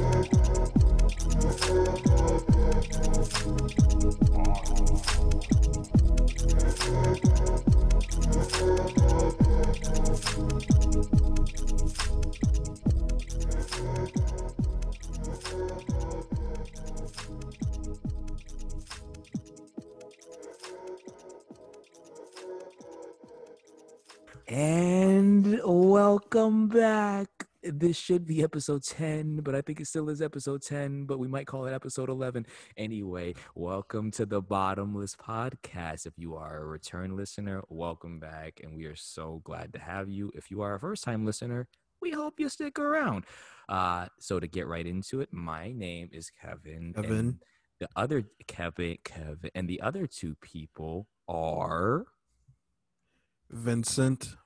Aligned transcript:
And 0.00 0.14
welcome 2.44 3.66
back. 3.66 3.87
This 27.88 27.96
should 27.96 28.26
be 28.26 28.42
episode 28.42 28.82
10, 28.82 29.38
but 29.38 29.54
I 29.54 29.62
think 29.62 29.80
it 29.80 29.86
still 29.86 30.10
is 30.10 30.20
episode 30.20 30.60
10, 30.60 31.06
but 31.06 31.18
we 31.18 31.26
might 31.26 31.46
call 31.46 31.64
it 31.64 31.72
episode 31.72 32.10
11. 32.10 32.44
Anyway, 32.76 33.34
welcome 33.54 34.10
to 34.10 34.26
the 34.26 34.42
Bottomless 34.42 35.16
Podcast. 35.16 36.04
If 36.04 36.12
you 36.18 36.34
are 36.34 36.58
a 36.58 36.66
return 36.66 37.16
listener, 37.16 37.62
welcome 37.70 38.20
back. 38.20 38.60
And 38.62 38.76
we 38.76 38.84
are 38.84 38.94
so 38.94 39.40
glad 39.42 39.72
to 39.72 39.78
have 39.78 40.10
you. 40.10 40.30
If 40.34 40.50
you 40.50 40.60
are 40.60 40.74
a 40.74 40.78
first 40.78 41.02
time 41.02 41.24
listener, 41.24 41.66
we 42.02 42.10
hope 42.10 42.38
you 42.38 42.50
stick 42.50 42.78
around. 42.78 43.24
Uh, 43.70 44.08
so, 44.20 44.38
to 44.38 44.46
get 44.46 44.66
right 44.66 44.86
into 44.86 45.22
it, 45.22 45.30
my 45.32 45.72
name 45.72 46.10
is 46.12 46.30
Kevin. 46.30 46.92
and 46.94 46.94
Kevin. 46.94 47.38
The 47.80 47.88
other 47.96 48.24
Kevin, 48.46 48.98
Kevin, 49.02 49.50
and 49.54 49.66
the 49.66 49.80
other 49.80 50.06
two 50.06 50.34
people 50.42 51.06
are. 51.26 52.04
Vincent 53.48 54.36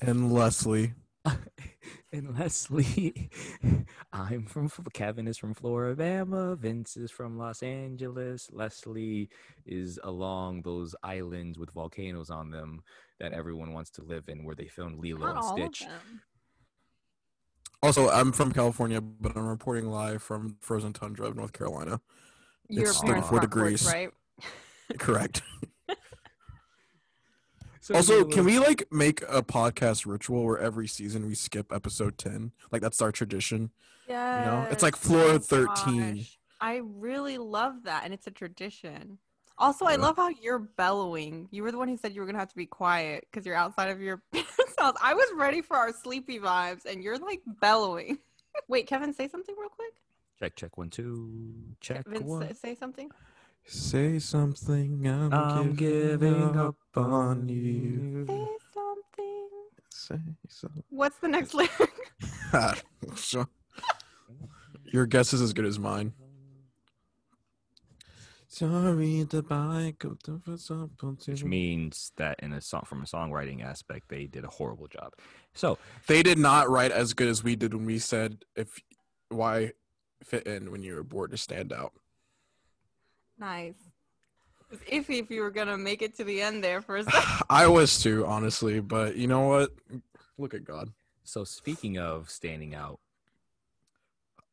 and 0.00 0.32
Leslie. 0.32 0.94
and 2.12 2.38
Leslie, 2.38 3.30
I'm 4.12 4.46
from 4.46 4.68
Kevin 4.92 5.28
is 5.28 5.38
from 5.38 5.54
Floribama. 5.54 6.58
Vince 6.58 6.96
is 6.96 7.10
from 7.10 7.38
Los 7.38 7.62
Angeles. 7.62 8.48
Leslie 8.52 9.28
is 9.64 9.98
along 10.02 10.62
those 10.62 10.94
islands 11.02 11.58
with 11.58 11.70
volcanoes 11.72 12.30
on 12.30 12.50
them 12.50 12.82
that 13.20 13.32
everyone 13.32 13.72
wants 13.72 13.90
to 13.92 14.02
live 14.02 14.28
in, 14.28 14.44
where 14.44 14.54
they 14.54 14.66
filmed 14.66 14.98
Lilo 14.98 15.20
Not 15.32 15.58
and 15.58 15.74
Stitch. 15.74 15.88
Also, 17.82 18.08
I'm 18.08 18.32
from 18.32 18.52
California, 18.52 19.00
but 19.00 19.36
I'm 19.36 19.46
reporting 19.46 19.86
live 19.86 20.22
from 20.22 20.56
frozen 20.60 20.92
tundra 20.92 21.26
of 21.26 21.36
North 21.36 21.52
Carolina. 21.52 22.00
Your 22.68 22.88
It's 22.88 23.00
parents' 23.00 23.28
34 23.28 23.28
front 23.28 23.30
porch, 23.30 23.42
degrees. 23.42 23.86
right? 23.86 24.10
Correct. 24.98 25.42
So 27.82 27.96
also, 27.96 28.18
Lilo- 28.18 28.28
can 28.28 28.44
we 28.44 28.60
like 28.60 28.84
make 28.92 29.22
a 29.22 29.42
podcast 29.42 30.06
ritual 30.06 30.44
where 30.44 30.56
every 30.56 30.86
season 30.86 31.26
we 31.26 31.34
skip 31.34 31.72
episode 31.72 32.16
10? 32.16 32.52
Like 32.70 32.80
that's 32.80 33.02
our 33.02 33.10
tradition. 33.10 33.70
Yeah. 34.08 34.38
You 34.38 34.46
know, 34.46 34.68
it's 34.70 34.84
like 34.84 34.94
floor 34.94 35.36
13. 35.40 36.24
I 36.60 36.80
really 36.84 37.38
love 37.38 37.82
that, 37.82 38.04
and 38.04 38.14
it's 38.14 38.28
a 38.28 38.30
tradition. 38.30 39.18
Also, 39.58 39.84
I 39.84 39.96
love 39.96 40.14
how 40.16 40.28
you're 40.28 40.60
bellowing. 40.60 41.48
You 41.50 41.64
were 41.64 41.72
the 41.72 41.78
one 41.78 41.88
who 41.88 41.96
said 41.96 42.14
you 42.14 42.20
were 42.20 42.26
gonna 42.26 42.38
have 42.38 42.50
to 42.50 42.56
be 42.56 42.66
quiet 42.66 43.26
because 43.28 43.44
you're 43.44 43.56
outside 43.56 43.90
of 43.90 44.00
your 44.00 44.22
parents' 44.32 44.74
house. 44.78 44.94
I 45.02 45.14
was 45.14 45.26
ready 45.34 45.60
for 45.60 45.76
our 45.76 45.92
sleepy 45.92 46.38
vibes, 46.38 46.84
and 46.84 47.02
you're 47.02 47.18
like 47.18 47.40
bellowing. 47.60 48.18
Wait, 48.68 48.86
Kevin, 48.86 49.12
say 49.12 49.26
something 49.28 49.56
real 49.58 49.68
quick. 49.70 49.94
check 50.38 50.54
check 50.54 50.78
one 50.78 50.88
two 50.88 51.52
check 51.80 52.06
Vince, 52.06 52.22
one. 52.22 52.46
say, 52.46 52.54
say 52.54 52.74
something. 52.76 53.10
Say 53.64 54.18
something. 54.18 55.06
I'm, 55.06 55.32
I'm 55.32 55.74
giving 55.74 56.56
up 56.56 56.76
on 56.94 57.48
you. 57.48 58.26
Say 58.26 58.46
something. 58.74 59.48
Say 59.90 60.20
something. 60.48 60.84
What's 60.90 61.18
the 61.18 61.28
next 61.28 61.54
lyric? 61.54 61.70
Sure. 63.16 63.48
Your 64.92 65.06
guess 65.06 65.32
is 65.32 65.40
as 65.40 65.52
good 65.52 65.64
as 65.64 65.78
mine. 65.78 66.12
Sorry, 68.46 69.22
the 69.22 69.42
bike 69.42 70.04
of 70.04 70.18
the 70.24 70.38
Which 71.24 71.42
means 71.42 72.12
that 72.16 72.38
in 72.40 72.52
a 72.52 72.60
song 72.60 72.82
from 72.84 73.02
a 73.02 73.06
songwriting 73.06 73.64
aspect, 73.64 74.10
they 74.10 74.26
did 74.26 74.44
a 74.44 74.48
horrible 74.48 74.88
job. 74.88 75.14
So 75.54 75.78
They 76.06 76.22
did 76.22 76.36
not 76.36 76.68
write 76.68 76.92
as 76.92 77.14
good 77.14 77.28
as 77.28 77.42
we 77.42 77.56
did 77.56 77.72
when 77.72 77.86
we 77.86 77.98
said 77.98 78.44
if 78.54 78.78
why 79.30 79.72
fit 80.22 80.46
in 80.46 80.70
when 80.70 80.82
you 80.82 80.94
were 80.94 81.02
bored 81.02 81.30
to 81.30 81.38
stand 81.38 81.72
out. 81.72 81.92
Nice. 83.42 83.74
It's 84.70 84.84
iffy 84.84 85.18
if 85.18 85.28
you 85.32 85.42
were 85.42 85.50
gonna 85.50 85.76
make 85.76 86.00
it 86.00 86.16
to 86.18 86.24
the 86.24 86.40
end 86.40 86.62
there 86.62 86.80
for 86.80 86.96
a 86.98 87.02
second. 87.10 87.42
I 87.50 87.66
was 87.66 88.00
too, 88.00 88.24
honestly, 88.24 88.78
but 88.78 89.16
you 89.16 89.26
know 89.26 89.48
what? 89.48 89.72
Look 90.38 90.54
at 90.54 90.64
God. 90.64 90.90
So 91.24 91.42
speaking 91.42 91.98
of 91.98 92.30
standing 92.30 92.72
out 92.72 93.00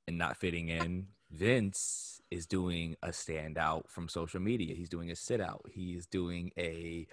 and 0.07 0.17
not 0.17 0.37
fitting 0.37 0.69
in, 0.69 1.05
Vince 1.31 2.19
is 2.31 2.47
doing 2.47 2.95
a 3.03 3.09
standout 3.09 3.87
from 3.87 4.09
social 4.09 4.39
media. 4.39 4.73
He's 4.73 4.89
doing 4.89 5.11
a 5.11 5.15
sit 5.15 5.39
out. 5.39 5.65
He's 5.71 6.07
doing 6.07 6.51
a 6.57 7.05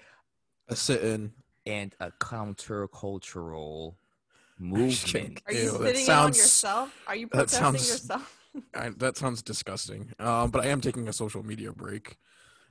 A 0.70 0.74
sit 0.76 1.02
in. 1.02 1.32
and 1.66 1.94
a 2.00 2.10
countercultural 2.12 3.92
just 3.92 4.58
movement. 4.58 5.42
Are 5.46 5.52
you 5.52 5.60
Ew, 5.64 5.70
that 5.72 5.78
sitting 5.78 6.00
on 6.00 6.06
sounds- 6.06 6.38
yourself? 6.38 6.94
Are 7.06 7.16
you 7.16 7.28
protesting 7.28 7.58
sounds- 7.60 7.88
yourself? 7.90 8.32
I, 8.74 8.90
that 8.98 9.16
sounds 9.16 9.42
disgusting. 9.42 10.12
Um, 10.18 10.50
but 10.50 10.64
I 10.64 10.68
am 10.68 10.80
taking 10.80 11.08
a 11.08 11.12
social 11.12 11.42
media 11.42 11.72
break. 11.72 12.16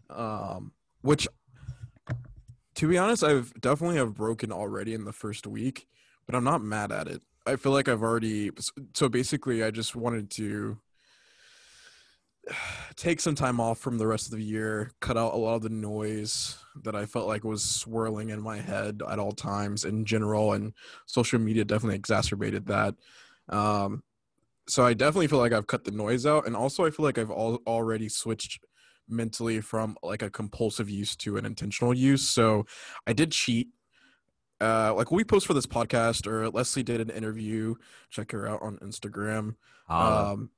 Um, 0.09 0.72
which, 1.01 1.28
to 2.75 2.88
be 2.88 2.97
honest, 2.97 3.23
I've 3.23 3.53
definitely 3.59 3.97
have 3.97 4.13
broken 4.13 4.51
already 4.51 4.94
in 4.94 5.06
the 5.06 5.13
first 5.13 5.47
week, 5.47 5.88
but 6.25 6.35
I'm 6.35 6.44
not 6.44 6.63
mad 6.63 6.91
at 6.91 7.07
it. 7.07 7.22
I 7.46 7.56
feel 7.56 7.72
like 7.72 7.88
I've 7.88 8.01
already. 8.01 8.51
So 8.94 9.09
basically, 9.09 9.63
I 9.63 9.72
just 9.72 9.96
wanted 9.96 10.29
to 10.31 10.78
take 12.96 13.19
some 13.19 13.35
time 13.35 13.59
off 13.59 13.79
from 13.79 13.97
the 13.97 14.07
rest 14.07 14.28
of 14.28 14.38
the 14.38 14.44
year, 14.44 14.91
cut 15.00 15.17
out 15.17 15.34
a 15.34 15.38
lot 15.38 15.56
of 15.56 15.62
the 15.62 15.69
noise 15.69 16.57
that 16.84 16.96
I 16.96 17.06
felt 17.06 17.28
like 17.28 17.44
was 17.44 17.63
swirling 17.63 18.29
in 18.29 18.41
my 18.41 18.57
head 18.57 19.02
at 19.09 19.19
all 19.19 19.31
times 19.31 19.85
in 19.85 20.06
general, 20.06 20.53
and 20.53 20.73
social 21.06 21.40
media 21.40 21.66
definitely 21.66 21.96
exacerbated 21.96 22.67
that. 22.67 22.96
Um, 23.50 24.03
so 24.68 24.86
I 24.86 24.94
definitely 24.94 25.28
feel 25.28 25.40
like 25.40 25.53
I've 25.53 25.68
cut 25.68 25.84
the 25.84 25.92
noise 25.92 26.26
out, 26.26 26.48
and 26.48 26.56
also 26.56 26.86
I 26.86 26.90
feel 26.90 27.06
like 27.06 27.18
I've 27.18 27.31
al- 27.31 27.62
already 27.68 28.09
switched 28.09 28.59
mentally 29.08 29.62
from 29.62 29.98
like 30.02 30.22
a 30.22 30.30
compulsive 30.30 30.90
use 30.90 31.16
to 31.18 31.38
an 31.38 31.46
intentional 31.46 31.94
use. 31.94 32.28
So 32.28 32.66
I 33.06 33.14
did 33.14 33.31
cheat. 33.31 33.70
Uh, 34.62 34.94
like 34.96 35.12
we 35.12 35.24
post 35.24 35.46
for 35.46 35.53
this 35.53 35.68
podcast, 35.68 36.26
or 36.26 36.50
Leslie 36.50 36.84
did 36.84 37.02
an 37.02 37.09
interview. 37.09 37.76
Check 38.09 38.31
her 38.31 38.48
out 38.48 38.62
on 38.62 38.78
Instagram. 38.78 39.56
Holla. 39.88 40.34
Um, 40.34 40.50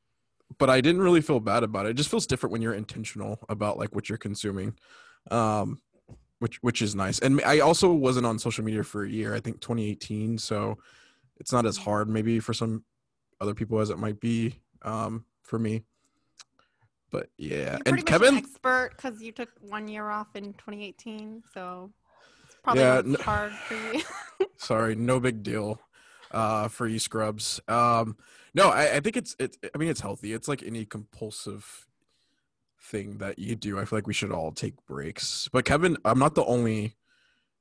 but 0.59 0.69
I 0.69 0.79
didn't 0.79 1.01
really 1.01 1.21
feel 1.21 1.39
bad 1.41 1.63
about 1.63 1.85
it. 1.85 1.89
It 1.89 1.95
just 1.95 2.09
feels 2.09 2.27
different 2.27 2.53
when 2.53 2.61
you're 2.61 2.73
intentional 2.73 3.39
about 3.49 3.77
like 3.77 3.93
what 3.93 4.07
you're 4.07 4.17
consuming, 4.17 4.77
um, 5.31 5.81
which 6.39 6.57
which 6.61 6.81
is 6.81 6.95
nice. 6.95 7.19
And 7.19 7.41
I 7.41 7.59
also 7.59 7.91
wasn't 7.91 8.25
on 8.25 8.39
social 8.39 8.63
media 8.63 8.83
for 8.83 9.03
a 9.03 9.09
year. 9.09 9.35
I 9.35 9.41
think 9.41 9.59
2018, 9.59 10.37
so 10.37 10.77
it's 11.37 11.51
not 11.51 11.65
as 11.65 11.75
hard 11.75 12.07
maybe 12.07 12.39
for 12.39 12.53
some 12.53 12.83
other 13.41 13.53
people 13.53 13.79
as 13.79 13.89
it 13.89 13.97
might 13.99 14.19
be 14.19 14.55
um, 14.81 15.25
for 15.43 15.59
me. 15.59 15.83
But 17.09 17.29
yeah, 17.37 17.77
and 17.85 18.05
Kevin, 18.05 18.33
an 18.33 18.37
expert 18.37 18.91
because 18.95 19.21
you 19.21 19.31
took 19.31 19.49
one 19.61 19.87
year 19.87 20.09
off 20.09 20.35
in 20.35 20.53
2018, 20.53 21.41
so 21.53 21.89
it's 22.43 22.57
probably 22.61 22.81
Yeah, 22.81 23.23
hard 23.23 23.53
for 23.53 23.75
you. 23.75 24.03
sorry, 24.57 24.95
no 24.95 25.19
big 25.19 25.41
deal 25.41 25.79
uh, 26.31 26.67
for 26.67 26.85
you 26.85 26.99
scrubs. 26.99 27.61
Um, 27.69 28.17
no, 28.53 28.69
I, 28.69 28.95
I 28.95 28.99
think 28.99 29.15
it's 29.15 29.35
it's. 29.39 29.57
I 29.73 29.77
mean, 29.77 29.89
it's 29.89 30.01
healthy. 30.01 30.33
It's 30.33 30.49
like 30.49 30.63
any 30.63 30.83
compulsive 30.83 31.87
thing 32.81 33.19
that 33.19 33.39
you 33.39 33.55
do. 33.55 33.79
I 33.79 33.85
feel 33.85 33.97
like 33.97 34.07
we 34.07 34.13
should 34.13 34.31
all 34.31 34.51
take 34.51 34.85
breaks. 34.85 35.49
But 35.51 35.63
Kevin, 35.65 35.97
I'm 36.03 36.19
not 36.19 36.35
the 36.35 36.45
only 36.45 36.95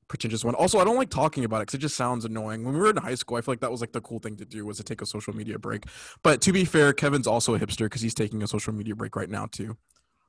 pretentious 0.08 0.44
one. 0.44 0.54
Also, 0.54 0.78
I 0.78 0.84
don't 0.84 0.96
like 0.96 1.10
talking 1.10 1.44
about 1.44 1.58
it 1.58 1.66
because 1.66 1.74
it 1.74 1.78
just 1.78 1.96
sounds 1.96 2.24
annoying. 2.24 2.64
When 2.64 2.74
we 2.74 2.80
were 2.80 2.90
in 2.90 2.96
high 2.96 3.14
school, 3.14 3.36
I 3.36 3.40
feel 3.40 3.52
like 3.52 3.60
that 3.60 3.70
was 3.70 3.80
like 3.80 3.92
the 3.92 4.00
cool 4.00 4.18
thing 4.18 4.36
to 4.36 4.44
do 4.44 4.64
was 4.64 4.76
to 4.78 4.84
take 4.84 5.02
a 5.02 5.06
social 5.06 5.34
media 5.34 5.58
break. 5.58 5.84
But 6.22 6.40
to 6.42 6.52
be 6.52 6.64
fair, 6.64 6.92
Kevin's 6.92 7.26
also 7.26 7.54
a 7.54 7.58
hipster 7.58 7.86
because 7.86 8.02
he's 8.02 8.14
taking 8.14 8.42
a 8.42 8.46
social 8.46 8.72
media 8.72 8.94
break 8.94 9.16
right 9.16 9.30
now 9.30 9.46
too. 9.46 9.76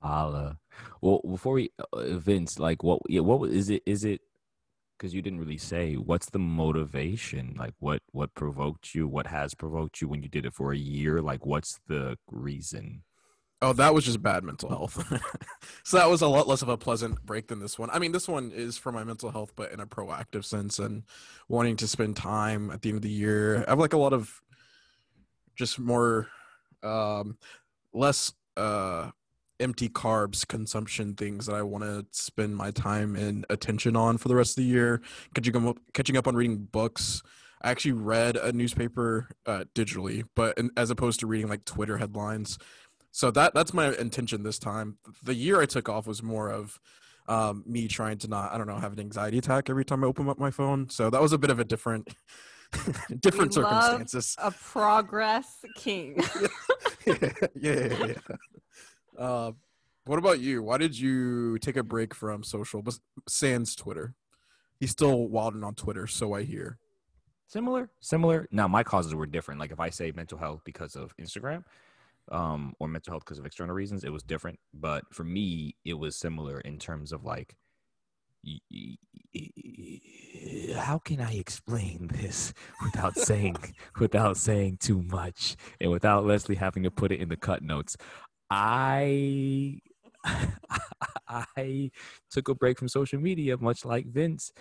Holla. 0.02 0.58
Well, 1.02 1.22
before 1.28 1.54
we, 1.54 1.72
uh, 1.94 2.18
Vince, 2.18 2.60
like, 2.60 2.84
what? 2.84 3.02
Yeah, 3.10 3.22
what 3.22 3.50
is 3.50 3.70
it? 3.70 3.84
Is 3.86 4.04
it? 4.04 4.22
Because 4.98 5.14
you 5.14 5.22
didn't 5.22 5.40
really 5.40 5.58
say. 5.58 5.96
What's 5.96 6.30
the 6.30 6.40
motivation? 6.40 7.56
Like, 7.58 7.74
what? 7.80 8.02
What 8.12 8.34
provoked 8.36 8.96
you? 8.96 9.08
What 9.08 9.28
has 9.28 9.54
provoked 9.54 10.02
you 10.02 10.08
when 10.08 10.24
you 10.24 10.30
did 10.30 10.46
it 10.46 10.54
for 10.54 10.72
a 10.72 10.78
year? 10.78 11.22
Like, 11.22 11.46
what's 11.46 11.80
the 11.88 12.18
reason? 12.32 13.04
Oh, 13.62 13.74
that 13.74 13.94
was 13.94 14.06
just 14.06 14.22
bad 14.22 14.44
mental 14.44 14.70
health. 14.70 15.04
so 15.84 15.98
that 15.98 16.10
was 16.10 16.22
a 16.22 16.28
lot 16.28 16.48
less 16.48 16.62
of 16.62 16.70
a 16.70 16.78
pleasant 16.78 17.26
break 17.26 17.48
than 17.48 17.60
this 17.60 17.80
one. 17.80 17.90
I 17.92 17.98
mean, 17.98 18.12
this 18.12 18.28
one 18.28 18.52
is 18.52 18.78
for 18.78 18.92
my 18.92 19.04
mental 19.04 19.32
health, 19.32 19.54
but 19.56 19.72
in 19.72 19.80
a 19.80 19.88
proactive 19.88 20.46
sense 20.46 20.78
and 20.78 21.04
wanting 21.50 21.76
to 21.78 21.88
spend 21.88 22.16
time 22.16 22.70
at 22.70 22.84
the 22.84 22.90
end 22.90 22.98
of 22.98 23.02
the 23.02 23.10
year. 23.10 23.66
I 23.68 23.72
have 23.72 23.80
like 23.80 23.94
a 23.94 23.98
lot 23.98 24.14
of 24.14 24.42
just 25.56 25.80
more, 25.80 26.28
um, 26.84 27.38
less, 27.94 28.32
uh, 28.56 29.10
empty 29.60 29.90
carbs 29.90 30.48
consumption 30.48 31.16
things 31.16 31.48
that 31.48 31.56
I 31.56 31.64
want 31.64 31.84
to 31.84 32.06
spend 32.12 32.56
my 32.56 32.70
time 32.70 33.16
and 33.16 33.44
attention 33.50 33.96
on 33.96 34.20
for 34.20 34.28
the 34.28 34.36
rest 34.36 34.52
of 34.52 34.64
the 34.64 34.70
year. 34.70 35.02
Catching 35.34 35.68
up, 35.68 35.78
catching 35.94 36.16
up 36.18 36.28
on 36.28 36.36
reading 36.36 36.58
books. 36.72 37.24
I 37.62 37.72
actually 37.72 37.94
read 37.94 38.38
a 38.38 38.52
newspaper 38.52 39.30
uh, 39.48 39.64
digitally, 39.74 40.24
but 40.36 40.58
in, 40.60 40.70
as 40.78 40.92
opposed 40.92 41.20
to 41.22 41.28
reading 41.28 41.48
like 41.48 41.66
Twitter 41.66 41.98
headlines. 41.98 42.60
So 43.18 43.32
that 43.32 43.56
that's 43.56 43.74
my 43.74 43.96
intention 43.96 44.44
this 44.44 44.60
time. 44.60 45.00
The 45.24 45.34
year 45.34 45.60
I 45.60 45.66
took 45.66 45.90
off 45.90 46.06
was 46.06 46.22
more 46.22 46.52
of 46.52 46.80
um, 47.28 47.64
me 47.66 47.88
trying 47.88 48.20
to 48.20 48.28
not, 48.28 48.54
I 48.54 48.60
don't 48.60 48.68
know, 48.68 48.76
have 48.78 48.94
an 48.94 49.00
anxiety 49.00 49.40
attack 49.40 49.72
every 49.72 49.84
time 49.84 50.04
I 50.04 50.08
open 50.08 50.30
up 50.30 50.38
my 50.38 50.52
phone. 50.52 50.88
So 50.92 51.10
that 51.10 51.20
was 51.20 51.34
a 51.34 51.40
bit 51.40 51.50
of 51.50 51.60
a 51.60 51.66
different, 51.66 52.10
different 53.20 53.56
We 53.56 53.64
love 53.64 53.84
circumstances. 53.86 54.36
A 54.38 54.52
progress 54.52 55.66
king. 55.74 56.20
yeah, 57.08 57.16
yeah, 57.56 57.56
yeah. 57.56 58.06
yeah. 58.06 58.16
Uh, 59.18 59.52
what 60.06 60.20
about 60.20 60.40
you? 60.40 60.62
Why 60.62 60.78
did 60.78 61.00
you 61.00 61.58
take 61.58 61.76
a 61.76 61.82
break 61.84 62.14
from 62.14 62.44
social? 62.44 62.84
bes- 62.84 63.00
Sans 63.28 63.76
Twitter. 63.76 64.14
He's 64.80 64.92
still 64.92 65.28
wilding 65.28 65.64
on 65.64 65.74
Twitter, 65.74 66.06
so 66.06 66.36
I 66.36 66.44
hear. 66.44 66.78
Similar, 67.48 67.90
similar. 68.00 68.48
Now 68.52 68.68
my 68.68 68.84
causes 68.84 69.16
were 69.16 69.26
different. 69.26 69.60
Like 69.60 69.72
if 69.72 69.80
I 69.80 69.90
say 69.90 70.12
mental 70.16 70.38
health 70.38 70.62
because 70.64 70.96
of 70.96 71.18
Instagram, 71.18 71.64
um, 72.32 72.74
or 72.80 72.88
mental 72.88 73.14
health 73.14 73.24
because 73.26 73.40
of 73.40 73.46
external 73.46 73.76
reasons, 73.76 74.04
it 74.04 74.12
was 74.12 74.24
different. 74.24 74.60
But 74.74 75.04
for 75.12 75.24
me, 75.24 75.76
it 75.86 75.96
was 75.96 76.16
similar 76.16 76.60
in 76.62 76.80
terms 76.80 77.12
of 77.12 77.24
like, 77.24 77.56
y- 78.46 78.60
y- 78.72 78.98
y- 79.34 80.74
how 80.76 81.00
can 81.00 81.22
I 81.22 81.34
explain 81.36 82.08
this 82.14 82.54
without 82.84 83.16
saying 83.18 83.58
without 84.00 84.38
saying 84.38 84.78
too 84.80 85.02
much 85.04 85.56
and 85.82 85.92
without 85.92 86.26
Leslie 86.26 86.56
having 86.56 86.84
to 86.84 86.92
put 86.92 87.12
it 87.12 87.20
in 87.20 87.30
the 87.30 87.38
cut 87.38 87.64
notes? 87.64 87.98
I 88.50 89.80
I 91.28 91.92
took 92.32 92.50
a 92.50 92.56
break 92.56 92.78
from 92.80 92.88
social 92.88 93.20
media, 93.20 93.58
much 93.58 93.86
like 93.86 94.08
Vince, 94.08 94.52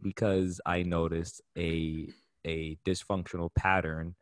because 0.00 0.60
I 0.66 0.82
noticed 0.82 1.42
a 1.56 2.08
a 2.46 2.76
dysfunctional 2.86 3.50
pattern 3.54 4.14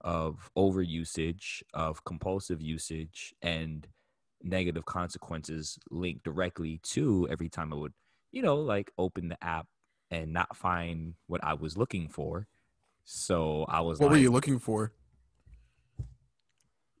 of 0.00 0.50
overusage, 0.56 1.62
of 1.74 2.04
compulsive 2.04 2.60
usage, 2.62 3.34
and 3.42 3.86
negative 4.42 4.84
consequences 4.86 5.78
linked 5.90 6.24
directly 6.24 6.80
to 6.84 7.26
every 7.30 7.48
time 7.48 7.72
I 7.72 7.76
would, 7.76 7.94
you 8.32 8.42
know, 8.42 8.56
like 8.56 8.92
open 8.98 9.28
the 9.28 9.42
app 9.44 9.66
and 10.10 10.32
not 10.32 10.56
find 10.56 11.14
what 11.26 11.42
I 11.44 11.54
was 11.54 11.76
looking 11.76 12.08
for. 12.08 12.46
So 13.04 13.64
I 13.68 13.80
was 13.80 14.00
What 14.00 14.10
like, 14.10 14.10
were 14.10 14.16
you 14.16 14.30
looking 14.30 14.58
for? 14.58 14.92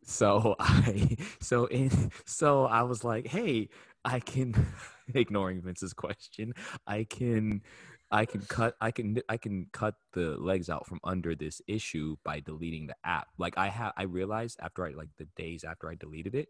so 0.04 0.56
I 0.58 1.16
so 1.40 1.66
in 1.66 2.10
so 2.26 2.64
I 2.66 2.82
was 2.82 3.04
like, 3.04 3.26
hey, 3.26 3.68
I 4.04 4.20
can 4.20 4.54
ignoring 5.14 5.62
Vince's 5.62 5.92
question, 5.92 6.54
I 6.86 7.04
can 7.04 7.62
I 8.10 8.24
can 8.24 8.40
cut 8.42 8.74
I 8.80 8.90
can 8.90 9.20
I 9.28 9.36
can 9.36 9.66
cut 9.72 9.94
the 10.14 10.36
legs 10.38 10.70
out 10.70 10.86
from 10.86 11.00
under 11.04 11.34
this 11.34 11.60
issue 11.66 12.16
by 12.24 12.40
deleting 12.40 12.86
the 12.86 12.96
app. 13.04 13.28
Like 13.38 13.58
I 13.58 13.68
have 13.68 13.92
I 13.96 14.04
realized 14.04 14.58
after 14.62 14.86
I 14.86 14.92
like 14.92 15.10
the 15.18 15.26
days 15.36 15.64
after 15.64 15.90
I 15.90 15.94
deleted 15.94 16.34
it, 16.34 16.48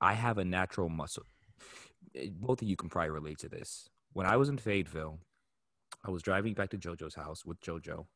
I 0.00 0.14
have 0.14 0.38
a 0.38 0.44
natural 0.44 0.88
muscle. 0.88 1.24
eh, 2.16 2.30
Both 2.32 2.62
of 2.62 2.68
you 2.68 2.76
can 2.76 2.88
probably 2.88 3.10
relate 3.10 3.38
to 3.40 3.48
this. 3.48 3.88
When 4.12 4.26
I 4.26 4.36
was 4.36 4.48
in 4.48 4.58
Fayetteville, 4.58 5.20
I 6.04 6.10
was 6.10 6.22
driving 6.22 6.54
back 6.54 6.70
to 6.70 6.78
JoJo's 6.78 7.14
house 7.14 7.44
with 7.44 7.60
JoJo, 7.60 8.06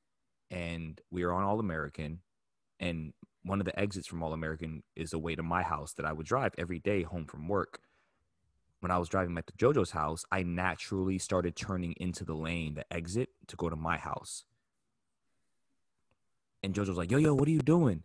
and 0.51 1.01
we 1.11 1.25
were 1.25 1.33
on 1.33 1.45
All 1.45 1.61
American, 1.61 2.21
and 2.81 3.13
one 3.45 3.61
of 3.61 3.67
the 3.67 3.79
exits 3.79 4.07
from 4.09 4.23
All 4.23 4.33
American 4.33 4.83
is 4.97 5.13
a 5.13 5.19
way 5.19 5.35
to 5.37 5.43
my 5.43 5.63
house 5.63 5.95
that 5.95 6.07
I 6.07 6.13
would 6.13 6.27
drive 6.27 6.55
every 6.59 6.81
day 6.81 7.03
home 7.03 7.27
from 7.27 7.49
work. 7.49 7.81
When 8.85 8.91
I 8.91 8.99
was 8.99 9.09
driving 9.09 9.35
back 9.35 9.47
to 9.47 9.55
JoJo's 9.55 9.93
house, 9.93 10.27
I 10.31 10.43
naturally 10.43 11.17
started 11.17 11.57
turning 11.57 11.95
into 11.97 12.23
the 12.23 12.35
lane, 12.35 12.75
the 12.75 12.85
exit, 12.93 13.31
to 13.47 13.57
go 13.57 13.71
to 13.71 13.77
my 13.77 13.97
house. 13.97 14.45
And 16.63 16.75
JoJo's 16.75 16.99
like, 16.99 17.11
"Yo, 17.11 17.17
yo, 17.17 17.33
what 17.33 17.49
are 17.49 17.51
you 17.51 17.61
doing?" 17.61 18.03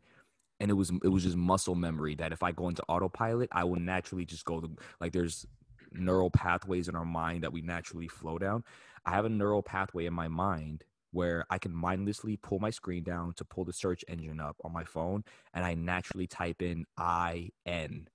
And 0.57 0.71
it 0.71 0.75
was 0.75 0.89
it 1.03 1.09
was 1.09 1.23
just 1.23 1.35
muscle 1.35 1.75
memory 1.75 2.15
that 2.15 2.31
if 2.31 2.43
I 2.43 2.53
go 2.53 2.69
into 2.69 2.81
autopilot, 2.87 3.49
I 3.51 3.65
will 3.65 3.75
naturally 3.75 4.23
just 4.23 4.45
go 4.45 4.61
the, 4.61 4.69
like 5.01 5.11
there's 5.11 5.45
neural 5.91 6.31
pathways 6.31 6.87
in 6.87 6.95
our 6.95 7.03
mind 7.03 7.43
that 7.43 7.51
we 7.51 7.61
naturally 7.61 8.07
flow 8.07 8.37
down. 8.37 8.63
I 9.05 9.11
have 9.11 9.25
a 9.25 9.29
neural 9.29 9.61
pathway 9.61 10.05
in 10.05 10.13
my 10.13 10.29
mind 10.29 10.85
where 11.11 11.43
I 11.49 11.57
can 11.57 11.73
mindlessly 11.73 12.37
pull 12.37 12.59
my 12.59 12.69
screen 12.69 13.03
down 13.03 13.33
to 13.33 13.43
pull 13.43 13.65
the 13.65 13.73
search 13.73 14.05
engine 14.07 14.39
up 14.39 14.55
on 14.63 14.71
my 14.71 14.85
phone, 14.85 15.25
and 15.53 15.65
I 15.65 15.73
naturally 15.73 16.27
type 16.27 16.61
in 16.61 16.85
I 16.97 17.49
N, 17.65 18.07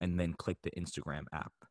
and 0.00 0.20
then 0.20 0.34
click 0.34 0.58
the 0.62 0.70
Instagram 0.70 1.24
app. 1.32 1.65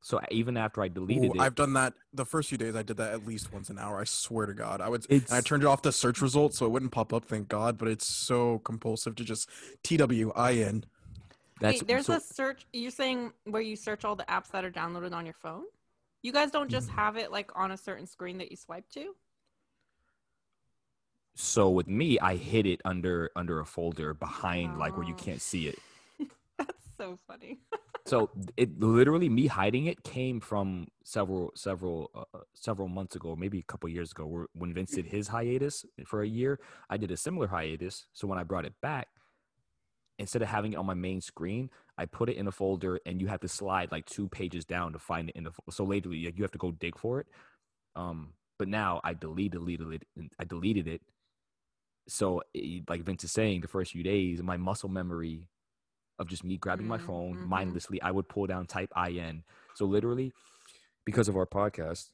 So 0.00 0.20
even 0.30 0.58
after 0.58 0.82
I 0.82 0.88
deleted 0.88 1.30
Ooh, 1.30 1.32
it, 1.34 1.40
I've 1.40 1.54
done 1.54 1.72
that 1.74 1.94
the 2.12 2.26
first 2.26 2.50
few 2.50 2.58
days. 2.58 2.76
I 2.76 2.82
did 2.82 2.98
that 2.98 3.12
at 3.14 3.26
least 3.26 3.52
once 3.54 3.70
an 3.70 3.78
hour. 3.78 3.98
I 4.00 4.04
swear 4.04 4.44
to 4.44 4.52
God, 4.52 4.82
I 4.82 4.88
would. 4.90 5.06
And 5.10 5.24
I 5.30 5.40
turned 5.40 5.62
it 5.62 5.66
off 5.66 5.80
the 5.80 5.92
search 5.92 6.20
results 6.20 6.58
so 6.58 6.66
it 6.66 6.68
wouldn't 6.72 6.92
pop 6.92 7.14
up. 7.14 7.24
Thank 7.24 7.48
God, 7.48 7.78
but 7.78 7.88
it's 7.88 8.06
so 8.06 8.58
compulsive 8.60 9.14
to 9.16 9.24
just 9.24 9.48
T 9.82 9.96
W 9.96 10.30
I 10.36 10.52
N. 10.56 10.84
that's 11.58 11.80
Wait, 11.80 11.88
there's 11.88 12.06
so- 12.06 12.16
a 12.16 12.20
search. 12.20 12.66
You're 12.74 12.90
saying 12.90 13.32
where 13.44 13.62
you 13.62 13.76
search 13.76 14.04
all 14.04 14.14
the 14.14 14.24
apps 14.24 14.50
that 14.50 14.62
are 14.62 14.70
downloaded 14.70 15.12
on 15.14 15.24
your 15.24 15.36
phone? 15.42 15.62
You 16.22 16.32
guys 16.32 16.50
don't 16.50 16.70
just 16.70 16.88
Mm. 16.90 16.94
have 16.96 17.16
it 17.16 17.32
like 17.32 17.50
on 17.54 17.70
a 17.70 17.76
certain 17.78 18.06
screen 18.06 18.36
that 18.38 18.50
you 18.50 18.56
swipe 18.58 18.88
to? 18.90 19.14
so 21.36 21.68
with 21.70 21.88
me, 21.88 22.18
I 22.20 22.36
hid 22.36 22.66
it 22.66 22.80
under 22.84 23.30
under 23.34 23.58
a 23.60 23.64
folder 23.66 24.14
behind 24.14 24.78
like 24.78 24.96
where 24.96 25.06
you 25.06 25.14
Oh. 25.14 25.22
can't 25.22 25.40
see 25.40 25.66
it. 25.68 25.78
That's 26.58 26.84
so 26.98 27.18
funny. 27.26 27.58
so 28.06 28.30
it 28.56 28.78
literally 28.80 29.28
me 29.28 29.46
hiding 29.46 29.86
it 29.86 30.02
came 30.04 30.40
from 30.40 30.86
several 31.04 31.52
several 31.54 32.10
uh, 32.14 32.38
several 32.54 32.88
months 32.88 33.16
ago 33.16 33.34
maybe 33.34 33.58
a 33.58 33.62
couple 33.62 33.88
years 33.88 34.12
ago 34.12 34.26
where, 34.26 34.46
when 34.54 34.74
vince 34.74 34.92
did 34.92 35.06
his 35.06 35.28
hiatus 35.28 35.84
for 36.06 36.22
a 36.22 36.28
year 36.28 36.60
i 36.90 36.96
did 36.96 37.10
a 37.10 37.16
similar 37.16 37.46
hiatus. 37.46 38.06
So 38.12 38.26
when 38.26 38.38
i 38.38 38.42
brought 38.42 38.66
it 38.66 38.74
back 38.82 39.08
instead 40.18 40.42
of 40.42 40.48
having 40.48 40.74
it 40.74 40.76
on 40.76 40.86
my 40.86 40.94
main 40.94 41.20
screen 41.20 41.70
i 41.96 42.04
put 42.04 42.28
it 42.28 42.36
in 42.36 42.46
a 42.46 42.52
folder 42.52 43.00
and 43.06 43.20
you 43.20 43.26
have 43.26 43.40
to 43.40 43.48
slide 43.48 43.90
like 43.90 44.06
two 44.06 44.28
pages 44.28 44.64
down 44.64 44.92
to 44.92 44.98
find 44.98 45.30
it 45.30 45.36
in 45.36 45.44
the 45.44 45.52
so 45.70 45.84
lately 45.84 46.24
like, 46.26 46.36
you 46.36 46.44
have 46.44 46.52
to 46.52 46.58
go 46.58 46.70
dig 46.72 46.98
for 46.98 47.20
it. 47.20 47.26
Um 47.96 48.34
but 48.58 48.68
now 48.68 49.00
i 49.02 49.14
deleted 49.14 49.60
deleted 49.60 49.92
it 49.92 50.02
i 50.38 50.44
deleted 50.44 50.86
it. 50.88 51.00
So 52.06 52.42
like 52.86 53.02
vince 53.02 53.24
is 53.24 53.32
saying 53.32 53.62
the 53.62 53.68
first 53.68 53.92
few 53.92 54.02
days 54.02 54.42
my 54.42 54.58
muscle 54.58 54.90
memory 54.90 55.48
of 56.18 56.28
just 56.28 56.44
me 56.44 56.56
grabbing 56.56 56.86
my 56.86 56.98
Mm, 56.98 57.06
phone 57.06 57.36
mhm. 57.36 57.48
mindlessly 57.48 58.00
i 58.02 58.10
would 58.10 58.28
pull 58.28 58.46
down 58.46 58.66
type 58.66 58.92
in 59.08 59.42
so 59.74 59.84
literally 59.84 60.32
because 61.04 61.28
of 61.28 61.36
our 61.36 61.46
podcast 61.46 62.10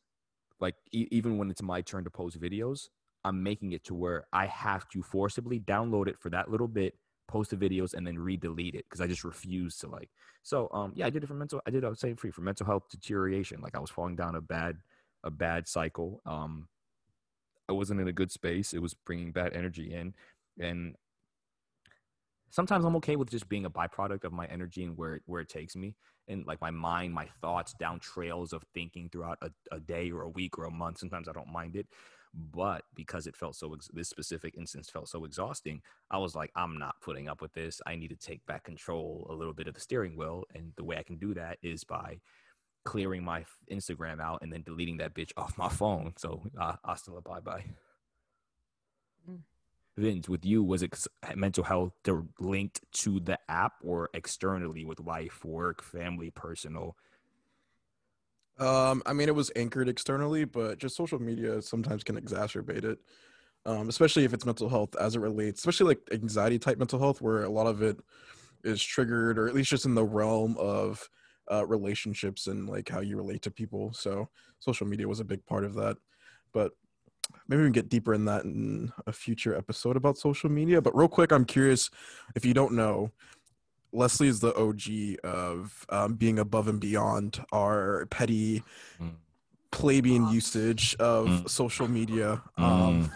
like 0.60 0.74
e- 0.92 1.08
even 1.10 1.38
when 1.38 1.50
it's 1.50 1.62
my 1.62 1.80
turn 1.80 2.04
to 2.04 2.10
post 2.10 2.40
videos 2.40 2.88
i'm 3.24 3.42
making 3.42 3.72
it 3.72 3.84
to 3.84 3.94
where 3.94 4.26
i 4.32 4.46
have 4.46 4.88
to 4.88 5.02
forcibly 5.02 5.60
download 5.60 6.08
it 6.08 6.18
for 6.18 6.30
that 6.30 6.50
little 6.50 6.68
bit 6.68 6.94
post 7.28 7.50
the 7.50 7.56
videos 7.56 7.94
and 7.94 8.06
then 8.06 8.18
re-delete 8.18 8.74
it 8.74 8.84
because 8.88 9.00
i 9.00 9.06
just 9.06 9.24
refuse 9.24 9.76
to 9.76 9.88
like 9.88 10.10
so 10.42 10.68
um 10.72 10.92
yeah 10.96 11.06
i 11.06 11.10
did 11.10 11.22
it 11.22 11.26
for 11.26 11.34
mental 11.34 11.60
i 11.66 11.70
did 11.70 11.84
i 11.84 11.88
was 11.88 12.00
saying 12.00 12.16
free 12.16 12.30
for 12.30 12.40
mental 12.42 12.66
health 12.66 12.84
deterioration. 12.90 13.60
Like 13.60 13.76
i 13.76 13.78
was 13.78 13.90
falling 13.90 14.16
down 14.16 14.34
a 14.34 14.40
bad 14.40 14.78
a 15.22 15.30
bad 15.30 15.68
cycle 15.68 16.20
um 16.26 16.66
i 17.68 17.72
wasn't 17.72 18.00
in 18.00 18.08
a 18.08 18.12
good 18.12 18.30
space. 18.32 18.72
It 18.72 18.82
was 18.82 18.94
bringing 18.94 19.32
bad 19.32 19.52
energy 19.54 19.92
in 19.94 20.14
and 20.58 20.96
sometimes 22.50 22.84
i'm 22.84 22.96
okay 22.96 23.16
with 23.16 23.30
just 23.30 23.48
being 23.48 23.64
a 23.64 23.70
byproduct 23.70 24.24
of 24.24 24.32
my 24.32 24.46
energy 24.46 24.84
and 24.84 24.96
where 24.96 25.20
where 25.26 25.40
it 25.40 25.48
takes 25.48 25.76
me 25.76 25.94
and 26.28 26.46
like 26.46 26.60
my 26.60 26.70
mind 26.70 27.12
my 27.12 27.26
thoughts 27.40 27.74
down 27.74 27.98
trails 28.00 28.52
of 28.52 28.62
thinking 28.74 29.08
throughout 29.10 29.38
a, 29.42 29.50
a 29.72 29.80
day 29.80 30.10
or 30.10 30.22
a 30.22 30.28
week 30.28 30.58
or 30.58 30.64
a 30.64 30.70
month. 30.70 30.98
Sometimes 30.98 31.28
i 31.28 31.32
don't 31.32 31.52
mind 31.52 31.76
it 31.76 31.86
but 32.32 32.84
because 32.94 33.26
it 33.26 33.36
felt 33.36 33.56
so 33.56 33.74
ex- 33.74 33.90
this 33.92 34.08
specific 34.08 34.54
instance 34.56 34.88
felt 34.88 35.08
so 35.08 35.24
exhausting 35.24 35.82
i 36.10 36.18
was 36.18 36.34
like 36.34 36.50
i'm 36.54 36.78
not 36.78 36.94
putting 37.00 37.28
up 37.28 37.42
with 37.42 37.52
this. 37.54 37.80
I 37.86 37.96
need 37.96 38.08
to 38.08 38.16
take 38.16 38.44
back 38.46 38.64
control 38.64 39.26
a 39.30 39.34
little 39.34 39.54
bit 39.54 39.66
of 39.66 39.74
the 39.74 39.80
steering 39.80 40.16
wheel 40.16 40.44
and 40.54 40.72
the 40.76 40.84
way 40.84 40.96
i 40.96 41.02
can 41.02 41.16
do 41.16 41.34
that 41.34 41.58
is 41.62 41.84
by 41.84 42.20
clearing 42.84 43.24
my 43.24 43.44
instagram 43.70 44.20
out 44.20 44.40
and 44.42 44.52
then 44.52 44.62
deleting 44.62 44.98
that 44.98 45.14
bitch 45.14 45.32
off 45.36 45.58
my 45.58 45.68
phone. 45.68 46.14
So 46.16 46.42
uh, 46.60 46.76
hasta 46.84 47.12
la 47.12 47.20
bye 47.20 47.40
bye 47.40 47.64
Mm. 49.28 49.49
Vince, 50.00 50.28
with 50.28 50.44
you, 50.44 50.62
was 50.62 50.82
it 50.82 50.94
s- 50.94 51.08
mental 51.36 51.64
health 51.64 51.92
linked 52.38 52.80
to 52.92 53.20
the 53.20 53.38
app 53.48 53.74
or 53.82 54.08
externally 54.14 54.84
with 54.84 55.00
life, 55.00 55.44
work, 55.44 55.82
family, 55.82 56.30
personal? 56.30 56.96
Um, 58.58 59.02
I 59.06 59.12
mean, 59.12 59.28
it 59.28 59.34
was 59.34 59.50
anchored 59.56 59.88
externally, 59.88 60.44
but 60.44 60.78
just 60.78 60.96
social 60.96 61.18
media 61.18 61.62
sometimes 61.62 62.04
can 62.04 62.20
exacerbate 62.20 62.84
it, 62.84 62.98
um, 63.64 63.88
especially 63.88 64.24
if 64.24 64.34
it's 64.34 64.44
mental 64.44 64.68
health 64.68 64.94
as 64.96 65.16
it 65.16 65.20
relates, 65.20 65.60
especially 65.60 65.86
like 65.94 66.00
anxiety 66.12 66.58
type 66.58 66.78
mental 66.78 66.98
health, 66.98 67.22
where 67.22 67.44
a 67.44 67.50
lot 67.50 67.66
of 67.66 67.82
it 67.82 67.98
is 68.64 68.82
triggered, 68.82 69.38
or 69.38 69.48
at 69.48 69.54
least 69.54 69.70
just 69.70 69.86
in 69.86 69.94
the 69.94 70.04
realm 70.04 70.56
of 70.58 71.08
uh, 71.50 71.66
relationships 71.66 72.46
and 72.46 72.68
like 72.68 72.88
how 72.88 73.00
you 73.00 73.16
relate 73.16 73.42
to 73.42 73.50
people. 73.50 73.92
So 73.94 74.28
social 74.58 74.86
media 74.86 75.08
was 75.08 75.20
a 75.20 75.24
big 75.24 75.44
part 75.46 75.64
of 75.64 75.74
that. 75.74 75.96
But 76.52 76.72
maybe 77.48 77.62
we 77.62 77.66
can 77.66 77.72
get 77.72 77.88
deeper 77.88 78.14
in 78.14 78.24
that 78.26 78.44
in 78.44 78.92
a 79.06 79.12
future 79.12 79.54
episode 79.56 79.96
about 79.96 80.18
social 80.18 80.50
media. 80.50 80.80
But 80.80 80.96
real 80.96 81.08
quick, 81.08 81.32
I'm 81.32 81.44
curious 81.44 81.90
if 82.34 82.44
you 82.44 82.54
don't 82.54 82.72
know, 82.74 83.10
Leslie 83.92 84.28
is 84.28 84.40
the 84.40 84.54
OG 84.54 85.18
of 85.24 85.84
um, 85.88 86.14
being 86.14 86.38
above 86.38 86.68
and 86.68 86.80
beyond 86.80 87.44
our 87.52 88.06
petty 88.06 88.62
Mm. 89.00 89.16
plebeian 89.72 90.28
usage 90.28 90.94
of 90.96 91.28
Mm. 91.28 91.48
social 91.50 91.88
media. 91.88 92.42
Um, 92.56 93.10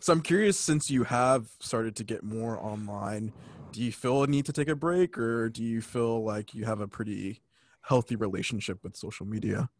So 0.00 0.12
I'm 0.12 0.22
curious, 0.22 0.58
since 0.58 0.90
you 0.90 1.04
have 1.04 1.46
started 1.60 1.94
to 1.96 2.04
get 2.04 2.24
more 2.24 2.58
online, 2.58 3.32
do 3.72 3.80
you 3.80 3.92
feel 3.92 4.24
a 4.24 4.26
need 4.26 4.44
to 4.46 4.52
take 4.52 4.68
a 4.68 4.74
break, 4.74 5.16
or 5.16 5.48
do 5.48 5.62
you 5.62 5.80
feel 5.80 6.24
like 6.24 6.52
you 6.52 6.64
have 6.64 6.80
a 6.80 6.88
pretty 6.88 7.42
healthy 7.82 8.16
relationship 8.16 8.82
with 8.82 8.96
social 8.96 9.24
media? 9.24 9.70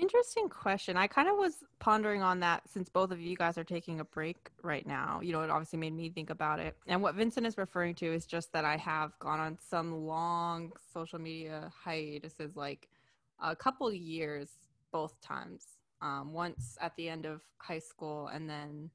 Interesting 0.00 0.48
question. 0.48 0.96
I 0.96 1.08
kind 1.08 1.28
of 1.28 1.36
was 1.36 1.64
pondering 1.80 2.22
on 2.22 2.38
that 2.40 2.62
since 2.68 2.88
both 2.88 3.10
of 3.10 3.20
you 3.20 3.36
guys 3.36 3.58
are 3.58 3.64
taking 3.64 3.98
a 3.98 4.04
break 4.04 4.36
right 4.62 4.86
now. 4.86 5.20
You 5.20 5.32
know, 5.32 5.42
it 5.42 5.50
obviously 5.50 5.78
made 5.78 5.92
me 5.92 6.08
think 6.08 6.30
about 6.30 6.60
it. 6.60 6.76
And 6.86 7.02
what 7.02 7.16
Vincent 7.16 7.44
is 7.46 7.58
referring 7.58 7.96
to 7.96 8.06
is 8.06 8.24
just 8.24 8.52
that 8.52 8.64
I 8.64 8.76
have 8.76 9.18
gone 9.18 9.40
on 9.40 9.58
some 9.58 10.06
long 10.06 10.72
social 10.92 11.18
media 11.18 11.72
hiatuses, 11.84 12.54
like 12.54 12.88
a 13.42 13.56
couple 13.56 13.92
years, 13.92 14.50
both 14.92 15.20
times. 15.20 15.66
Um, 16.00 16.32
once 16.32 16.78
at 16.80 16.94
the 16.94 17.08
end 17.08 17.26
of 17.26 17.42
high 17.56 17.80
school, 17.80 18.28
and 18.28 18.48
then 18.48 18.90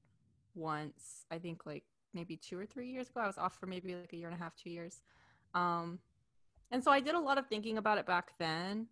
once, 0.55 1.25
I 1.29 1.38
think 1.38 1.65
like 1.65 1.83
maybe 2.13 2.38
two 2.38 2.57
or 2.57 2.65
three 2.65 2.89
years 2.89 3.10
ago, 3.10 3.19
I 3.19 3.27
was 3.27 3.38
off 3.38 3.60
for 3.60 3.65
maybe 3.65 3.93
like 3.93 4.13
a 4.13 4.15
year 4.15 4.27
and 4.29 4.36
a 4.36 4.41
half, 4.41 4.55
two 4.55 4.69
years. 4.69 5.01
Um, 5.53 6.00
and 6.72 6.81
so 6.81 6.91
I 6.91 7.01
did 7.01 7.15
a 7.15 7.19
lot 7.19 7.38
of 7.38 7.48
thinking 7.48 7.77
about 7.77 7.98
it 7.98 8.05
back 8.05 8.31
then. 8.39 8.88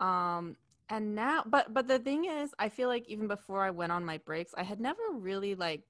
Um, 0.00 0.56
and 0.88 1.14
now 1.14 1.42
but 1.46 1.72
but 1.74 1.86
the 1.86 1.98
thing 1.98 2.24
is 2.24 2.50
i 2.58 2.68
feel 2.68 2.88
like 2.88 3.06
even 3.08 3.28
before 3.28 3.62
i 3.62 3.70
went 3.70 3.92
on 3.92 4.04
my 4.04 4.18
breaks 4.18 4.52
i 4.56 4.62
had 4.62 4.80
never 4.80 5.02
really 5.12 5.54
like 5.54 5.82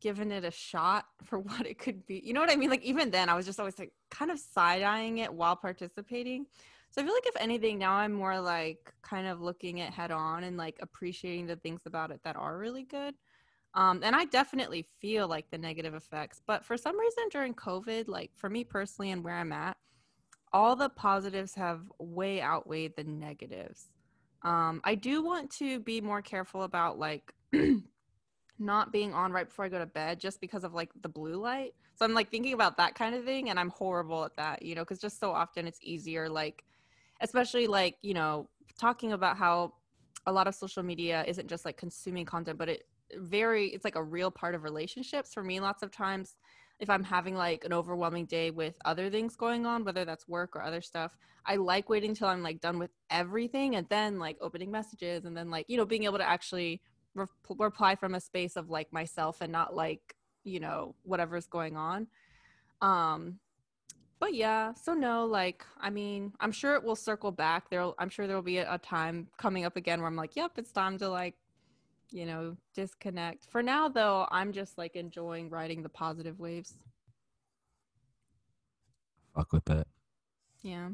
given 0.00 0.30
it 0.30 0.44
a 0.44 0.50
shot 0.50 1.06
for 1.24 1.38
what 1.38 1.66
it 1.66 1.78
could 1.78 2.06
be. 2.06 2.22
You 2.24 2.32
know 2.32 2.40
what 2.40 2.50
i 2.50 2.56
mean? 2.56 2.70
Like 2.70 2.82
even 2.82 3.10
then 3.10 3.28
i 3.28 3.34
was 3.34 3.46
just 3.46 3.58
always 3.58 3.78
like 3.78 3.92
kind 4.10 4.30
of 4.30 4.38
side-eyeing 4.38 5.18
it 5.18 5.32
while 5.32 5.56
participating. 5.56 6.46
So 6.90 7.02
i 7.02 7.04
feel 7.04 7.14
like 7.14 7.26
if 7.26 7.36
anything 7.40 7.78
now 7.78 7.94
i'm 7.94 8.12
more 8.12 8.40
like 8.40 8.92
kind 9.02 9.26
of 9.26 9.40
looking 9.40 9.78
it 9.78 9.92
head 9.92 10.10
on 10.10 10.44
and 10.44 10.56
like 10.56 10.78
appreciating 10.80 11.46
the 11.46 11.56
things 11.56 11.82
about 11.86 12.10
it 12.10 12.20
that 12.24 12.36
are 12.36 12.58
really 12.58 12.84
good. 12.84 13.14
Um, 13.74 14.00
and 14.02 14.16
i 14.16 14.24
definitely 14.24 14.88
feel 14.98 15.28
like 15.28 15.50
the 15.50 15.58
negative 15.58 15.94
effects 15.94 16.40
but 16.46 16.64
for 16.64 16.76
some 16.76 16.98
reason 16.98 17.24
during 17.30 17.52
covid 17.54 18.08
like 18.08 18.30
for 18.34 18.48
me 18.48 18.64
personally 18.64 19.10
and 19.10 19.22
where 19.22 19.36
i'm 19.36 19.52
at 19.52 19.76
all 20.54 20.74
the 20.74 20.88
positives 20.88 21.54
have 21.54 21.82
way 21.98 22.40
outweighed 22.40 22.96
the 22.96 23.04
negatives 23.04 23.90
um, 24.42 24.80
I 24.84 24.94
do 24.94 25.22
want 25.22 25.50
to 25.52 25.80
be 25.80 26.00
more 26.00 26.22
careful 26.22 26.62
about 26.62 26.98
like 26.98 27.34
not 28.58 28.92
being 28.92 29.14
on 29.14 29.32
right 29.32 29.48
before 29.48 29.64
I 29.64 29.68
go 29.68 29.78
to 29.78 29.86
bed 29.86 30.20
just 30.20 30.40
because 30.40 30.64
of 30.64 30.74
like 30.74 30.90
the 31.02 31.08
blue 31.08 31.36
light. 31.36 31.74
So 31.94 32.04
I'm 32.04 32.14
like 32.14 32.30
thinking 32.30 32.52
about 32.52 32.76
that 32.76 32.94
kind 32.94 33.14
of 33.14 33.24
thing 33.24 33.50
and 33.50 33.58
I'm 33.58 33.70
horrible 33.70 34.24
at 34.24 34.36
that, 34.36 34.62
you 34.62 34.74
know, 34.74 34.82
because 34.82 34.98
just 35.00 35.18
so 35.18 35.32
often 35.32 35.66
it's 35.66 35.80
easier, 35.82 36.28
like, 36.28 36.64
especially 37.20 37.66
like, 37.66 37.96
you 38.02 38.14
know, 38.14 38.48
talking 38.78 39.12
about 39.12 39.36
how 39.36 39.74
a 40.26 40.32
lot 40.32 40.46
of 40.46 40.54
social 40.54 40.82
media 40.82 41.24
isn't 41.26 41.48
just 41.48 41.64
like 41.64 41.76
consuming 41.76 42.24
content, 42.24 42.58
but 42.58 42.68
it 42.68 42.86
very, 43.16 43.68
it's 43.68 43.84
like 43.84 43.96
a 43.96 44.02
real 44.02 44.30
part 44.30 44.54
of 44.54 44.62
relationships. 44.62 45.34
For 45.34 45.42
me, 45.42 45.58
lots 45.58 45.82
of 45.82 45.90
times, 45.90 46.36
if 46.80 46.88
I'm 46.88 47.04
having 47.04 47.34
like 47.34 47.64
an 47.64 47.72
overwhelming 47.72 48.26
day 48.26 48.50
with 48.50 48.74
other 48.84 49.10
things 49.10 49.36
going 49.36 49.66
on, 49.66 49.84
whether 49.84 50.04
that's 50.04 50.28
work 50.28 50.54
or 50.54 50.62
other 50.62 50.80
stuff, 50.80 51.16
I 51.44 51.56
like 51.56 51.88
waiting 51.88 52.14
till 52.14 52.28
I'm 52.28 52.42
like 52.42 52.60
done 52.60 52.78
with 52.78 52.90
everything 53.10 53.74
and 53.76 53.88
then 53.88 54.18
like 54.18 54.36
opening 54.40 54.70
messages 54.70 55.24
and 55.24 55.36
then 55.36 55.50
like, 55.50 55.66
you 55.68 55.76
know, 55.76 55.86
being 55.86 56.04
able 56.04 56.18
to 56.18 56.28
actually 56.28 56.80
re- 57.14 57.26
reply 57.58 57.96
from 57.96 58.14
a 58.14 58.20
space 58.20 58.56
of 58.56 58.70
like 58.70 58.92
myself 58.92 59.40
and 59.40 59.50
not 59.50 59.74
like, 59.74 60.14
you 60.44 60.60
know, 60.60 60.94
whatever's 61.02 61.46
going 61.46 61.76
on. 61.76 62.06
Um, 62.80 63.40
but 64.20 64.34
yeah, 64.34 64.74
so 64.74 64.94
no, 64.94 65.26
like, 65.26 65.64
I 65.80 65.90
mean, 65.90 66.32
I'm 66.40 66.52
sure 66.52 66.74
it 66.74 66.82
will 66.82 66.96
circle 66.96 67.30
back. 67.30 67.70
There, 67.70 67.92
I'm 67.98 68.08
sure 68.08 68.26
there 68.26 68.36
will 68.36 68.42
be 68.42 68.58
a, 68.58 68.74
a 68.74 68.78
time 68.78 69.28
coming 69.36 69.64
up 69.64 69.76
again 69.76 70.00
where 70.00 70.08
I'm 70.08 70.16
like, 70.16 70.36
yep, 70.36 70.52
it's 70.56 70.72
time 70.72 70.98
to 70.98 71.08
like 71.08 71.34
you 72.10 72.26
know, 72.26 72.56
disconnect. 72.74 73.46
For 73.50 73.62
now, 73.62 73.88
though, 73.88 74.26
I'm 74.30 74.52
just 74.52 74.78
like 74.78 74.96
enjoying 74.96 75.50
riding 75.50 75.82
the 75.82 75.88
positive 75.88 76.38
waves. 76.40 76.74
Fuck 79.34 79.52
with 79.52 79.64
that. 79.66 79.86
Yeah. 80.62 80.90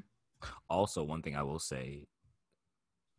Also, 0.68 1.02
one 1.02 1.22
thing 1.22 1.36
I 1.36 1.42
will 1.42 1.58
say, 1.58 2.06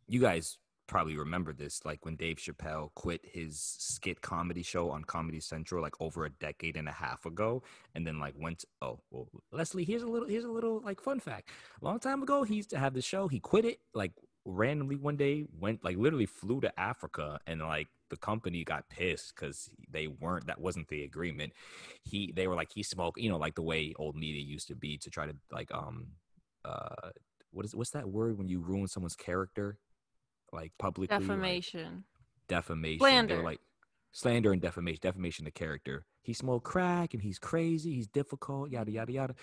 you 0.06 0.20
guys 0.20 0.58
probably 0.86 1.16
remember 1.16 1.52
this, 1.52 1.84
like 1.84 2.04
when 2.04 2.14
Dave 2.14 2.36
Chappelle 2.36 2.90
quit 2.94 3.20
his 3.24 3.58
skit 3.60 4.20
comedy 4.20 4.62
show 4.62 4.90
on 4.90 5.02
Comedy 5.02 5.40
Central, 5.40 5.82
like 5.82 5.94
over 6.00 6.24
a 6.24 6.30
decade 6.30 6.76
and 6.76 6.88
a 6.88 6.92
half 6.92 7.26
ago, 7.26 7.62
and 7.94 8.06
then 8.06 8.20
like 8.20 8.34
went. 8.36 8.60
To, 8.60 8.66
oh 8.82 9.00
well, 9.10 9.28
Leslie, 9.50 9.84
here's 9.84 10.02
a 10.02 10.06
little, 10.06 10.28
here's 10.28 10.44
a 10.44 10.50
little 10.50 10.80
like 10.84 11.00
fun 11.00 11.18
fact. 11.18 11.50
A 11.82 11.84
long 11.84 11.98
time 11.98 12.22
ago, 12.22 12.44
he 12.44 12.54
used 12.54 12.70
to 12.70 12.78
have 12.78 12.94
the 12.94 13.02
show. 13.02 13.26
He 13.26 13.40
quit 13.40 13.64
it 13.64 13.80
like 13.94 14.12
randomly 14.46 14.94
one 14.94 15.16
day 15.16 15.44
went 15.58 15.84
like 15.84 15.96
literally 15.96 16.26
flew 16.26 16.60
to 16.60 16.80
Africa 16.80 17.38
and 17.46 17.60
like 17.60 17.88
the 18.08 18.16
company 18.16 18.62
got 18.62 18.88
pissed 18.88 19.34
because 19.34 19.68
they 19.90 20.06
weren't 20.06 20.46
that 20.46 20.60
wasn't 20.60 20.88
the 20.88 21.02
agreement. 21.02 21.52
He 22.04 22.32
they 22.34 22.46
were 22.46 22.54
like 22.54 22.70
he 22.72 22.82
smoked 22.82 23.18
you 23.20 23.28
know 23.28 23.36
like 23.36 23.56
the 23.56 23.62
way 23.62 23.92
old 23.98 24.14
media 24.14 24.42
used 24.42 24.68
to 24.68 24.76
be 24.76 24.96
to 24.98 25.10
try 25.10 25.26
to 25.26 25.34
like 25.50 25.72
um 25.74 26.06
uh 26.64 27.10
what 27.50 27.64
is 27.64 27.74
what's 27.74 27.90
that 27.90 28.08
word 28.08 28.38
when 28.38 28.48
you 28.48 28.60
ruin 28.60 28.86
someone's 28.86 29.16
character? 29.16 29.78
Like 30.52 30.72
publicly 30.78 31.18
defamation. 31.18 31.84
like, 31.84 32.02
defamation 32.48 33.00
slander. 33.00 33.42
like 33.42 33.60
slander 34.12 34.52
and 34.52 34.62
defamation 34.62 35.00
defamation 35.02 35.44
the 35.44 35.50
character 35.50 36.06
he 36.26 36.32
smoked 36.32 36.64
crack 36.64 37.14
and 37.14 37.22
he's 37.22 37.38
crazy 37.38 37.94
he's 37.94 38.08
difficult 38.08 38.70
yada 38.70 38.90
yada 38.90 39.12
yada 39.12 39.34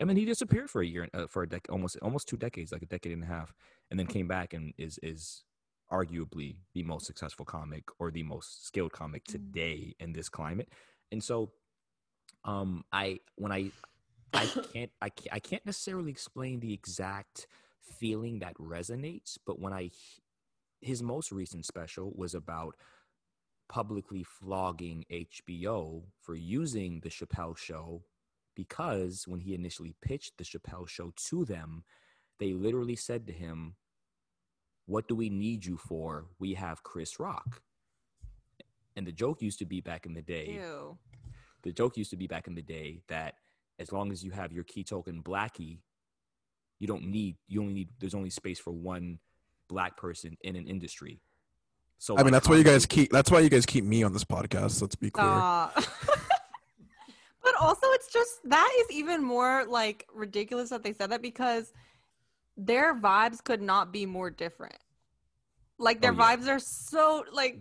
and 0.00 0.08
then 0.08 0.16
he 0.16 0.24
disappeared 0.24 0.68
for 0.68 0.82
a 0.82 0.86
year 0.86 1.08
uh, 1.14 1.26
for 1.26 1.42
a 1.42 1.48
decade 1.48 1.70
almost 1.70 1.96
almost 2.02 2.28
two 2.28 2.36
decades 2.36 2.72
like 2.72 2.82
a 2.82 2.86
decade 2.86 3.12
and 3.12 3.22
a 3.22 3.26
half 3.26 3.54
and 3.90 3.98
then 3.98 4.06
came 4.06 4.28
back 4.28 4.52
and 4.52 4.72
is 4.78 4.98
is 5.02 5.44
arguably 5.92 6.56
the 6.74 6.82
most 6.82 7.06
successful 7.06 7.44
comic 7.44 7.84
or 7.98 8.10
the 8.10 8.22
most 8.22 8.66
skilled 8.66 8.92
comic 8.92 9.24
mm. 9.24 9.32
today 9.32 9.94
in 10.00 10.12
this 10.12 10.28
climate. 10.28 10.68
And 11.12 11.22
so 11.22 11.52
um 12.44 12.84
I 12.92 13.20
when 13.36 13.52
I 13.52 13.70
I 14.32 14.46
can't 14.46 14.90
I 15.00 15.08
can't, 15.10 15.32
I 15.32 15.38
can't 15.38 15.64
necessarily 15.66 16.10
explain 16.10 16.60
the 16.60 16.72
exact 16.72 17.46
feeling 17.80 18.40
that 18.40 18.56
resonates, 18.56 19.38
but 19.46 19.60
when 19.60 19.72
I 19.72 19.90
his 20.80 21.02
most 21.02 21.32
recent 21.32 21.64
special 21.64 22.12
was 22.14 22.34
about 22.34 22.74
publicly 23.68 24.22
flogging 24.22 25.04
HBO 25.10 26.02
for 26.20 26.34
using 26.34 27.00
the 27.00 27.08
Chappelle 27.08 27.56
show 27.56 28.02
because 28.54 29.24
when 29.26 29.40
he 29.40 29.54
initially 29.54 29.94
pitched 30.00 30.38
the 30.38 30.44
Chappelle 30.44 30.88
show 30.88 31.12
to 31.28 31.44
them, 31.44 31.84
they 32.38 32.52
literally 32.52 32.96
said 32.96 33.26
to 33.26 33.32
him, 33.32 33.74
What 34.86 35.08
do 35.08 35.14
we 35.14 35.28
need 35.28 35.64
you 35.64 35.76
for? 35.76 36.26
We 36.38 36.54
have 36.54 36.82
Chris 36.82 37.18
Rock. 37.18 37.62
And 38.96 39.06
the 39.06 39.12
joke 39.12 39.42
used 39.42 39.58
to 39.58 39.66
be 39.66 39.80
back 39.80 40.06
in 40.06 40.14
the 40.14 40.22
day. 40.22 40.60
Ew. 40.62 40.96
The 41.62 41.72
joke 41.72 41.96
used 41.96 42.10
to 42.10 42.16
be 42.16 42.26
back 42.26 42.46
in 42.46 42.54
the 42.54 42.62
day 42.62 43.02
that 43.08 43.34
as 43.78 43.90
long 43.90 44.12
as 44.12 44.22
you 44.22 44.30
have 44.30 44.52
your 44.52 44.64
key 44.64 44.84
token 44.84 45.22
blackie, 45.22 45.78
you 46.78 46.86
don't 46.86 47.06
need 47.06 47.36
you 47.48 47.60
only 47.60 47.72
need 47.72 47.88
there's 47.98 48.14
only 48.14 48.30
space 48.30 48.58
for 48.58 48.72
one 48.72 49.18
black 49.68 49.96
person 49.96 50.36
in 50.42 50.56
an 50.56 50.66
industry. 50.66 51.20
So 52.04 52.18
I 52.18 52.22
mean 52.22 52.32
that's 52.32 52.46
why 52.46 52.56
you 52.56 52.64
guys 52.64 52.84
keep 52.84 53.10
that's 53.10 53.30
why 53.30 53.40
you 53.40 53.48
guys 53.48 53.64
keep 53.64 53.82
me 53.82 54.02
on 54.02 54.12
this 54.12 54.24
podcast. 54.24 54.82
Let's 54.82 54.94
be 54.94 55.10
clear. 55.10 55.26
Uh, 55.26 55.70
but 57.42 57.54
also 57.58 57.86
it's 57.92 58.12
just 58.12 58.40
that 58.44 58.70
is 58.80 58.94
even 58.94 59.24
more 59.24 59.64
like 59.66 60.06
ridiculous 60.12 60.68
that 60.68 60.82
they 60.82 60.92
said 60.92 61.08
that 61.12 61.22
because 61.22 61.72
their 62.58 62.94
vibes 62.94 63.42
could 63.42 63.62
not 63.62 63.90
be 63.90 64.04
more 64.04 64.28
different. 64.28 64.76
Like 65.78 66.02
their 66.02 66.12
oh, 66.12 66.16
yeah. 66.18 66.36
vibes 66.36 66.46
are 66.46 66.58
so 66.58 67.24
like 67.32 67.60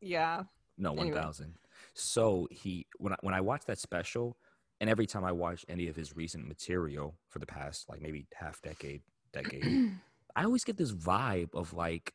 yeah. 0.00 0.44
No, 0.78 0.94
one 0.94 1.12
thousand. 1.12 1.44
Anyway. 1.44 1.58
So 1.92 2.48
he 2.50 2.86
when 2.96 3.12
I 3.12 3.16
when 3.20 3.34
I 3.34 3.42
watched 3.42 3.66
that 3.66 3.78
special, 3.78 4.38
and 4.80 4.88
every 4.88 5.06
time 5.06 5.22
I 5.22 5.32
watch 5.32 5.66
any 5.68 5.88
of 5.88 5.96
his 5.96 6.16
recent 6.16 6.48
material 6.48 7.14
for 7.28 7.40
the 7.40 7.46
past 7.46 7.90
like 7.90 8.00
maybe 8.00 8.24
half 8.32 8.62
decade, 8.62 9.02
decade, 9.34 9.92
I 10.34 10.44
always 10.44 10.64
get 10.64 10.78
this 10.78 10.92
vibe 10.92 11.54
of 11.54 11.74
like 11.74 12.14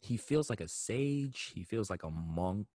he 0.00 0.16
feels 0.16 0.50
like 0.50 0.60
a 0.60 0.68
sage, 0.68 1.52
he 1.54 1.64
feels 1.64 1.90
like 1.90 2.02
a 2.02 2.10
monk. 2.10 2.68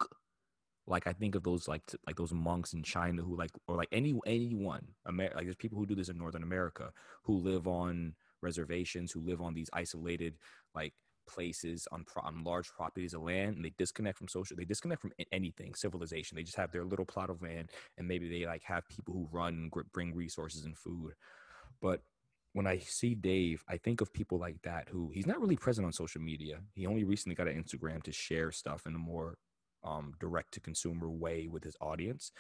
Like 0.88 1.08
I 1.08 1.14
think 1.14 1.36
of 1.36 1.44
those 1.44 1.68
like 1.68 1.86
t- 1.86 1.98
like 2.08 2.16
those 2.16 2.34
monks 2.34 2.74
in 2.74 2.84
China 2.84 3.22
who 3.22 3.38
like 3.38 3.52
or 3.68 3.76
like 3.76 3.90
any 3.92 4.20
anyone 4.26 4.88
Amer- 5.08 5.32
like 5.36 5.46
there's 5.46 5.56
people 5.56 5.78
who 5.78 5.86
do 5.86 5.96
this 5.96 6.10
in 6.10 6.18
Northern 6.18 6.44
America 6.44 6.92
who 7.24 7.38
live 7.38 7.68
on 7.68 8.16
reservations 8.42 9.12
who 9.12 9.22
live 9.22 9.42
on 9.42 9.54
these 9.54 9.70
isolated 9.74 10.34
like 10.76 10.94
places 11.28 11.88
on, 11.92 12.04
pro- 12.06 12.24
on 12.24 12.44
large 12.44 12.68
properties 12.70 13.14
of 13.14 13.22
land 13.22 13.56
and 13.56 13.64
they 13.64 13.74
disconnect 13.78 14.18
from 14.18 14.28
social 14.28 14.58
they 14.58 14.66
disconnect 14.66 15.02
from 15.02 15.12
anything 15.32 15.74
civilization 15.76 16.36
they 16.36 16.44
just 16.44 16.58
have 16.58 16.72
their 16.72 16.84
little 16.84 17.06
plot 17.06 17.30
of 17.30 17.42
land 17.42 17.70
and 17.98 18.08
maybe 18.08 18.28
they 18.28 18.46
like 18.46 18.64
have 18.64 18.88
people 18.90 19.14
who 19.14 19.30
run 19.32 19.54
and 19.54 19.92
bring 19.94 20.14
resources 20.16 20.66
and 20.66 20.78
food 20.78 21.14
but 21.82 22.02
when 22.54 22.68
i 22.68 22.78
see 22.78 23.16
dave 23.16 23.64
i 23.70 23.78
think 23.78 24.02
of 24.02 24.14
people 24.14 24.38
like 24.38 24.62
that 24.62 24.88
who 24.90 25.10
he's 25.14 25.28
not 25.28 25.40
really 25.40 25.56
present 25.56 25.86
on 25.86 25.94
social 25.94 26.22
media. 26.22 26.60
He 26.74 26.86
only 26.86 27.04
recently 27.04 27.36
got 27.36 27.48
an 27.48 27.62
instagram 27.62 28.04
to 28.04 28.12
share 28.12 28.52
stuff 28.52 28.86
in 28.86 28.96
a 28.96 29.00
more 29.00 29.38
um, 29.84 30.14
direct 30.20 30.54
to 30.54 30.60
consumer 30.60 31.10
way 31.10 31.48
with 31.48 31.64
his 31.64 31.76
audience. 31.82 32.32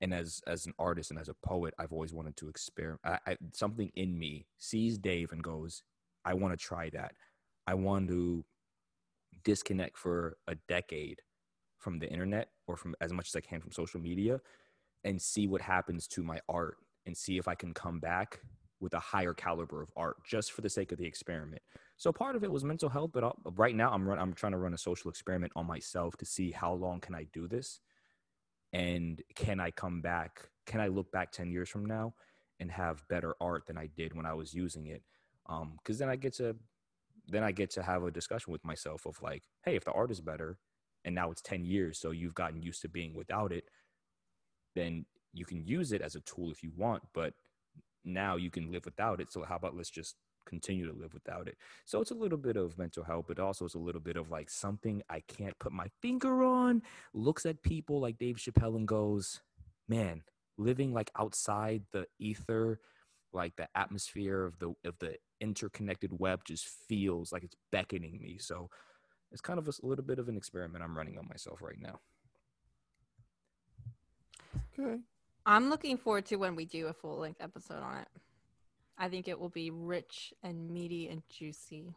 And 0.00 0.14
as 0.14 0.40
as 0.46 0.66
an 0.66 0.74
artist 0.78 1.10
and 1.10 1.18
as 1.18 1.28
a 1.28 1.34
poet 1.44 1.74
i've 1.78 1.92
always 1.92 2.12
wanted 2.12 2.36
to 2.36 2.48
experiment 2.48 3.00
I, 3.04 3.18
I, 3.26 3.36
something 3.52 3.90
in 3.96 4.16
me 4.18 4.46
sees 4.58 4.96
dave 4.98 5.32
and 5.32 5.42
goes 5.42 5.82
i 6.24 6.34
want 6.34 6.52
to 6.56 6.64
try 6.64 6.90
that. 6.90 7.12
I 7.66 7.74
want 7.74 8.08
to 8.08 8.44
disconnect 9.44 9.98
for 9.98 10.38
a 10.46 10.54
decade 10.68 11.20
from 11.78 11.98
the 11.98 12.08
internet 12.10 12.48
or 12.66 12.76
from 12.76 12.94
as 13.00 13.12
much 13.12 13.28
as 13.28 13.36
I 13.36 13.40
can 13.40 13.60
from 13.60 13.72
social 13.72 14.00
media 14.00 14.40
and 15.04 15.20
see 15.20 15.46
what 15.46 15.60
happens 15.60 16.06
to 16.08 16.22
my 16.22 16.40
art 16.48 16.78
and 17.06 17.16
see 17.16 17.38
if 17.38 17.46
I 17.46 17.54
can 17.54 17.74
come 17.74 18.00
back 18.00 18.40
with 18.80 18.94
a 18.94 19.00
higher 19.00 19.34
caliber 19.34 19.82
of 19.82 19.90
art 19.96 20.16
just 20.24 20.52
for 20.52 20.60
the 20.60 20.68
sake 20.70 20.92
of 20.92 20.98
the 20.98 21.06
experiment. 21.06 21.62
So 21.96 22.12
part 22.12 22.36
of 22.36 22.44
it 22.44 22.50
was 22.50 22.64
mental 22.64 22.88
health, 22.88 23.10
but 23.12 23.24
I'll, 23.24 23.36
right 23.56 23.74
now 23.74 23.90
I'm 23.90 24.08
run, 24.08 24.18
I'm 24.18 24.32
trying 24.32 24.52
to 24.52 24.58
run 24.58 24.74
a 24.74 24.78
social 24.78 25.10
experiment 25.10 25.52
on 25.56 25.66
myself 25.66 26.16
to 26.18 26.24
see 26.24 26.52
how 26.52 26.72
long 26.72 27.00
can 27.00 27.14
I 27.14 27.26
do 27.32 27.48
this, 27.48 27.80
and 28.72 29.20
can 29.34 29.60
I 29.60 29.70
come 29.70 30.00
back? 30.00 30.50
Can 30.66 30.80
I 30.80 30.88
look 30.88 31.10
back 31.10 31.32
ten 31.32 31.50
years 31.50 31.68
from 31.68 31.86
now 31.86 32.14
and 32.60 32.70
have 32.70 33.06
better 33.08 33.34
art 33.40 33.66
than 33.66 33.78
I 33.78 33.88
did 33.96 34.14
when 34.14 34.26
I 34.26 34.34
was 34.34 34.54
using 34.54 34.86
it? 34.86 35.02
Because 35.46 35.96
um, 35.96 35.98
then 35.98 36.08
I 36.08 36.16
get 36.16 36.34
to 36.34 36.56
then 37.26 37.42
I 37.42 37.52
get 37.52 37.70
to 37.70 37.82
have 37.82 38.04
a 38.04 38.10
discussion 38.10 38.52
with 38.52 38.64
myself 38.64 39.06
of 39.06 39.20
like, 39.20 39.42
hey, 39.64 39.76
if 39.76 39.84
the 39.84 39.92
art 39.92 40.10
is 40.10 40.20
better, 40.20 40.58
and 41.04 41.14
now 41.14 41.30
it's 41.30 41.42
ten 41.42 41.64
years, 41.64 41.98
so 41.98 42.10
you've 42.10 42.34
gotten 42.34 42.62
used 42.62 42.82
to 42.82 42.88
being 42.88 43.14
without 43.14 43.52
it, 43.52 43.64
then 44.74 45.06
you 45.32 45.44
can 45.44 45.64
use 45.66 45.92
it 45.92 46.00
as 46.00 46.14
a 46.14 46.20
tool 46.20 46.50
if 46.50 46.62
you 46.62 46.72
want, 46.76 47.02
but 47.12 47.34
now 48.04 48.36
you 48.36 48.50
can 48.50 48.70
live 48.70 48.84
without 48.84 49.20
it. 49.20 49.32
So 49.32 49.42
how 49.44 49.56
about 49.56 49.76
let's 49.76 49.90
just 49.90 50.16
continue 50.48 50.86
to 50.90 50.98
live 50.98 51.12
without 51.12 51.46
it. 51.46 51.56
So 51.84 52.00
it's 52.00 52.10
a 52.10 52.14
little 52.14 52.38
bit 52.38 52.56
of 52.56 52.78
mental 52.78 53.04
health, 53.04 53.26
but 53.28 53.38
also 53.38 53.66
it's 53.66 53.74
a 53.74 53.78
little 53.78 54.00
bit 54.00 54.16
of 54.16 54.30
like 54.30 54.50
something 54.50 55.02
I 55.08 55.20
can't 55.28 55.58
put 55.58 55.72
my 55.72 55.86
finger 56.00 56.42
on. 56.42 56.82
Looks 57.12 57.46
at 57.46 57.62
people 57.62 58.00
like 58.00 58.18
Dave 58.18 58.36
Chappelle 58.36 58.76
and 58.76 58.88
goes, 58.88 59.40
man, 59.88 60.22
living 60.56 60.92
like 60.92 61.10
outside 61.18 61.82
the 61.92 62.06
ether, 62.18 62.80
like 63.32 63.54
the 63.56 63.68
atmosphere 63.74 64.44
of 64.44 64.58
the 64.58 64.72
of 64.84 64.98
the 64.98 65.16
interconnected 65.40 66.18
web 66.18 66.40
just 66.44 66.66
feels 66.88 67.30
like 67.30 67.44
it's 67.44 67.56
beckoning 67.70 68.20
me. 68.20 68.38
So 68.38 68.70
it's 69.30 69.42
kind 69.42 69.58
of 69.58 69.68
a, 69.68 69.72
a 69.82 69.86
little 69.86 70.04
bit 70.04 70.18
of 70.18 70.28
an 70.28 70.36
experiment 70.36 70.82
I'm 70.82 70.96
running 70.96 71.18
on 71.18 71.28
myself 71.28 71.60
right 71.60 71.78
now. 71.78 72.00
Okay. 74.78 74.98
I'm 75.48 75.70
looking 75.70 75.96
forward 75.96 76.26
to 76.26 76.36
when 76.36 76.54
we 76.54 76.66
do 76.66 76.88
a 76.88 76.92
full 76.92 77.18
length 77.18 77.40
episode 77.40 77.82
on 77.82 77.96
it. 77.96 78.08
I 78.98 79.08
think 79.08 79.28
it 79.28 79.40
will 79.40 79.48
be 79.48 79.70
rich 79.70 80.34
and 80.42 80.70
meaty 80.70 81.08
and 81.08 81.22
juicy. 81.30 81.94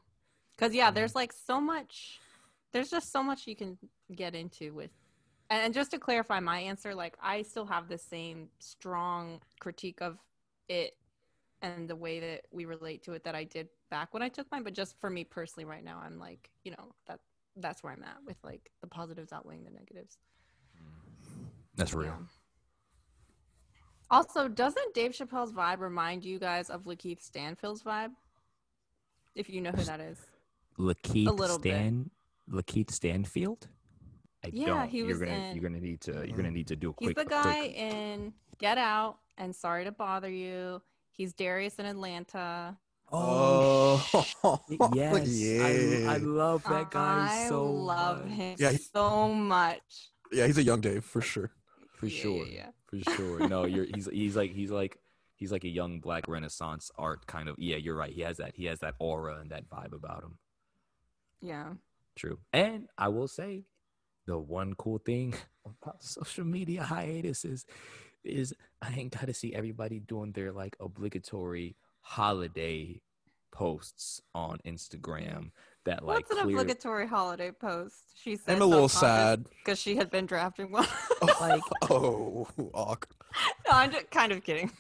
Cause 0.58 0.74
yeah, 0.74 0.90
there's 0.90 1.12
mm-hmm. 1.12 1.20
like 1.20 1.34
so 1.34 1.60
much 1.60 2.20
there's 2.72 2.90
just 2.90 3.12
so 3.12 3.22
much 3.22 3.48
you 3.48 3.56
can 3.58 3.78
get 4.16 4.34
into 4.34 4.74
with 4.74 4.92
and 5.50 5.74
just 5.74 5.92
to 5.92 6.00
clarify 6.00 6.40
my 6.40 6.60
answer, 6.60 6.96
like 6.96 7.18
I 7.22 7.42
still 7.42 7.66
have 7.66 7.90
the 7.90 7.98
same 7.98 8.48
strong 8.60 9.42
critique 9.60 10.02
of 10.02 10.18
it 10.70 10.96
and 11.62 11.90
the 11.90 11.96
way 11.96 12.22
that 12.22 12.44
we 12.52 12.64
relate 12.64 13.04
to 13.04 13.14
it 13.14 13.26
that 13.26 13.36
I 13.36 13.44
did 13.44 13.68
back 13.90 14.14
when 14.14 14.24
I 14.24 14.30
took 14.30 14.50
mine. 14.50 14.64
But 14.64 14.74
just 14.74 14.98
for 15.02 15.10
me 15.10 15.26
personally 15.26 15.66
right 15.66 15.84
now, 15.84 16.02
I'm 16.02 16.18
like, 16.18 16.50
you 16.64 16.72
know, 16.72 16.94
that 17.08 17.20
that's 17.58 17.84
where 17.84 17.92
I'm 17.92 18.04
at 18.04 18.16
with 18.26 18.38
like 18.46 18.72
the 18.80 18.88
positives 18.88 19.34
outweighing 19.34 19.66
the 19.66 19.72
negatives. 19.72 20.18
That's 21.76 21.94
real. 21.94 22.16
Yeah. 22.18 22.41
Also, 24.12 24.50
doesn't 24.50 24.94
Dave 24.94 25.12
Chappelle's 25.14 25.54
vibe 25.54 25.80
remind 25.80 26.26
you 26.26 26.38
guys 26.38 26.70
of 26.70 26.84
LaKeith 26.84 27.22
Stanfield's 27.22 27.82
vibe? 27.82 28.12
If 29.36 29.50
you 29.50 29.62
know 29.62 29.72
who 29.72 29.84
that 29.86 30.02
is. 30.02 30.20
LaKeith 30.78 31.60
Stan 31.60 32.12
bit. 32.50 32.66
LaKeith 32.66 32.92
Stanfield? 32.92 33.68
I 34.44 34.50
yeah, 34.52 34.66
don't. 34.66 34.90
he 34.90 35.04
was 35.04 35.20
you're 35.20 35.28
gonna 35.28 35.40
in, 35.40 35.56
you're 35.56 35.64
gonna 35.64 35.80
need 35.80 36.02
to 36.02 36.12
you're 36.12 36.36
gonna 36.36 36.50
mm. 36.50 36.54
need 36.54 36.68
to 36.68 36.76
do 36.76 36.90
a 36.90 36.94
quick 36.94 37.18
He's 37.18 37.24
the 37.24 37.30
guy 37.30 37.60
quick. 37.60 37.78
in 37.78 38.34
Get 38.58 38.78
Out 38.78 39.20
and 39.38 39.56
Sorry 39.56 39.86
to 39.86 39.92
Bother 39.92 40.30
You. 40.30 40.82
He's 41.12 41.34
Darius 41.34 41.76
in 41.76 41.86
Atlanta. 41.86 42.78
Oh, 43.14 44.06
oh 44.44 44.60
yes, 44.94 45.30
yeah. 45.30 46.10
I, 46.10 46.16
I, 46.16 46.18
love 46.22 46.64
that 46.64 46.90
guy 46.92 47.28
I 47.30 47.50
so. 47.50 47.66
I 47.66 47.70
love 47.70 48.26
much. 48.26 48.34
him 48.34 48.56
yeah, 48.58 48.72
so 48.94 49.34
much. 49.34 50.10
Yeah, 50.32 50.48
he's 50.48 50.58
a 50.58 50.64
young 50.64 50.82
Dave 50.82 51.04
for 51.04 51.22
sure. 51.22 51.52
For 51.94 52.08
yeah, 52.08 52.22
sure. 52.22 52.46
Yeah, 52.48 52.70
for 52.92 53.12
sure. 53.16 53.48
No, 53.48 53.66
you're 53.66 53.86
he's 53.86 54.08
he's 54.12 54.36
like 54.36 54.54
he's 54.54 54.72
like 54.72 55.00
he's 55.36 55.52
like 55.52 55.64
a 55.64 55.70
young 55.70 56.00
black 56.00 56.28
renaissance 56.28 56.92
art 56.98 57.26
kind 57.26 57.50
of 57.50 57.56
yeah, 57.58 57.78
you're 57.78 57.96
right. 57.96 58.14
He 58.14 58.22
has 58.22 58.38
that 58.38 58.56
he 58.56 58.66
has 58.66 58.80
that 58.80 58.96
aura 59.00 59.40
and 59.40 59.50
that 59.52 59.70
vibe 59.70 59.94
about 59.94 60.24
him. 60.24 60.38
Yeah. 61.42 61.74
True. 62.16 62.40
And 62.54 62.88
I 62.98 63.08
will 63.08 63.28
say 63.28 63.64
the 64.28 64.38
one 64.38 64.76
cool 64.76 65.00
thing 65.00 65.34
about 65.66 66.04
social 66.04 66.46
media 66.46 66.84
hiatuses 66.84 67.66
is 68.24 68.54
I 68.82 68.94
ain't 68.94 69.18
gotta 69.18 69.34
see 69.34 69.54
everybody 69.54 70.00
doing 70.00 70.32
their 70.34 70.52
like 70.52 70.76
obligatory 70.80 71.76
holiday 72.02 73.02
posts 73.52 74.22
on 74.34 74.60
Instagram 74.66 75.52
that 75.86 76.06
like 76.06 76.30
What's 76.30 76.32
an 76.32 76.44
clear... 76.44 76.60
obligatory 76.60 77.08
holiday 77.08 77.52
post? 77.52 77.96
She 78.22 78.36
said 78.36 78.56
I'm 78.56 78.62
a 78.62 78.66
little 78.66 78.90
sad 78.90 79.46
because 79.64 79.80
she 79.80 79.96
had 79.96 80.10
been 80.10 80.26
drafting 80.26 80.72
one. 80.72 80.88
like 81.42 81.62
oh, 81.90 82.48
awkward. 82.74 83.16
no, 83.68 83.74
I'm 83.74 83.92
just 83.92 84.12
kind 84.12 84.32
of 84.32 84.44
kidding. 84.44 84.72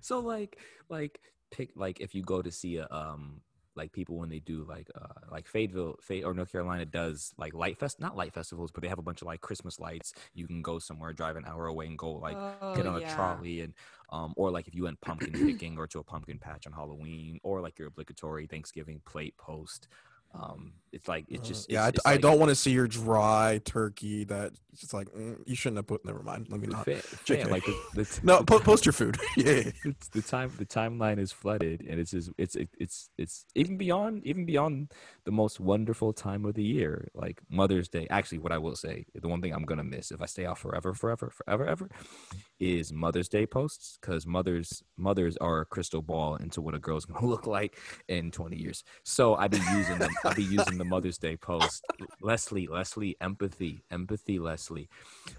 so 0.00 0.20
like 0.20 0.58
like 0.88 1.20
pick 1.50 1.70
like 1.76 2.00
if 2.00 2.14
you 2.14 2.22
go 2.22 2.42
to 2.42 2.50
see 2.50 2.76
a 2.76 2.88
um 2.90 3.40
like 3.76 3.92
people 3.92 4.16
when 4.16 4.28
they 4.28 4.38
do 4.38 4.64
like 4.68 4.88
uh 4.94 5.26
like 5.30 5.46
Fayetteville, 5.46 5.96
Fade 6.00 6.24
or 6.24 6.34
North 6.34 6.52
Carolina 6.52 6.84
does 6.84 7.32
like 7.38 7.54
light 7.54 7.78
fest, 7.78 8.00
not 8.00 8.16
light 8.16 8.32
festivals, 8.32 8.70
but 8.70 8.82
they 8.82 8.88
have 8.88 8.98
a 8.98 9.02
bunch 9.02 9.22
of 9.22 9.26
like 9.26 9.40
Christmas 9.40 9.78
lights. 9.78 10.12
You 10.34 10.46
can 10.46 10.62
go 10.62 10.78
somewhere, 10.78 11.12
drive 11.12 11.36
an 11.36 11.44
hour 11.46 11.66
away, 11.66 11.86
and 11.86 11.98
go 11.98 12.12
like 12.12 12.36
oh, 12.36 12.74
get 12.74 12.86
on 12.86 13.00
yeah. 13.00 13.12
a 13.12 13.14
trolley, 13.14 13.60
and 13.60 13.74
um 14.10 14.34
or 14.36 14.50
like 14.50 14.68
if 14.68 14.74
you 14.74 14.84
went 14.84 15.00
pumpkin 15.00 15.32
picking 15.32 15.78
or 15.78 15.86
to 15.88 15.98
a 15.98 16.04
pumpkin 16.04 16.38
patch 16.38 16.66
on 16.66 16.72
Halloween, 16.72 17.38
or 17.42 17.60
like 17.60 17.78
your 17.78 17.88
obligatory 17.88 18.46
Thanksgiving 18.46 19.00
plate 19.04 19.36
post. 19.36 19.88
Um, 20.34 20.72
it's 20.96 21.08
like 21.08 21.26
it's 21.28 21.46
just 21.46 21.70
uh, 21.70 21.74
yeah. 21.74 21.88
It's, 21.88 22.00
I, 22.06 22.14
it's 22.14 22.18
I 22.18 22.28
don't 22.28 22.38
want 22.38 22.48
to 22.48 22.54
see 22.54 22.70
your 22.70 22.88
dry 22.88 23.60
turkey. 23.64 24.24
That 24.24 24.52
it's 24.72 24.94
like 24.94 25.08
mm, 25.08 25.36
you 25.46 25.54
shouldn't 25.54 25.76
have 25.76 25.86
put. 25.86 26.04
Never 26.04 26.22
mind. 26.22 26.46
Let 26.48 26.60
me 26.60 26.68
not. 26.68 26.86
Fan, 26.86 26.96
fan, 27.00 27.50
like 27.50 27.64
the, 27.64 27.76
the, 27.94 28.20
no, 28.22 28.42
po- 28.42 28.60
post 28.60 28.86
your 28.86 28.94
food. 28.94 29.18
yeah, 29.36 29.70
it's 29.84 30.08
the 30.08 30.22
time. 30.22 30.50
The 30.56 30.64
timeline 30.64 31.18
is 31.18 31.32
flooded, 31.32 31.84
and 31.88 32.00
it's 32.00 32.12
just 32.12 32.30
it's 32.38 32.56
it's 32.56 33.10
it's 33.18 33.44
even 33.54 33.76
beyond 33.76 34.26
even 34.26 34.46
beyond 34.46 34.92
the 35.24 35.32
most 35.32 35.60
wonderful 35.60 36.14
time 36.14 36.46
of 36.46 36.54
the 36.54 36.64
year, 36.64 37.08
like 37.14 37.40
Mother's 37.50 37.88
Day. 37.88 38.06
Actually, 38.08 38.38
what 38.38 38.52
I 38.52 38.58
will 38.58 38.76
say, 38.76 39.04
the 39.14 39.28
one 39.28 39.42
thing 39.42 39.52
I'm 39.52 39.64
gonna 39.64 39.84
miss 39.84 40.10
if 40.10 40.22
I 40.22 40.26
stay 40.26 40.46
out 40.46 40.58
forever, 40.58 40.94
forever, 40.94 41.30
forever, 41.30 41.66
ever, 41.66 41.90
is 42.58 42.90
Mother's 42.90 43.28
Day 43.28 43.46
posts 43.46 43.98
because 44.00 44.26
mothers 44.26 44.82
mothers 44.96 45.36
are 45.38 45.60
a 45.60 45.66
crystal 45.66 46.00
ball 46.00 46.36
into 46.36 46.62
what 46.62 46.74
a 46.74 46.78
girl's 46.78 47.04
gonna 47.04 47.26
look 47.26 47.46
like 47.46 47.78
in 48.08 48.30
20 48.30 48.56
years. 48.56 48.82
So 49.04 49.34
I've 49.34 49.50
been 49.50 49.64
using 49.76 49.98
them. 49.98 50.10
I'll 50.24 50.34
be 50.34 50.44
using 50.44 50.78
the 50.78 50.85
Mother's 50.88 51.18
Day 51.18 51.36
post. 51.36 51.84
Leslie, 52.20 52.66
Leslie, 52.66 53.16
empathy, 53.20 53.82
empathy, 53.90 54.38
Leslie. 54.38 54.88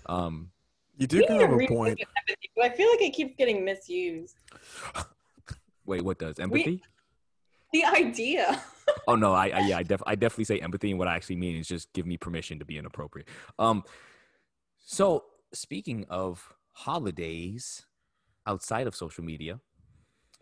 Um, 0.06 0.52
you 0.98 1.08
do 1.08 1.24
have 1.30 1.52
a 1.52 1.68
point. 1.68 2.00
Empathy, 2.00 2.52
but 2.56 2.66
I 2.66 2.70
feel 2.70 2.90
like 2.90 3.02
it 3.02 3.14
keeps 3.14 3.36
getting 3.38 3.64
misused. 3.64 4.38
Wait, 5.86 6.02
what 6.02 6.20
does 6.20 6.40
empathy? 6.40 6.82
We, 7.72 7.82
the 7.82 7.86
idea. 7.86 8.62
oh 9.08 9.16
no, 9.16 9.34
I, 9.34 9.50
I 9.50 9.60
yeah, 9.68 9.78
I, 9.78 9.84
def, 9.84 10.02
I 10.06 10.16
definitely 10.16 10.46
say 10.46 10.60
empathy, 10.60 10.90
and 10.90 11.00
what 11.00 11.08
I 11.08 11.16
actually 11.16 11.36
mean 11.38 11.56
is 11.58 11.68
just 11.68 11.92
give 11.94 12.06
me 12.06 12.18
permission 12.18 12.60
to 12.60 12.66
be 12.66 12.78
inappropriate. 12.78 13.28
Um, 13.60 13.84
so 14.80 15.26
speaking 15.54 16.06
of 16.10 16.54
holidays 16.74 17.86
outside 18.46 18.88
of 18.88 18.96
social 18.96 19.24
media, 19.24 19.60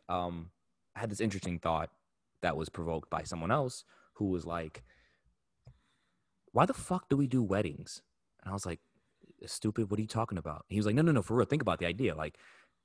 um, 0.09 0.51
I 0.95 0.99
had 1.01 1.09
this 1.09 1.19
interesting 1.19 1.59
thought 1.59 1.89
that 2.41 2.55
was 2.55 2.69
provoked 2.69 3.09
by 3.09 3.23
someone 3.23 3.51
else 3.51 3.83
who 4.13 4.25
was 4.25 4.45
like, 4.45 4.83
why 6.55 6.65
the 6.65 6.73
fuck 6.73 7.09
do 7.09 7.17
we 7.17 7.27
do 7.27 7.43
weddings? 7.43 8.01
And 8.41 8.49
I 8.49 8.53
was 8.53 8.65
like, 8.65 8.79
stupid. 9.45 9.91
What 9.91 9.99
are 9.99 10.01
you 10.01 10.07
talking 10.07 10.37
about? 10.37 10.63
he 10.69 10.77
was 10.77 10.85
like, 10.85 10.95
no, 10.95 11.01
no, 11.01 11.11
no, 11.11 11.21
for 11.21 11.35
real. 11.35 11.45
Think 11.45 11.61
about 11.61 11.79
the 11.79 11.85
idea. 11.85 12.15
Like, 12.15 12.37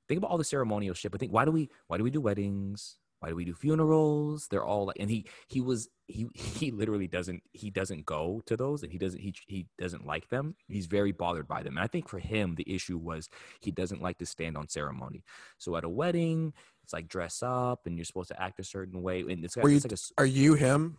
think 0.09 0.18
about 0.18 0.33
all 0.33 0.38
the 0.38 0.44
ceremonial 0.44 0.92
shit. 0.92 1.12
But 1.12 1.20
think, 1.20 1.33
why 1.33 1.44
do 1.44 1.52
we, 1.52 1.70
why 1.87 1.96
do 1.96 2.02
we 2.02 2.11
do 2.11 2.20
weddings? 2.20 2.96
Why 3.20 3.28
do 3.28 3.37
we 3.37 3.44
do 3.44 3.54
funerals? 3.54 4.48
They're 4.50 4.64
all 4.64 4.87
like, 4.87 4.96
and 4.98 5.09
he, 5.09 5.24
he 5.46 5.61
was, 5.61 5.88
he, 6.09 6.26
he 6.35 6.72
literally 6.72 7.06
doesn't, 7.06 7.44
he 7.52 7.70
doesn't 7.70 8.06
go 8.06 8.42
to 8.46 8.56
those 8.56 8.83
and 8.83 8.90
he 8.90 8.98
doesn't, 8.98 9.20
he, 9.20 9.33
he 9.46 9.66
doesn't 9.78 10.04
like 10.04 10.28
them. 10.30 10.56
He's 10.66 10.87
very 10.87 11.12
bothered 11.12 11.46
by 11.46 11.62
them. 11.62 11.76
And 11.76 11.85
I 11.85 11.87
think 11.87 12.09
for 12.09 12.18
him, 12.18 12.56
the 12.56 12.68
issue 12.68 12.98
was 12.98 13.28
he 13.61 13.70
doesn't 13.70 14.02
like 14.02 14.18
to 14.18 14.26
stand 14.26 14.56
on 14.56 14.68
ceremony. 14.68 15.22
So 15.59 15.76
at 15.76 15.85
a 15.85 15.88
wedding, 15.88 16.54
it's 16.83 16.92
like 16.92 17.06
dress 17.06 17.40
up 17.40 17.87
and 17.87 17.96
you're 17.96 18.04
supposed 18.04 18.30
to 18.30 18.42
act 18.42 18.59
a 18.59 18.64
certain 18.64 19.00
way. 19.00 19.20
And 19.20 19.44
it's, 19.44 19.54
you, 19.54 19.62
it's 19.64 19.85
like 19.85 19.92
a, 19.92 20.22
are 20.22 20.26
you 20.26 20.54
him? 20.54 20.96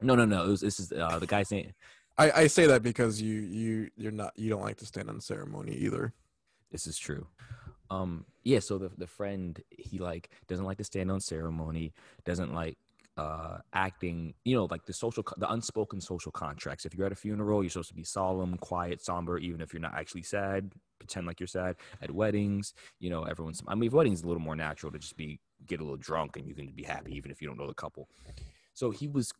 No, 0.00 0.14
no, 0.14 0.24
no. 0.24 0.46
Was, 0.46 0.60
this 0.60 0.78
is 0.78 0.92
uh, 0.92 1.18
the 1.18 1.26
guy 1.26 1.42
saying. 1.42 1.72
I, 2.18 2.30
I 2.30 2.46
say 2.46 2.66
that 2.66 2.82
because 2.82 3.20
you 3.20 3.40
you 3.40 3.90
you're 3.96 4.12
not 4.12 4.32
you 4.36 4.48
don't 4.48 4.62
like 4.62 4.78
to 4.78 4.86
stand 4.86 5.08
on 5.08 5.20
ceremony 5.20 5.74
either. 5.74 6.12
This 6.70 6.86
is 6.86 6.98
true. 6.98 7.26
Um, 7.90 8.24
yeah. 8.42 8.60
So 8.60 8.78
the 8.78 8.90
the 8.96 9.06
friend 9.06 9.60
he 9.70 9.98
like 9.98 10.30
doesn't 10.48 10.64
like 10.64 10.78
to 10.78 10.84
stand 10.84 11.10
on 11.10 11.20
ceremony. 11.20 11.92
Doesn't 12.24 12.54
like 12.54 12.78
uh 13.16 13.58
acting 13.72 14.34
you 14.44 14.54
know 14.54 14.66
like 14.70 14.84
the 14.84 14.92
social 14.92 15.24
the 15.38 15.50
unspoken 15.50 16.00
social 16.00 16.30
contracts 16.30 16.84
if 16.84 16.94
you're 16.94 17.06
at 17.06 17.12
a 17.12 17.16
funeral 17.16 17.62
you're 17.62 17.70
supposed 17.70 17.88
to 17.88 17.94
be 17.94 18.04
solemn 18.04 18.58
quiet 18.58 19.02
somber 19.02 19.38
even 19.38 19.62
if 19.62 19.72
you're 19.72 19.80
not 19.80 19.94
actually 19.94 20.22
sad 20.22 20.70
pretend 20.98 21.26
like 21.26 21.40
you're 21.40 21.46
sad 21.46 21.76
at 22.02 22.10
weddings 22.10 22.74
you 23.00 23.08
know 23.08 23.22
everyone's 23.22 23.62
i 23.68 23.74
mean 23.74 23.90
weddings 23.90 24.22
a 24.22 24.26
little 24.26 24.42
more 24.42 24.54
natural 24.54 24.92
to 24.92 24.98
just 24.98 25.16
be 25.16 25.40
get 25.66 25.80
a 25.80 25.82
little 25.82 25.96
drunk 25.96 26.36
and 26.36 26.46
you 26.46 26.54
can 26.54 26.66
be 26.66 26.82
happy 26.82 27.16
even 27.16 27.30
if 27.30 27.40
you 27.40 27.48
don't 27.48 27.56
know 27.56 27.66
the 27.66 27.72
couple 27.72 28.06
so 28.74 28.90
he 28.90 29.08
was 29.08 29.32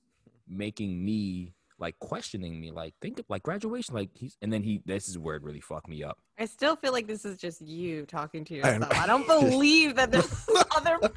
making 0.49 1.05
me 1.05 1.53
like 1.79 1.99
questioning 1.99 2.61
me, 2.61 2.71
like 2.71 2.95
think 3.03 3.19
of 3.19 3.25
like 3.29 3.43
graduation, 3.43 3.95
like 3.95 4.11
he's 4.15 4.37
and 4.43 4.53
then 4.53 4.63
he 4.63 4.81
this 4.87 5.09
is 5.09 5.19
where 5.19 5.37
it 5.37 5.43
really 5.43 5.61
fucked 5.61 5.89
me 5.89 6.03
up. 6.03 6.19
I 6.39 6.47
still 6.47 6.77
feel 6.77 6.93
like 6.93 7.07
this 7.07 7.25
is 7.25 7.39
just 7.39 7.61
you 7.61 8.07
talking 8.07 8.45
to 8.47 8.55
yourself. 8.55 8.79
know. 8.81 8.89
I, 8.91 9.07
don't 9.07 9.27
believe 9.27 9.95
that 9.97 10.11
there's 10.11 10.47
other 10.77 10.99
person. 10.99 11.17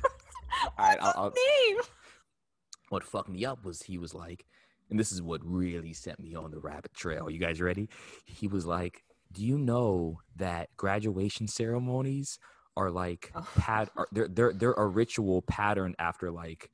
All 0.77 0.85
right, 0.85 1.01
What's 1.01 1.17
I'll- 1.17 1.33
name? 1.69 1.77
What 2.89 3.03
fucked 3.03 3.29
me 3.29 3.45
up 3.45 3.63
was 3.63 3.83
he 3.83 3.97
was 3.97 4.13
like, 4.13 4.45
and 4.89 4.99
this 4.99 5.11
is 5.11 5.21
what 5.21 5.41
really 5.43 5.93
sent 5.93 6.19
me 6.19 6.33
on 6.35 6.49
the 6.51 6.59
rabbit 6.59 6.93
trail. 6.93 7.29
You 7.29 7.39
guys 7.39 7.61
ready? 7.61 7.87
He 8.25 8.47
was 8.47 8.65
like, 8.65 9.03
"Do 9.31 9.45
you 9.45 9.57
know 9.57 10.19
that 10.37 10.69
graduation 10.75 11.47
ceremonies 11.47 12.39
are 12.75 12.89
like 12.89 13.31
Oh. 13.35 13.47
pat 13.57 13.89
are, 13.95 14.07
they're 14.11 14.27
they're 14.27 14.53
they're 14.53 14.73
a 14.73 14.87
ritual 14.87 15.41
pattern 15.43 15.95
after 15.99 16.31
like 16.31 16.71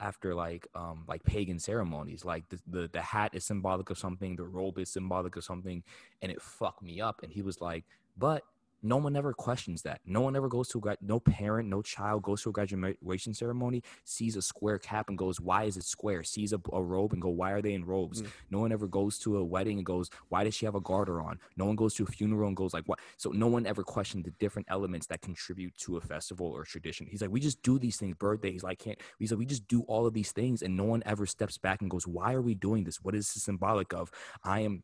after 0.00 0.34
like 0.34 0.66
um 0.74 1.04
like 1.08 1.22
pagan 1.24 1.58
ceremonies 1.58 2.24
like 2.24 2.48
the, 2.48 2.58
the 2.66 2.90
the 2.92 3.00
hat 3.00 3.30
is 3.34 3.44
symbolic 3.44 3.90
of 3.90 3.98
something 3.98 4.36
the 4.36 4.44
robe 4.44 4.78
is 4.78 4.90
symbolic 4.90 5.36
of 5.36 5.44
something 5.44 5.82
and 6.20 6.32
it 6.32 6.40
fucked 6.40 6.82
me 6.82 7.00
up 7.00 7.20
and 7.22 7.32
he 7.32 7.42
was 7.42 7.60
like 7.60 7.84
but 8.16 8.42
no 8.82 8.96
one 8.96 9.16
ever 9.16 9.32
questions 9.32 9.82
that. 9.82 10.00
No 10.04 10.20
one 10.20 10.36
ever 10.36 10.48
goes 10.48 10.68
to 10.68 10.78
a 10.78 10.80
grad 10.80 10.98
no 11.00 11.20
parent 11.20 11.68
no 11.68 11.82
child 11.82 12.22
goes 12.22 12.42
to 12.42 12.50
a 12.50 12.52
graduation 12.52 13.34
ceremony 13.34 13.82
sees 14.04 14.36
a 14.36 14.42
square 14.42 14.78
cap 14.78 15.08
and 15.08 15.16
goes 15.16 15.40
why 15.40 15.64
is 15.64 15.76
it 15.76 15.84
square? 15.84 16.22
Sees 16.22 16.52
a, 16.52 16.60
a 16.72 16.82
robe 16.82 17.12
and 17.12 17.22
go 17.22 17.28
why 17.28 17.52
are 17.52 17.62
they 17.62 17.74
in 17.74 17.84
robes? 17.84 18.22
Mm. 18.22 18.28
no 18.50 18.60
one 18.60 18.72
ever 18.72 18.86
goes 18.86 19.18
to 19.20 19.38
a 19.38 19.44
wedding 19.44 19.78
and 19.78 19.86
goes 19.86 20.10
why 20.28 20.44
does 20.44 20.54
she 20.54 20.66
have 20.66 20.74
a 20.74 20.80
garter 20.80 21.20
on? 21.20 21.38
No 21.56 21.64
one 21.64 21.76
goes 21.76 21.94
to 21.94 22.04
a 22.04 22.06
funeral 22.06 22.48
and 22.48 22.56
goes 22.56 22.74
like 22.74 22.84
what 22.86 22.98
so 23.16 23.30
no 23.30 23.46
one 23.46 23.66
ever 23.66 23.82
questioned 23.82 24.24
the 24.24 24.32
different 24.32 24.68
elements 24.70 25.06
that 25.06 25.20
contribute 25.20 25.76
to 25.78 25.96
a 25.96 26.00
festival 26.00 26.46
or 26.46 26.64
tradition. 26.64 27.06
He's 27.06 27.22
like 27.22 27.30
we 27.30 27.40
just 27.40 27.62
do 27.62 27.78
these 27.78 27.96
things 27.96 28.16
Birthday. 28.18 28.52
He's 28.52 28.64
like 28.64 28.78
can't 28.78 28.98
he's 29.18 29.30
like 29.30 29.38
we 29.38 29.46
just 29.46 29.66
do 29.68 29.82
all 29.82 30.06
of 30.06 30.14
these 30.14 30.32
things 30.32 30.62
and 30.62 30.76
no 30.76 30.84
one 30.84 31.02
ever 31.06 31.26
steps 31.26 31.58
back 31.58 31.80
and 31.80 31.90
goes 31.90 32.06
why 32.06 32.34
are 32.34 32.42
we 32.42 32.54
doing 32.54 32.84
this? 32.84 33.02
What 33.02 33.14
is 33.14 33.32
this 33.32 33.42
symbolic 33.42 33.92
of? 33.92 34.10
I 34.44 34.60
am 34.60 34.82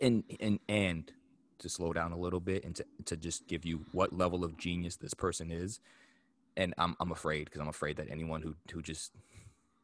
and 0.00 0.24
and 0.40 0.58
and 0.68 1.12
to 1.60 1.68
slow 1.68 1.92
down 1.92 2.12
a 2.12 2.18
little 2.18 2.40
bit 2.40 2.64
and 2.64 2.74
to, 2.76 2.84
to 3.04 3.16
just 3.16 3.46
give 3.46 3.64
you 3.64 3.84
what 3.92 4.12
level 4.12 4.44
of 4.44 4.56
genius 4.56 4.96
this 4.96 5.14
person 5.14 5.50
is 5.50 5.80
and 6.56 6.74
i'm, 6.78 6.96
I'm 7.00 7.12
afraid 7.12 7.44
because 7.46 7.60
i'm 7.60 7.68
afraid 7.68 7.96
that 7.96 8.10
anyone 8.10 8.42
who 8.42 8.54
who 8.72 8.82
just 8.82 9.12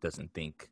doesn't 0.01 0.35
think 0.35 0.69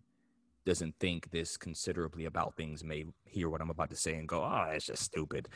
doesn't 0.67 0.95
think 0.99 1.31
this 1.31 1.57
considerably 1.57 2.25
about 2.25 2.57
things 2.57 2.83
may 2.83 3.05
hear 3.25 3.49
what 3.49 3.61
i'm 3.61 3.71
about 3.71 3.91
to 3.91 3.97
say 3.97 4.15
and 4.15 4.29
go 4.29 4.43
oh 4.43 4.71
it's 4.73 4.87
just 4.87 5.03
stupid 5.03 5.49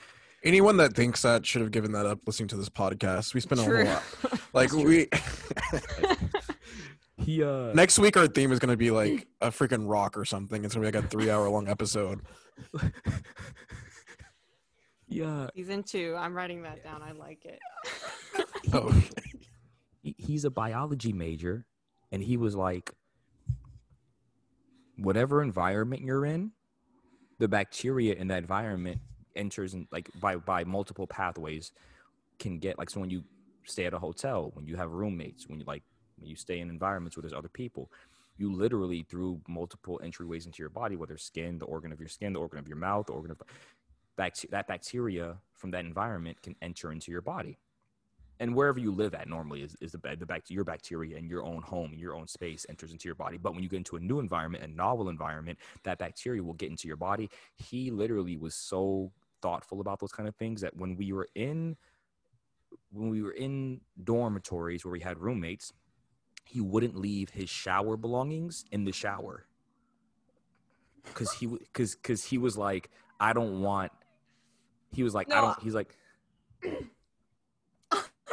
Anyone 0.45 0.77
that 0.77 0.95
thinks 0.95 1.23
that 1.23 1.45
should 1.45 1.63
have 1.63 1.73
given 1.73 1.91
that 1.93 2.07
up 2.07 2.21
listening 2.25 2.49
to 2.51 2.57
this 2.57 2.69
podcast. 2.69 3.35
We 3.35 3.41
spent 3.41 3.61
a 3.61 3.65
whole 3.65 3.85
lot. 3.85 4.03
Like 4.55 4.73
we 4.73 5.09
he 7.19 7.43
uh 7.43 7.73
next 7.75 7.99
week 7.99 8.17
our 8.17 8.27
theme 8.27 8.51
is 8.51 8.59
gonna 8.59 8.79
be 8.79 8.91
like 8.91 9.27
a 9.43 9.49
freaking 9.49 9.85
rock 9.87 10.17
or 10.17 10.25
something. 10.25 10.65
It's 10.65 10.75
gonna 10.75 10.91
be 10.91 10.97
like 10.97 11.05
a 11.05 11.07
three 11.07 11.31
hour 11.31 11.51
long 11.51 11.69
episode. 11.69 12.23
yeah 15.09 15.49
Season 15.55 15.83
two. 15.83 16.15
I'm 16.19 16.35
writing 16.35 16.63
that 16.63 16.83
down. 16.85 17.03
I 17.03 17.13
like 17.13 17.45
it. 17.45 17.59
Oh, 18.73 18.91
he- 20.03 20.15
he's 20.19 20.45
a 20.45 20.51
biology 20.51 21.13
major 21.13 21.65
and 22.13 22.23
he 22.23 22.37
was 22.37 22.55
like 22.55 22.93
whatever 24.97 25.43
environment 25.43 26.03
you're 26.03 26.27
in 26.27 26.53
the 27.39 27.49
bacteria 27.49 28.15
in 28.15 28.29
that 28.29 28.39
environment 28.39 29.01
enters 29.37 29.75
in 29.75 29.87
like 29.93 30.11
by 30.21 30.37
by 30.37 30.65
multiple 30.65 31.07
pathways 31.07 31.73
can 32.39 32.59
get 32.59 32.77
like 32.79 32.91
so 32.91 33.01
when 33.01 33.11
you 33.11 33.23
stay 33.65 33.87
at 33.87 33.95
a 33.95 33.99
hotel 33.99 34.51
when 34.55 34.67
you 34.67 34.77
have 34.77 34.91
roommates 34.91 35.49
when 35.49 35.61
you 35.61 35.65
like 35.67 35.83
when 36.19 36.29
you 36.29 36.37
stay 36.37 36.59
in 36.59 36.69
environments 36.69 37.17
where 37.17 37.23
there's 37.23 37.33
other 37.33 37.49
people 37.49 37.91
you 38.37 38.53
literally 38.53 39.05
through 39.09 39.41
multiple 39.49 40.01
entryways 40.05 40.47
into 40.47 40.63
your 40.63 40.69
body 40.71 40.97
whether 40.97 41.17
skin 41.17 41.59
the 41.59 41.65
organ 41.67 41.93
of 41.93 42.01
your 42.01 42.09
skin 42.09 42.33
the 42.33 42.41
organ 42.41 42.59
of 42.59 42.67
your 42.69 42.77
mouth 42.77 43.07
the 43.07 43.13
organ 43.13 43.31
of 43.31 43.41
that 44.51 44.69
bacteria 44.69 45.37
from 45.55 45.71
that 45.71 45.85
environment 45.85 46.43
can 46.43 46.55
enter 46.61 46.93
into 46.93 47.11
your 47.11 47.23
body. 47.23 47.59
And 48.41 48.55
wherever 48.55 48.79
you 48.79 48.93
live 48.93 49.15
at 49.15 49.29
normally 49.29 49.63
is, 49.63 49.77
is 49.81 49.93
the, 49.93 49.99
the 49.99 50.43
your 50.49 50.65
bacteria 50.65 51.17
in 51.17 51.29
your 51.29 51.45
own 51.45 51.63
home 51.63 51.93
your 51.95 52.15
own 52.15 52.29
space 52.29 52.67
enters 52.69 52.93
into 52.93 53.09
your 53.09 53.15
body. 53.15 53.37
But 53.37 53.55
when 53.55 53.63
you 53.63 53.69
get 53.69 53.79
into 53.79 53.97
a 53.97 54.01
new 54.01 54.21
environment 54.21 54.63
a 54.63 54.69
novel 54.69 55.09
environment 55.09 55.59
that 55.83 55.99
bacteria 55.99 56.43
will 56.43 56.55
get 56.55 56.71
into 56.71 56.87
your 56.87 56.97
body. 56.97 57.31
He 57.57 57.91
literally 57.91 58.37
was 58.37 58.55
so 58.55 59.11
thoughtful 59.41 59.81
about 59.81 60.01
those 60.01 60.13
kind 60.13 60.29
of 60.29 60.37
things 60.37 60.61
that 60.61 60.77
when 60.77 60.97
we 60.97 61.13
were 61.13 61.29
in 61.35 61.77
when 62.91 63.09
we 63.09 63.23
were 63.23 63.33
in 63.33 63.81
dormitories 64.05 64.85
where 64.85 64.93
we 64.93 65.01
had 65.01 65.19
roommates 65.19 65.73
he 66.45 66.61
wouldn't 66.61 66.97
leave 66.97 67.31
his 67.31 67.51
shower 67.51 67.97
belongings 67.97 68.65
in 68.73 68.85
the 68.85 68.93
shower. 68.93 69.45
Because 71.05 71.33
he 71.33 71.47
because 71.47 71.95
because 71.95 72.25
he 72.25 72.39
was 72.39 72.57
like 72.57 72.91
i 73.19 73.33
don't 73.33 73.63
want 73.63 73.91
he 74.93 75.03
was 75.03 75.15
like 75.15 75.31
i 75.33 75.41
don't 75.41 75.61
he's 75.63 75.75
like 75.75 75.97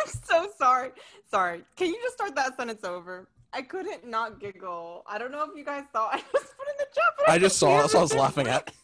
I'm 0.05 0.11
so 0.23 0.49
sorry. 0.57 0.91
Sorry. 1.29 1.63
Can 1.75 1.87
you 1.87 1.99
just 2.03 2.15
start 2.15 2.35
that 2.35 2.57
sentence 2.57 2.83
over? 2.83 3.27
I 3.53 3.61
couldn't 3.61 4.07
not 4.07 4.39
giggle. 4.39 5.03
I 5.07 5.17
don't 5.17 5.31
know 5.31 5.43
if 5.43 5.51
you 5.55 5.63
guys 5.63 5.83
saw. 5.91 6.09
I 6.11 6.17
just 6.17 6.31
put 6.33 6.67
in 6.67 6.75
the 6.77 6.85
chat. 6.93 7.03
but 7.17 7.29
I 7.29 7.37
just 7.37 7.57
saw. 7.57 7.81
That's 7.81 7.93
what 7.93 7.99
I 7.99 8.03
was 8.03 8.13
laughing 8.13 8.47
at. 8.47 8.71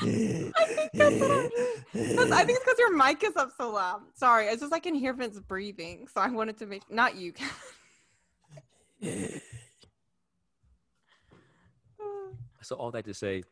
I 0.00 0.04
think 0.04 0.90
that's 0.94 1.20
what 1.20 1.30
I'm 1.30 2.32
I 2.32 2.44
think 2.44 2.58
it's 2.58 2.64
because 2.64 2.78
your 2.78 2.96
mic 2.96 3.22
is 3.24 3.36
up 3.36 3.50
so 3.56 3.70
loud. 3.72 4.02
Sorry, 4.14 4.46
it's 4.46 4.62
just 4.62 4.72
I 4.72 4.78
can 4.78 4.94
hear 4.94 5.12
Vince 5.12 5.38
breathing, 5.40 6.06
so 6.12 6.20
I 6.20 6.28
wanted 6.28 6.56
to 6.58 6.66
make 6.66 6.88
not 6.90 7.16
you. 7.16 7.32
so 12.62 12.76
all 12.76 12.92
that 12.92 13.04
to 13.04 13.12
say 13.12 13.42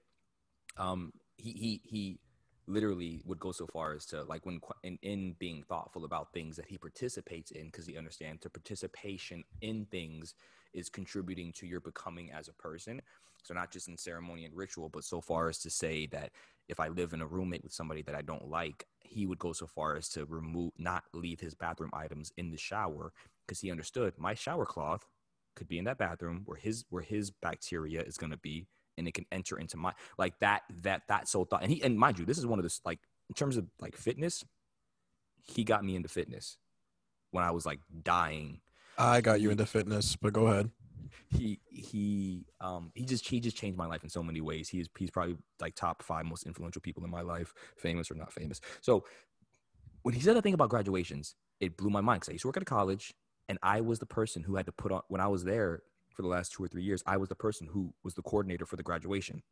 um 0.76 1.12
he 1.40 1.52
he 1.52 1.80
he 1.84 2.18
literally 2.66 3.20
would 3.24 3.40
go 3.40 3.50
so 3.52 3.66
far 3.66 3.94
as 3.94 4.06
to 4.06 4.22
like 4.24 4.46
when 4.46 4.60
in, 4.84 4.98
in 5.02 5.34
being 5.38 5.62
thoughtful 5.68 6.04
about 6.04 6.32
things 6.32 6.56
that 6.56 6.66
he 6.66 6.78
participates 6.78 7.50
in 7.50 7.66
because 7.66 7.86
he 7.86 7.96
understands 7.96 8.42
the 8.42 8.50
participation 8.50 9.42
in 9.60 9.86
things 9.86 10.34
is 10.72 10.88
contributing 10.88 11.52
to 11.52 11.66
your 11.66 11.80
becoming 11.80 12.30
as 12.30 12.46
a 12.48 12.52
person. 12.52 13.02
So 13.42 13.54
not 13.54 13.72
just 13.72 13.88
in 13.88 13.96
ceremony 13.96 14.44
and 14.44 14.56
ritual 14.56 14.88
but 14.88 15.04
so 15.04 15.20
far 15.20 15.48
as 15.48 15.58
to 15.60 15.70
say 15.70 16.06
that 16.08 16.30
if 16.68 16.78
i 16.78 16.88
live 16.88 17.12
in 17.12 17.22
a 17.22 17.26
roommate 17.26 17.64
with 17.64 17.72
somebody 17.72 18.02
that 18.02 18.14
i 18.14 18.22
don't 18.22 18.48
like 18.48 18.86
he 19.00 19.26
would 19.26 19.38
go 19.38 19.52
so 19.52 19.66
far 19.66 19.96
as 19.96 20.08
to 20.10 20.24
remove 20.26 20.72
not 20.78 21.04
leave 21.14 21.40
his 21.40 21.54
bathroom 21.54 21.90
items 21.92 22.32
in 22.36 22.50
the 22.50 22.56
shower 22.58 23.12
because 23.46 23.60
he 23.60 23.70
understood 23.70 24.14
my 24.18 24.34
shower 24.34 24.66
cloth 24.66 25.08
could 25.56 25.68
be 25.68 25.78
in 25.78 25.84
that 25.84 25.98
bathroom 25.98 26.42
where 26.44 26.58
his 26.58 26.84
where 26.90 27.02
his 27.02 27.30
bacteria 27.30 28.02
is 28.02 28.16
going 28.16 28.30
to 28.30 28.36
be 28.36 28.66
and 29.00 29.08
it 29.08 29.14
can 29.14 29.26
enter 29.32 29.58
into 29.58 29.76
my 29.76 29.92
like 30.16 30.38
that 30.38 30.62
that 30.82 31.02
that 31.08 31.28
soul 31.28 31.44
thought. 31.44 31.62
And 31.62 31.72
he 31.72 31.82
and 31.82 31.98
mind 31.98 32.18
you 32.18 32.24
this 32.24 32.38
is 32.38 32.46
one 32.46 32.60
of 32.60 32.64
the 32.64 32.80
like 32.84 33.00
in 33.28 33.34
terms 33.34 33.56
of 33.56 33.66
like 33.80 33.96
fitness 33.96 34.44
he 35.42 35.64
got 35.64 35.84
me 35.84 35.96
into 35.96 36.08
fitness 36.08 36.58
when 37.32 37.42
i 37.42 37.50
was 37.50 37.66
like 37.66 37.80
dying. 38.02 38.60
I 38.96 39.20
got 39.20 39.40
you 39.40 39.50
into 39.50 39.66
fitness, 39.66 40.14
but 40.14 40.32
go 40.32 40.46
ahead. 40.46 40.70
he 41.28 41.58
he 41.66 42.44
um 42.60 42.92
he 42.94 43.04
just 43.04 43.26
he 43.26 43.40
just 43.40 43.56
changed 43.56 43.78
my 43.78 43.86
life 43.86 44.04
in 44.04 44.10
so 44.10 44.22
many 44.22 44.40
ways. 44.40 44.68
He's 44.68 44.88
he's 44.96 45.10
probably 45.10 45.36
like 45.60 45.74
top 45.74 46.02
five 46.02 46.24
most 46.26 46.46
influential 46.46 46.82
people 46.82 47.04
in 47.04 47.10
my 47.10 47.22
life 47.22 47.52
famous 47.76 48.10
or 48.10 48.14
not 48.14 48.32
famous. 48.32 48.60
So 48.80 49.04
when 50.02 50.14
he 50.14 50.20
said 50.20 50.36
that 50.36 50.42
thing 50.42 50.54
about 50.54 50.68
graduations 50.68 51.34
it 51.60 51.76
blew 51.76 51.90
my 51.90 52.00
mind 52.00 52.20
because 52.20 52.30
i 52.30 52.32
used 52.32 52.42
to 52.42 52.48
work 52.48 52.56
at 52.56 52.62
a 52.62 52.66
college 52.66 53.14
and 53.48 53.58
i 53.62 53.80
was 53.80 53.98
the 53.98 54.06
person 54.06 54.42
who 54.42 54.56
had 54.56 54.66
to 54.66 54.72
put 54.72 54.92
on 54.92 55.02
when 55.08 55.20
i 55.20 55.26
was 55.26 55.44
there 55.44 55.82
for 56.20 56.28
the 56.28 56.28
last 56.28 56.52
two 56.52 56.62
or 56.62 56.68
three 56.68 56.82
years 56.82 57.02
i 57.06 57.16
was 57.16 57.28
the 57.30 57.34
person 57.34 57.66
who 57.66 57.92
was 58.04 58.14
the 58.14 58.22
coordinator 58.22 58.66
for 58.66 58.76
the 58.76 58.82
graduation 58.82 59.42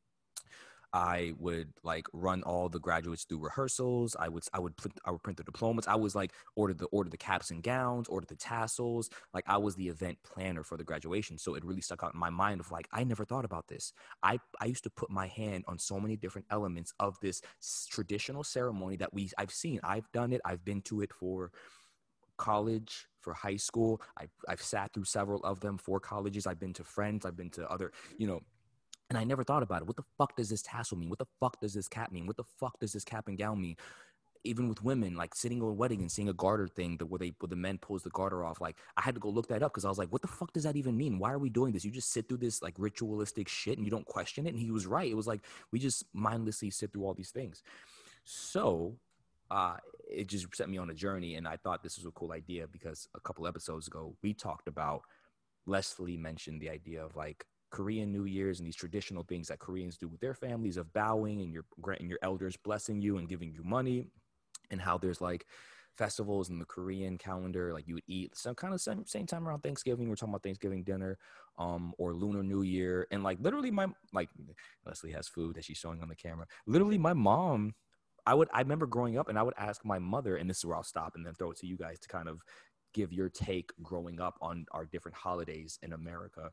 I 0.90 1.34
would 1.38 1.74
like 1.82 2.06
run 2.14 2.42
all 2.44 2.70
the 2.70 2.80
graduates 2.80 3.24
through 3.24 3.40
rehearsals. 3.40 4.16
I 4.18 4.30
would 4.30 4.44
I 4.54 4.58
would 4.58 4.74
print 4.78 4.98
I 5.04 5.10
would 5.10 5.22
print 5.22 5.36
the 5.36 5.44
diplomas. 5.44 5.86
I 5.86 5.96
was 5.96 6.14
like 6.14 6.32
order 6.56 6.72
the 6.72 6.86
order 6.86 7.10
the 7.10 7.18
caps 7.18 7.50
and 7.50 7.62
gowns, 7.62 8.08
order 8.08 8.26
the 8.26 8.36
tassels. 8.36 9.10
Like 9.34 9.44
I 9.46 9.58
was 9.58 9.74
the 9.74 9.88
event 9.88 10.16
planner 10.24 10.62
for 10.62 10.78
the 10.78 10.84
graduation. 10.84 11.36
So 11.36 11.54
it 11.56 11.64
really 11.64 11.82
stuck 11.82 12.02
out 12.02 12.14
in 12.14 12.18
my 12.18 12.30
mind 12.30 12.60
of 12.60 12.70
like 12.70 12.88
I 12.90 13.04
never 13.04 13.26
thought 13.26 13.44
about 13.44 13.68
this. 13.68 13.92
I 14.22 14.38
I 14.62 14.64
used 14.64 14.84
to 14.84 14.90
put 14.90 15.10
my 15.10 15.26
hand 15.26 15.64
on 15.68 15.78
so 15.78 16.00
many 16.00 16.16
different 16.16 16.46
elements 16.50 16.94
of 16.98 17.18
this 17.20 17.42
traditional 17.90 18.42
ceremony 18.42 18.96
that 18.96 19.12
we 19.12 19.30
I've 19.36 19.52
seen. 19.52 19.80
I've 19.84 20.10
done 20.12 20.32
it. 20.32 20.40
I've 20.46 20.64
been 20.64 20.80
to 20.82 21.02
it 21.02 21.12
for 21.12 21.52
college 22.38 23.08
for 23.20 23.32
high 23.34 23.56
school 23.56 24.00
I, 24.18 24.26
i've 24.48 24.62
sat 24.62 24.92
through 24.92 25.04
several 25.04 25.40
of 25.44 25.60
them 25.60 25.78
for 25.78 26.00
colleges 26.00 26.46
i've 26.46 26.60
been 26.60 26.74
to 26.74 26.84
friends 26.84 27.26
i've 27.26 27.36
been 27.36 27.50
to 27.50 27.68
other 27.70 27.92
you 28.16 28.26
know 28.26 28.42
and 29.08 29.18
I 29.18 29.24
never 29.24 29.42
thought 29.42 29.62
about 29.62 29.82
it. 29.82 29.88
What 29.88 29.96
the 29.96 30.04
fuck 30.18 30.36
does 30.36 30.50
this 30.50 30.62
tassel 30.62 30.98
mean? 30.98 31.08
What 31.08 31.18
the 31.18 31.26
fuck 31.40 31.60
does 31.60 31.72
this 31.72 31.88
cap 31.88 32.12
mean? 32.12 32.26
What 32.26 32.36
the 32.36 32.44
fuck 32.44 32.78
does 32.78 32.92
this 32.92 33.04
cap 33.04 33.28
and 33.28 33.38
gown 33.38 33.60
mean? 33.60 33.76
Even 34.44 34.68
with 34.68 34.84
women, 34.84 35.16
like 35.16 35.34
sitting 35.34 35.58
at 35.58 35.64
a 35.64 35.72
wedding 35.72 36.00
and 36.00 36.12
seeing 36.12 36.28
a 36.28 36.32
garter 36.32 36.68
thing, 36.68 36.96
the, 36.96 37.06
where 37.06 37.18
they 37.18 37.34
where 37.40 37.48
the 37.48 37.56
men 37.56 37.78
pulls 37.78 38.02
the 38.02 38.10
garter 38.10 38.44
off, 38.44 38.60
like 38.60 38.76
I 38.96 39.02
had 39.02 39.14
to 39.14 39.20
go 39.20 39.30
look 39.30 39.48
that 39.48 39.62
up 39.62 39.72
because 39.72 39.84
I 39.84 39.88
was 39.88 39.98
like, 39.98 40.10
what 40.10 40.22
the 40.22 40.28
fuck 40.28 40.52
does 40.52 40.62
that 40.62 40.76
even 40.76 40.96
mean? 40.96 41.18
Why 41.18 41.32
are 41.32 41.38
we 41.38 41.50
doing 41.50 41.72
this? 41.72 41.84
You 41.84 41.90
just 41.90 42.12
sit 42.12 42.28
through 42.28 42.38
this 42.38 42.62
like 42.62 42.74
ritualistic 42.78 43.48
shit 43.48 43.78
and 43.78 43.86
you 43.86 43.90
don't 43.90 44.06
question 44.06 44.46
it. 44.46 44.50
And 44.50 44.58
he 44.58 44.70
was 44.70 44.86
right. 44.86 45.10
It 45.10 45.16
was 45.16 45.26
like 45.26 45.40
we 45.72 45.78
just 45.78 46.04
mindlessly 46.12 46.70
sit 46.70 46.92
through 46.92 47.04
all 47.04 47.14
these 47.14 47.30
things. 47.30 47.62
So 48.24 48.96
uh, 49.50 49.76
it 50.08 50.26
just 50.28 50.54
set 50.54 50.68
me 50.68 50.78
on 50.78 50.90
a 50.90 50.94
journey, 50.94 51.36
and 51.36 51.46
I 51.46 51.56
thought 51.56 51.82
this 51.82 51.96
was 51.96 52.06
a 52.06 52.10
cool 52.12 52.32
idea 52.32 52.66
because 52.66 53.08
a 53.14 53.20
couple 53.20 53.46
episodes 53.46 53.86
ago 53.86 54.16
we 54.22 54.34
talked 54.34 54.68
about 54.68 55.02
Leslie 55.66 56.16
mentioned 56.16 56.60
the 56.60 56.70
idea 56.70 57.04
of 57.04 57.16
like 57.16 57.44
Korean 57.70 58.10
New 58.10 58.24
Year's 58.24 58.58
and 58.58 58.66
these 58.66 58.76
traditional 58.76 59.22
things 59.22 59.48
that 59.48 59.58
Koreans 59.58 59.98
do 59.98 60.08
with 60.08 60.20
their 60.20 60.34
families 60.34 60.76
of 60.76 60.92
bowing 60.92 61.42
and 61.42 61.52
your 61.52 61.64
granting 61.80 62.08
your 62.08 62.18
elders 62.22 62.56
blessing 62.56 63.02
you 63.02 63.18
and 63.18 63.28
giving 63.28 63.52
you 63.52 63.62
money, 63.62 64.06
and 64.70 64.80
how 64.80 64.98
there's 64.98 65.20
like 65.20 65.46
festivals 65.96 66.48
in 66.48 66.60
the 66.60 66.64
Korean 66.64 67.18
calendar, 67.18 67.72
like 67.72 67.88
you 67.88 67.94
would 67.94 68.04
eat 68.06 68.36
some 68.36 68.54
kind 68.54 68.72
of 68.72 68.80
same, 68.80 69.04
same 69.04 69.26
time 69.26 69.48
around 69.48 69.60
Thanksgiving. 69.60 70.08
We're 70.08 70.14
talking 70.14 70.32
about 70.32 70.44
Thanksgiving 70.44 70.84
dinner, 70.84 71.18
um, 71.58 71.92
or 71.98 72.14
Lunar 72.14 72.44
New 72.44 72.62
Year, 72.62 73.08
and 73.10 73.24
like 73.24 73.38
literally 73.40 73.72
my 73.72 73.86
like 74.12 74.28
Leslie 74.86 75.12
has 75.12 75.26
food 75.26 75.56
that 75.56 75.64
she's 75.64 75.76
showing 75.76 76.00
on 76.00 76.08
the 76.08 76.14
camera. 76.14 76.46
Literally, 76.66 76.98
my 76.98 77.14
mom, 77.14 77.74
I 78.28 78.34
would 78.34 78.48
I 78.52 78.60
remember 78.60 78.86
growing 78.86 79.18
up, 79.18 79.30
and 79.30 79.38
I 79.38 79.42
would 79.42 79.54
ask 79.56 79.86
my 79.86 79.98
mother, 79.98 80.36
and 80.36 80.50
this 80.50 80.58
is 80.58 80.66
where 80.66 80.76
I'll 80.76 80.82
stop 80.82 81.12
and 81.14 81.24
then 81.24 81.32
throw 81.32 81.50
it 81.50 81.56
to 81.60 81.66
you 81.66 81.78
guys 81.78 81.98
to 82.00 82.08
kind 82.08 82.28
of 82.28 82.42
give 82.92 83.10
your 83.10 83.30
take 83.30 83.70
growing 83.82 84.20
up 84.20 84.36
on 84.42 84.66
our 84.72 84.84
different 84.84 85.16
holidays 85.16 85.78
in 85.82 85.94
America 85.94 86.50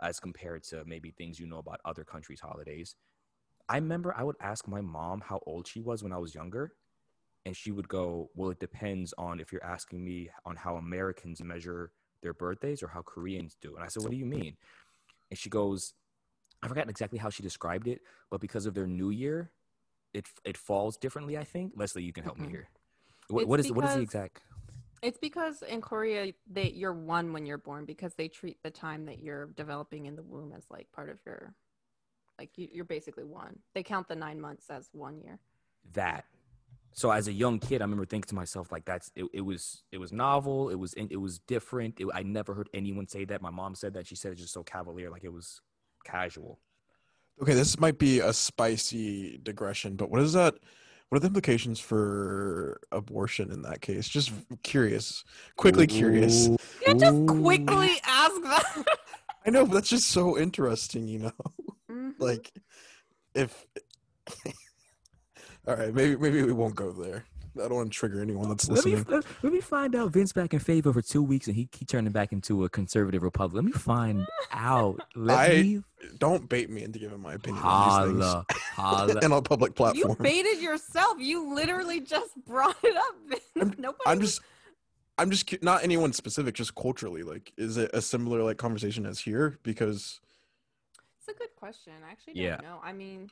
as 0.00 0.20
compared 0.20 0.62
to 0.62 0.84
maybe 0.86 1.10
things 1.10 1.40
you 1.40 1.46
know 1.48 1.58
about 1.58 1.80
other 1.84 2.04
countries' 2.04 2.40
holidays. 2.40 2.94
I 3.68 3.74
remember 3.74 4.14
I 4.16 4.22
would 4.22 4.36
ask 4.40 4.68
my 4.68 4.80
mom 4.80 5.20
how 5.20 5.40
old 5.46 5.66
she 5.66 5.80
was 5.80 6.00
when 6.04 6.12
I 6.12 6.18
was 6.18 6.32
younger, 6.32 6.74
and 7.44 7.56
she 7.56 7.72
would 7.72 7.88
go, 7.88 8.30
"Well, 8.36 8.50
it 8.50 8.60
depends 8.60 9.12
on 9.18 9.40
if 9.40 9.50
you're 9.50 9.64
asking 9.64 10.04
me 10.04 10.30
on 10.44 10.54
how 10.54 10.76
Americans 10.76 11.42
measure 11.42 11.90
their 12.22 12.34
birthdays 12.34 12.84
or 12.84 12.88
how 12.88 13.02
Koreans 13.02 13.56
do." 13.60 13.74
And 13.74 13.84
I 13.84 13.88
said, 13.88 14.04
"What 14.04 14.12
do 14.12 14.16
you 14.16 14.26
mean?" 14.26 14.56
And 15.30 15.36
she 15.36 15.50
goes, 15.50 15.94
"I 16.62 16.68
forgot 16.68 16.88
exactly 16.88 17.18
how 17.18 17.30
she 17.30 17.42
described 17.42 17.88
it, 17.88 18.02
but 18.30 18.40
because 18.40 18.66
of 18.66 18.74
their 18.74 18.86
New 18.86 19.10
Year, 19.10 19.50
it 20.16 20.26
it 20.44 20.56
falls 20.56 20.96
differently. 20.96 21.36
I 21.38 21.44
think 21.44 21.72
Leslie, 21.76 22.02
you 22.02 22.12
can 22.12 22.24
help 22.24 22.38
me 22.38 22.46
Mhm. 22.46 22.50
here. 22.50 22.68
What, 23.28 23.46
what 23.48 23.60
is 23.60 23.70
what 23.70 23.84
is 23.84 23.94
the 23.94 24.02
exact? 24.02 24.42
It's 25.02 25.18
because 25.18 25.62
in 25.62 25.80
Korea 25.80 26.32
they 26.46 26.70
you're 26.70 26.92
one 26.94 27.32
when 27.32 27.46
you're 27.46 27.58
born 27.58 27.84
because 27.84 28.14
they 28.14 28.28
treat 28.28 28.62
the 28.62 28.70
time 28.70 29.04
that 29.06 29.18
you're 29.20 29.46
developing 29.46 30.06
in 30.06 30.16
the 30.16 30.22
womb 30.22 30.52
as 30.56 30.64
like 30.70 30.90
part 30.92 31.10
of 31.10 31.18
your 31.26 31.54
like 32.38 32.50
you, 32.56 32.68
you're 32.72 32.84
basically 32.84 33.24
one. 33.24 33.58
They 33.74 33.82
count 33.82 34.08
the 34.08 34.16
nine 34.16 34.40
months 34.40 34.70
as 34.70 34.88
one 34.92 35.20
year. 35.20 35.38
that. 35.92 36.24
So 36.92 37.10
as 37.10 37.28
a 37.28 37.32
young 37.32 37.58
kid, 37.58 37.82
I 37.82 37.84
remember 37.84 38.06
thinking 38.06 38.28
to 38.30 38.34
myself 38.34 38.72
like 38.72 38.86
that's 38.86 39.12
it, 39.14 39.26
it 39.34 39.42
was 39.42 39.82
it 39.92 39.98
was 39.98 40.12
novel, 40.12 40.70
it 40.70 40.76
was 40.76 40.94
it 40.94 41.20
was 41.20 41.38
different. 41.40 42.00
It, 42.00 42.06
I 42.14 42.22
never 42.22 42.54
heard 42.54 42.70
anyone 42.72 43.06
say 43.06 43.24
that. 43.26 43.42
My 43.42 43.50
mom 43.50 43.74
said 43.74 43.94
that. 43.94 44.06
She 44.06 44.16
said 44.16 44.32
it 44.32 44.36
just 44.36 44.54
so 44.54 44.62
cavalier, 44.62 45.10
like 45.10 45.24
it 45.24 45.32
was 45.32 45.60
casual. 46.04 46.58
Okay, 47.42 47.54
this 47.54 47.78
might 47.78 47.98
be 47.98 48.20
a 48.20 48.32
spicy 48.32 49.38
digression, 49.42 49.96
but 49.96 50.10
what 50.10 50.22
is 50.22 50.32
that? 50.32 50.54
What 51.08 51.16
are 51.16 51.20
the 51.20 51.26
implications 51.28 51.78
for 51.78 52.80
abortion 52.90 53.50
in 53.52 53.62
that 53.62 53.80
case? 53.80 54.08
Just 54.08 54.32
curious, 54.62 55.22
quickly 55.56 55.86
curious. 55.86 56.48
Ooh, 56.48 56.56
You 56.86 56.98
just 56.98 57.26
quickly 57.26 57.90
ask 58.04 58.42
that. 58.42 58.84
I 59.46 59.50
know, 59.50 59.64
but 59.66 59.74
that's 59.74 59.88
just 59.90 60.08
so 60.08 60.36
interesting, 60.38 61.06
you 61.08 61.18
know. 61.20 61.32
Mhm. 61.88 62.14
Like, 62.18 62.50
if 63.32 63.64
all 65.68 65.76
right, 65.76 65.94
maybe 65.94 66.16
maybe 66.16 66.42
we 66.42 66.52
won't 66.52 66.74
go 66.74 66.90
there. 66.90 67.24
I 67.58 67.68
don't 67.68 67.74
want 67.74 67.92
to 67.92 67.96
trigger 67.98 68.20
anyone 68.20 68.48
that's 68.48 68.68
Let 68.68 68.84
me, 68.84 68.96
listening. 68.96 69.14
let, 69.16 69.24
let 69.42 69.52
me 69.52 69.60
find 69.60 69.94
out 69.94 70.10
Vince 70.12 70.32
back 70.32 70.52
in 70.52 70.58
favor 70.60 70.92
for 70.92 71.02
two 71.02 71.22
weeks 71.22 71.46
and 71.46 71.56
he, 71.56 71.68
he 71.72 71.84
turning 71.84 72.12
back 72.12 72.32
into 72.32 72.64
a 72.64 72.68
conservative 72.68 73.22
Republican. 73.22 73.56
Let 73.56 73.64
me 73.64 73.72
find 73.72 74.26
out. 74.52 75.00
Let 75.14 75.38
I 75.38 75.48
me 75.62 75.82
Don't 76.18 76.48
bait 76.48 76.70
me 76.70 76.82
into 76.82 76.98
giving 76.98 77.20
my 77.20 77.34
opinion 77.34 77.62
on 77.64 78.10
these 78.14 78.24
holla, 78.24 78.46
holla. 78.74 79.12
things 79.14 79.24
in 79.24 79.32
a 79.32 79.42
public 79.42 79.72
you 79.94 80.16
baited 80.20 80.60
yourself. 80.60 81.18
You 81.18 81.54
literally 81.54 82.00
just 82.00 82.32
brought 82.46 82.76
it 82.82 82.96
up. 82.96 83.14
Vince. 83.28 83.74
Nobody. 83.78 84.02
I'm 84.06 84.20
just 84.20 84.40
I'm 85.18 85.30
just 85.30 85.62
not 85.62 85.82
anyone 85.82 86.12
specific, 86.12 86.54
just 86.54 86.74
culturally. 86.74 87.22
Like, 87.22 87.52
is 87.56 87.78
it 87.78 87.90
a 87.94 88.02
similar 88.02 88.42
like 88.42 88.58
conversation 88.58 89.06
as 89.06 89.18
here? 89.20 89.58
Because 89.62 90.20
It's 91.18 91.28
a 91.28 91.38
good 91.38 91.54
question. 91.56 91.94
I 92.06 92.10
actually 92.12 92.34
don't 92.34 92.42
Yeah. 92.44 92.56
know. 92.62 92.80
I 92.84 92.92
mean, 92.92 93.30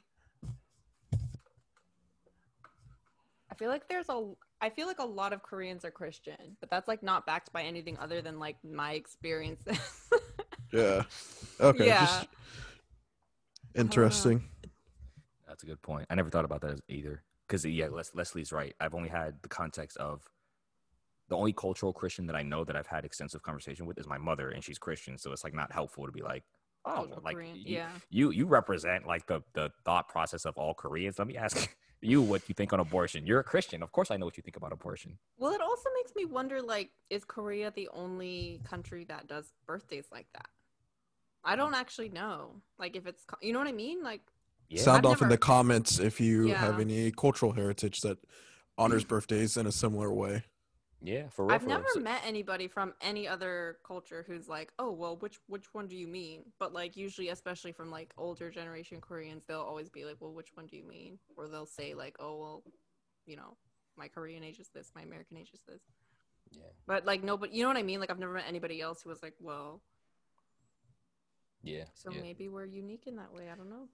I 3.54 3.56
feel 3.56 3.68
like 3.68 3.88
there's 3.88 4.08
a. 4.08 4.32
I 4.60 4.68
feel 4.70 4.88
like 4.88 4.98
a 4.98 5.04
lot 5.04 5.32
of 5.32 5.42
Koreans 5.42 5.84
are 5.84 5.90
Christian, 5.90 6.56
but 6.60 6.70
that's 6.70 6.88
like 6.88 7.02
not 7.02 7.24
backed 7.24 7.52
by 7.52 7.62
anything 7.62 7.96
other 7.98 8.20
than 8.20 8.40
like 8.40 8.56
my 8.64 8.94
experiences. 8.94 9.78
yeah, 10.72 11.02
okay, 11.60 11.86
Yeah. 11.86 12.00
just 12.00 12.26
interesting. 13.76 14.42
That's 15.46 15.62
a 15.62 15.66
good 15.66 15.82
point. 15.82 16.06
I 16.10 16.16
never 16.16 16.30
thought 16.30 16.44
about 16.44 16.62
that 16.62 16.80
either. 16.88 17.22
Because 17.46 17.64
yeah, 17.64 17.86
Les- 17.88 18.14
Leslie's 18.14 18.52
right. 18.52 18.74
I've 18.80 18.94
only 18.94 19.08
had 19.08 19.34
the 19.42 19.48
context 19.48 19.98
of 19.98 20.28
the 21.28 21.36
only 21.36 21.52
cultural 21.52 21.92
Christian 21.92 22.26
that 22.26 22.34
I 22.34 22.42
know 22.42 22.64
that 22.64 22.74
I've 22.74 22.86
had 22.88 23.04
extensive 23.04 23.42
conversation 23.42 23.86
with 23.86 23.98
is 23.98 24.08
my 24.08 24.18
mother, 24.18 24.50
and 24.50 24.64
she's 24.64 24.78
Christian, 24.78 25.16
so 25.16 25.30
it's 25.30 25.44
like 25.44 25.54
not 25.54 25.70
helpful 25.70 26.06
to 26.06 26.12
be 26.12 26.22
like, 26.22 26.42
oh, 26.86 26.94
Cultural 26.94 27.10
well, 27.16 27.20
like 27.24 27.36
Korean, 27.36 27.56
you, 27.56 27.62
yeah. 27.66 27.90
you 28.10 28.30
you 28.30 28.46
represent 28.46 29.06
like 29.06 29.26
the 29.26 29.42
the 29.52 29.70
thought 29.84 30.08
process 30.08 30.44
of 30.44 30.56
all 30.56 30.74
Koreans. 30.74 31.20
Let 31.20 31.28
me 31.28 31.36
ask 31.36 31.68
you 32.04 32.22
what 32.22 32.48
you 32.48 32.54
think 32.54 32.72
on 32.72 32.80
abortion. 32.80 33.26
You're 33.26 33.40
a 33.40 33.44
Christian, 33.44 33.82
of 33.82 33.92
course. 33.92 34.10
I 34.10 34.16
know 34.16 34.26
what 34.26 34.36
you 34.36 34.42
think 34.42 34.56
about 34.56 34.72
abortion. 34.72 35.18
Well, 35.38 35.52
it 35.52 35.60
also 35.60 35.88
makes 35.96 36.12
me 36.14 36.24
wonder 36.24 36.60
like, 36.62 36.90
is 37.10 37.24
Korea 37.24 37.70
the 37.74 37.88
only 37.92 38.60
country 38.64 39.04
that 39.04 39.26
does 39.26 39.52
birthdays 39.66 40.06
like 40.12 40.26
that? 40.34 40.46
I 41.44 41.56
don't 41.56 41.74
actually 41.74 42.08
know. 42.08 42.56
Like, 42.78 42.96
if 42.96 43.06
it's, 43.06 43.24
you 43.42 43.52
know 43.52 43.58
what 43.58 43.68
I 43.68 43.72
mean? 43.72 44.02
Like, 44.02 44.22
Yeah, 44.70 44.82
Sound 44.82 45.04
I've 45.06 45.12
off 45.12 45.22
in 45.22 45.28
the 45.28 45.36
comments 45.36 45.98
if 45.98 46.20
you 46.20 46.48
Yeah. 46.48 46.58
have 46.58 46.80
any 46.80 47.10
cultural 47.10 47.52
heritage 47.52 48.00
that 48.00 48.18
honors 48.78 49.04
birthdays 49.14 49.56
in 49.56 49.66
a 49.66 49.72
similar 49.72 50.12
way. 50.12 50.44
Yeah, 51.02 51.28
for 51.28 51.46
real. 51.46 51.54
I've 51.54 51.62
for 51.62 51.68
never 51.68 51.86
So- 51.92 52.00
met 52.00 52.22
anybody 52.24 52.68
from 52.68 52.94
any 53.00 53.28
other 53.28 53.78
culture 53.86 54.24
who's 54.26 54.48
like, 54.48 54.72
oh, 54.78 54.90
well, 54.92 55.16
which 55.16 55.38
which 55.46 55.72
one 55.74 55.86
do 55.86 55.96
you 55.96 56.06
mean? 56.06 56.44
But 56.58 56.72
like 56.72 56.96
usually, 56.96 57.28
especially 57.28 57.72
from 57.72 57.90
like 57.90 58.12
older 58.16 58.50
generation 58.50 59.00
Koreans, 59.00 59.44
they'll 59.46 59.60
always 59.60 59.90
be 59.90 60.04
like, 60.04 60.16
well, 60.20 60.32
which 60.32 60.50
one 60.54 60.66
do 60.66 60.76
you 60.76 60.84
mean? 60.84 61.18
Or 61.36 61.48
they'll 61.48 61.66
say 61.66 61.94
like, 61.94 62.16
oh, 62.20 62.38
well, 62.38 62.62
you 63.26 63.36
know, 63.36 63.56
my 63.96 64.08
Korean 64.08 64.42
age 64.42 64.58
is 64.58 64.68
this, 64.68 64.92
my 64.94 65.02
American 65.02 65.36
age 65.36 65.50
is 65.52 65.60
this. 65.66 65.82
Yeah, 66.50 66.62
But 66.86 67.04
like 67.04 67.22
nobody, 67.22 67.54
you 67.56 67.62
know 67.62 67.68
what 67.68 67.76
I 67.76 67.82
mean? 67.82 68.00
Like 68.00 68.10
I've 68.10 68.18
never 68.18 68.34
met 68.34 68.44
anybody 68.46 68.80
else 68.80 69.02
who 69.02 69.08
was 69.08 69.22
like, 69.22 69.34
well, 69.40 69.80
yeah. 71.62 71.84
so 71.94 72.10
yeah. 72.12 72.20
maybe 72.20 72.48
we're 72.48 72.66
unique 72.66 73.04
in 73.06 73.16
that 73.16 73.32
way. 73.32 73.48
I 73.50 73.56
don't 73.56 73.70
know. 73.70 73.88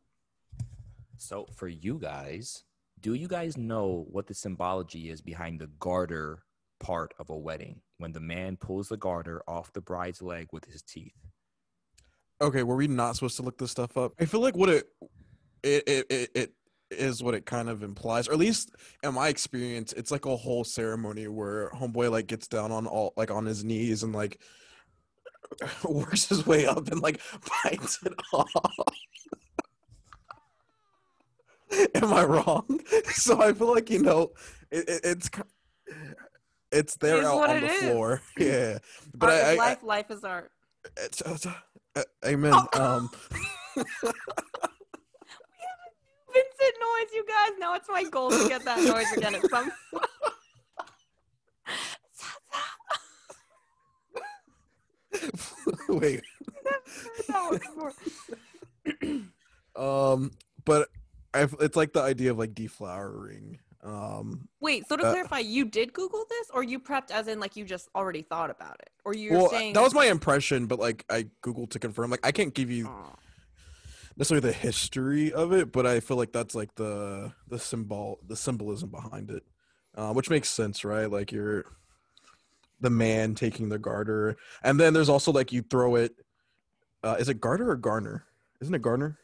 So 1.16 1.46
for 1.54 1.68
you 1.68 1.98
guys, 1.98 2.64
do 3.00 3.14
you 3.14 3.28
guys 3.28 3.56
know 3.56 4.06
what 4.10 4.26
the 4.26 4.34
symbology 4.34 5.10
is 5.10 5.20
behind 5.22 5.60
the 5.60 5.68
garter 5.78 6.42
part 6.80 7.14
of 7.18 7.30
a 7.30 7.36
wedding 7.36 7.80
when 7.98 8.12
the 8.12 8.20
man 8.20 8.56
pulls 8.56 8.88
the 8.88 8.96
garter 8.96 9.42
off 9.46 9.72
the 9.72 9.80
bride's 9.80 10.20
leg 10.20 10.48
with 10.52 10.64
his 10.64 10.82
teeth? 10.82 11.14
Okay, 12.42 12.62
were 12.62 12.76
we 12.76 12.88
not 12.88 13.14
supposed 13.14 13.36
to 13.36 13.42
look 13.42 13.58
this 13.58 13.70
stuff 13.70 13.96
up? 13.96 14.12
I 14.18 14.24
feel 14.24 14.40
like 14.40 14.56
what 14.56 14.70
it 14.70 14.88
it 15.62 16.06
it 16.10 16.30
it, 16.34 16.52
is 16.90 17.22
what 17.22 17.34
it 17.34 17.46
kind 17.46 17.68
of 17.68 17.82
implies, 17.82 18.28
or 18.28 18.32
at 18.32 18.38
least 18.38 18.74
in 19.02 19.14
my 19.14 19.28
experience, 19.28 19.92
it's 19.92 20.10
like 20.10 20.26
a 20.26 20.36
whole 20.36 20.64
ceremony 20.64 21.28
where 21.28 21.70
homeboy 21.70 22.10
like 22.10 22.26
gets 22.26 22.48
down 22.48 22.72
on 22.72 22.86
all 22.86 23.12
like 23.16 23.30
on 23.30 23.44
his 23.44 23.62
knees 23.62 24.02
and 24.02 24.14
like 24.14 24.40
works 25.84 26.28
his 26.28 26.46
way 26.46 26.66
up 26.66 26.90
and 26.90 27.00
like 27.00 27.20
bites 27.64 28.00
it 28.04 28.14
off. 28.32 28.50
Am 31.94 32.12
I 32.12 32.24
wrong? 32.24 32.80
So 33.12 33.40
I 33.40 33.52
feel 33.52 33.72
like 33.72 33.90
you 33.90 34.02
know 34.02 34.32
it, 34.70 34.88
it, 34.88 35.00
it's 35.04 35.30
it's 36.72 36.96
there 36.96 37.24
out 37.26 37.50
on 37.50 37.60
the 37.60 37.66
is. 37.66 37.82
floor. 37.82 38.22
Yeah, 38.38 38.78
but 39.14 39.30
Art 39.30 39.44
I, 39.44 39.52
is 39.52 39.58
I, 39.58 39.62
I 39.62 39.66
life, 39.68 39.82
life 39.82 40.10
is 40.10 40.24
art. 40.24 40.50
it's, 40.96 41.20
it's, 41.24 41.46
uh, 41.46 41.52
amen. 42.24 42.54
Um. 42.74 43.10
We 43.76 43.82
have 43.82 43.86
a 44.04 44.12
Vincent 46.32 46.76
noise, 46.80 47.10
you 47.14 47.24
guys. 47.26 47.50
Now 47.58 47.74
it's 47.74 47.88
my 47.88 48.04
goal 48.04 48.30
to 48.30 48.48
get 48.48 48.64
that 48.64 48.78
noise 48.84 49.10
again 49.16 49.34
at 49.34 49.42
some 49.50 49.70
point. 49.92 50.04
Wait. 55.88 56.22
That 57.28 57.50
was 57.50 57.60
more- 57.76 57.92
Um, 59.76 60.32
but 60.64 60.88
I've, 61.32 61.54
it's 61.60 61.76
like 61.76 61.92
the 61.92 62.02
idea 62.02 62.32
of 62.32 62.38
like 62.38 62.54
deflowering. 62.54 63.58
Um, 63.82 64.48
Wait, 64.60 64.86
so 64.88 64.96
to 64.96 65.02
Uh, 65.06 65.10
clarify, 65.12 65.38
you 65.38 65.64
did 65.64 65.92
Google 65.94 66.24
this, 66.28 66.50
or 66.52 66.62
you 66.62 66.78
prepped 66.78 67.10
as 67.10 67.28
in 67.28 67.40
like 67.40 67.56
you 67.56 67.64
just 67.64 67.88
already 67.94 68.22
thought 68.22 68.50
about 68.50 68.78
it, 68.80 68.90
or 69.04 69.14
you're 69.14 69.38
well, 69.38 69.48
saying 69.48 69.72
that 69.72 69.82
was 69.82 69.94
my 69.94 70.06
impression, 70.06 70.66
but 70.66 70.78
like 70.78 71.04
I 71.08 71.28
googled 71.42 71.70
to 71.70 71.78
confirm. 71.78 72.10
Like 72.10 72.26
I 72.26 72.30
can't 72.32 72.52
give 72.52 72.70
you 72.70 72.88
Oh. 72.88 73.14
necessarily 74.16 74.46
the 74.46 74.52
history 74.52 75.32
of 75.32 75.52
it, 75.52 75.72
but 75.72 75.86
I 75.86 76.00
feel 76.00 76.18
like 76.18 76.32
that's 76.32 76.54
like 76.54 76.74
the 76.74 77.32
the 77.48 77.58
symbol, 77.58 78.18
the 78.26 78.36
symbolism 78.36 78.90
behind 78.90 79.30
it, 79.30 79.44
uh, 79.94 80.12
which 80.12 80.28
makes 80.28 80.50
sense, 80.50 80.84
right? 80.84 81.10
Like 81.10 81.32
you're 81.32 81.64
the 82.82 82.90
man 82.90 83.34
taking 83.34 83.70
the 83.70 83.78
garter, 83.78 84.36
and 84.62 84.78
then 84.78 84.92
there's 84.92 85.08
also 85.08 85.32
like 85.32 85.52
you 85.52 85.62
throw 85.62 85.94
it. 85.94 86.14
Uh, 87.02 87.16
is 87.18 87.30
it 87.30 87.40
garter 87.40 87.70
or 87.70 87.76
garner? 87.76 88.24
Isn't 88.60 88.74
it 88.74 88.82
garner? 88.82 89.18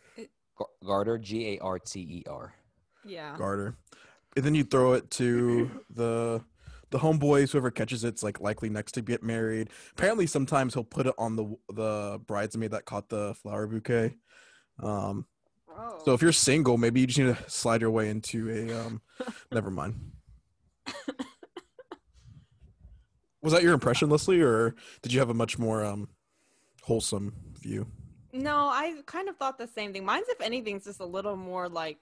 Garter, 0.83 1.19
G 1.19 1.57
A 1.57 1.59
R 1.59 1.79
T 1.79 2.01
E 2.01 2.25
R. 2.27 2.55
yeah. 3.05 3.37
garter 3.37 3.77
and 4.37 4.44
then 4.44 4.55
you 4.55 4.64
throw 4.64 4.92
it 4.92 5.11
to 5.12 5.70
the 5.90 6.42
the 6.90 6.99
homeboys, 6.99 7.51
whoever 7.51 7.70
catches 7.70 8.05
it's 8.05 8.22
like 8.22 8.40
likely 8.40 8.68
next 8.70 8.92
to 8.92 9.03
get 9.03 9.22
married. 9.22 9.70
Apparently, 9.92 10.27
sometimes 10.27 10.75
he'll 10.75 10.85
put 10.85 11.07
it 11.07 11.14
on 11.18 11.35
the 11.37 11.57
the 11.72 12.20
bridesmaid 12.27 12.70
that 12.70 12.85
caught 12.85 13.09
the 13.09 13.35
flower 13.35 13.66
bouquet. 13.66 14.16
Um, 14.83 15.27
Oh. 15.79 16.01
so 16.07 16.14
if 16.14 16.22
you're 16.22 16.33
single, 16.33 16.79
maybe 16.79 17.01
you 17.03 17.07
just 17.07 17.18
need 17.18 17.37
to 17.37 17.51
slide 17.51 17.83
your 17.83 17.90
way 17.90 18.09
into 18.09 18.49
a. 18.49 18.72
Um, 18.87 19.03
never 19.53 19.70
mind. 19.70 20.12
Was 23.42 23.53
that 23.53 23.62
your 23.62 23.75
impression, 23.75 24.09
Leslie, 24.09 24.40
or 24.40 24.75
did 25.03 25.12
you 25.12 25.18
have 25.20 25.29
a 25.31 25.35
much 25.35 25.59
more 25.59 25.85
um, 25.85 26.09
wholesome 26.83 27.35
view? 27.61 27.87
No, 28.33 28.57
I 28.68 28.94
kind 29.07 29.29
of 29.29 29.37
thought 29.37 29.59
the 29.59 29.68
same 29.68 29.92
thing. 29.92 30.05
Mine's, 30.05 30.29
if 30.29 30.40
anything, 30.40 30.77
is 30.79 30.85
just 30.85 31.01
a 31.01 31.05
little 31.07 31.37
more 31.37 31.68
like 31.68 31.99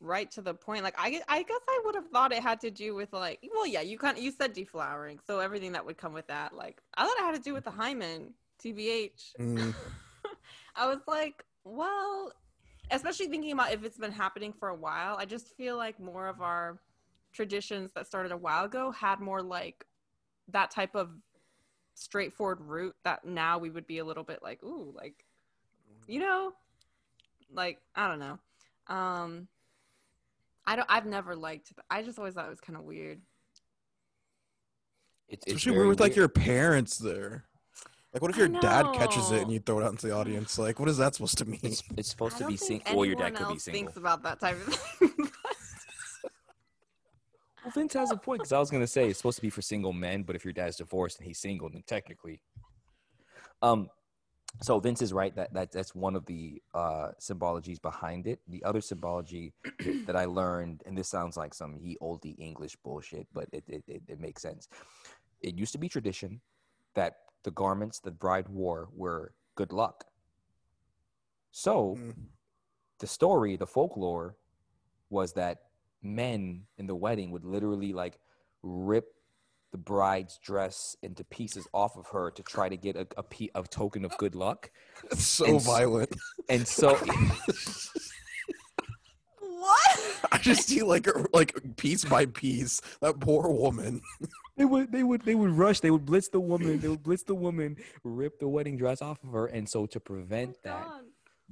right 0.00 0.30
to 0.32 0.42
the 0.42 0.54
point. 0.54 0.84
Like 0.84 0.94
I, 0.98 1.20
I 1.28 1.42
guess 1.42 1.60
I 1.68 1.80
would 1.84 1.94
have 1.94 2.08
thought 2.08 2.32
it 2.32 2.42
had 2.42 2.60
to 2.60 2.70
do 2.70 2.94
with 2.94 3.12
like, 3.12 3.40
well, 3.52 3.66
yeah, 3.66 3.80
you 3.80 3.98
kind 3.98 4.16
of 4.16 4.22
you 4.22 4.30
said 4.30 4.54
deflowering, 4.54 5.18
so 5.26 5.40
everything 5.40 5.72
that 5.72 5.84
would 5.84 5.96
come 5.96 6.12
with 6.12 6.26
that. 6.28 6.54
Like 6.54 6.80
I 6.96 7.04
thought 7.04 7.18
it 7.18 7.24
had 7.24 7.34
to 7.34 7.40
do 7.40 7.54
with 7.54 7.64
the 7.64 7.70
hymen, 7.70 8.34
tbh. 8.62 9.10
Mm, 9.40 9.74
I 10.76 10.86
was 10.86 11.00
like, 11.06 11.44
well, 11.64 12.32
especially 12.90 13.26
thinking 13.26 13.52
about 13.52 13.72
if 13.72 13.84
it's 13.84 13.98
been 13.98 14.12
happening 14.12 14.52
for 14.52 14.68
a 14.68 14.74
while. 14.74 15.16
I 15.16 15.24
just 15.24 15.56
feel 15.56 15.76
like 15.76 15.98
more 15.98 16.28
of 16.28 16.40
our 16.40 16.78
traditions 17.32 17.90
that 17.94 18.06
started 18.06 18.32
a 18.32 18.36
while 18.36 18.64
ago 18.64 18.90
had 18.90 19.20
more 19.20 19.42
like 19.42 19.84
that 20.48 20.70
type 20.70 20.94
of 20.94 21.10
straightforward 21.94 22.60
route 22.60 22.94
that 23.04 23.24
now 23.24 23.58
we 23.58 23.70
would 23.70 23.86
be 23.86 23.98
a 23.98 24.04
little 24.04 24.24
bit 24.24 24.40
like, 24.42 24.62
ooh, 24.62 24.92
like, 24.94 25.24
you 26.06 26.20
know, 26.20 26.52
like 27.52 27.78
I 27.94 28.08
don't 28.08 28.18
know. 28.18 28.38
Um, 28.88 29.48
I 30.66 30.76
don't. 30.76 30.86
I've 30.88 31.06
never 31.06 31.36
liked. 31.36 31.72
I 31.90 32.02
just 32.02 32.18
always 32.18 32.34
thought 32.34 32.46
it 32.46 32.50
was 32.50 32.60
kind 32.60 32.78
of 32.78 32.84
weird. 32.84 33.20
It's, 35.28 35.44
it's 35.46 35.56
Especially 35.56 35.76
very 35.76 35.88
with 35.88 36.00
like 36.00 36.16
your 36.16 36.28
parents 36.28 36.98
there. 36.98 37.44
Like, 38.12 38.22
what 38.22 38.30
if 38.30 38.36
your 38.36 38.48
dad 38.48 38.94
catches 38.94 39.32
it 39.32 39.42
and 39.42 39.50
you 39.50 39.58
throw 39.58 39.80
it 39.80 39.84
out 39.84 39.90
into 39.90 40.06
the 40.06 40.14
audience? 40.14 40.56
Like, 40.56 40.78
what 40.78 40.88
is 40.88 40.98
that 40.98 41.16
supposed 41.16 41.38
to 41.38 41.44
mean? 41.46 41.58
It's, 41.64 41.82
it's 41.96 42.10
supposed 42.10 42.38
to 42.38 42.46
be 42.46 42.56
think 42.56 42.86
single. 42.86 43.00
Well, 43.00 43.06
your 43.06 43.16
dad 43.16 43.26
anyone 43.26 43.42
could 43.42 43.48
be 43.48 43.54
else 43.54 43.64
single. 43.64 43.80
Thinks 43.80 43.96
about 43.96 44.22
that 44.22 44.40
type 44.40 44.54
of 44.54 44.74
thing. 44.74 45.10
Well, 47.64 47.72
Vince 47.72 47.94
has 47.94 48.10
a 48.10 48.16
point 48.16 48.40
because 48.40 48.52
I 48.52 48.58
was 48.58 48.70
gonna 48.70 48.86
say 48.86 49.08
it's 49.08 49.18
supposed 49.18 49.36
to 49.36 49.42
be 49.42 49.48
for 49.48 49.62
single 49.62 49.94
men, 49.94 50.22
but 50.22 50.36
if 50.36 50.44
your 50.44 50.52
dad's 50.52 50.76
divorced 50.76 51.18
and 51.18 51.26
he's 51.26 51.38
single, 51.38 51.70
then 51.70 51.82
technically. 51.86 52.42
Um, 53.62 53.88
so 54.62 54.78
Vince 54.78 55.02
is 55.02 55.12
right 55.12 55.34
that, 55.36 55.52
that 55.54 55.72
that's 55.72 55.94
one 55.94 56.16
of 56.16 56.24
the 56.26 56.62
uh, 56.74 57.08
symbologies 57.20 57.80
behind 57.80 58.26
it. 58.26 58.40
The 58.48 58.62
other 58.64 58.80
symbology 58.80 59.52
that 60.06 60.16
I 60.16 60.24
learned, 60.26 60.82
and 60.86 60.96
this 60.96 61.08
sounds 61.08 61.36
like 61.36 61.54
some 61.54 61.76
ye 61.80 61.96
olde 62.00 62.34
English 62.38 62.76
bullshit, 62.84 63.26
but 63.32 63.48
it, 63.52 63.64
it, 63.68 63.84
it, 63.86 64.02
it 64.08 64.20
makes 64.20 64.42
sense. 64.42 64.68
It 65.40 65.56
used 65.56 65.72
to 65.72 65.78
be 65.78 65.88
tradition 65.88 66.40
that 66.94 67.16
the 67.42 67.50
garments 67.50 68.00
the 68.00 68.10
bride 68.10 68.48
wore 68.48 68.88
were 68.94 69.34
good 69.54 69.72
luck. 69.72 70.04
So 71.50 71.96
Mm. 71.96 72.14
the 72.98 73.06
story, 73.06 73.56
the 73.56 73.66
folklore, 73.66 74.36
was 75.10 75.32
that 75.34 75.58
men 76.02 76.66
in 76.78 76.86
the 76.86 76.94
wedding 76.94 77.30
would 77.30 77.44
literally 77.44 77.92
like 77.92 78.18
rip 78.62 79.13
the 79.74 79.78
bride's 79.78 80.38
dress 80.38 80.96
into 81.02 81.24
pieces 81.24 81.66
off 81.74 81.96
of 81.96 82.06
her 82.06 82.30
to 82.30 82.44
try 82.44 82.68
to 82.68 82.76
get 82.76 82.94
a, 82.94 83.08
a, 83.16 83.24
pe- 83.24 83.48
a 83.56 83.62
token 83.64 84.04
of 84.04 84.16
good 84.18 84.36
luck. 84.36 84.70
It's 85.10 85.26
so 85.38 85.46
And 85.46 85.56
s- 85.56 85.66
violent. 85.66 86.14
And 86.48 86.68
so, 86.68 86.94
what? 89.40 89.98
I 90.30 90.38
just 90.38 90.68
see 90.68 90.84
like 90.84 91.08
like 91.32 91.56
piece 91.76 92.04
by 92.04 92.26
piece 92.26 92.80
that 93.00 93.18
poor 93.18 93.50
woman. 93.50 94.00
they 94.56 94.64
would 94.64 94.92
they 94.92 95.02
would 95.02 95.22
they 95.22 95.34
would 95.34 95.50
rush. 95.50 95.80
They 95.80 95.90
would 95.90 96.04
blitz 96.04 96.28
the 96.28 96.38
woman. 96.38 96.78
They 96.78 96.86
would 96.88 97.02
blitz 97.02 97.24
the 97.24 97.34
woman, 97.34 97.76
rip 98.04 98.38
the 98.38 98.46
wedding 98.46 98.76
dress 98.76 99.02
off 99.02 99.24
of 99.24 99.32
her. 99.32 99.46
And 99.46 99.68
so 99.68 99.86
to 99.86 99.98
prevent 99.98 100.50
oh 100.58 100.60
that, 100.62 100.84
God. 100.84 101.00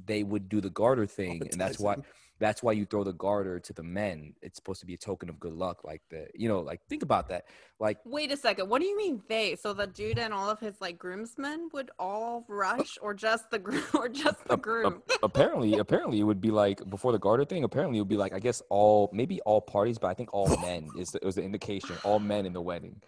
they 0.04 0.22
would 0.22 0.48
do 0.48 0.60
the 0.60 0.70
garter 0.70 1.06
thing, 1.06 1.42
and 1.50 1.60
that's 1.60 1.80
why 1.80 1.96
Traumatizing. 1.96 2.04
That's 2.38 2.62
why 2.62 2.72
you 2.72 2.84
throw 2.84 3.04
the 3.04 3.12
garter 3.12 3.60
to 3.60 3.72
the 3.72 3.82
men. 3.82 4.34
It's 4.42 4.56
supposed 4.56 4.80
to 4.80 4.86
be 4.86 4.94
a 4.94 4.98
token 4.98 5.28
of 5.28 5.38
good 5.38 5.52
luck, 5.52 5.84
like 5.84 6.02
the 6.10 6.26
you 6.34 6.48
know, 6.48 6.60
like 6.60 6.80
think 6.88 7.02
about 7.02 7.28
that. 7.28 7.44
Like 7.78 7.98
Wait 8.04 8.32
a 8.32 8.36
second. 8.36 8.68
What 8.68 8.80
do 8.80 8.86
you 8.88 8.96
mean 8.96 9.22
they? 9.28 9.54
So 9.56 9.72
the 9.72 9.86
dude 9.86 10.18
and 10.18 10.34
all 10.34 10.50
of 10.50 10.58
his 10.58 10.80
like 10.80 10.98
groomsmen 10.98 11.68
would 11.72 11.90
all 11.98 12.44
rush, 12.48 12.98
or 13.00 13.14
just 13.14 13.50
the 13.50 13.58
groom, 13.58 13.84
or 13.94 14.08
just 14.08 14.44
the 14.46 14.54
Ap- 14.54 14.62
groom? 14.62 15.02
ap- 15.10 15.18
apparently, 15.22 15.78
apparently 15.78 16.18
it 16.20 16.24
would 16.24 16.40
be 16.40 16.50
like 16.50 16.88
before 16.90 17.12
the 17.12 17.18
garter 17.18 17.44
thing. 17.44 17.64
Apparently, 17.64 17.98
it 17.98 18.00
would 18.00 18.08
be 18.08 18.16
like 18.16 18.32
I 18.32 18.40
guess 18.40 18.60
all 18.70 19.08
maybe 19.12 19.40
all 19.42 19.60
parties, 19.60 19.98
but 19.98 20.08
I 20.08 20.14
think 20.14 20.32
all 20.34 20.48
men 20.60 20.88
is 20.98 21.10
the, 21.12 21.18
it 21.18 21.24
was 21.24 21.36
the 21.36 21.42
indication. 21.42 21.96
All 22.02 22.18
men 22.18 22.44
in 22.46 22.52
the 22.52 22.60
wedding, 22.62 23.00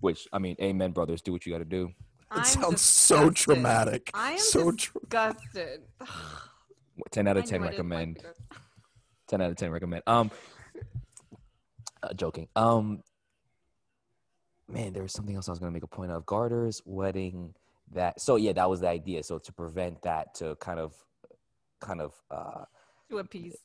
which 0.00 0.28
I 0.32 0.38
mean, 0.38 0.56
amen, 0.60 0.90
brothers, 0.92 1.22
do 1.22 1.32
what 1.32 1.46
you 1.46 1.52
got 1.52 1.58
to 1.60 1.64
do. 1.64 1.86
It 1.86 2.38
I'm 2.38 2.44
sounds 2.44 2.80
so 2.82 3.30
traumatic. 3.30 4.10
I 4.14 4.32
am 4.32 4.38
so 4.38 4.72
tra- 4.72 5.00
disgusted. 5.00 5.82
Ten 7.10 7.26
out 7.26 7.36
of 7.38 7.46
ten 7.46 7.62
knew 7.62 7.68
I 7.68 7.70
didn't 7.70 7.88
like 7.88 7.98
recommend. 7.98 8.22
this. 9.32 9.38
Ten 9.38 9.44
out 9.46 9.50
of 9.50 9.56
ten 9.56 9.70
recommend. 9.70 10.02
Um, 10.06 10.30
uh, 12.02 12.12
joking. 12.14 12.48
Um, 12.56 13.02
man, 14.68 14.92
there 14.92 15.02
was 15.02 15.12
something 15.12 15.34
else 15.36 15.48
I 15.48 15.52
was 15.52 15.58
gonna 15.58 15.72
make 15.72 15.82
a 15.82 15.88
point 15.88 16.12
of. 16.12 16.26
Garters, 16.26 16.82
wedding. 16.84 17.54
That 17.92 18.20
so 18.20 18.36
yeah, 18.36 18.52
that 18.54 18.70
was 18.70 18.80
the 18.80 18.88
idea. 18.88 19.22
So 19.22 19.38
to 19.38 19.52
prevent 19.52 20.02
that, 20.02 20.34
to 20.36 20.56
kind 20.56 20.80
of, 20.80 20.94
kind 21.80 22.00
of 22.00 22.14
uh 22.30 22.64
to 23.10 23.18
appease. 23.18 23.56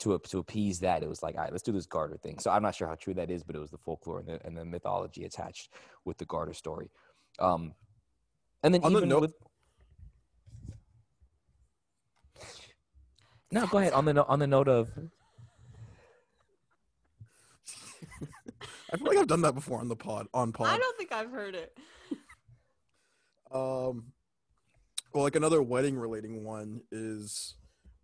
to 0.00 0.18
to 0.18 0.38
appease 0.38 0.80
that, 0.80 1.02
it 1.02 1.08
was 1.08 1.22
like, 1.22 1.36
all 1.36 1.42
right, 1.42 1.52
let's 1.52 1.62
do 1.62 1.72
this 1.72 1.86
garter 1.86 2.18
thing. 2.18 2.38
So 2.40 2.50
I'm 2.50 2.62
not 2.62 2.74
sure 2.74 2.88
how 2.88 2.94
true 2.96 3.14
that 3.14 3.30
is, 3.30 3.42
but 3.42 3.56
it 3.56 3.58
was 3.58 3.70
the 3.70 3.78
folklore 3.78 4.18
and 4.18 4.28
the, 4.28 4.46
and 4.46 4.56
the 4.56 4.64
mythology 4.66 5.24
attached 5.24 5.70
with 6.04 6.18
the 6.18 6.26
garter 6.26 6.52
story. 6.52 6.90
Um, 7.38 7.72
and 8.62 8.74
then 8.74 8.82
On 8.84 8.92
the 8.92 8.98
even 8.98 9.08
note- 9.08 9.20
with 9.22 9.34
no, 13.50 13.66
go 13.66 13.78
ahead 13.78 13.92
on 13.92 14.04
the 14.04 14.14
no- 14.14 14.26
on 14.28 14.38
the 14.38 14.46
note 14.46 14.68
of 14.68 14.90
I 18.92 18.96
feel 18.96 19.06
like 19.06 19.18
I've 19.18 19.28
done 19.28 19.42
that 19.42 19.54
before 19.54 19.80
on 19.80 19.88
the 19.88 19.96
pod 19.96 20.26
on 20.34 20.52
pod. 20.52 20.68
I 20.68 20.78
don't 20.78 20.96
think 20.98 21.12
I've 21.12 21.30
heard 21.30 21.54
it. 21.54 21.76
Um, 23.52 24.12
well, 25.12 25.24
like 25.24 25.36
another 25.36 25.62
wedding 25.62 25.96
relating 25.98 26.44
one 26.44 26.82
is 26.90 27.54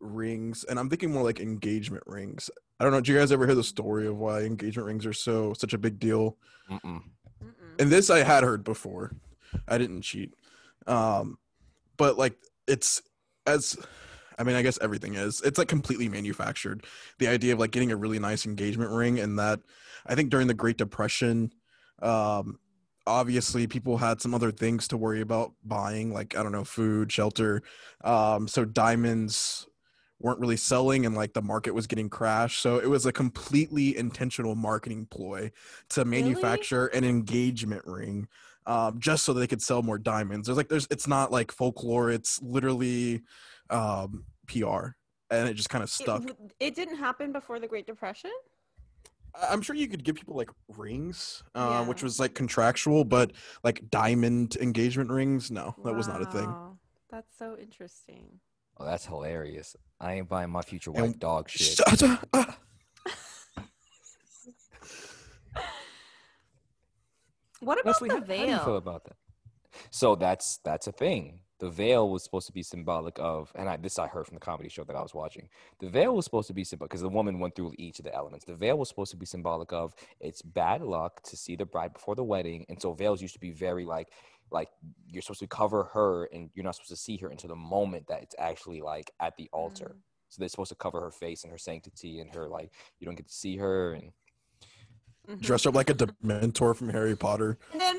rings, 0.00 0.64
and 0.64 0.78
I'm 0.78 0.88
thinking 0.88 1.12
more 1.12 1.22
like 1.22 1.40
engagement 1.40 2.04
rings. 2.06 2.50
I 2.78 2.84
don't 2.84 2.92
know. 2.92 3.00
Do 3.00 3.12
you 3.12 3.18
guys 3.18 3.32
ever 3.32 3.46
hear 3.46 3.54
the 3.54 3.64
story 3.64 4.06
of 4.06 4.16
why 4.16 4.40
engagement 4.40 4.86
rings 4.86 5.06
are 5.06 5.12
so 5.12 5.54
such 5.54 5.72
a 5.72 5.78
big 5.78 5.98
deal? 5.98 6.36
Mm-mm. 6.70 6.80
Mm-mm. 7.42 7.80
And 7.80 7.90
this 7.90 8.10
I 8.10 8.22
had 8.22 8.44
heard 8.44 8.64
before. 8.64 9.12
I 9.68 9.78
didn't 9.78 10.02
cheat. 10.02 10.34
Um, 10.86 11.38
but 11.96 12.18
like 12.18 12.36
it's 12.66 13.02
as 13.46 13.76
I 14.38 14.44
mean, 14.44 14.56
I 14.56 14.62
guess 14.62 14.78
everything 14.80 15.14
is. 15.14 15.40
It's 15.42 15.58
like 15.58 15.68
completely 15.68 16.08
manufactured. 16.08 16.84
The 17.18 17.28
idea 17.28 17.52
of 17.52 17.58
like 17.58 17.70
getting 17.70 17.92
a 17.92 17.96
really 17.96 18.18
nice 18.18 18.46
engagement 18.46 18.90
ring 18.90 19.18
and 19.18 19.38
that 19.38 19.60
I 20.06 20.14
think 20.14 20.30
during 20.30 20.46
the 20.46 20.54
Great 20.54 20.76
Depression, 20.76 21.52
um, 22.02 22.58
obviously 23.06 23.66
people 23.66 23.96
had 23.96 24.20
some 24.20 24.34
other 24.34 24.50
things 24.50 24.88
to 24.88 24.96
worry 24.96 25.20
about 25.20 25.52
buying, 25.64 26.12
like 26.12 26.36
I 26.36 26.42
don't 26.42 26.52
know, 26.52 26.64
food, 26.64 27.10
shelter. 27.10 27.62
Um, 28.04 28.48
so 28.48 28.64
diamonds 28.64 29.66
weren't 30.18 30.40
really 30.40 30.56
selling 30.56 31.04
and 31.04 31.14
like 31.14 31.34
the 31.34 31.42
market 31.42 31.74
was 31.74 31.86
getting 31.86 32.08
crashed. 32.08 32.60
So 32.62 32.78
it 32.78 32.88
was 32.88 33.06
a 33.06 33.12
completely 33.12 33.96
intentional 33.96 34.54
marketing 34.54 35.06
ploy 35.10 35.52
to 35.90 36.00
Really? 36.00 36.22
manufacture 36.22 36.86
an 36.88 37.04
engagement 37.04 37.82
ring 37.84 38.28
um, 38.66 38.98
just 38.98 39.24
so 39.24 39.32
they 39.32 39.46
could 39.46 39.62
sell 39.62 39.82
more 39.82 39.98
diamonds. 39.98 40.46
There's 40.46 40.56
like 40.56 40.68
there's 40.68 40.88
it's 40.90 41.06
not 41.06 41.30
like 41.30 41.52
folklore, 41.52 42.10
it's 42.10 42.40
literally 42.42 43.22
um, 43.70 44.24
PR. 44.46 44.88
And 45.30 45.48
it 45.48 45.54
just 45.54 45.68
kind 45.70 45.82
of 45.82 45.90
stuck. 45.90 46.22
w- 46.26 46.48
it 46.60 46.74
didn't 46.74 46.96
happen 46.98 47.32
before 47.32 47.58
the 47.58 47.66
Great 47.66 47.86
Depression. 47.86 48.30
I- 49.34 49.48
I'm 49.50 49.60
sure 49.60 49.74
you 49.76 49.88
could 49.88 50.04
give 50.04 50.16
people 50.16 50.36
like 50.36 50.50
rings, 50.76 51.42
uh, 51.54 51.84
which 51.84 52.02
was 52.02 52.20
like 52.20 52.34
contractual, 52.34 53.04
but 53.04 53.32
like 53.64 53.90
diamond 53.90 54.56
engagement 54.56 55.10
rings, 55.10 55.50
no, 55.50 55.74
that 55.84 55.94
was 55.94 56.06
not 56.08 56.22
a 56.22 56.26
thing. 56.26 56.78
That's 57.10 57.36
so 57.38 57.56
interesting. 57.60 58.40
Oh, 58.78 58.84
that's 58.84 59.06
hilarious. 59.06 59.74
I 60.00 60.14
ain't 60.14 60.28
buying 60.28 60.50
my 60.50 60.62
future 60.62 60.90
And- 60.94 61.00
wife 61.02 61.18
dog 61.18 61.48
shit. 61.48 61.76
Shut 61.78 62.02
up. 62.34 62.60
What 67.60 67.80
about 67.80 67.86
Leslie, 68.02 68.08
the 68.08 68.14
how, 68.16 68.20
how 68.20 68.26
do 68.44 68.50
you 68.52 68.58
feel 68.58 68.76
about 68.76 69.04
that? 69.04 69.16
So 69.90 70.14
that's 70.14 70.58
that's 70.64 70.86
a 70.86 70.92
thing. 70.92 71.40
The 71.58 71.70
veil 71.70 72.10
was 72.10 72.22
supposed 72.22 72.46
to 72.48 72.52
be 72.52 72.62
symbolic 72.62 73.18
of, 73.18 73.50
and 73.54 73.68
I, 73.68 73.76
this 73.78 73.98
I 73.98 74.08
heard 74.08 74.26
from 74.26 74.34
the 74.34 74.40
comedy 74.40 74.68
show 74.68 74.84
that 74.84 74.96
I 74.96 75.00
was 75.00 75.14
watching. 75.14 75.48
The 75.80 75.88
veil 75.88 76.14
was 76.14 76.26
supposed 76.26 76.48
to 76.48 76.54
be 76.54 76.64
symbolic 76.64 76.90
because 76.90 77.02
the 77.02 77.08
woman 77.08 77.38
went 77.38 77.56
through 77.56 77.72
each 77.78 77.98
of 77.98 78.04
the 78.04 78.14
elements. 78.14 78.44
The 78.44 78.54
veil 78.54 78.76
was 78.76 78.88
supposed 78.88 79.10
to 79.12 79.16
be 79.16 79.24
symbolic 79.24 79.72
of 79.72 79.94
it's 80.20 80.42
bad 80.42 80.82
luck 80.82 81.22
to 81.22 81.36
see 81.36 81.56
the 81.56 81.64
bride 81.64 81.94
before 81.94 82.14
the 82.14 82.24
wedding, 82.24 82.66
and 82.68 82.80
so 82.80 82.92
veils 82.92 83.22
used 83.22 83.34
to 83.34 83.40
be 83.40 83.52
very 83.52 83.84
like 83.84 84.08
like 84.52 84.68
you're 85.08 85.22
supposed 85.22 85.40
to 85.40 85.46
cover 85.46 85.84
her, 85.94 86.28
and 86.32 86.50
you're 86.54 86.64
not 86.64 86.74
supposed 86.74 86.90
to 86.90 86.96
see 86.96 87.16
her 87.18 87.28
until 87.28 87.48
the 87.48 87.56
moment 87.56 88.06
that 88.08 88.22
it's 88.22 88.36
actually 88.38 88.82
like 88.82 89.10
at 89.18 89.36
the 89.36 89.48
altar. 89.52 89.96
Mm. 89.96 90.02
So 90.28 90.40
they're 90.40 90.48
supposed 90.48 90.70
to 90.70 90.76
cover 90.76 91.00
her 91.00 91.10
face 91.10 91.44
and 91.44 91.50
her 91.52 91.58
sanctity 91.58 92.20
and 92.20 92.34
her 92.34 92.48
like 92.48 92.72
you 93.00 93.06
don't 93.06 93.16
get 93.16 93.28
to 93.28 93.34
see 93.34 93.56
her 93.56 93.94
and. 93.94 94.12
Dressed 95.40 95.66
up 95.66 95.74
like 95.74 95.90
a 95.90 95.94
Dementor 95.94 96.76
from 96.76 96.88
Harry 96.90 97.16
Potter. 97.16 97.58
And 97.72 97.80
then 97.80 97.98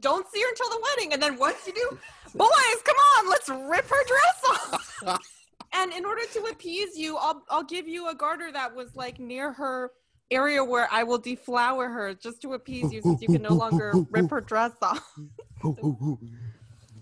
don't 0.00 0.26
see 0.32 0.40
her 0.40 0.48
until 0.48 0.70
the 0.70 0.80
wedding. 0.82 1.12
And 1.12 1.22
then 1.22 1.36
what 1.38 1.56
you 1.66 1.72
do? 1.74 1.98
Boys, 2.34 2.82
come 2.84 2.96
on, 3.18 3.28
let's 3.28 3.48
rip 3.48 3.88
her 3.88 4.04
dress 4.06 4.42
off. 4.48 5.20
and 5.74 5.92
in 5.92 6.04
order 6.04 6.22
to 6.32 6.40
appease 6.50 6.96
you, 6.96 7.16
I'll 7.18 7.42
I'll 7.50 7.64
give 7.64 7.86
you 7.86 8.08
a 8.08 8.14
garter 8.14 8.50
that 8.52 8.74
was 8.74 8.94
like 8.96 9.18
near 9.18 9.52
her 9.52 9.90
area 10.30 10.64
where 10.64 10.88
I 10.90 11.02
will 11.02 11.18
deflower 11.18 11.88
her 11.88 12.14
just 12.14 12.40
to 12.42 12.54
appease 12.54 12.90
you 12.90 13.02
since 13.02 13.20
you 13.20 13.28
can 13.28 13.42
no 13.42 13.52
longer 13.52 13.92
rip 14.10 14.30
her 14.30 14.40
dress 14.40 14.72
off. 14.80 15.12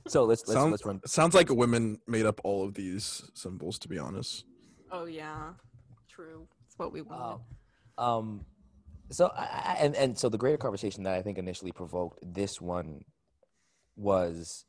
So 0.08 0.24
let's 0.24 0.42
let's 0.48 0.52
Sounds- 0.52 0.70
let's 0.72 0.84
run. 0.84 1.00
Sounds 1.06 1.34
like 1.34 1.48
women 1.50 2.00
made 2.08 2.26
up 2.26 2.40
all 2.42 2.64
of 2.64 2.74
these 2.74 3.30
symbols, 3.34 3.78
to 3.80 3.88
be 3.88 3.98
honest. 3.98 4.44
Oh 4.90 5.04
yeah. 5.04 5.50
True. 6.08 6.48
It's 6.66 6.76
what 6.78 6.92
we 6.92 7.02
want. 7.02 7.40
Um, 7.96 8.06
um, 8.06 8.40
so 9.10 9.32
I, 9.36 9.76
and 9.80 9.94
and 9.96 10.18
so 10.18 10.28
the 10.28 10.38
greater 10.38 10.56
conversation 10.56 11.04
that 11.04 11.14
I 11.14 11.22
think 11.22 11.38
initially 11.38 11.72
provoked 11.72 12.18
this 12.22 12.60
one 12.60 13.04
was 13.96 14.64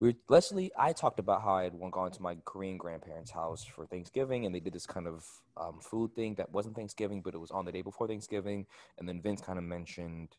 we 0.00 0.08
were, 0.08 0.14
Leslie. 0.28 0.70
I 0.78 0.92
talked 0.92 1.18
about 1.18 1.42
how 1.42 1.54
I 1.54 1.64
had 1.64 1.74
one 1.74 1.90
gone 1.90 2.10
to 2.12 2.22
my 2.22 2.36
Korean 2.44 2.76
grandparents' 2.76 3.30
house 3.30 3.64
for 3.64 3.86
Thanksgiving, 3.86 4.44
and 4.44 4.54
they 4.54 4.60
did 4.60 4.72
this 4.72 4.86
kind 4.86 5.06
of 5.06 5.24
um, 5.56 5.80
food 5.80 6.14
thing 6.14 6.34
that 6.34 6.50
wasn't 6.52 6.76
Thanksgiving, 6.76 7.22
but 7.22 7.34
it 7.34 7.38
was 7.38 7.50
on 7.50 7.64
the 7.64 7.72
day 7.72 7.82
before 7.82 8.06
Thanksgiving. 8.06 8.66
And 8.98 9.08
then 9.08 9.22
Vince 9.22 9.40
kind 9.40 9.58
of 9.58 9.64
mentioned, 9.64 10.36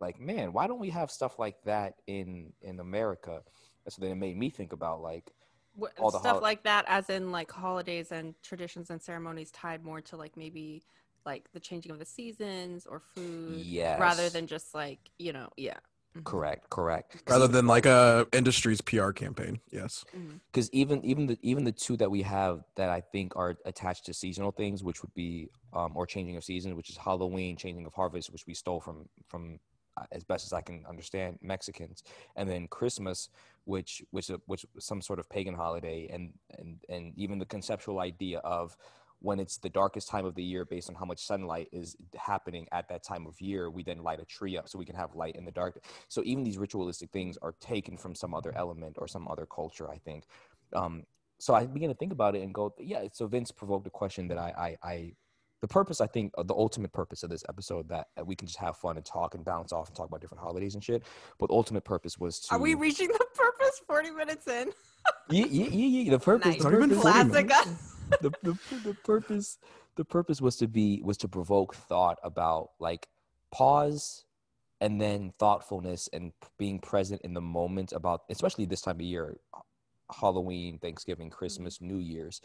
like, 0.00 0.20
man, 0.20 0.52
why 0.52 0.66
don't 0.66 0.80
we 0.80 0.90
have 0.90 1.10
stuff 1.10 1.38
like 1.38 1.62
that 1.64 1.94
in 2.06 2.52
in 2.62 2.80
America? 2.80 3.42
And 3.84 3.92
so 3.92 4.02
then 4.02 4.10
it 4.10 4.16
made 4.16 4.36
me 4.36 4.50
think 4.50 4.72
about 4.72 5.00
like 5.00 5.32
What, 5.74 5.92
all 5.98 6.10
the 6.10 6.18
stuff 6.18 6.32
hol- 6.32 6.42
like 6.42 6.64
that, 6.64 6.84
as 6.88 7.08
in 7.08 7.32
like 7.32 7.50
holidays 7.50 8.12
and 8.12 8.34
traditions 8.42 8.90
and 8.90 9.00
ceremonies 9.00 9.50
tied 9.50 9.84
more 9.84 10.00
to 10.02 10.16
like 10.16 10.36
maybe 10.36 10.82
like 11.26 11.50
the 11.52 11.60
changing 11.60 11.92
of 11.92 11.98
the 11.98 12.04
seasons 12.04 12.86
or 12.86 13.00
food, 13.00 13.64
yes, 13.64 13.98
rather 14.00 14.28
than 14.30 14.46
just 14.46 14.74
like 14.74 14.98
you 15.18 15.32
know, 15.32 15.48
yeah. 15.56 15.78
Mhm. 16.16 16.24
correct, 16.24 16.70
correct. 16.70 17.12
'Cause 17.12 17.34
Rather 17.38 17.46
than 17.48 17.66
like 17.66 17.84
a 17.84 18.26
industry's 18.32 18.80
PR 18.80 19.12
campaign. 19.12 19.60
Yes. 19.70 20.04
Mhm. 20.14 20.40
because 20.46 20.70
even 20.72 21.04
even 21.04 21.26
the 21.26 21.38
even 21.42 21.64
the 21.64 21.72
two 21.72 21.96
that 21.98 22.10
we 22.10 22.22
have 22.22 22.64
that 22.76 22.88
I 22.88 23.02
think 23.02 23.36
are 23.36 23.58
attached 23.66 24.06
to 24.06 24.14
seasonal 24.14 24.50
things, 24.52 24.82
which 24.82 25.02
would 25.02 25.12
be 25.14 25.50
um, 25.74 25.94
or 25.96 26.06
changing 26.06 26.36
of 26.36 26.44
season, 26.44 26.74
which 26.76 26.88
is 26.90 26.96
Halloween, 26.96 27.56
changing 27.56 27.84
of 27.86 27.92
harvest, 27.94 28.30
which 28.32 28.46
we 28.46 28.54
stole 28.54 28.80
from 28.80 29.08
from 29.28 29.60
uh, 29.98 30.06
as 30.12 30.24
best 30.24 30.46
as 30.46 30.52
I 30.54 30.62
can 30.62 30.86
understand 30.86 31.38
Mexicans, 31.42 32.02
and 32.36 32.48
then 32.48 32.68
Christmas, 32.68 33.28
which 33.64 34.02
which 34.10 34.28
which 34.46 34.64
some 34.78 35.02
sort 35.02 35.18
of 35.18 35.28
pagan 35.28 35.54
holiday, 35.54 36.08
and 36.08 36.32
and 36.58 36.82
and 36.88 37.12
even 37.18 37.38
the 37.38 37.46
conceptual 37.46 37.98
idea 38.00 38.38
of 38.38 38.76
when 39.20 39.40
it's 39.40 39.58
the 39.58 39.68
darkest 39.68 40.08
time 40.08 40.24
of 40.24 40.34
the 40.34 40.42
year 40.42 40.64
based 40.64 40.88
on 40.88 40.94
how 40.94 41.04
much 41.04 41.24
sunlight 41.24 41.68
is 41.72 41.96
happening 42.16 42.66
at 42.72 42.88
that 42.88 43.02
time 43.02 43.26
of 43.26 43.40
year 43.40 43.70
we 43.70 43.82
then 43.82 44.02
light 44.02 44.20
a 44.20 44.24
tree 44.24 44.56
up 44.56 44.68
so 44.68 44.78
we 44.78 44.84
can 44.84 44.94
have 44.94 45.14
light 45.14 45.34
in 45.36 45.44
the 45.44 45.50
dark 45.50 45.82
so 46.08 46.22
even 46.24 46.44
these 46.44 46.58
ritualistic 46.58 47.10
things 47.10 47.36
are 47.42 47.54
taken 47.60 47.96
from 47.96 48.14
some 48.14 48.34
other 48.34 48.56
element 48.56 48.96
or 48.98 49.08
some 49.08 49.26
other 49.28 49.46
culture 49.46 49.90
i 49.90 49.98
think 49.98 50.24
um, 50.74 51.04
so 51.38 51.54
I 51.54 51.66
begin 51.66 51.88
to 51.88 51.94
think 51.94 52.12
about 52.12 52.34
it 52.34 52.42
and 52.42 52.52
go, 52.52 52.74
yeah. 52.78 53.04
So 53.12 53.26
Vince 53.26 53.50
provoked 53.50 53.86
a 53.86 53.90
question 53.90 54.28
that 54.28 54.38
I, 54.38 54.76
I, 54.82 54.88
I 54.88 55.12
the 55.60 55.68
purpose, 55.68 56.00
I 56.00 56.06
think, 56.06 56.32
uh, 56.38 56.42
the 56.42 56.54
ultimate 56.54 56.92
purpose 56.92 57.22
of 57.22 57.30
this 57.30 57.44
episode 57.48 57.88
that, 57.88 58.08
that 58.16 58.26
we 58.26 58.36
can 58.36 58.46
just 58.46 58.58
have 58.58 58.76
fun 58.76 58.96
and 58.96 59.04
talk 59.04 59.34
and 59.34 59.44
bounce 59.44 59.72
off 59.72 59.88
and 59.88 59.96
talk 59.96 60.06
about 60.06 60.20
different 60.20 60.42
holidays 60.42 60.74
and 60.74 60.84
shit. 60.84 61.04
But 61.38 61.48
the 61.48 61.54
ultimate 61.54 61.84
purpose 61.84 62.18
was 62.18 62.40
to. 62.40 62.54
Are 62.54 62.58
we 62.58 62.74
reaching 62.74 63.08
the 63.08 63.26
purpose? 63.34 63.80
Forty 63.86 64.10
minutes 64.10 64.46
in. 64.46 64.70
Yeah, 65.30 65.46
yeah, 65.48 65.66
yeah, 65.66 66.02
yeah. 66.02 66.10
The 66.10 66.18
purpose. 66.24 66.54
Nice. 66.54 66.62
The 66.62 66.68
even 66.70 66.90
purpose, 66.90 67.02
40 67.02 67.30
Classic. 67.30 67.68
The, 68.20 68.32
the, 68.42 68.58
the 68.84 68.94
purpose 69.04 69.58
the 69.96 70.04
purpose 70.04 70.40
was 70.40 70.56
to 70.56 70.68
be 70.68 71.00
was 71.04 71.16
to 71.18 71.28
provoke 71.28 71.74
thought 71.74 72.18
about 72.22 72.70
like 72.78 73.08
pause 73.52 74.24
and 74.80 75.00
then 75.00 75.32
thoughtfulness 75.38 76.08
and 76.12 76.32
being 76.58 76.78
present 76.78 77.20
in 77.22 77.34
the 77.34 77.40
moment 77.40 77.92
about 77.92 78.22
especially 78.30 78.64
this 78.64 78.80
time 78.80 78.96
of 78.96 79.02
year 79.02 79.36
halloween 80.20 80.78
thanksgiving 80.78 81.30
christmas 81.30 81.76
mm-hmm. 81.78 81.88
new 81.88 81.98
year's. 81.98 82.40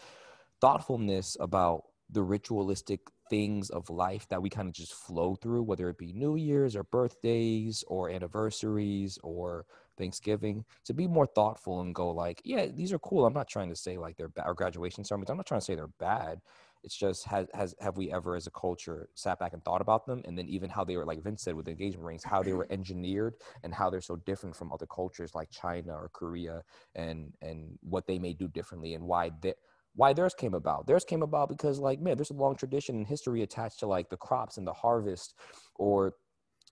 Thoughtfulness 0.61 1.36
about 1.39 1.84
the 2.09 2.24
ritualistic 2.24 3.01
things 3.30 3.70
of 3.70 3.89
life 3.89 4.28
that 4.30 4.41
we 4.41 4.49
kind 4.49 4.68
of 4.68 4.74
just 4.74 4.93
flow 4.93 5.36
through 5.36 5.64
whether 5.64 5.89
it 5.89 5.97
be 5.97 6.14
new 6.14 6.36
year's 6.36 6.76
or 6.76 6.84
birthdays 6.84 7.84
or 7.88 8.09
anniversaries 8.09 9.18
or 9.24 9.66
Thanksgiving 9.98 10.66
to 10.86 10.94
be 10.94 11.08
more 11.08 11.28
thoughtful 11.28 11.82
and 11.82 11.94
go 11.94 12.10
like, 12.12 12.41
yeah, 12.44 12.68
these 12.68 12.94
are 12.94 13.00
cool. 13.00 13.26
I'm 13.26 13.34
not 13.34 13.48
trying 13.48 13.70
to 13.70 13.76
say 13.76 13.98
like 13.98 14.18
they're 14.18 14.30
bad 14.30 14.46
or 14.48 14.54
graduation 14.54 15.04
ceremonies. 15.04 15.30
I'm 15.30 15.38
not 15.38 15.46
trying 15.46 15.62
to 15.62 15.66
say 15.66 15.76
they're 15.76 15.88
bad. 16.00 16.41
It's 16.84 16.96
just 16.96 17.26
has 17.26 17.48
has 17.54 17.74
have 17.80 17.96
we 17.96 18.12
ever 18.12 18.36
as 18.36 18.46
a 18.46 18.52
culture 18.52 19.08
sat 19.16 19.39
back 19.39 19.54
and 19.54 19.64
thought 19.64 19.82
about 19.82 20.06
them 20.06 20.22
and 20.26 20.38
then 20.38 20.50
even 20.50 20.70
how 20.70 20.84
they 20.84 20.98
were 20.98 21.06
like 21.06 21.24
Vince 21.24 21.44
said 21.44 21.56
with 21.56 21.70
engagement 21.70 22.06
rings, 22.06 22.24
how 22.24 22.44
they 22.44 22.54
were 22.54 22.68
engineered 22.70 23.36
and 23.64 23.74
how 23.74 23.89
they're 23.89 24.02
so 24.02 24.18
different 24.18 24.56
from 24.56 24.72
other 24.74 24.86
cultures 24.86 25.34
like 25.34 25.50
China 25.50 25.94
or 25.94 26.10
Korea 26.12 26.62
and 26.96 27.34
and 27.41 27.78
what 27.82 28.06
they 28.06 28.20
may 28.20 28.34
do 28.34 28.50
differently 28.50 28.96
and 28.96 29.06
why 29.06 29.32
they 29.41 29.54
why 29.96 30.12
theirs 30.12 30.34
came 30.34 30.56
about. 30.56 30.88
Theirs 30.88 31.06
came 31.06 31.22
about 31.22 31.50
because 31.50 31.80
like 31.80 32.02
man, 32.02 32.18
there's 32.18 32.32
a 32.32 32.34
long 32.34 32.56
tradition 32.56 32.96
and 32.98 33.08
history 33.08 33.44
attached 33.44 33.80
to 33.80 33.88
like 33.88 34.10
the 34.10 34.18
crops 34.18 34.58
and 34.58 34.68
the 34.68 34.74
harvest 34.74 35.36
or 35.76 36.16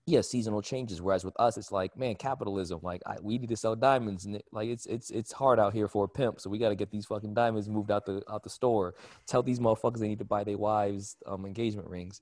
yeah 0.08 0.22
seasonal 0.22 0.62
changes 0.62 1.02
whereas 1.02 1.24
with 1.24 1.40
us 1.40 1.58
it's 1.58 1.72
like 1.72 1.96
man 1.96 2.16
capitalism 2.16 2.80
like 2.82 3.02
I, 3.06 3.18
we 3.22 3.38
need 3.38 3.50
to 3.50 3.56
sell 3.56 3.76
diamonds 3.76 4.26
and 4.26 4.36
it, 4.36 4.46
like 4.52 4.68
it's 4.68 4.86
it's 4.88 5.12
it's 5.12 5.32
hard 5.32 5.60
out 5.60 5.74
here 5.74 5.88
for 5.88 6.06
a 6.06 6.08
pimp 6.08 6.40
so 6.40 6.50
we 6.50 6.58
got 6.58 6.70
to 6.70 6.76
get 6.76 6.90
these 6.90 7.06
fucking 7.06 7.34
diamonds 7.36 7.70
moved 7.70 7.92
out 7.92 8.06
the 8.06 8.24
out 8.30 8.44
the 8.44 8.50
store 8.50 8.96
tell 9.28 9.44
these 9.44 9.60
motherfuckers 9.60 10.00
they 10.00 10.08
need 10.08 10.20
to 10.20 10.26
buy 10.26 10.44
their 10.44 10.58
wives 10.58 11.18
um 11.28 11.46
engagement 11.46 11.88
rings. 11.88 12.22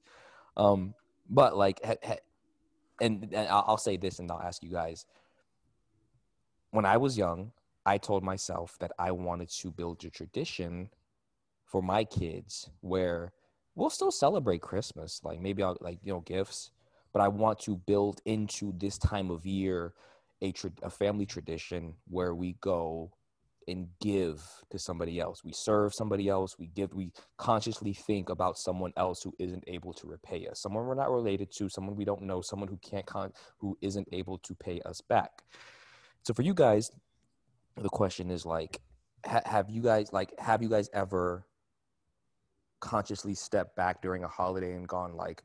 Um 0.57 0.93
but 1.29 1.55
like 1.55 1.79
ha, 1.85 1.95
ha, 2.03 2.15
and, 3.01 3.29
and 3.31 3.47
I'll, 3.47 3.77
say 3.77 3.95
this 3.95 4.19
and 4.19 4.29
i'll 4.29 4.41
ask 4.41 4.61
you 4.61 4.71
guys. 4.71 5.05
When 6.71 6.85
i 6.85 6.97
was 6.97 7.17
young 7.17 7.51
i 7.85 7.97
told 7.97 8.23
myself 8.23 8.77
that 8.79 8.91
i 8.99 9.11
wanted 9.11 9.49
to 9.49 9.71
build 9.71 10.03
a 10.03 10.09
tradition 10.09 10.89
for 11.63 11.81
my 11.81 12.03
kids 12.03 12.69
where 12.81 13.31
we'll 13.75 13.89
still 13.89 14.11
celebrate 14.11 14.61
christmas 14.61 15.21
like 15.23 15.39
maybe 15.39 15.63
i'll 15.63 15.77
like 15.79 15.99
you 16.03 16.11
know 16.11 16.19
gifts 16.19 16.71
but 17.13 17.21
I 17.21 17.27
want 17.27 17.59
to 17.61 17.75
build 17.75 18.21
into 18.25 18.73
this 18.77 18.97
time 18.97 19.31
of 19.31 19.45
year 19.45 19.93
a, 20.41 20.51
tra- 20.51 20.71
a 20.83 20.89
family 20.89 21.25
tradition 21.25 21.95
where 22.07 22.33
we 22.33 22.55
go 22.61 23.11
and 23.67 23.87
give 24.01 24.41
to 24.71 24.79
somebody 24.79 25.19
else. 25.19 25.43
We 25.43 25.51
serve 25.51 25.93
somebody 25.93 26.27
else. 26.27 26.57
We 26.57 26.67
give. 26.67 26.93
We 26.93 27.11
consciously 27.37 27.93
think 27.93 28.29
about 28.29 28.57
someone 28.57 28.93
else 28.97 29.21
who 29.21 29.33
isn't 29.37 29.63
able 29.67 29.93
to 29.93 30.07
repay 30.07 30.47
us, 30.47 30.61
someone 30.61 30.85
we're 30.85 30.95
not 30.95 31.11
related 31.11 31.51
to, 31.57 31.69
someone 31.69 31.95
we 31.95 32.05
don't 32.05 32.23
know, 32.23 32.41
someone 32.41 32.67
who 32.67 32.77
can't 32.77 33.05
con- 33.05 33.33
who 33.59 33.77
isn't 33.81 34.07
able 34.11 34.39
to 34.39 34.55
pay 34.55 34.81
us 34.85 35.01
back. 35.01 35.43
So 36.23 36.33
for 36.33 36.41
you 36.41 36.53
guys, 36.53 36.91
the 37.77 37.89
question 37.89 38.31
is 38.31 38.45
like, 38.45 38.81
ha- 39.25 39.41
have 39.45 39.69
you 39.69 39.81
guys 39.81 40.11
like 40.11 40.33
have 40.39 40.61
you 40.63 40.69
guys 40.69 40.89
ever 40.93 41.45
consciously 42.79 43.35
stepped 43.35 43.75
back 43.75 44.01
during 44.01 44.23
a 44.23 44.27
holiday 44.27 44.73
and 44.73 44.87
gone 44.87 45.15
like 45.15 45.43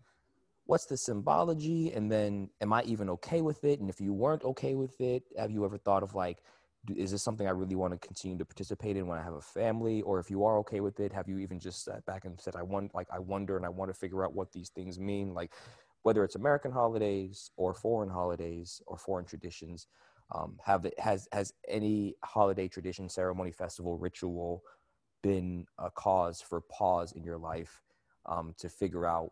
what's 0.67 0.87
the 0.87 0.97
symbology? 0.97 1.93
And 1.93 2.11
then 2.11 2.49
am 2.61 2.73
i 2.73 2.83
even 2.85 3.11
okay 3.11 3.41
with 3.43 3.65
it? 3.65 3.81
And 3.81 3.89
if 3.89 4.01
you 4.01 4.13
weren't 4.13 4.45
okay 4.45 4.75
with 4.75 5.01
it 5.01 5.25
have 5.39 5.51
you 5.51 5.65
ever 5.65 5.79
thought 5.79 6.03
of 6.03 6.15
like 6.15 6.43
is 6.95 7.11
this 7.13 7.23
something 7.23 7.47
i 7.47 7.51
really 7.51 7.77
want 7.77 7.95
to 7.95 8.07
continue 8.07 8.37
to 8.37 8.45
participate 8.45 8.97
in 8.97 9.07
when 9.07 9.19
i 9.19 9.23
have 9.23 9.35
a 9.35 9.41
family? 9.41 10.03
Or 10.03 10.19
if 10.19 10.31
you 10.31 10.45
are 10.45 10.59
okay 10.59 10.81
with 10.81 11.01
it 11.01 11.13
have 11.13 11.29
you 11.29 11.39
even 11.39 11.59
just 11.59 11.85
sat 11.85 12.05
back 12.07 12.25
and 12.25 12.41
said 12.41 12.57
i 12.57 12.63
want 12.63 12.95
like 12.95 13.09
i 13.13 13.19
wonder 13.19 13.57
and 13.57 13.65
i 13.65 13.71
want 13.71 13.91
to 13.91 13.99
figure 13.99 14.25
out 14.25 14.35
what 14.35 14.53
these 14.53 14.71
things 14.71 14.99
mean? 14.99 15.35
Like 15.35 15.53
whether 16.03 16.23
it's 16.23 16.37
american 16.37 16.71
holidays 16.71 17.51
or 17.57 17.75
foreign 17.75 18.11
holidays 18.11 18.81
or 18.87 18.97
foreign 18.97 19.25
traditions 19.25 19.89
um, 20.35 20.57
have 20.65 20.85
it 20.85 20.99
has 20.99 21.29
has 21.33 21.53
any 21.69 22.15
holiday 22.25 22.69
tradition 22.69 23.09
ceremony 23.09 23.51
festival 23.51 23.97
ritual 23.99 24.63
been 25.23 25.67
a 25.79 25.91
cause 25.91 26.41
for 26.41 26.61
pause 26.61 27.13
in 27.13 27.25
your 27.25 27.39
life 27.39 27.81
um, 28.27 28.55
to 28.59 28.69
figure 28.69 29.07
out 29.07 29.31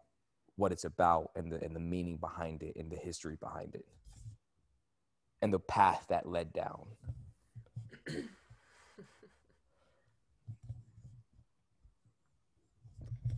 what 0.57 0.73
it's 0.73 0.85
about 0.85 1.31
and 1.37 1.51
the 1.51 1.63
and 1.65 1.75
the 1.75 1.81
meaning 1.81 2.17
behind 2.17 2.63
it 2.63 2.77
and 2.77 2.91
the 2.91 2.97
history 2.97 3.37
behind 3.41 3.75
it 3.75 3.87
and 5.41 5.53
the 5.53 5.59
path 5.59 6.05
that 6.09 6.27
led 6.27 6.53
down 6.53 6.87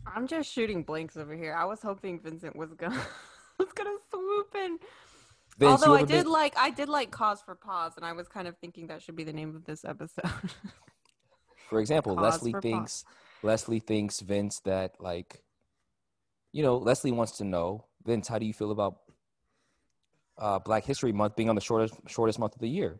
I'm 0.07 0.27
just 0.27 0.51
shooting 0.51 0.83
blanks 0.83 1.17
over 1.17 1.35
here. 1.35 1.53
I 1.55 1.65
was 1.65 1.81
hoping 1.81 2.19
Vincent 2.19 2.55
was 2.55 2.73
gonna 2.73 3.01
was 3.59 3.69
gonna 3.73 3.97
swoop 4.11 4.55
in. 4.55 4.77
Vince, 5.57 5.71
Although 5.83 5.95
I 5.95 6.01
did 6.03 6.23
been- 6.25 6.31
like 6.31 6.53
I 6.57 6.69
did 6.69 6.89
like 6.89 7.11
cause 7.11 7.41
for 7.41 7.55
pause, 7.55 7.93
and 7.97 8.05
I 8.05 8.11
was 8.13 8.27
kind 8.27 8.47
of 8.47 8.57
thinking 8.57 8.87
that 8.87 9.01
should 9.01 9.15
be 9.15 9.23
the 9.23 9.33
name 9.33 9.55
of 9.55 9.65
this 9.65 9.83
episode. 9.85 10.29
for 11.69 11.79
example 11.79 12.15
Cause 12.15 12.23
leslie 12.23 12.51
for 12.51 12.61
pause. 12.61 12.71
thinks 12.71 13.05
leslie 13.41 13.79
thinks 13.79 14.19
vince 14.21 14.59
that 14.61 14.95
like 14.99 15.43
you 16.55 16.63
know 16.63 16.77
leslie 16.77 17.11
wants 17.11 17.33
to 17.33 17.43
know 17.43 17.83
vince 18.05 18.27
how 18.27 18.39
do 18.39 18.45
you 18.45 18.53
feel 18.53 18.71
about 18.71 18.97
uh, 20.37 20.59
black 20.59 20.83
history 20.85 21.11
month 21.11 21.35
being 21.35 21.49
on 21.49 21.55
the 21.55 21.61
shortest 21.61 21.95
shortest 22.07 22.39
month 22.39 22.55
of 22.55 22.61
the 22.61 22.69
year 22.69 22.99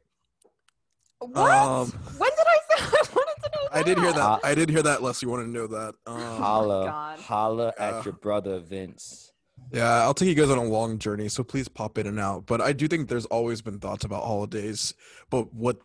what? 1.19 1.51
Um, 1.51 1.87
when 2.17 2.29
did 2.29 2.45
I 2.45 2.57
say 2.69 2.85
I 2.91 3.15
wanted 3.15 3.43
to 3.43 3.51
know? 3.53 3.67
I 3.71 3.83
did 3.83 3.97
hear 3.97 4.13
that. 4.13 4.19
Uh, 4.19 4.39
I 4.43 4.55
did 4.55 4.69
hear 4.69 4.83
that. 4.83 5.01
Leslie 5.01 5.29
wanted 5.29 5.45
to 5.45 5.49
know 5.49 5.67
that. 5.67 5.95
Um, 6.05 6.19
holla 6.19 6.85
God. 6.85 7.19
holla 7.19 7.73
uh, 7.79 7.81
at 7.81 8.05
your 8.05 8.13
brother 8.13 8.59
vince 8.59 9.31
Yeah, 9.71 10.03
I'll 10.03 10.13
take 10.13 10.29
you 10.29 10.35
guys 10.35 10.49
on 10.49 10.57
a 10.57 10.63
long 10.63 10.99
journey, 10.99 11.29
so 11.29 11.43
please 11.43 11.67
pop 11.67 11.97
in 11.97 12.07
and 12.07 12.19
out. 12.19 12.45
But 12.45 12.61
I 12.61 12.73
do 12.73 12.87
think 12.87 13.07
there's 13.07 13.25
always 13.27 13.61
been 13.61 13.79
thoughts 13.79 14.05
about 14.05 14.23
holidays, 14.23 14.93
but 15.29 15.53
what 15.53 15.77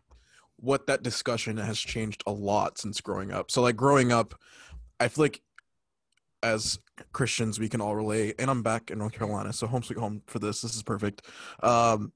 what 0.57 0.87
that 0.89 1.03
discussion 1.03 1.57
has 1.57 1.79
changed 1.79 2.23
a 2.27 2.33
lot 2.33 2.77
since 2.77 3.01
growing 3.01 3.33
up. 3.33 3.51
So 3.51 3.63
like 3.63 3.77
growing 3.77 4.13
up, 4.13 4.35
I 4.99 5.09
feel 5.09 5.25
like 5.25 5.41
as 6.43 6.79
Christians 7.13 7.59
we 7.59 7.69
can 7.69 7.81
all 7.81 7.95
relate, 7.97 8.37
and 8.39 8.51
I'm 8.51 8.63
back 8.63 8.91
in 8.91 8.99
North 8.99 9.13
Carolina, 9.13 9.53
so 9.53 9.67
home 9.67 9.83
sweet 9.83 9.99
home 9.99 10.23
for 10.27 10.39
this. 10.39 10.63
This 10.63 10.75
is 10.75 10.83
perfect. 10.83 11.27
Um, 11.63 12.13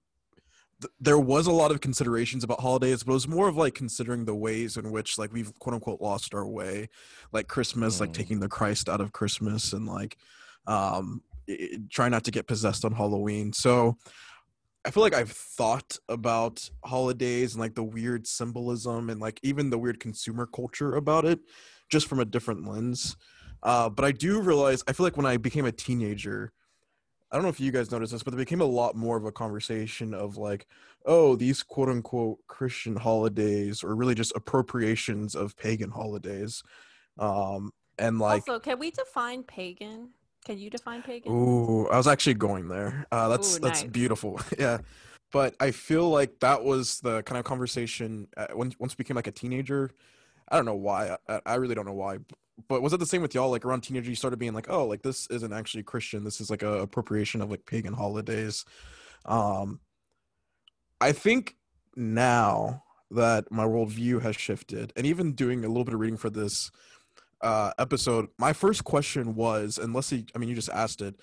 th- 0.81 0.93
there 1.01 1.18
was 1.18 1.47
a 1.47 1.53
lot 1.53 1.70
of 1.70 1.81
considerations 1.81 2.45
about 2.45 2.61
holidays, 2.61 3.03
but 3.03 3.12
it 3.12 3.14
was 3.14 3.29
more 3.29 3.49
of 3.49 3.57
like 3.57 3.75
considering 3.75 4.25
the 4.25 4.35
ways 4.35 4.77
in 4.77 4.91
which 4.91 5.18
like 5.18 5.33
we've 5.33 5.53
quote 5.59 5.75
unquote 5.75 6.01
lost 6.01 6.35
our 6.35 6.47
way, 6.47 6.89
like 7.33 7.49
Christmas, 7.49 8.01
like 8.01 8.11
Mm. 8.11 8.14
taking 8.14 8.41
the 8.41 8.49
Christ 8.49 8.89
out 8.89 9.01
of 9.01 9.12
Christmas, 9.12 9.72
and 9.72 9.87
like 9.87 10.16
um, 10.66 11.22
i- 11.49 11.79
try 11.91 12.09
not 12.09 12.25
to 12.25 12.31
get 12.31 12.47
possessed 12.47 12.85
on 12.85 12.93
Halloween. 12.93 13.53
So 13.53 13.97
I 14.87 14.91
feel 14.91 15.03
like 15.03 15.14
I've 15.14 15.31
thought 15.33 15.99
about 16.11 16.68
holidays 16.85 17.55
and 17.55 17.61
like 17.61 17.75
the 17.75 17.83
weird 17.83 18.27
symbolism 18.27 19.09
and 19.11 19.20
like 19.20 19.41
even 19.43 19.70
the 19.70 19.79
weird 19.79 19.99
consumer 20.01 20.47
culture 20.47 20.95
about 20.97 21.25
it, 21.25 21.41
just 21.91 22.07
from 22.07 22.20
a 22.20 22.25
different 22.25 22.66
lens. 22.66 23.16
Uh, 23.64 23.88
but 23.88 24.04
I 24.04 24.12
do 24.12 24.40
realize 24.40 24.84
I 24.86 24.92
feel 24.92 25.04
like 25.04 25.16
when 25.16 25.26
I 25.26 25.38
became 25.38 25.64
a 25.64 25.72
teenager, 25.72 26.52
I 27.30 27.36
don't 27.36 27.42
know 27.42 27.48
if 27.48 27.58
you 27.58 27.72
guys 27.72 27.90
noticed 27.90 28.12
this, 28.12 28.22
but 28.22 28.34
it 28.34 28.36
became 28.36 28.60
a 28.60 28.66
lot 28.66 28.94
more 28.94 29.16
of 29.16 29.24
a 29.24 29.32
conversation 29.32 30.14
of 30.14 30.36
like, 30.36 30.66
oh, 31.06 31.34
these 31.34 31.62
quote 31.62 31.88
unquote 31.88 32.38
Christian 32.46 32.94
holidays 32.94 33.82
or 33.82 33.96
really 33.96 34.14
just 34.14 34.32
appropriations 34.36 35.34
of 35.34 35.56
pagan 35.56 35.90
holidays. 35.90 36.62
Um, 37.18 37.72
and 37.98 38.18
like, 38.18 38.48
also, 38.48 38.60
can 38.60 38.78
we 38.78 38.90
define 38.90 39.42
pagan? 39.42 40.10
Can 40.44 40.58
you 40.58 40.68
define 40.68 41.02
pagan? 41.02 41.32
Ooh, 41.32 41.88
I 41.88 41.96
was 41.96 42.06
actually 42.06 42.34
going 42.34 42.68
there. 42.68 43.06
Uh, 43.10 43.28
that's 43.28 43.56
Ooh, 43.56 43.60
that's 43.60 43.82
nice. 43.82 43.90
beautiful. 43.90 44.40
yeah, 44.58 44.78
but 45.32 45.56
I 45.58 45.70
feel 45.70 46.10
like 46.10 46.38
that 46.40 46.62
was 46.62 47.00
the 47.00 47.22
kind 47.22 47.38
of 47.38 47.44
conversation 47.44 48.28
uh, 48.36 48.48
when 48.52 48.74
once 48.78 48.94
became 48.94 49.16
like 49.16 49.26
a 49.26 49.32
teenager. 49.32 49.90
I 50.49 50.57
don't 50.57 50.66
know 50.66 50.74
why. 50.74 51.16
I, 51.28 51.40
I 51.47 51.55
really 51.57 51.74
don't 51.74 51.86
know 51.86 51.92
why. 51.92 52.18
But 52.68 52.82
was 52.82 52.92
it 52.92 53.01
the 53.01 53.07
same 53.07 53.22
with 53.22 53.34
y'all? 53.34 53.51
Like 53.51 53.64
around 53.64 53.80
teenager, 53.80 54.11
you 54.11 54.16
started 54.16 54.38
being 54.38 54.55
like, 54.55 54.70
oh, 54.70 54.86
like 54.86 55.03
this 55.03 55.26
isn't 55.28 55.53
actually 55.53 55.82
Christian. 55.82 56.24
This 56.24 56.40
is 56.40 56.51
like 56.51 56.62
a 56.62 56.80
appropriation 56.80 57.40
of 57.40 57.51
like 57.51 57.66
pagan 57.66 57.95
holidays. 57.95 58.64
Um, 59.24 59.80
I 61.01 61.12
think 61.12 61.57
now 61.97 62.84
that 63.11 63.51
my 63.51 63.64
worldview 63.64 64.22
has 64.22 64.36
shifted, 64.36 64.92
and 64.97 65.07
even 65.07 65.32
doing 65.32 65.64
a 65.64 65.68
little 65.68 65.84
bit 65.84 65.95
of 65.95 66.01
reading 66.01 66.16
for 66.16 66.30
this 66.30 66.70
uh, 67.40 67.72
episode, 67.78 68.28
my 68.38 68.53
first 68.53 68.84
question 68.84 69.34
was, 69.34 69.78
unless 69.78 70.11
he, 70.11 70.26
I 70.34 70.38
mean, 70.38 70.49
you 70.49 70.55
just 70.55 70.70
asked 70.70 71.03
it, 71.03 71.16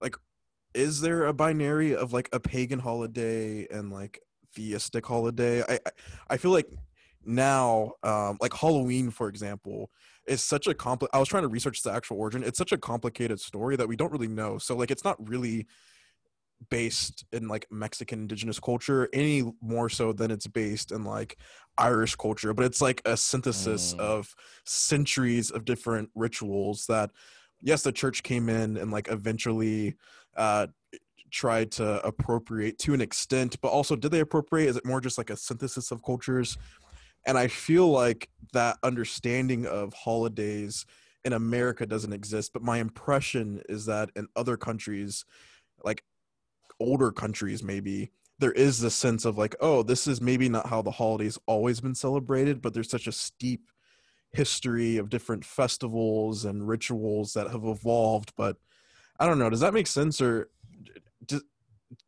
like, 0.00 0.16
is 0.74 1.00
there 1.00 1.26
a 1.26 1.32
binary 1.32 1.94
of 1.94 2.12
like 2.12 2.28
a 2.32 2.40
pagan 2.40 2.78
holiday 2.78 3.66
and 3.70 3.92
like 3.92 4.20
theistic 4.54 5.04
holiday? 5.04 5.62
I, 5.62 5.74
I, 5.74 5.90
I 6.30 6.36
feel 6.36 6.52
like 6.52 6.70
now, 7.28 7.92
um, 8.02 8.38
like 8.40 8.54
Halloween, 8.54 9.10
for 9.10 9.28
example, 9.28 9.90
is 10.26 10.42
such 10.42 10.66
a 10.66 10.74
compli 10.74 11.08
I 11.12 11.18
was 11.18 11.28
trying 11.28 11.44
to 11.44 11.48
research 11.48 11.82
the 11.82 11.92
actual 11.92 12.18
origin. 12.18 12.42
It's 12.42 12.58
such 12.58 12.72
a 12.72 12.78
complicated 12.78 13.40
story 13.40 13.76
that 13.76 13.88
we 13.88 13.96
don't 13.96 14.12
really 14.12 14.28
know. 14.28 14.58
So 14.58 14.76
like, 14.76 14.90
it's 14.90 15.04
not 15.04 15.16
really 15.28 15.66
based 16.70 17.24
in 17.32 17.46
like 17.48 17.66
Mexican 17.70 18.20
indigenous 18.20 18.58
culture 18.58 19.08
any 19.12 19.44
more 19.62 19.88
so 19.88 20.12
than 20.12 20.30
it's 20.30 20.46
based 20.48 20.90
in 20.90 21.04
like 21.04 21.38
Irish 21.78 22.16
culture, 22.16 22.52
but 22.52 22.64
it's 22.64 22.80
like 22.80 23.00
a 23.04 23.16
synthesis 23.16 23.94
Mm. 23.94 24.00
of 24.00 24.34
centuries 24.64 25.50
of 25.50 25.64
different 25.64 26.10
rituals 26.16 26.86
that 26.86 27.10
yes, 27.60 27.82
the 27.82 27.92
church 27.92 28.22
came 28.22 28.48
in 28.48 28.76
and 28.76 28.90
like 28.90 29.08
eventually 29.08 29.96
uh 30.36 30.66
tried 31.30 31.70
to 31.72 32.04
appropriate 32.06 32.78
to 32.78 32.94
an 32.94 33.00
extent, 33.00 33.60
but 33.60 33.68
also 33.68 33.94
did 33.96 34.10
they 34.10 34.20
appropriate? 34.20 34.68
Is 34.68 34.76
it 34.76 34.86
more 34.86 35.00
just 35.00 35.18
like 35.18 35.30
a 35.30 35.36
synthesis 35.36 35.90
of 35.90 36.02
cultures? 36.02 36.56
And 37.28 37.38
I 37.38 37.46
feel 37.46 37.88
like 37.88 38.28
that 38.52 38.78
understanding 38.82 39.66
of 39.66 39.94
holidays 39.94 40.84
in 41.24 41.32
America 41.32 41.86
doesn't 41.86 42.12
exist, 42.12 42.52
but 42.52 42.62
my 42.62 42.78
impression 42.78 43.62
is 43.68 43.86
that 43.86 44.10
in 44.16 44.26
other 44.34 44.56
countries, 44.56 45.24
like 45.84 46.02
older 46.80 47.12
countries 47.12 47.62
maybe 47.62 48.10
there 48.38 48.52
is 48.52 48.80
this 48.80 48.94
sense 48.94 49.24
of 49.24 49.36
like 49.36 49.56
oh 49.60 49.82
this 49.82 50.06
is 50.06 50.20
maybe 50.20 50.48
not 50.48 50.68
how 50.68 50.80
the 50.80 50.92
holidays 50.92 51.36
always 51.46 51.80
been 51.80 51.94
celebrated 51.94 52.62
but 52.62 52.72
there's 52.72 52.88
such 52.88 53.08
a 53.08 53.12
steep 53.12 53.68
history 54.32 54.96
of 54.96 55.08
different 55.08 55.44
festivals 55.44 56.44
and 56.44 56.68
rituals 56.68 57.32
that 57.34 57.50
have 57.50 57.64
evolved. 57.64 58.32
But 58.36 58.56
i 59.18 59.26
don't 59.26 59.38
know. 59.38 59.50
Does 59.50 59.60
that 59.60 59.74
make 59.74 59.86
sense 59.86 60.20
or 60.20 60.50
does, 61.26 61.42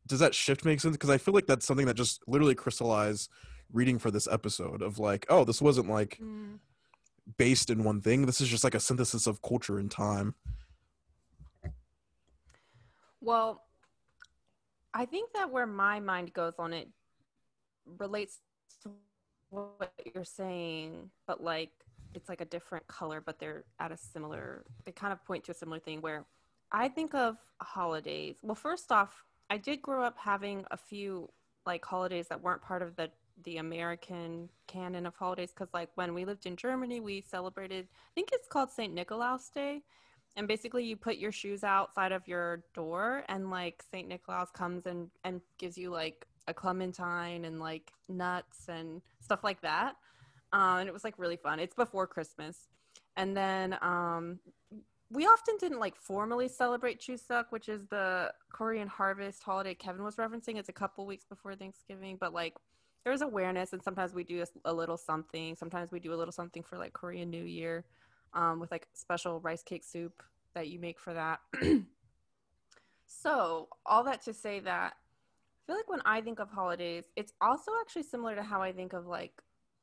does 0.07 0.19
that 0.19 0.33
shift 0.35 0.65
make 0.65 0.79
sense? 0.79 0.95
Because 0.95 1.09
i 1.09 1.17
feel 1.17 1.33
like 1.33 1.47
that's 1.47 1.65
something 1.65 1.85
that 1.85 1.95
just 1.95 2.21
literally 2.27 2.55
crystallized 2.55 3.29
reading 3.73 3.99
for 3.99 4.11
this 4.11 4.27
episode 4.27 4.81
of 4.81 4.99
like 4.99 5.25
oh 5.29 5.43
this 5.43 5.61
wasn't 5.61 5.89
like 5.89 6.19
Mm. 6.21 6.59
based 7.37 7.69
in 7.69 7.83
one 7.83 8.01
thing 8.01 8.25
this 8.25 8.41
is 8.41 8.47
just 8.49 8.63
like 8.63 8.75
a 8.75 8.79
synthesis 8.79 9.27
of 9.27 9.41
culture 9.41 9.77
and 9.79 9.89
time 9.91 10.35
Well, 13.21 13.63
I 14.93 15.05
think 15.05 15.31
that 15.33 15.51
where 15.51 15.67
my 15.67 15.99
mind 15.99 16.33
goes 16.33 16.55
on 16.57 16.73
it 16.73 16.89
relates 17.99 18.39
to 18.83 18.91
what 19.51 19.93
you're 20.13 20.23
saying, 20.23 21.11
but 21.27 21.43
like 21.43 21.69
it's 22.13 22.27
like 22.27 22.41
a 22.41 22.45
different 22.45 22.87
color, 22.87 23.21
but 23.21 23.39
they're 23.39 23.63
at 23.79 23.91
a 23.91 23.97
similar, 23.97 24.65
they 24.83 24.91
kind 24.91 25.13
of 25.13 25.23
point 25.23 25.43
to 25.45 25.51
a 25.51 25.55
similar 25.55 25.79
thing 25.79 26.01
where 26.01 26.25
I 26.71 26.87
think 26.89 27.13
of 27.13 27.37
holidays. 27.61 28.37
Well, 28.41 28.55
first 28.55 28.91
off, 28.91 29.23
I 29.49 29.57
did 29.57 29.81
grow 29.81 30.03
up 30.03 30.17
having 30.17 30.65
a 30.71 30.77
few 30.77 31.29
like 31.65 31.85
holidays 31.85 32.27
that 32.29 32.41
weren't 32.41 32.61
part 32.61 32.81
of 32.81 32.95
the 32.95 33.11
the 33.43 33.57
American 33.57 34.49
canon 34.67 35.05
of 35.05 35.15
holidays 35.15 35.51
because 35.51 35.73
like 35.73 35.89
when 35.95 36.13
we 36.13 36.25
lived 36.25 36.45
in 36.45 36.55
Germany, 36.55 36.99
we 36.99 37.21
celebrated 37.21 37.87
I 37.93 38.11
think 38.15 38.29
it's 38.31 38.47
called 38.47 38.71
St. 38.71 38.93
Nicholas 38.93 39.49
Day. 39.53 39.83
And 40.35 40.47
basically 40.47 40.85
you 40.85 40.95
put 40.95 41.17
your 41.17 41.31
shoes 41.31 41.63
outside 41.63 42.11
of 42.11 42.27
your 42.27 42.63
door 42.73 43.23
and 43.27 43.49
like 43.49 43.83
saint 43.91 44.07
nicholas 44.07 44.49
comes 44.53 44.85
and 44.85 45.09
and 45.23 45.41
gives 45.57 45.77
you 45.77 45.89
like 45.89 46.25
a 46.47 46.53
clementine 46.53 47.45
and 47.45 47.59
like 47.59 47.91
nuts 48.07 48.67
and 48.69 49.01
stuff 49.19 49.43
like 49.43 49.61
that. 49.61 49.95
Um, 50.53 50.79
and 50.79 50.87
it 50.87 50.93
was 50.93 51.03
like 51.03 51.15
really 51.17 51.35
fun. 51.37 51.59
It's 51.59 51.75
before 51.75 52.07
christmas. 52.07 52.67
And 53.17 53.35
then 53.35 53.77
um 53.81 54.39
we 55.09 55.25
often 55.25 55.57
didn't 55.59 55.79
like 55.79 55.97
formally 55.97 56.47
celebrate 56.47 57.01
chuseok 57.01 57.45
which 57.49 57.67
is 57.67 57.85
the 57.87 58.31
korean 58.53 58.87
harvest 58.87 59.43
holiday 59.43 59.73
kevin 59.73 60.03
was 60.03 60.15
referencing. 60.15 60.57
It's 60.57 60.69
a 60.69 60.73
couple 60.73 61.05
weeks 61.05 61.25
before 61.25 61.55
thanksgiving 61.55 62.17
but 62.19 62.33
like 62.33 62.55
there's 63.03 63.21
awareness 63.21 63.73
and 63.73 63.81
sometimes 63.81 64.13
we 64.13 64.23
do 64.23 64.43
a 64.65 64.73
little 64.73 64.97
something 64.97 65.55
sometimes 65.55 65.91
we 65.91 65.99
do 65.99 66.13
a 66.13 66.15
little 66.15 66.31
something 66.31 66.63
for 66.63 66.77
like 66.77 66.93
korean 66.93 67.29
new 67.29 67.43
year 67.43 67.83
um, 68.33 68.59
with 68.59 68.71
like 68.71 68.87
special 68.93 69.39
rice 69.39 69.63
cake 69.63 69.83
soup 69.83 70.23
that 70.53 70.69
you 70.69 70.79
make 70.79 70.99
for 70.99 71.13
that. 71.13 71.39
so, 73.05 73.67
all 73.85 74.03
that 74.03 74.21
to 74.23 74.33
say 74.33 74.59
that 74.61 74.93
I 74.93 75.65
feel 75.67 75.75
like 75.75 75.89
when 75.89 76.01
I 76.05 76.21
think 76.21 76.39
of 76.39 76.49
holidays, 76.49 77.05
it's 77.15 77.33
also 77.41 77.71
actually 77.81 78.03
similar 78.03 78.35
to 78.35 78.43
how 78.43 78.61
I 78.61 78.71
think 78.71 78.93
of 78.93 79.05
like 79.05 79.33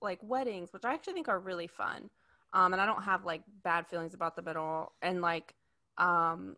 like 0.00 0.20
weddings, 0.22 0.72
which 0.72 0.84
I 0.84 0.94
actually 0.94 1.14
think 1.14 1.28
are 1.28 1.40
really 1.40 1.66
fun. 1.66 2.08
Um, 2.52 2.72
and 2.72 2.80
I 2.80 2.86
don't 2.86 3.02
have 3.02 3.24
like 3.24 3.42
bad 3.62 3.86
feelings 3.86 4.14
about 4.14 4.36
them 4.36 4.48
at 4.48 4.56
all. 4.56 4.92
And 5.02 5.20
like 5.20 5.54
um, 5.98 6.56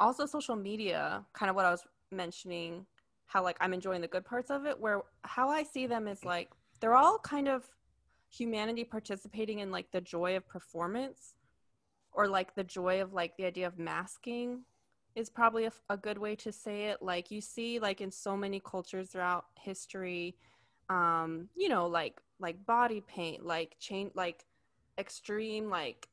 also 0.00 0.26
social 0.26 0.56
media, 0.56 1.24
kind 1.34 1.50
of 1.50 1.56
what 1.56 1.66
I 1.66 1.70
was 1.70 1.84
mentioning, 2.10 2.86
how 3.26 3.42
like 3.42 3.56
I'm 3.60 3.74
enjoying 3.74 4.00
the 4.00 4.08
good 4.08 4.24
parts 4.24 4.50
of 4.50 4.66
it, 4.66 4.78
where 4.78 5.02
how 5.22 5.48
I 5.48 5.62
see 5.62 5.86
them 5.86 6.08
is 6.08 6.24
like 6.24 6.50
they're 6.80 6.96
all 6.96 7.18
kind 7.18 7.48
of 7.48 7.64
humanity 8.30 8.84
participating 8.84 9.60
in 9.60 9.70
like 9.70 9.90
the 9.92 10.00
joy 10.00 10.36
of 10.36 10.46
performance 10.48 11.34
or 12.12 12.28
like 12.28 12.54
the 12.54 12.64
joy 12.64 13.00
of 13.00 13.12
like 13.12 13.36
the 13.36 13.44
idea 13.44 13.66
of 13.66 13.78
masking 13.78 14.62
is 15.14 15.30
probably 15.30 15.64
a, 15.66 15.72
a 15.88 15.96
good 15.96 16.18
way 16.18 16.34
to 16.34 16.50
say 16.50 16.86
it. 16.86 17.00
Like 17.00 17.30
you 17.30 17.40
see 17.40 17.78
like 17.78 18.00
in 18.00 18.10
so 18.10 18.36
many 18.36 18.60
cultures 18.60 19.10
throughout 19.10 19.46
history 19.60 20.36
um 20.90 21.48
you 21.56 21.68
know 21.68 21.86
like 21.86 22.20
like 22.40 22.64
body 22.66 23.02
paint 23.06 23.44
like 23.44 23.74
chain 23.78 24.10
like 24.14 24.44
extreme 24.98 25.68
like 25.70 26.08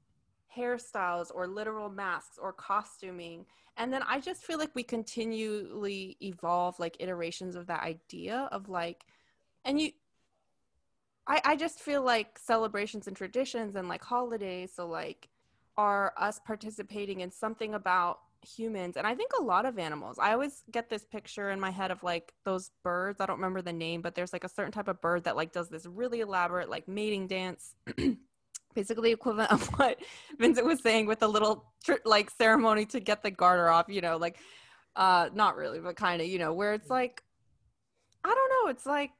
hairstyles 0.56 1.32
or 1.34 1.48
literal 1.48 1.90
masks 1.90 2.38
or 2.42 2.54
costuming. 2.54 3.46
And 3.78 3.92
then 3.92 4.04
i 4.08 4.20
just 4.20 4.44
feel 4.44 4.60
like 4.60 4.76
we 4.76 4.84
continually 4.84 6.18
evolve 6.22 6.78
like 6.80 6.98
iterations 7.00 7.56
of 7.56 7.68
that 7.68 7.82
idea 7.84 8.50
of 8.52 8.70
like 8.70 9.06
and 9.66 9.80
you 9.80 9.92
I, 11.28 11.42
I 11.46 11.56
just 11.56 11.80
feel 11.80 12.04
like 12.04 12.38
celebrations 12.38 13.08
and 13.08 13.16
traditions 13.16 13.76
and 13.76 13.88
like 13.88 14.04
holidays 14.04 14.74
so 14.76 14.88
like 14.88 15.30
are 15.78 16.14
us 16.18 16.40
participating 16.46 17.22
in 17.22 17.32
something 17.32 17.74
about 17.74 18.20
humans. 18.44 18.98
And 18.98 19.08
i 19.08 19.16
think 19.16 19.32
a 19.40 19.44
lot 19.44 19.66
of 19.66 19.80
animals 19.80 20.18
i 20.20 20.34
always 20.34 20.64
get 20.72 20.90
this 20.90 21.06
picture 21.06 21.52
in 21.52 21.60
my 21.60 21.72
head 21.72 21.92
of 21.92 22.04
like 22.04 22.34
those 22.44 22.72
birds. 22.84 23.22
I 23.22 23.26
don't 23.26 23.38
remember 23.38 23.62
the 23.62 23.74
name 23.74 24.02
but 24.02 24.16
there's 24.16 24.34
like 24.34 24.44
a 24.44 24.50
certain 24.50 24.72
type 24.74 24.90
of 24.90 25.00
bird 25.00 25.24
that 25.24 25.36
like 25.36 25.54
does 25.54 25.70
this 25.70 25.86
really 25.86 26.20
elaborate 26.20 26.70
like 26.70 26.88
mating 26.88 27.28
dance 27.28 27.76
basically 28.74 29.12
equivalent 29.12 29.52
of 29.52 29.66
what 29.80 30.00
Vincent 30.40 30.66
was 30.66 30.82
saying 30.82 31.06
with 31.08 31.20
the 31.20 31.28
little 31.28 31.72
tr- 31.84 32.06
like 32.06 32.30
ceremony 32.30 32.86
to 32.88 33.00
get 33.00 33.24
the 33.24 33.32
garter 33.32 33.70
off, 33.70 33.88
you 33.90 34.02
know, 34.02 34.18
like 34.18 34.38
uh 34.96 35.30
not 35.34 35.56
really, 35.56 35.80
but 35.80 35.96
kind 35.96 36.22
of, 36.22 36.28
you 36.28 36.40
know, 36.40 36.54
where 36.54 36.74
it's 36.74 36.90
like 36.90 37.24
I 38.24 38.30
don't 38.30 38.66
know, 38.66 38.72
it's 38.72 38.86
like 38.86 39.12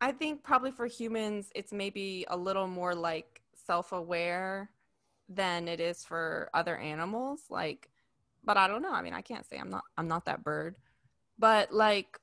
I 0.00 0.12
think 0.12 0.42
probably 0.42 0.70
for 0.70 0.86
humans 0.86 1.50
it's 1.54 1.72
maybe 1.72 2.26
a 2.28 2.36
little 2.36 2.66
more 2.66 2.94
like 2.94 3.42
self-aware 3.66 4.70
than 5.28 5.68
it 5.68 5.80
is 5.80 6.04
for 6.04 6.50
other 6.54 6.76
animals 6.76 7.42
like 7.50 7.90
but 8.44 8.56
I 8.56 8.68
don't 8.68 8.82
know. 8.82 8.92
I 8.92 9.02
mean, 9.02 9.12
I 9.12 9.22
can't 9.22 9.46
say 9.46 9.58
I'm 9.58 9.70
not 9.70 9.84
I'm 9.96 10.08
not 10.08 10.24
that 10.26 10.42
bird. 10.44 10.76
But 11.38 11.72
like 11.72 12.18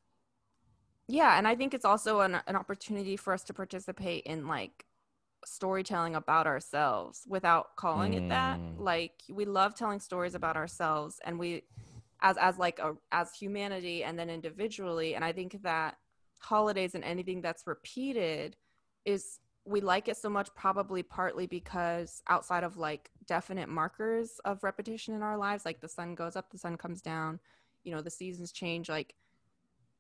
yeah, 1.08 1.38
and 1.38 1.47
I 1.47 1.55
think 1.55 1.74
it's 1.74 1.86
also 1.86 2.22
an 2.22 2.39
an 2.47 2.55
opportunity 2.55 3.18
for 3.18 3.34
us 3.34 3.43
to 3.45 3.53
participate 3.53 4.24
in 4.26 4.47
like 4.47 4.86
storytelling 5.45 6.15
about 6.15 6.47
ourselves 6.47 7.23
without 7.27 7.75
calling 7.75 8.13
it 8.13 8.29
that. 8.29 8.59
Mm. 8.59 8.79
Like 8.79 9.13
we 9.29 9.45
love 9.45 9.75
telling 9.75 9.99
stories 9.99 10.35
about 10.35 10.55
ourselves 10.55 11.19
and 11.25 11.39
we 11.39 11.63
as 12.21 12.38
as 12.38 12.57
like 12.57 12.79
a 12.79 12.95
as 13.11 13.33
humanity 13.33 14.03
and 14.03 14.17
then 14.17 14.29
individually 14.29 15.15
and 15.15 15.23
I 15.23 15.31
think 15.31 15.61
that 15.63 15.97
holidays 16.39 16.95
and 16.95 17.03
anything 17.03 17.41
that's 17.41 17.67
repeated 17.67 18.55
is 19.05 19.39
we 19.65 19.81
like 19.81 20.07
it 20.07 20.17
so 20.17 20.29
much 20.29 20.49
probably 20.55 21.03
partly 21.03 21.45
because 21.45 22.21
outside 22.27 22.63
of 22.63 22.77
like 22.77 23.09
definite 23.25 23.67
markers 23.67 24.39
of 24.45 24.63
repetition 24.63 25.13
in 25.13 25.21
our 25.21 25.38
lives 25.38 25.65
like 25.65 25.81
the 25.81 25.89
sun 25.89 26.15
goes 26.15 26.35
up 26.35 26.49
the 26.49 26.57
sun 26.57 26.77
comes 26.77 27.01
down 27.01 27.39
you 27.83 27.93
know 27.93 28.01
the 28.01 28.09
seasons 28.09 28.51
change 28.51 28.89
like 28.89 29.13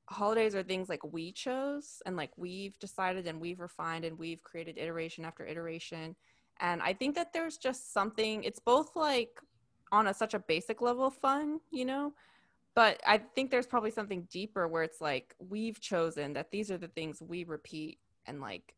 holidays 0.09 0.55
are 0.55 0.63
things 0.63 0.89
like 0.89 1.03
we 1.03 1.31
chose 1.31 2.01
and 2.05 2.15
like 2.15 2.31
we've 2.37 2.77
decided 2.79 3.27
and 3.27 3.39
we've 3.39 3.59
refined 3.59 4.05
and 4.05 4.17
we've 4.17 4.43
created 4.43 4.77
iteration 4.77 5.25
after 5.25 5.45
iteration. 5.45 6.15
And 6.59 6.81
i 6.81 6.93
think 6.93 7.13
that 7.15 7.33
there's 7.33 7.57
just 7.57 7.93
something 7.93 8.43
it's 8.43 8.59
both 8.59 8.95
like 8.95 9.39
on 9.91 10.07
a 10.07 10.13
such 10.13 10.33
a 10.33 10.39
basic 10.39 10.81
level 10.81 11.11
fun 11.11 11.59
you 11.71 11.85
know 11.85 12.13
but 12.73 12.99
i 13.05 13.19
think 13.35 13.51
there's 13.51 13.67
probably 13.67 13.91
something 13.91 14.27
deeper 14.31 14.67
where 14.67 14.81
it's 14.81 14.99
like 14.99 15.35
we've 15.39 15.79
chosen 15.79 16.33
that 16.33 16.49
these 16.49 16.71
are 16.71 16.79
the 16.79 16.87
things 16.87 17.21
we 17.21 17.43
repeat 17.43 17.99
and 18.25 18.41
like 18.41 18.73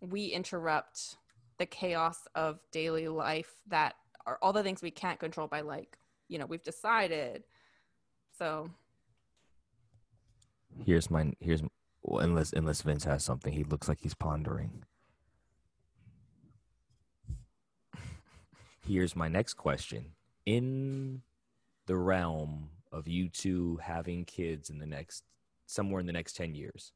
we 0.00 0.26
interrupt 0.26 1.16
the 1.58 1.66
chaos 1.66 2.26
of 2.34 2.60
daily 2.72 3.08
life 3.08 3.60
that 3.66 3.96
are 4.26 4.38
all 4.42 4.52
the 4.52 4.62
things 4.62 4.82
we 4.82 4.90
can't 4.90 5.18
control 5.18 5.46
by 5.46 5.60
like 5.60 5.98
you 6.28 6.38
know 6.38 6.46
we've 6.46 6.62
decided. 6.62 7.44
So 8.38 8.70
Here's 10.84 11.10
my 11.10 11.32
here's 11.40 11.62
well, 12.02 12.22
unless 12.22 12.52
unless 12.52 12.82
Vince 12.82 13.04
has 13.04 13.24
something, 13.24 13.52
he 13.52 13.64
looks 13.64 13.88
like 13.88 14.00
he's 14.00 14.14
pondering. 14.14 14.84
Here's 18.86 19.14
my 19.16 19.28
next 19.28 19.54
question. 19.54 20.12
In 20.46 21.22
the 21.86 21.96
realm 21.96 22.70
of 22.92 23.06
you 23.08 23.28
two 23.28 23.78
having 23.82 24.24
kids 24.24 24.70
in 24.70 24.78
the 24.78 24.86
next 24.86 25.24
somewhere 25.66 26.00
in 26.00 26.06
the 26.06 26.12
next 26.12 26.34
10 26.36 26.54
years. 26.54 26.92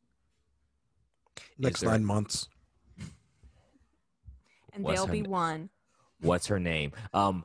Next 1.59 1.81
there- 1.81 1.91
nine 1.91 2.05
months. 2.05 2.49
and 4.73 4.83
What's 4.85 5.01
they'll 5.05 5.13
be 5.13 5.23
one 5.23 5.69
What's 6.21 6.47
her 6.47 6.59
name? 6.59 6.93
Um 7.13 7.45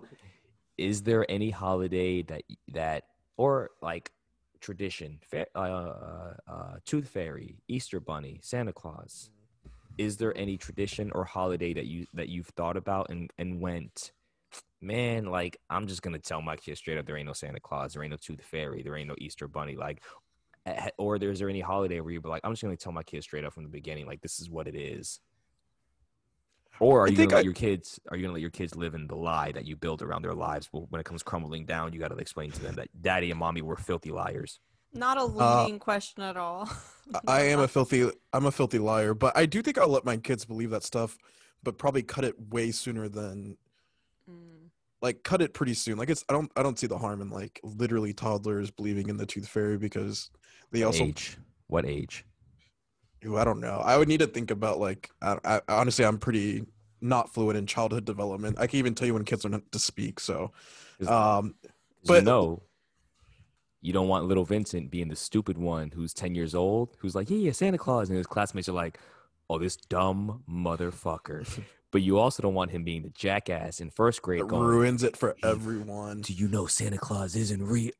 is 0.78 1.02
there 1.04 1.26
any 1.30 1.50
holiday 1.50 2.22
that 2.24 2.44
that 2.70 3.06
or 3.36 3.72
like 3.82 4.12
tradition, 4.62 5.20
fa- 5.22 5.47
uh, 5.55 5.60
uh, 5.60 6.34
uh, 6.47 6.76
Tooth 6.86 7.08
Fairy, 7.10 7.58
Easter 7.68 7.99
Bunny, 7.99 8.39
Santa 8.43 8.74
Claus? 8.74 9.30
Is 9.97 10.18
there 10.18 10.38
any 10.38 10.58
tradition 10.58 11.12
or 11.14 11.24
holiday 11.24 11.74
that 11.74 11.88
you 11.88 12.05
that 12.14 12.30
you've 12.30 12.47
thought 12.47 12.78
about 12.78 13.10
and 13.10 13.32
and 13.38 13.60
went, 13.60 14.12
man? 14.82 15.26
Like 15.26 15.58
I'm 15.70 15.88
just 15.88 16.01
gonna 16.01 16.20
tell 16.20 16.41
my 16.41 16.55
kids 16.55 16.80
straight 16.80 16.97
up, 16.97 17.05
there 17.05 17.18
ain't 17.18 17.28
no 17.28 17.34
Santa 17.34 17.60
Claus, 17.60 17.93
there 17.93 18.03
ain't 18.03 18.12
no 18.12 18.18
Tooth 18.18 18.43
Fairy, 18.43 18.84
there 18.84 18.95
ain't 18.95 19.08
no 19.08 19.16
Easter 19.18 19.47
Bunny. 19.47 19.76
Like, 19.76 20.03
eh, 20.68 20.89
or 20.97 21.16
is 21.16 21.39
there 21.39 21.49
any 21.49 21.62
holiday 21.62 21.99
where 21.99 22.12
you're 22.12 22.22
like, 22.22 22.41
I'm 22.43 22.51
just 22.51 22.62
gonna 22.62 22.78
tell 22.78 22.91
my 22.91 23.03
kids 23.03 23.26
straight 23.26 23.43
up 23.43 23.53
from 23.53 23.64
the 23.64 23.70
beginning, 23.70 24.05
like 24.05 24.22
this 24.22 24.39
is 24.39 24.49
what 24.49 24.68
it 24.68 24.76
is. 24.76 25.20
Or 26.80 27.01
are 27.01 27.07
I 27.07 27.09
you 27.11 27.17
gonna 27.17 27.30
let 27.30 27.38
I- 27.39 27.41
your 27.41 27.53
kids? 27.53 27.99
Are 28.09 28.17
you 28.17 28.23
gonna 28.23 28.34
let 28.34 28.41
your 28.41 28.51
kids 28.51 28.75
live 28.75 28.93
in 28.95 29.07
the 29.07 29.15
lie 29.15 29.51
that 29.53 29.65
you 29.65 29.75
build 29.75 30.01
around 30.01 30.21
their 30.23 30.34
lives? 30.34 30.69
Well, 30.71 30.86
when 30.89 30.99
it 30.99 31.05
comes 31.05 31.23
crumbling 31.23 31.65
down, 31.65 31.93
you 31.93 31.99
got 31.99 32.09
to 32.09 32.17
explain 32.17 32.51
to 32.51 32.61
them 32.61 32.75
that 32.75 32.89
daddy 33.01 33.32
and 33.32 33.39
mommy 33.39 33.61
were 33.61 33.75
filthy 33.78 34.11
liars. 34.11 34.59
not 34.93 35.17
a 35.17 35.21
Uh, 35.21 35.25
leading 35.63 35.80
question 35.80 36.23
at 36.23 36.38
all 36.38 36.67
I- 37.28 37.39
I 37.39 37.41
am 37.49 37.59
a 37.59 37.67
filthy 37.67 38.09
I'm 38.34 38.45
a 38.45 38.51
filthy 38.51 38.80
liar, 38.80 39.13
but 39.13 39.36
I 39.38 39.45
do 39.45 39.61
think 39.61 39.78
I'll 39.78 39.89
let 39.89 40.05
my 40.05 40.17
kids 40.17 40.45
believe 40.45 40.69
that 40.71 40.84
stuff, 40.84 41.17
but 41.63 41.78
probably 41.78 42.03
cut 42.03 42.23
it 42.23 42.36
way 42.49 42.71
sooner 42.71 43.09
than 43.09 43.57
Mm. 44.30 44.69
like 45.01 45.23
cut 45.23 45.41
it 45.41 45.53
pretty 45.53 45.73
soon. 45.73 45.97
Like 45.97 46.09
it's 46.09 46.23
I 46.30 46.34
don't 46.34 46.51
I 46.55 46.63
don't 46.63 46.78
see 46.80 46.88
the 46.88 46.97
harm 46.97 47.21
in 47.21 47.30
like 47.30 47.59
literally 47.63 48.13
toddlers 48.13 48.71
believing 48.71 49.07
in 49.09 49.17
the 49.17 49.25
tooth 49.25 49.47
fairy 49.47 49.78
because 49.78 50.30
they 50.71 50.84
also 50.84 51.03
age? 51.05 51.38
What 51.67 51.86
age? 51.86 52.25
Ooh, 53.28 53.38
I 53.38 53.43
don't 53.43 53.59
know. 53.59 53.82
I 53.84 53.97
would 53.97 54.07
need 54.07 54.19
to 54.19 54.28
think 54.28 54.51
about 54.51 54.80
like 54.80 55.09
I, 55.21 55.38
I 55.43 55.61
honestly 55.67 56.05
I'm 56.05 56.17
pretty 56.17 56.65
not 57.01 57.34
fluent 57.34 57.57
in 57.57 57.67
childhood 57.67 58.05
development. 58.05 58.57
I 58.59 58.67
can 58.67 58.80
even 58.80 58.95
tell 58.95 59.07
you 59.07 59.13
when 59.13 59.25
kids 59.25 59.45
are 59.45 59.49
not 59.49 59.71
to 59.71 59.80
speak. 59.80 60.19
So, 60.19 60.51
um, 61.07 61.55
but- 62.05 62.19
you 62.19 62.21
know, 62.21 62.63
you 63.82 63.93
don't 63.93 64.07
want 64.07 64.25
little 64.25 64.45
Vincent 64.45 64.89
being 64.89 65.07
the 65.07 65.15
stupid 65.15 65.57
one 65.57 65.91
who's 65.91 66.13
ten 66.13 66.36
years 66.36 66.55
old, 66.55 66.95
who's 66.99 67.15
like, 67.15 67.30
yeah, 67.30 67.38
yeah, 67.38 67.51
Santa 67.51 67.78
Claus, 67.78 68.09
and 68.09 68.17
his 68.17 68.28
classmates 68.28 68.69
are 68.69 68.73
like, 68.73 68.99
oh, 69.49 69.57
this 69.59 69.75
dumb 69.75 70.43
motherfucker. 70.49 71.47
but 71.91 72.01
you 72.01 72.17
also 72.17 72.41
don't 72.43 72.53
want 72.53 72.71
him 72.71 72.84
being 72.84 73.03
the 73.03 73.09
jackass 73.09 73.80
in 73.80 73.89
first 73.89 74.21
grade. 74.21 74.41
it 74.41 74.47
Going, 74.47 74.63
ruins 74.67 75.03
it 75.03 75.15
for 75.15 75.36
everyone. 75.43 76.21
Do 76.21 76.34
you 76.34 76.47
know 76.47 76.65
Santa 76.65 76.97
Claus 76.97 77.36
isn't 77.36 77.63
real? 77.63 77.91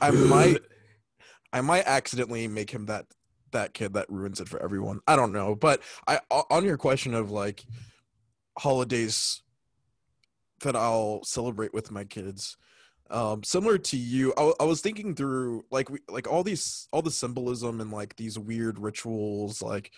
I 0.00 0.10
might 0.10 0.58
I 1.52 1.60
might 1.60 1.84
accidentally 1.86 2.48
make 2.48 2.70
him 2.70 2.86
that 2.86 3.06
that 3.52 3.74
kid 3.74 3.94
that 3.94 4.10
ruins 4.10 4.40
it 4.40 4.48
for 4.48 4.62
everyone. 4.62 5.00
I 5.06 5.16
don't 5.16 5.32
know, 5.32 5.54
but 5.54 5.82
I 6.06 6.20
on 6.30 6.64
your 6.64 6.76
question 6.76 7.14
of 7.14 7.30
like 7.30 7.64
holidays 8.58 9.42
that 10.62 10.76
I'll 10.76 11.22
celebrate 11.24 11.74
with 11.74 11.90
my 11.90 12.04
kids. 12.04 12.56
Um, 13.10 13.42
similar 13.42 13.76
to 13.76 13.96
you, 13.96 14.32
I, 14.38 14.64
was 14.64 14.80
thinking 14.80 15.14
through 15.14 15.64
like 15.70 15.90
we, 15.90 15.98
like 16.08 16.30
all 16.30 16.42
these 16.42 16.88
all 16.92 17.02
the 17.02 17.10
symbolism 17.10 17.80
and 17.80 17.90
like 17.90 18.16
these 18.16 18.38
weird 18.38 18.78
rituals, 18.78 19.60
like 19.60 19.92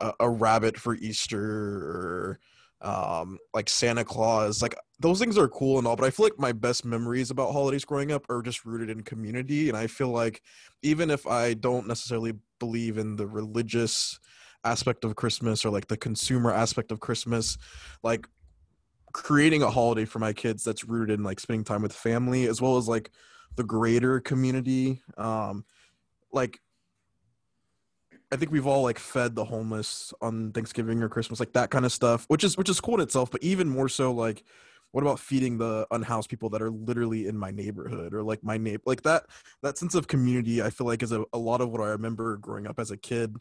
a, 0.00 0.12
a 0.20 0.28
rabbit 0.28 0.76
for 0.76 0.94
Easter 0.94 1.40
or 1.40 2.40
um, 2.82 3.38
like 3.54 3.70
Santa 3.70 4.04
Claus. 4.04 4.60
Like 4.60 4.74
those 5.00 5.18
things 5.18 5.38
are 5.38 5.48
cool 5.48 5.78
and 5.78 5.86
all, 5.86 5.96
but 5.96 6.04
I 6.04 6.10
feel 6.10 6.26
like 6.26 6.38
my 6.38 6.52
best 6.52 6.84
memories 6.84 7.30
about 7.30 7.52
holidays 7.52 7.86
growing 7.86 8.12
up 8.12 8.28
are 8.28 8.42
just 8.42 8.66
rooted 8.66 8.90
in 8.90 9.02
community. 9.02 9.68
And 9.68 9.78
I 9.78 9.86
feel 9.86 10.08
like 10.08 10.42
even 10.82 11.10
if 11.10 11.26
I 11.26 11.54
don't 11.54 11.86
necessarily 11.86 12.34
believe 12.62 12.96
in 12.96 13.16
the 13.16 13.26
religious 13.26 14.20
aspect 14.64 15.04
of 15.04 15.16
Christmas 15.16 15.64
or 15.64 15.70
like 15.70 15.88
the 15.88 15.96
consumer 15.96 16.52
aspect 16.52 16.92
of 16.92 17.00
Christmas, 17.00 17.58
like 18.04 18.28
creating 19.12 19.62
a 19.62 19.70
holiday 19.70 20.04
for 20.04 20.20
my 20.20 20.32
kids 20.32 20.62
that's 20.62 20.84
rooted 20.84 21.18
in 21.18 21.24
like 21.24 21.40
spending 21.40 21.64
time 21.64 21.82
with 21.82 21.92
family 21.92 22.46
as 22.46 22.62
well 22.62 22.76
as 22.76 22.86
like 22.86 23.10
the 23.56 23.64
greater 23.64 24.20
community. 24.20 25.02
Um, 25.16 25.64
like 26.32 26.60
I 28.30 28.36
think 28.36 28.52
we've 28.52 28.66
all 28.66 28.82
like 28.82 29.00
fed 29.00 29.34
the 29.34 29.44
homeless 29.44 30.14
on 30.22 30.52
Thanksgiving 30.52 31.02
or 31.02 31.08
Christmas, 31.08 31.40
like 31.40 31.52
that 31.54 31.70
kind 31.70 31.84
of 31.84 31.92
stuff, 31.92 32.24
which 32.28 32.44
is 32.44 32.56
which 32.56 32.70
is 32.70 32.80
cool 32.80 32.94
in 32.94 33.00
itself. 33.00 33.30
But 33.32 33.42
even 33.42 33.68
more 33.68 33.88
so, 33.88 34.12
like, 34.12 34.44
what 34.92 35.02
about 35.02 35.18
feeding 35.18 35.58
the 35.58 35.86
unhoused 35.90 36.30
people 36.30 36.48
that 36.50 36.62
are 36.62 36.70
literally 36.70 37.26
in 37.26 37.36
my 37.36 37.50
neighborhood 37.50 38.14
or 38.14 38.22
like 38.22 38.44
my 38.44 38.58
neighbor, 38.58 38.82
like 38.86 39.02
that 39.02 39.24
that 39.62 39.78
sense 39.78 39.94
of 39.94 40.06
community? 40.06 40.62
I 40.62 40.70
feel 40.70 40.86
like 40.86 41.02
is 41.02 41.12
a, 41.12 41.24
a 41.32 41.38
lot 41.38 41.60
of 41.60 41.70
what 41.70 41.80
I 41.80 41.88
remember 41.88 42.36
growing 42.36 42.66
up 42.66 42.78
as 42.78 42.90
a 42.90 42.96
kid, 42.96 43.36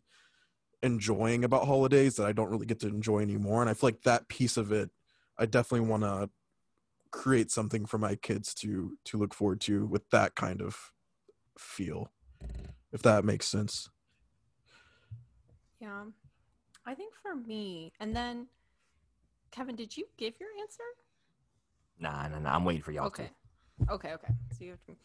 enjoying 0.81 1.43
about 1.43 1.67
holidays 1.67 2.15
that 2.15 2.25
I 2.25 2.31
don't 2.31 2.49
really 2.49 2.65
get 2.65 2.79
to 2.81 2.87
enjoy 2.87 3.19
anymore. 3.19 3.61
And 3.61 3.69
I 3.69 3.73
feel 3.73 3.87
like 3.89 4.01
that 4.03 4.27
piece 4.27 4.57
of 4.57 4.71
it, 4.71 4.89
I 5.37 5.45
definitely 5.45 5.87
want 5.87 6.03
to 6.03 6.29
create 7.11 7.51
something 7.51 7.85
for 7.85 7.97
my 7.97 8.15
kids 8.15 8.53
to 8.55 8.97
to 9.05 9.17
look 9.17 9.33
forward 9.33 9.61
to 9.61 9.85
with 9.85 10.09
that 10.11 10.35
kind 10.35 10.61
of 10.61 10.91
feel, 11.57 12.09
if 12.93 13.01
that 13.01 13.25
makes 13.25 13.47
sense. 13.47 13.89
yeah 15.81 16.03
i 16.85 16.93
think 16.93 17.13
for 17.15 17.35
me 17.35 17.91
and 17.99 18.15
then 18.15 18.47
kevin 19.51 19.75
did 19.75 19.97
you 19.97 20.05
give 20.17 20.33
your 20.39 20.49
answer 20.61 20.83
Nah, 22.01 22.27
nah, 22.27 22.39
nah. 22.39 22.55
I'm 22.55 22.65
waiting 22.65 22.81
for 22.81 22.91
y'all 22.91 23.05
okay. 23.07 23.29
okay 23.89 24.13
okay. 24.13 24.33
So 24.57 24.65
you 24.65 24.71
have 24.71 24.83
to 24.85 24.95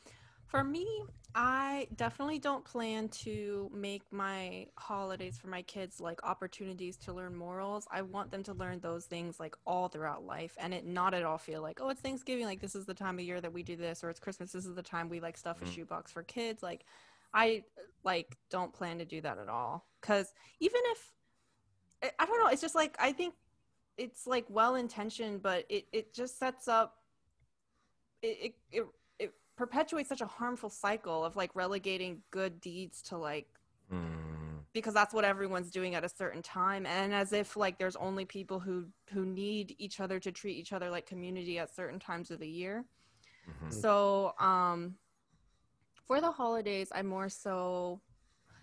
for 0.47 0.63
me 0.63 0.87
i 1.35 1.89
definitely 1.97 2.39
don't 2.39 2.65
plan 2.65 3.09
to 3.09 3.69
make 3.75 4.03
my 4.13 4.65
holidays 4.79 5.37
for 5.37 5.49
my 5.49 5.61
kids 5.63 6.01
like 6.01 6.23
opportunities 6.25 6.97
to 6.97 7.13
learn 7.13 7.35
morals. 7.35 7.87
I 7.91 8.03
want 8.03 8.31
them 8.31 8.43
to 8.45 8.55
learn 8.55 8.79
those 8.81 9.05
things 9.07 9.39
like 9.41 9.55
all 9.67 9.89
throughout 9.89 10.25
life 10.25 10.57
and 10.59 10.73
it 10.73 10.87
not 10.87 11.13
at 11.15 11.25
all 11.25 11.37
feel 11.37 11.61
like 11.63 11.81
oh 11.83 11.91
it's 11.91 12.01
thanksgiving 12.01 12.47
like 12.47 12.61
this 12.61 12.75
is 12.75 12.87
the 12.87 12.95
time 12.95 13.19
of 13.19 13.25
year 13.25 13.41
that 13.41 13.53
we 13.53 13.63
do 13.63 13.77
this 13.77 14.03
or 14.03 14.09
it's 14.09 14.21
christmas 14.21 14.53
this 14.53 14.65
is 14.65 14.75
the 14.75 14.83
time 14.83 15.09
we 15.09 15.21
like 15.21 15.37
stuff 15.37 15.61
a 15.61 15.65
Mhm. 15.65 15.75
shoebox 15.75 16.13
for 16.13 16.23
kids. 16.23 16.63
Like 16.63 16.87
i 17.35 17.65
like 18.05 18.37
don't 18.49 18.73
plan 18.73 18.99
to 18.99 19.05
do 19.05 19.21
that 19.21 19.37
at 19.39 19.49
all. 19.49 19.85
Because 20.01 20.33
even 20.61 20.81
if 20.93 21.13
i 22.21 22.25
don't 22.25 22.39
know 22.39 22.47
it's 22.47 22.63
just 22.63 22.75
like 22.75 22.95
i 23.01 23.11
think 23.13 23.35
it's 23.99 24.27
like 24.27 24.45
well 24.49 24.75
intentioned, 24.75 25.43
but 25.43 25.65
it 25.69 25.87
it 25.93 26.15
just 26.15 26.39
sets 26.39 26.69
up 26.69 26.97
it, 28.23 28.39
it 28.43 28.55
it 28.73 28.87
it 29.19 29.35
perpetuates 29.57 30.09
such 30.09 30.21
a 30.21 30.27
harmful 30.27 30.71
cycle 30.71 31.25
of 31.25 31.37
like 31.37 31.51
relegating 31.55 32.23
good 32.31 32.61
deeds 32.61 33.03
to 33.03 33.17
like 33.17 33.47
Mm. 33.93 34.65
because 34.73 34.93
that's 34.95 35.15
what 35.15 35.25
everyone's 35.25 35.71
doing 35.71 35.95
at 35.95 36.03
a 36.03 36.09
certain 36.09 36.43
time 36.43 36.87
and 36.87 37.15
as 37.15 37.33
if 37.33 37.57
like 37.57 37.79
there's 37.79 37.95
only 37.95 38.25
people 38.25 38.59
who 38.59 38.87
who 39.13 39.25
need 39.25 39.77
each 39.79 40.01
other 40.01 40.19
to 40.19 40.33
treat 40.33 40.57
each 40.57 40.73
other 40.73 40.91
like 40.91 41.07
community 41.07 41.57
at 41.61 41.73
certain 41.73 42.01
times 42.01 42.33
of 42.33 42.41
the 42.41 42.49
year 42.49 42.85
Mhm. 43.49 43.73
so 43.73 44.35
um 44.41 44.97
for 46.05 46.21
the 46.21 46.33
holidays 46.33 46.89
I'm 46.93 47.07
more 47.07 47.29
so 47.29 48.01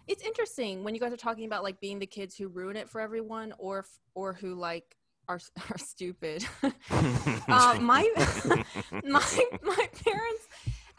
it's 0.07 0.23
interesting 0.25 0.83
when 0.83 0.93
you 0.93 0.99
guys 0.99 1.13
are 1.13 1.17
talking 1.17 1.45
about 1.45 1.63
like 1.63 1.79
being 1.79 1.99
the 1.99 2.05
kids 2.05 2.35
who 2.35 2.49
ruin 2.49 2.75
it 2.75 2.89
for 2.89 2.99
everyone 2.99 3.53
or 3.57 3.79
f- 3.79 3.99
or 4.13 4.33
who 4.33 4.55
like 4.55 4.97
are 5.27 5.39
are 5.71 5.77
stupid. 5.77 6.45
Uh, 7.47 7.77
my 7.79 8.09
my 9.03 9.45
my 9.61 9.89
parents 10.03 10.47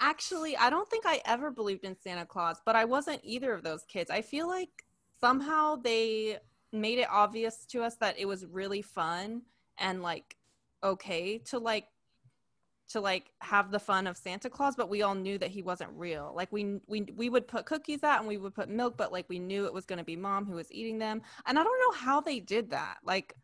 actually 0.00 0.56
i 0.56 0.68
don't 0.68 0.88
think 0.90 1.04
i 1.06 1.20
ever 1.24 1.50
believed 1.50 1.84
in 1.84 1.96
santa 1.96 2.24
claus 2.26 2.60
but 2.66 2.76
i 2.76 2.84
wasn't 2.84 3.20
either 3.24 3.52
of 3.52 3.62
those 3.62 3.84
kids. 3.84 4.10
I 4.10 4.20
feel 4.22 4.46
like 4.46 4.84
somehow 5.20 5.76
they 5.76 6.38
made 6.72 6.98
it 6.98 7.08
obvious 7.10 7.64
to 7.66 7.82
us 7.82 7.96
that 7.96 8.18
it 8.18 8.26
was 8.26 8.44
really 8.46 8.82
fun 8.82 9.42
and 9.78 10.02
like 10.02 10.36
okay 10.82 11.38
to 11.38 11.58
like 11.58 11.86
to 12.88 13.00
like 13.00 13.30
have 13.40 13.70
the 13.70 13.78
fun 13.78 14.06
of 14.06 14.16
santa 14.16 14.50
claus 14.50 14.74
but 14.76 14.90
we 14.90 15.02
all 15.02 15.14
knew 15.14 15.38
that 15.38 15.50
he 15.50 15.62
wasn't 15.62 15.90
real. 15.94 16.32
Like 16.36 16.52
we 16.52 16.80
we 16.86 17.06
we 17.16 17.30
would 17.30 17.48
put 17.48 17.64
cookies 17.64 18.02
out 18.04 18.18
and 18.18 18.28
we 18.28 18.36
would 18.36 18.54
put 18.54 18.68
milk 18.68 18.96
but 18.96 19.12
like 19.12 19.26
we 19.28 19.38
knew 19.38 19.64
it 19.64 19.72
was 19.72 19.86
going 19.86 19.98
to 19.98 20.04
be 20.04 20.16
mom 20.16 20.44
who 20.44 20.56
was 20.56 20.70
eating 20.70 20.98
them. 20.98 21.22
And 21.46 21.58
i 21.58 21.64
don't 21.64 21.80
know 21.80 21.98
how 21.98 22.20
they 22.20 22.40
did 22.40 22.70
that. 22.70 22.98
Like 23.04 23.34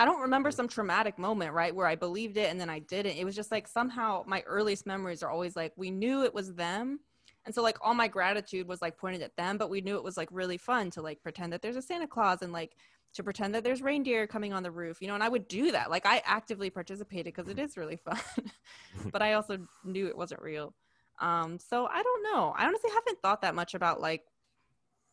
I 0.00 0.06
don't 0.06 0.22
remember 0.22 0.50
mm. 0.50 0.54
some 0.54 0.66
traumatic 0.66 1.18
moment, 1.18 1.52
right, 1.52 1.74
where 1.74 1.86
I 1.86 1.94
believed 1.94 2.38
it 2.38 2.50
and 2.50 2.58
then 2.58 2.70
I 2.70 2.78
didn't. 2.78 3.18
It 3.18 3.24
was 3.26 3.36
just 3.36 3.50
like 3.50 3.68
somehow 3.68 4.24
my 4.26 4.42
earliest 4.46 4.86
memories 4.86 5.22
are 5.22 5.30
always 5.30 5.54
like 5.54 5.74
we 5.76 5.90
knew 5.90 6.24
it 6.24 6.32
was 6.32 6.54
them. 6.54 7.00
And 7.44 7.54
so 7.54 7.62
like 7.62 7.76
all 7.82 7.92
my 7.92 8.08
gratitude 8.08 8.66
was 8.66 8.80
like 8.80 8.96
pointed 8.96 9.20
at 9.20 9.36
them, 9.36 9.58
but 9.58 9.68
we 9.68 9.82
knew 9.82 9.96
it 9.96 10.02
was 10.02 10.16
like 10.16 10.30
really 10.32 10.56
fun 10.56 10.90
to 10.92 11.02
like 11.02 11.22
pretend 11.22 11.52
that 11.52 11.60
there's 11.60 11.76
a 11.76 11.82
Santa 11.82 12.06
Claus 12.06 12.40
and 12.40 12.50
like 12.50 12.76
to 13.12 13.22
pretend 13.22 13.54
that 13.54 13.62
there's 13.62 13.82
reindeer 13.82 14.26
coming 14.26 14.54
on 14.54 14.62
the 14.62 14.70
roof, 14.70 15.02
you 15.02 15.08
know, 15.08 15.14
and 15.14 15.22
I 15.22 15.28
would 15.28 15.46
do 15.48 15.70
that. 15.72 15.90
Like 15.90 16.06
I 16.06 16.22
actively 16.24 16.70
participated 16.70 17.26
because 17.34 17.48
it 17.48 17.58
mm-hmm. 17.58 17.66
is 17.66 17.76
really 17.76 17.96
fun. 17.96 18.16
Mm-hmm. 18.16 19.08
but 19.12 19.20
I 19.20 19.34
also 19.34 19.58
knew 19.84 20.06
it 20.06 20.16
wasn't 20.16 20.40
real. 20.40 20.74
Um 21.20 21.58
so 21.58 21.84
I 21.84 22.02
don't 22.02 22.22
know. 22.22 22.54
I 22.56 22.64
honestly 22.64 22.90
haven't 22.90 23.20
thought 23.20 23.42
that 23.42 23.54
much 23.54 23.74
about 23.74 24.00
like 24.00 24.22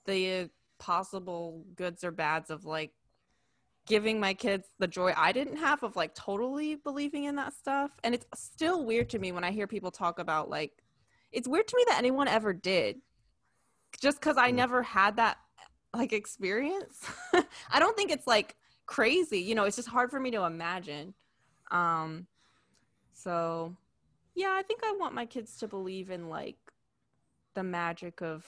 the 0.06 0.50
possible 0.80 1.66
goods 1.76 2.06
or 2.06 2.12
bads 2.12 2.50
of 2.50 2.64
like 2.64 2.94
giving 3.88 4.20
my 4.20 4.34
kids 4.34 4.68
the 4.80 4.88
joy 4.88 5.14
I 5.16 5.32
didn't 5.32 5.58
have 5.58 5.82
of 5.82 5.96
like 5.96 6.14
totally 6.14 6.76
believing 6.76 7.24
in 7.24 7.36
that 7.38 7.54
stuff. 7.54 7.92
And 8.04 8.14
it's 8.14 8.26
still 8.36 8.86
weird 8.86 9.10
to 9.12 9.20
me 9.20 9.32
when 9.32 9.44
I 9.44 9.52
hear 9.52 9.66
people 9.66 9.90
talk 9.92 10.20
about 10.20 10.50
like, 10.50 10.84
it's 11.32 11.48
weird 11.48 11.68
to 11.70 11.76
me 11.78 11.86
that 11.88 11.98
anyone 11.98 12.28
ever 12.28 12.54
did 12.54 12.98
just 14.00 14.20
because 14.20 14.38
I 14.38 14.52
Mm. 14.52 14.56
never 14.56 14.84
had 14.84 15.16
that 15.16 15.38
like 15.94 16.14
experience. 16.14 17.10
I 17.72 17.80
don't 17.80 17.96
think 17.96 18.12
it's 18.12 18.28
like 18.28 18.56
crazy, 18.86 19.40
you 19.40 19.56
know, 19.56 19.64
it's 19.64 19.78
just 19.78 19.88
hard 19.88 20.12
for 20.12 20.20
me 20.20 20.32
to 20.32 20.44
imagine. 20.44 21.14
Um, 21.72 22.28
so 23.14 23.76
yeah, 24.36 24.52
I 24.54 24.62
think 24.64 24.82
I 24.84 24.96
want 25.00 25.16
my 25.16 25.26
kids 25.26 25.58
to 25.60 25.68
believe 25.68 26.12
in 26.12 26.30
like 26.30 26.58
the 27.56 27.64
magic 27.64 28.22
of 28.22 28.46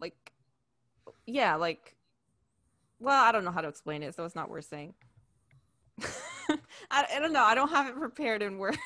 like, 0.00 0.32
yeah, 1.26 1.56
like 1.56 1.96
well, 3.00 3.22
I 3.22 3.32
don't 3.32 3.44
know 3.44 3.50
how 3.50 3.60
to 3.60 3.68
explain 3.68 4.02
it, 4.02 4.14
so 4.14 4.24
it's 4.24 4.34
not 4.34 4.48
worth 4.48 4.66
saying. 4.66 4.94
I, 6.90 7.06
I 7.14 7.18
don't 7.20 7.32
know. 7.32 7.42
I 7.42 7.54
don't 7.54 7.70
have 7.70 7.86
it 7.88 7.96
prepared 7.96 8.42
in 8.42 8.58
words, 8.58 8.78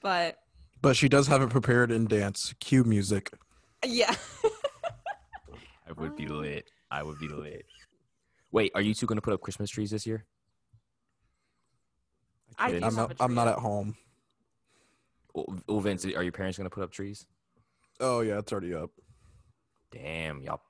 but 0.00 0.38
But 0.80 0.96
she 0.96 1.08
does 1.08 1.26
have 1.28 1.42
it 1.42 1.50
prepared 1.50 1.90
in 1.90 2.06
dance. 2.06 2.54
Cue 2.60 2.84
music. 2.84 3.32
yeah. 3.84 4.14
I 5.88 5.92
would 6.00 6.16
be 6.16 6.26
lit. 6.26 6.70
I 6.90 7.02
would 7.02 7.18
be 7.18 7.28
lit. 7.28 7.66
Wait, 8.50 8.72
are 8.74 8.80
you 8.80 8.94
two 8.94 9.06
gonna 9.06 9.20
put 9.20 9.34
up 9.34 9.40
Christmas 9.40 9.70
trees 9.70 9.90
this 9.90 10.06
year? 10.06 10.24
I 12.58 12.68
do 12.68 12.80
Vince? 12.80 12.84
I'm 12.84 12.94
have 12.96 13.08
not, 13.08 13.20
a 13.20 13.22
I'm 13.24 13.34
not 13.34 13.48
at 13.48 13.58
home. 13.58 13.96
Oh, 15.34 15.46
oh, 15.68 15.80
Vince, 15.80 16.04
are 16.04 16.22
your 16.22 16.32
parents 16.32 16.58
gonna 16.58 16.70
put 16.70 16.82
up 16.82 16.90
trees? 16.92 17.26
Oh 18.00 18.20
yeah, 18.20 18.38
it's 18.38 18.52
already 18.52 18.74
up. 18.74 18.90
Damn, 19.90 20.42
y'all 20.42 20.60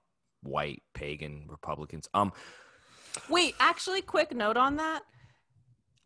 white 0.43 0.83
pagan 0.95 1.47
Republicans. 1.49 2.09
Um, 2.15 2.33
Wait, 3.29 3.55
actually, 3.61 4.03
quick 4.03 4.35
note 4.35 4.57
on 4.57 4.77
that. 4.77 5.03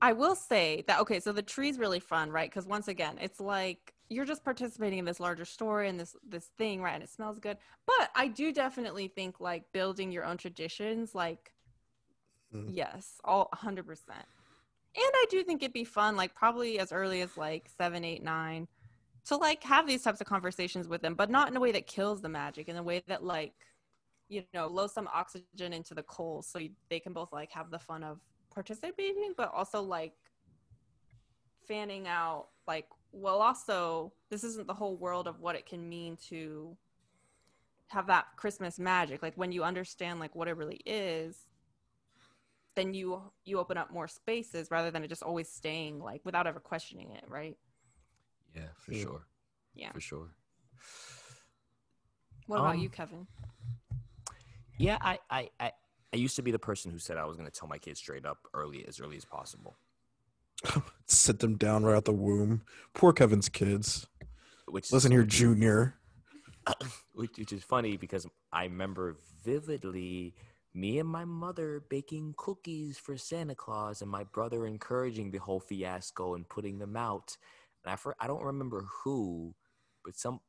I 0.01 0.13
will 0.13 0.35
say 0.35 0.85
that 0.89 1.01
okay, 1.01 1.21
so 1.21 1.33
the 1.33 1.43
tree's 1.43 1.79
really 1.79 2.01
fun, 2.01 2.31
right? 2.31 2.51
Because 2.51 2.67
once 2.67 2.89
again, 2.89 3.19
it's 3.21 3.41
like 3.41 3.95
you're 4.09 4.25
just 4.27 4.45
participating 4.45 4.99
in 5.01 5.05
this 5.05 5.19
larger 5.21 5.45
story 5.45 5.89
and 5.89 5.99
this 5.99 6.15
this 6.29 6.51
thing, 6.59 6.83
right? 6.83 6.95
And 6.95 7.03
it 7.03 7.11
smells 7.11 7.39
good. 7.39 7.57
But 7.87 8.11
I 8.15 8.29
do 8.29 8.53
definitely 8.53 9.09
think 9.09 9.41
like 9.41 9.65
building 9.73 10.13
your 10.13 10.25
own 10.25 10.37
traditions, 10.37 11.15
like 11.15 11.53
Mhm. 12.55 12.67
yes, 12.75 13.21
all 13.25 13.49
100 13.53 13.87
percent. 13.87 14.27
And 14.95 15.05
I 15.15 15.27
do 15.31 15.43
think 15.43 15.63
it'd 15.63 15.73
be 15.73 15.85
fun, 15.85 16.17
like 16.17 16.35
probably 16.35 16.79
as 16.79 16.93
early 16.93 17.21
as 17.23 17.37
like 17.37 17.69
seven, 17.77 18.05
eight, 18.05 18.23
nine, 18.23 18.69
to 19.27 19.37
like 19.37 19.63
have 19.65 19.87
these 19.87 20.03
types 20.03 20.21
of 20.21 20.27
conversations 20.27 20.89
with 20.89 21.03
them, 21.03 21.15
but 21.15 21.31
not 21.31 21.49
in 21.49 21.57
a 21.57 21.61
way 21.61 21.73
that 21.73 21.87
kills 21.87 22.21
the 22.23 22.29
magic, 22.29 22.69
in 22.69 22.77
a 22.77 22.83
way 22.83 23.03
that 23.09 23.25
like 23.25 23.55
you 24.29 24.43
know 24.55 24.69
blow 24.69 24.87
some 24.87 25.09
oxygen 25.13 25.73
into 25.73 25.95
the 25.95 26.03
coals 26.03 26.47
so 26.47 26.59
you, 26.59 26.71
they 26.89 27.01
can 27.01 27.13
both 27.13 27.33
like 27.33 27.51
have 27.53 27.71
the 27.71 27.79
fun 27.79 28.03
of 28.03 28.19
participating 28.53 29.35
but 29.37 29.53
also 29.55 29.81
like 29.83 30.15
fanning 31.67 32.07
out 32.07 32.49
like 32.67 32.87
well 33.13 33.41
also 33.41 34.13
this 34.31 34.45
isn't 34.45 34.67
the 34.67 34.75
whole 34.75 34.97
world 34.97 35.27
of 35.27 35.41
what 35.41 35.55
it 35.57 35.67
can 35.67 35.89
mean 35.89 36.17
to 36.17 36.77
have 37.89 38.07
that 38.07 38.27
christmas 38.37 38.79
magic 38.79 39.23
like 39.23 39.35
when 39.37 39.53
you 39.53 39.63
understand 39.63 40.19
like 40.19 40.35
what 40.35 40.49
it 40.49 40.57
really 40.57 40.81
is 40.87 41.47
then 42.75 42.93
you 42.95 43.21
you 43.45 43.59
open 43.59 43.77
up 43.77 43.91
more 43.93 44.09
spaces 44.09 44.71
rather 44.71 44.91
than 44.91 45.03
it 45.03 45.09
just 45.09 45.23
always 45.23 45.49
staying 45.49 45.99
like 46.01 46.21
without 46.25 46.47
ever 46.47 46.61
questioning 46.61 47.11
it 47.13 47.25
right 47.29 47.57
yeah, 48.55 48.63
for 48.75 48.93
Yeah. 48.93 49.03
sure. 49.03 49.27
Yeah. 49.75 49.93
for 49.93 50.01
sure. 50.01 50.29
what 52.47 52.59
about 52.61 52.77
Um, 52.77 52.81
you 52.81 52.89
kevin 52.89 53.27
Yeah, 54.79 54.99
I, 55.01 55.19
I, 55.31 55.51
I, 55.59 55.73
I 56.13 56.17
used 56.17 56.37
to 56.37 56.43
be 56.43 56.51
the 56.51 56.59
person 56.59 56.91
who 56.91 56.99
said 56.99 57.17
I 57.17 57.25
was 57.25 57.37
gonna 57.37 57.51
tell 57.51 57.69
my 57.69 57.79
kids 57.79 57.99
straight 57.99 58.27
up 58.27 58.39
early, 58.55 58.85
as 58.87 59.01
early 59.01 59.17
as 59.17 59.25
possible. 59.25 59.77
Sit 61.07 61.39
them 61.39 61.57
down 61.57 61.85
right 61.85 61.97
out 61.97 62.05
the 62.05 62.13
womb. 62.13 62.63
Poor 62.95 63.13
Kevin's 63.13 63.49
kids. 63.49 64.07
Which 64.67 64.93
Listen 64.93 65.13
here, 65.13 65.25
Junior. 65.25 65.95
which, 67.15 67.39
which 67.39 67.53
is 67.53 67.63
funny 67.63 67.97
because 67.97 68.27
I 68.53 68.65
remember 68.65 69.17
vividly 69.45 70.35
me 70.75 70.99
and 70.99 71.09
my 71.09 71.25
mother 71.25 71.83
baking 71.89 72.35
cookies 72.37 72.99
for 72.99 73.17
Santa 73.17 73.55
Claus 73.55 74.03
and 74.03 74.11
my 74.11 74.25
brother 74.25 74.67
encouraging 74.67 75.31
the 75.31 75.39
whole 75.39 75.61
fiasco 75.61 76.35
and 76.35 76.49
putting 76.49 76.79
them 76.79 76.97
out. 76.97 77.37
And 77.85 77.93
I, 77.93 77.97
for, 77.97 78.15
I 78.21 78.27
don't 78.27 78.43
remember 78.43 78.85
who, 79.03 79.55
but 80.05 80.17
some 80.17 80.41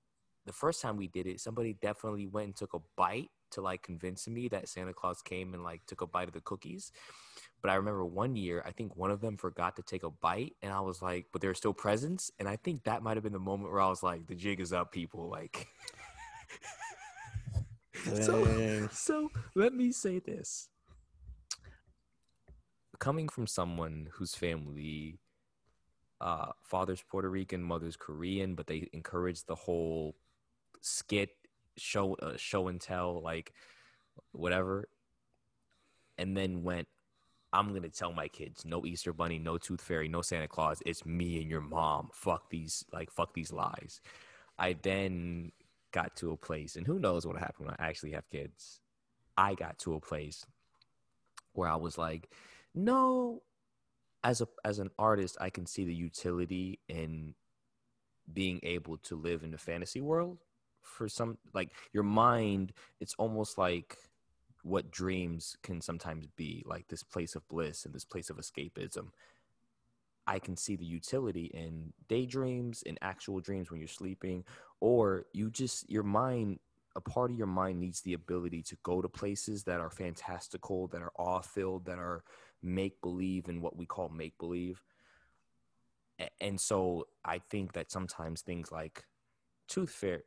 the 0.45 0.53
first 0.53 0.81
time 0.81 0.97
we 0.97 1.07
did 1.07 1.27
it, 1.27 1.41
somebody 1.41 1.77
definitely 1.81 2.25
went 2.25 2.45
and 2.45 2.55
took 2.55 2.73
a 2.73 2.79
bite 2.95 3.29
to 3.51 3.61
like 3.61 3.81
convince 3.83 4.27
me 4.27 4.47
that 4.49 4.67
Santa 4.67 4.93
Claus 4.93 5.21
came 5.21 5.53
and 5.53 5.63
like 5.63 5.85
took 5.85 6.01
a 6.01 6.07
bite 6.07 6.27
of 6.27 6.33
the 6.33 6.41
cookies. 6.41 6.91
But 7.61 7.71
I 7.71 7.75
remember 7.75 8.05
one 8.05 8.35
year, 8.35 8.63
I 8.65 8.71
think 8.71 8.95
one 8.95 9.11
of 9.11 9.19
them 9.19 9.35
forgot 9.37 9.75
to 9.77 9.81
take 9.81 10.03
a 10.03 10.11
bite, 10.11 10.53
and 10.61 10.71
I 10.71 10.79
was 10.81 11.01
like, 11.01 11.25
but 11.31 11.41
there 11.41 11.49
are 11.49 11.55
still 11.55 11.73
presents, 11.73 12.31
and 12.39 12.47
I 12.47 12.55
think 12.55 12.83
that 12.83 13.01
might 13.01 13.17
have 13.17 13.23
been 13.23 13.33
the 13.33 13.39
moment 13.39 13.71
where 13.71 13.81
I 13.81 13.89
was 13.89 14.03
like, 14.03 14.27
the 14.27 14.35
jig 14.35 14.59
is 14.59 14.71
up, 14.71 14.91
people. 14.91 15.27
Like, 15.27 15.67
so, 18.21 18.87
so 18.91 19.31
let 19.55 19.73
me 19.73 19.91
say 19.91 20.19
this. 20.19 20.69
Coming 22.99 23.27
from 23.27 23.47
someone 23.47 24.09
whose 24.13 24.35
family, 24.35 25.19
uh, 26.21 26.51
father's 26.63 27.01
Puerto 27.01 27.29
Rican, 27.29 27.63
mother's 27.63 27.95
Korean, 27.95 28.55
but 28.55 28.67
they 28.67 28.87
encourage 28.93 29.45
the 29.45 29.55
whole 29.55 30.15
skit 30.81 31.29
show, 31.77 32.15
uh, 32.15 32.37
show 32.37 32.67
and 32.67 32.79
tell, 32.81 33.21
like 33.21 33.53
whatever, 34.31 34.87
and 36.17 36.35
then 36.35 36.63
went. 36.63 36.87
I'm 37.53 37.73
gonna 37.73 37.89
tell 37.89 38.11
my 38.11 38.27
kids 38.27 38.65
no 38.65 38.85
Easter 38.85 39.13
Bunny, 39.13 39.39
no 39.39 39.57
Tooth 39.57 39.81
Fairy, 39.81 40.09
no 40.09 40.21
Santa 40.21 40.47
Claus. 40.47 40.81
It's 40.85 41.05
me 41.05 41.41
and 41.41 41.49
your 41.49 41.61
mom. 41.61 42.09
Fuck 42.13 42.49
these, 42.49 42.83
like 42.91 43.09
fuck 43.09 43.33
these 43.33 43.53
lies. 43.53 44.01
I 44.59 44.75
then 44.81 45.51
got 45.91 46.15
to 46.17 46.31
a 46.31 46.37
place, 46.37 46.75
and 46.75 46.85
who 46.85 46.99
knows 46.99 47.25
what 47.25 47.37
happened 47.37 47.67
when 47.67 47.75
I 47.79 47.87
actually 47.87 48.11
have 48.11 48.29
kids. 48.29 48.81
I 49.37 49.53
got 49.55 49.79
to 49.79 49.93
a 49.93 49.99
place 49.99 50.45
where 51.53 51.69
I 51.69 51.75
was 51.75 51.97
like, 51.97 52.29
no, 52.75 53.43
as 54.23 54.41
a 54.41 54.47
as 54.65 54.79
an 54.79 54.89
artist, 54.99 55.37
I 55.39 55.49
can 55.49 55.65
see 55.65 55.85
the 55.85 55.93
utility 55.93 56.79
in 56.89 57.33
being 58.31 58.59
able 58.63 58.97
to 58.97 59.15
live 59.15 59.43
in 59.43 59.51
the 59.51 59.57
fantasy 59.57 60.01
world. 60.01 60.39
For 60.87 61.07
some, 61.07 61.37
like 61.53 61.71
your 61.93 62.03
mind, 62.03 62.73
it's 62.99 63.15
almost 63.17 63.57
like 63.57 63.97
what 64.63 64.91
dreams 64.91 65.55
can 65.63 65.81
sometimes 65.81 66.27
be 66.27 66.63
like 66.65 66.87
this 66.87 67.03
place 67.03 67.35
of 67.35 67.47
bliss 67.47 67.85
and 67.85 67.93
this 67.93 68.05
place 68.05 68.29
of 68.29 68.37
escapism. 68.37 69.09
I 70.25 70.39
can 70.39 70.57
see 70.57 70.75
the 70.75 70.85
utility 70.85 71.45
in 71.53 71.93
daydreams 72.09 72.81
in 72.81 72.97
actual 73.01 73.39
dreams 73.39 73.71
when 73.71 73.79
you're 73.79 73.87
sleeping 73.87 74.43
or 74.81 75.25
you 75.33 75.49
just 75.49 75.89
your 75.89 76.03
mind 76.03 76.59
a 76.97 77.01
part 77.01 77.31
of 77.31 77.37
your 77.37 77.47
mind 77.47 77.79
needs 77.79 78.01
the 78.01 78.13
ability 78.13 78.63
to 78.63 78.77
go 78.81 79.01
to 79.01 79.07
places 79.07 79.63
that 79.63 79.79
are 79.79 79.89
fantastical 79.89 80.87
that 80.87 81.01
are 81.01 81.13
awe 81.17 81.39
filled 81.39 81.85
that 81.85 81.99
are 81.99 82.23
make 82.61 82.99
believe 83.01 83.47
and 83.47 83.61
what 83.61 83.77
we 83.77 83.85
call 83.85 84.09
make 84.09 84.37
believe 84.37 84.83
and 86.41 86.59
so 86.59 87.07
i 87.23 87.37
think 87.37 87.73
that 87.73 87.91
sometimes 87.91 88.41
things 88.41 88.71
like 88.71 89.05
tooth 89.67 89.91
fairy 89.91 90.23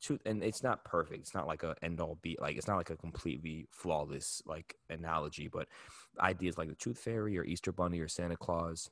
tooth 0.00 0.20
and 0.26 0.42
it's 0.42 0.62
not 0.62 0.84
perfect 0.84 1.20
it's 1.20 1.34
not 1.34 1.46
like 1.46 1.62
a 1.62 1.74
end 1.82 2.00
all 2.00 2.18
be 2.22 2.36
like 2.40 2.56
it's 2.56 2.68
not 2.68 2.76
like 2.76 2.90
a 2.90 2.96
completely 2.96 3.66
flawless 3.70 4.42
like 4.46 4.76
analogy 4.90 5.48
but 5.48 5.66
ideas 6.20 6.56
like 6.56 6.68
the 6.68 6.74
tooth 6.74 6.98
fairy 6.98 7.38
or 7.38 7.44
easter 7.44 7.72
bunny 7.72 7.98
or 8.00 8.08
santa 8.08 8.36
claus 8.36 8.90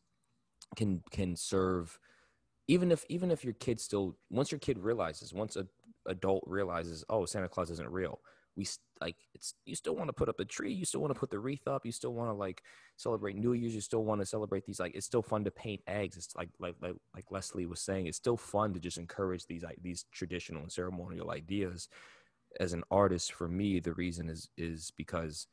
can 0.75 1.03
can 1.11 1.37
serve 1.37 1.99
even 2.69 2.91
if 2.91 3.05
even 3.09 3.31
if 3.31 3.45
your 3.45 3.55
kid 3.55 3.81
still 3.81 4.17
once 4.31 4.51
your 4.51 4.59
kid 4.59 4.79
realizes 4.79 5.33
once 5.33 5.57
a 5.57 5.67
adult 6.07 6.43
realizes 6.47 7.05
oh 7.09 7.25
santa 7.25 7.49
claus 7.49 7.71
isn't 7.71 7.91
real 7.91 8.21
we 8.57 8.67
like 9.01 9.17
it's 9.35 9.55
you 9.65 9.75
still 9.75 9.95
want 9.95 10.09
to 10.09 10.13
put 10.13 10.29
up 10.29 10.41
a 10.41 10.45
tree 10.45 10.73
you 10.73 10.85
still 10.85 11.01
want 11.01 11.13
to 11.13 11.19
put 11.19 11.31
the 11.31 11.39
wreath 11.39 11.69
up 11.69 11.85
you 11.85 11.93
still 11.93 12.15
want 12.15 12.31
to 12.31 12.35
like 12.35 12.63
celebrate 12.97 13.37
new 13.37 13.53
year's 13.53 13.75
you 13.75 13.81
still 13.81 14.05
want 14.05 14.21
to 14.21 14.27
celebrate 14.27 14.65
these 14.65 14.81
like 14.81 14.95
it's 14.95 15.07
still 15.07 15.23
fun 15.23 15.45
to 15.45 15.51
paint 15.51 15.83
eggs 15.87 16.17
it's 16.17 16.35
like 16.35 16.49
like 16.59 16.75
like, 16.81 16.95
like 17.15 17.25
leslie 17.31 17.67
was 17.67 17.81
saying 17.81 18.07
it's 18.07 18.17
still 18.17 18.37
fun 18.37 18.73
to 18.73 18.81
just 18.81 18.99
encourage 18.99 19.47
these 19.47 19.63
like 19.63 19.79
these 19.83 20.05
traditional 20.13 20.63
and 20.63 20.73
ceremonial 20.73 21.31
ideas. 21.31 21.89
As 22.59 22.73
an 22.73 22.85
artist 22.91 23.33
for 23.33 23.49
me 23.49 23.81
the 23.81 23.93
reason 23.93 24.31
is 24.31 24.49
is 24.57 24.91
because 24.97 25.47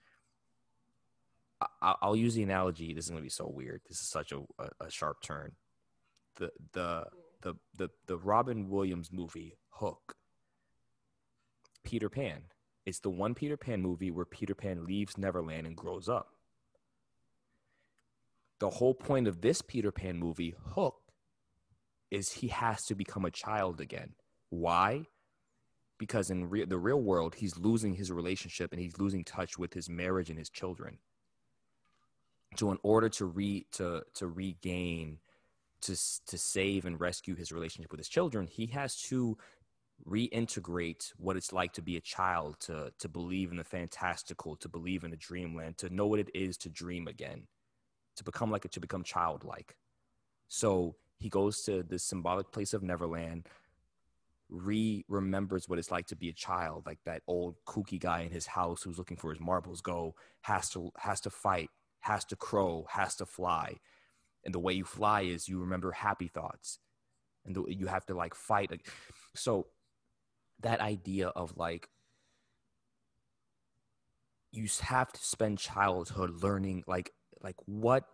I, 1.82 1.96
i'll 2.02 2.16
use 2.16 2.36
the 2.36 2.44
analogy 2.44 2.94
this 2.94 3.06
is 3.06 3.10
going 3.10 3.22
to 3.22 3.26
be 3.26 3.30
so 3.30 3.48
weird 3.48 3.82
this 3.90 4.00
is 4.00 4.08
such 4.08 4.32
a, 4.32 4.40
a, 4.58 4.86
a 4.86 4.92
sharp 4.92 5.22
turn. 5.22 5.52
The 6.38 6.52
the 6.72 7.06
the 7.42 7.56
the 7.78 7.90
the 8.08 8.18
robin 8.18 8.70
williams 8.70 9.12
movie 9.12 9.58
hook 9.70 10.16
peter 11.84 12.10
pan 12.10 12.44
it's 12.86 13.00
the 13.00 13.10
one 13.10 13.34
Peter 13.34 13.58
Pan 13.58 13.82
movie 13.82 14.12
where 14.12 14.26
Peter 14.26 14.56
Pan 14.56 14.86
leaves 14.86 15.18
Neverland 15.18 15.66
and 15.66 15.76
grows 15.76 16.10
up. 16.10 16.30
The 18.60 18.70
whole 18.70 18.94
point 18.94 19.28
of 19.28 19.42
this 19.42 19.62
Peter 19.62 19.92
Pan 19.92 20.18
movie, 20.18 20.56
Hook, 20.72 20.96
is 22.12 22.32
he 22.32 22.50
has 22.50 22.86
to 22.86 22.96
become 22.96 23.26
a 23.26 23.32
child 23.32 23.82
again. 23.82 24.14
Why? 24.50 25.08
Because 25.98 26.30
in 26.30 26.50
re- 26.50 26.66
the 26.66 26.78
real 26.78 27.02
world, 27.02 27.36
he's 27.36 27.58
losing 27.58 27.96
his 27.96 28.12
relationship 28.12 28.72
and 28.72 28.82
he's 28.82 29.00
losing 29.00 29.24
touch 29.24 29.58
with 29.58 29.74
his 29.74 29.90
marriage 29.90 30.30
and 30.30 30.38
his 30.38 30.50
children. 30.50 31.00
So, 32.56 32.72
in 32.72 32.78
order 32.84 33.10
to 33.10 33.26
re 33.26 33.66
to 33.74 34.04
to 34.16 34.28
regain, 34.28 35.20
to 35.82 35.96
to 36.28 36.38
save 36.38 36.86
and 36.86 37.00
rescue 37.00 37.36
his 37.36 37.52
relationship 37.52 37.92
with 37.92 38.00
his 38.00 38.10
children, 38.10 38.48
he 38.48 38.68
has 38.68 38.96
to 39.04 39.38
reintegrate 40.08 41.12
what 41.18 41.38
it's 41.38 41.54
like 41.54 41.74
to 41.74 41.82
be 41.82 41.98
a 41.98 42.02
child, 42.02 42.60
to 42.62 42.92
to 43.00 43.08
believe 43.08 43.52
in 43.52 43.58
the 43.58 43.64
fantastical, 43.64 44.56
to 44.58 44.70
believe 44.70 45.04
in 45.04 45.14
a 45.14 45.18
dreamland, 45.18 45.78
to 45.78 45.94
know 45.94 46.08
what 46.08 46.20
it 46.20 46.30
is 46.34 46.58
to 46.58 46.70
dream 46.70 47.08
again, 47.08 47.48
to 48.16 48.24
become 48.24 48.52
like 48.52 48.66
a, 48.66 48.68
to 48.70 48.80
become 48.80 49.04
childlike. 49.04 49.76
So 50.48 50.96
he 51.20 51.30
goes 51.30 51.64
to 51.64 51.84
this 51.84 52.04
symbolic 52.04 52.52
place 52.52 52.74
of 52.74 52.84
Neverland, 52.84 53.48
re 54.50 55.06
remembers 55.08 55.70
what 55.70 55.80
it's 55.80 55.92
like 55.92 56.08
to 56.08 56.16
be 56.16 56.30
a 56.30 56.34
child, 56.34 56.86
like 56.86 57.00
that 57.06 57.22
old 57.28 57.56
kooky 57.66 58.00
guy 58.00 58.22
in 58.22 58.32
his 58.32 58.46
house 58.46 58.84
who's 58.84 58.98
looking 58.98 59.18
for 59.18 59.32
his 59.32 59.40
marbles. 59.40 59.82
Go 59.82 60.16
has 60.42 60.70
to 60.72 60.92
has 60.98 61.22
to 61.22 61.30
fight, 61.30 61.70
has 62.02 62.26
to 62.26 62.36
crow, 62.36 62.86
has 62.90 63.16
to 63.16 63.26
fly, 63.26 63.76
and 64.44 64.54
the 64.54 64.60
way 64.60 64.74
you 64.74 64.84
fly 64.84 65.22
is 65.22 65.48
you 65.48 65.60
remember 65.60 65.92
happy 65.92 66.28
thoughts, 66.28 66.80
and 67.46 67.56
the, 67.56 67.64
you 67.70 67.88
have 67.88 68.06
to 68.08 68.14
like 68.14 68.36
fight. 68.36 68.72
So 69.36 69.68
that 70.64 70.82
idea 70.82 71.28
of 71.30 71.56
like 71.58 71.88
you 74.52 74.68
have 74.82 75.12
to 75.12 75.24
spend 75.24 75.58
childhood 75.58 76.44
learning 76.44 76.84
like 76.88 77.12
like 77.42 77.56
what 77.66 78.06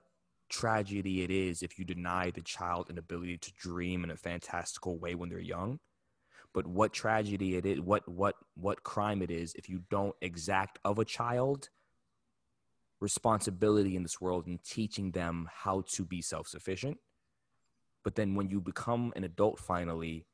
tragedy 0.50 1.22
it 1.22 1.30
is 1.30 1.62
if 1.62 1.78
you 1.78 1.86
deny 1.86 2.32
the 2.32 2.42
child 2.42 2.90
an 2.90 2.98
ability 2.98 3.38
to 3.38 3.52
dream 3.54 4.04
in 4.04 4.10
a 4.10 4.16
fantastical 4.16 4.98
way 4.98 5.16
when 5.16 5.30
they're 5.30 5.40
young. 5.40 5.80
But 6.54 6.66
what 6.66 6.94
tragedy 6.94 7.56
it 7.56 7.66
is 7.66 7.80
what 7.80 8.08
what 8.08 8.36
what 8.56 8.84
crime 8.84 9.22
it 9.22 9.30
is 9.30 9.54
if 9.56 9.70
you 9.70 9.82
don't 9.92 10.16
exact 10.22 10.80
of 10.84 10.98
a 10.98 11.06
child 11.06 11.70
responsibility 13.00 13.96
in 13.96 14.04
this 14.04 14.20
world 14.20 14.48
and 14.48 14.62
teaching 14.64 15.12
them 15.12 15.48
how 15.54 15.84
to 15.94 16.04
be 16.04 16.22
self-sufficient. 16.22 16.98
But 18.04 18.16
then 18.16 18.36
when 18.36 18.50
you 18.50 18.60
become 18.60 19.14
an 19.16 19.24
adult 19.24 19.60
finally 19.60 20.26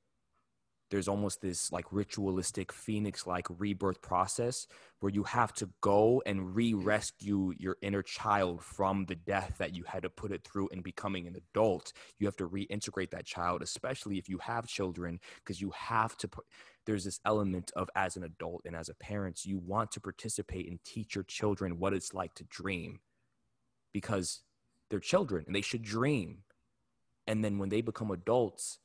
there's 0.96 1.10
almost 1.10 1.42
this 1.42 1.74
like 1.74 1.84
ritualistic 1.92 2.72
phoenix 2.72 3.28
like 3.28 3.46
rebirth 3.58 4.02
process 4.02 4.66
where 5.02 5.12
you 5.12 5.24
have 5.24 5.54
to 5.54 5.70
go 5.82 6.24
and 6.26 6.56
re-rescue 6.56 7.54
your 7.58 7.76
inner 7.82 8.02
child 8.02 8.64
from 8.64 9.04
the 9.08 9.16
death 9.16 9.56
that 9.58 9.76
you 9.76 9.84
had 9.86 10.04
to 10.04 10.10
put 10.10 10.32
it 10.32 10.42
through 10.46 10.70
in 10.70 10.80
becoming 10.80 11.28
an 11.28 11.36
adult. 11.36 11.92
You 12.18 12.28
have 12.28 12.38
to 12.38 12.48
reintegrate 12.48 13.10
that 13.10 13.26
child 13.26 13.62
especially 13.62 14.18
if 14.18 14.30
you 14.30 14.38
have 14.38 14.68
children 14.68 15.20
because 15.44 15.60
you 15.60 15.74
have 15.76 16.16
to 16.16 16.30
put 16.30 16.46
there's 16.86 17.04
this 17.04 17.20
element 17.26 17.74
of 17.76 17.90
as 17.98 18.16
an 18.16 18.24
adult 18.24 18.62
and 18.64 18.74
as 18.74 18.88
a 18.88 18.96
parent 18.96 19.44
you 19.44 19.58
want 19.58 19.92
to 19.92 20.00
participate 20.00 20.70
and 20.70 20.82
teach 20.86 21.14
your 21.14 21.26
children 21.26 21.78
what 21.78 21.94
it's 21.94 22.14
like 22.14 22.34
to 22.36 22.46
dream 22.46 23.02
because 23.92 24.44
they're 24.90 25.00
children 25.02 25.44
and 25.46 25.54
they 25.54 25.62
should 25.62 25.82
dream. 25.82 26.44
And 27.28 27.44
then 27.44 27.58
when 27.58 27.68
they 27.68 27.82
become 27.82 28.12
adults 28.12 28.80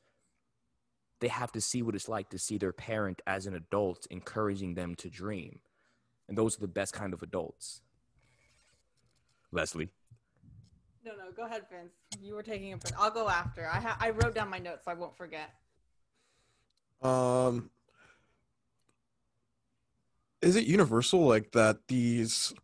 they 1.21 1.29
have 1.29 1.53
to 1.53 1.61
see 1.61 1.83
what 1.83 1.95
it's 1.95 2.09
like 2.09 2.31
to 2.31 2.39
see 2.39 2.59
their 2.59 2.73
parent 2.73 3.23
as 3.27 3.47
an 3.47 3.55
adult 3.55 4.07
encouraging 4.11 4.75
them 4.75 4.95
to 4.97 5.09
dream. 5.09 5.61
And 6.29 6.37
those 6.37 6.57
are 6.57 6.61
the 6.61 6.69
best 6.69 6.93
kind 6.93 7.13
of 7.13 7.23
adults. 7.23 7.83
Leslie. 9.53 9.91
No, 11.05 11.13
no, 11.13 11.33
go 11.35 11.45
ahead, 11.45 11.63
Vince. 11.71 11.93
You 12.21 12.35
were 12.35 12.43
taking 12.43 12.73
a 12.73 12.77
break. 12.77 12.95
I'll 12.99 13.11
go 13.11 13.29
after. 13.29 13.67
I 13.67 13.81
ha- 13.81 13.97
I 14.01 14.11
wrote 14.11 14.35
down 14.35 14.49
my 14.49 14.59
notes 14.59 14.85
so 14.85 14.91
I 14.91 14.95
won't 14.95 15.17
forget. 15.17 15.51
Um 17.03 17.71
is 20.43 20.57
it 20.57 20.65
universal 20.65 21.21
like 21.27 21.53
that 21.53 21.79
these 21.89 22.55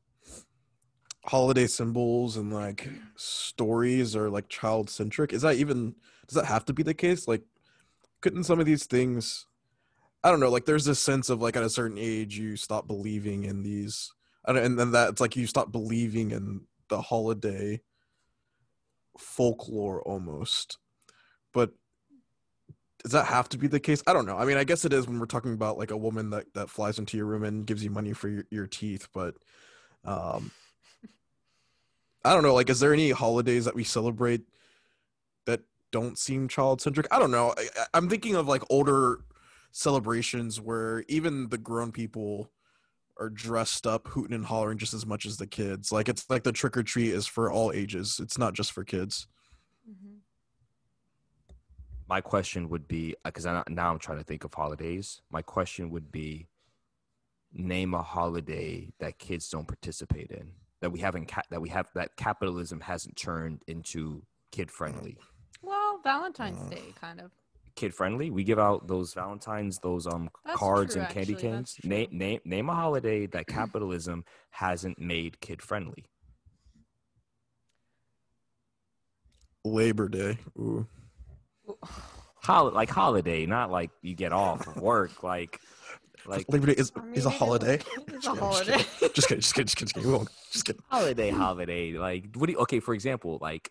holiday 1.27 1.67
symbols 1.67 2.37
and 2.37 2.53
like 2.53 2.89
stories 3.17 4.15
are 4.15 4.31
like 4.31 4.49
child 4.49 4.89
centric? 4.89 5.33
Is 5.33 5.43
that 5.43 5.57
even 5.57 5.95
does 6.27 6.37
that 6.37 6.47
have 6.47 6.65
to 6.67 6.73
be 6.73 6.83
the 6.83 6.95
case? 6.95 7.27
Like 7.27 7.43
couldn't 8.21 8.45
some 8.45 8.61
of 8.61 8.67
these 8.67 8.87
things 8.87 9.47
I 10.27 10.31
don't 10.31 10.41
know, 10.41 10.51
like 10.51 10.65
there's 10.65 10.85
this 10.85 10.99
sense 10.99 11.31
of 11.31 11.41
like 11.41 11.55
at 11.55 11.63
a 11.63 11.71
certain 11.71 11.99
age 11.99 12.37
you 12.37 12.57
stop 12.57 12.89
believing 12.89 13.45
in 13.45 13.63
these 13.63 14.13
and 14.45 14.79
then 14.79 14.93
that 14.93 15.11
it's 15.11 15.21
like 15.21 15.37
you 15.37 15.47
stop 15.47 15.71
believing 15.71 16.31
in 16.31 16.63
the 16.89 17.01
holiday 17.01 17.81
folklore 19.19 20.03
almost. 20.03 20.79
But 21.53 21.71
does 23.03 23.13
that 23.13 23.27
have 23.27 23.49
to 23.51 23.59
be 23.59 23.67
the 23.67 23.81
case? 23.81 24.03
I 24.07 24.13
don't 24.13 24.27
know. 24.27 24.37
I 24.37 24.45
mean, 24.45 24.57
I 24.57 24.65
guess 24.65 24.85
it 24.85 24.93
is 24.93 25.07
when 25.07 25.19
we're 25.19 25.27
talking 25.27 25.53
about 25.53 25.79
like 25.79 25.91
a 25.91 25.97
woman 25.97 26.31
that 26.31 26.53
that 26.55 26.71
flies 26.71 26.99
into 26.99 27.17
your 27.17 27.27
room 27.27 27.45
and 27.45 27.67
gives 27.67 27.85
you 27.85 27.91
money 27.91 28.13
for 28.13 28.29
your, 28.29 28.45
your 28.51 28.67
teeth, 28.67 29.09
but 29.13 29.35
um 30.05 30.51
I 32.25 32.35
don't 32.35 32.43
know, 32.43 32.55
like 32.55 32.71
is 32.71 32.81
there 32.81 32.93
any 32.93 33.11
holidays 33.11 33.65
that 33.67 33.77
we 33.77 33.85
celebrate 33.85 34.43
don't 35.97 36.19
seem 36.19 36.47
child 36.47 36.83
centric. 36.83 37.07
I 37.11 37.19
don't 37.19 37.31
know. 37.31 37.55
I, 37.57 37.69
I'm 37.95 38.11
thinking 38.11 38.35
of 38.35 38.47
like 38.47 38.63
older 38.69 39.21
celebrations 39.73 40.61
where 40.61 41.05
even 41.09 41.49
the 41.49 41.57
grown 41.57 41.91
people 41.91 42.51
are 43.19 43.31
dressed 43.31 43.87
up, 43.87 44.09
hooting 44.09 44.35
and 44.35 44.45
hollering 44.45 44.77
just 44.77 44.93
as 44.93 45.07
much 45.07 45.25
as 45.25 45.39
the 45.39 45.47
kids. 45.47 45.91
Like 45.91 46.11
it's 46.11 46.29
like 46.29 46.43
the 46.43 46.53
trick 46.53 46.77
or 46.77 46.83
treat 46.83 47.15
is 47.15 47.27
for 47.27 47.51
all 47.51 47.73
ages. 47.73 48.21
It's 48.23 48.37
not 48.37 48.53
just 48.53 48.73
for 48.73 48.85
kids. 48.85 49.27
Mm-hmm. 49.89 50.17
My 52.07 52.21
question 52.21 52.69
would 52.69 52.87
be 52.87 53.15
because 53.25 53.47
uh, 53.47 53.63
now 53.69 53.91
I'm 53.91 53.99
trying 53.99 54.19
to 54.19 54.25
think 54.25 54.45
of 54.45 54.53
holidays. 54.53 55.23
My 55.31 55.41
question 55.41 55.89
would 55.91 56.13
be 56.13 56.47
name 57.55 57.95
a 57.95 58.03
holiday 58.03 58.93
that 59.01 59.19
kids 59.19 59.49
don't 59.49 59.67
participate 59.67 60.31
in 60.31 60.51
that 60.83 60.91
we 60.91 61.01
haven't 61.01 61.27
ca- 61.27 61.49
that 61.51 61.63
we 61.63 61.71
have 61.71 61.89
that 61.95 62.17
capitalism 62.17 62.81
hasn't 62.81 63.17
turned 63.17 63.63
into 63.67 64.23
kid 64.53 64.71
friendly. 64.71 65.17
Valentine's 66.07 66.61
uh, 66.63 66.69
Day, 66.69 66.95
kind 67.01 67.21
of. 67.21 67.31
Kid 67.75 67.93
friendly. 67.95 68.31
We 68.31 68.43
give 68.45 68.59
out 68.59 68.87
those 68.89 69.13
Valentines, 69.13 69.79
those 69.81 70.07
um 70.07 70.31
That's 70.45 70.59
cards 70.59 70.95
true, 70.95 71.03
and 71.03 71.11
candy 71.13 71.35
actually. 71.35 71.49
cans. 71.51 71.77
Name 71.85 72.09
name 72.11 72.41
name 72.45 72.69
a 72.71 72.75
holiday 72.75 73.27
that 73.27 73.47
capitalism 73.47 74.25
hasn't 74.51 74.99
made 74.99 75.41
kid 75.41 75.61
friendly. 75.61 76.07
Labor 79.65 80.09
Day. 80.09 80.39
Ooh. 80.59 80.87
Hol- 82.43 82.71
like 82.71 82.89
holiday, 82.91 83.45
not 83.47 83.71
like 83.71 83.91
you 84.03 84.15
get 84.15 84.33
off 84.33 84.67
of 84.67 84.77
work. 84.81 85.11
Like 85.23 85.59
Like 86.27 86.47
Labor 86.49 86.67
Day 86.67 86.75
is 86.75 86.93
I 86.97 87.01
is 87.13 87.27
a 87.27 87.31
holiday. 87.31 87.81
It's 87.97 88.09
a 88.09 88.11
Just 88.13 88.27
kidding, 88.27 88.39
holiday. 88.41 88.79
Just 88.79 88.99
kidding, 89.01 89.15
just 89.15 89.29
kidding, 89.29 89.41
just 89.41 89.55
kidding, 89.55 89.67
just 89.67 89.95
kidding. 89.95 90.09
We 90.11 90.17
won't- 90.17 90.29
Just 90.53 90.65
kidding. 90.65 90.83
holiday, 90.89 91.31
holiday. 91.31 91.93
Like, 91.93 92.35
what 92.37 92.47
do 92.47 92.53
you? 92.53 92.59
Okay, 92.61 92.81
for 92.81 92.95
example, 92.95 93.39
like, 93.43 93.71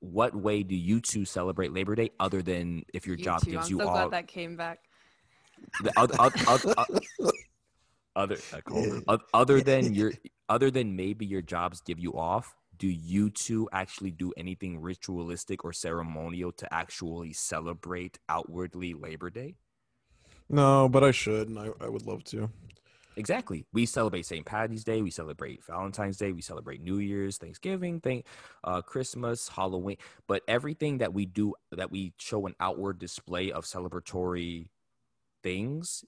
what 0.00 0.34
way 0.34 0.62
do 0.62 0.74
you 0.74 1.00
two 1.00 1.24
celebrate 1.24 1.72
Labor 1.72 1.94
Day 1.94 2.10
other 2.18 2.42
than 2.42 2.84
if 2.92 3.06
your 3.06 3.16
You 3.16 3.24
job 3.24 3.44
too. 3.44 3.50
gives 3.52 3.66
I'm 3.66 3.70
you 3.70 3.78
so 3.78 3.88
all 3.88 3.94
glad 3.94 4.10
that 4.12 4.26
came 4.26 4.56
back. 4.56 4.80
the 5.82 5.92
other 5.98 6.14
other 6.18 6.74
other, 6.76 7.00
other, 8.16 8.38
uh, 8.52 8.60
cool. 8.64 9.00
Oth- 9.08 9.20
other 9.32 9.60
than 9.60 9.94
your 9.94 10.12
other 10.48 10.70
than 10.70 10.96
maybe 10.96 11.26
your 11.26 11.42
jobs 11.42 11.80
give 11.80 11.98
you 11.98 12.14
off? 12.14 12.54
Do 12.76 12.88
you 12.88 13.28
two 13.28 13.68
actually 13.72 14.10
do 14.10 14.32
anything 14.38 14.80
ritualistic 14.80 15.64
or 15.66 15.72
ceremonial 15.72 16.50
to 16.52 16.72
actually 16.72 17.34
celebrate 17.34 18.18
outwardly 18.26 18.94
Labor 18.94 19.28
Day? 19.28 19.56
No, 20.48 20.88
but 20.88 21.04
I 21.04 21.10
should, 21.10 21.48
and 21.48 21.58
I, 21.58 21.68
I 21.80 21.88
would 21.88 22.06
love 22.06 22.24
to. 22.24 22.48
Exactly. 23.20 23.66
We 23.74 23.84
celebrate 23.84 24.24
St. 24.24 24.46
Patty's 24.46 24.82
Day. 24.82 25.02
We 25.02 25.10
celebrate 25.10 25.62
Valentine's 25.62 26.16
Day. 26.16 26.32
We 26.32 26.40
celebrate 26.40 26.80
New 26.82 27.00
Year's, 27.00 27.36
Thanksgiving, 27.36 28.00
thing, 28.00 28.24
uh, 28.64 28.80
Christmas, 28.80 29.46
Halloween. 29.46 29.98
But 30.26 30.42
everything 30.48 30.98
that 30.98 31.12
we 31.12 31.26
do, 31.26 31.54
that 31.70 31.90
we 31.90 32.14
show 32.16 32.46
an 32.46 32.54
outward 32.60 32.98
display 32.98 33.52
of 33.52 33.66
celebratory 33.66 34.70
things, 35.42 36.02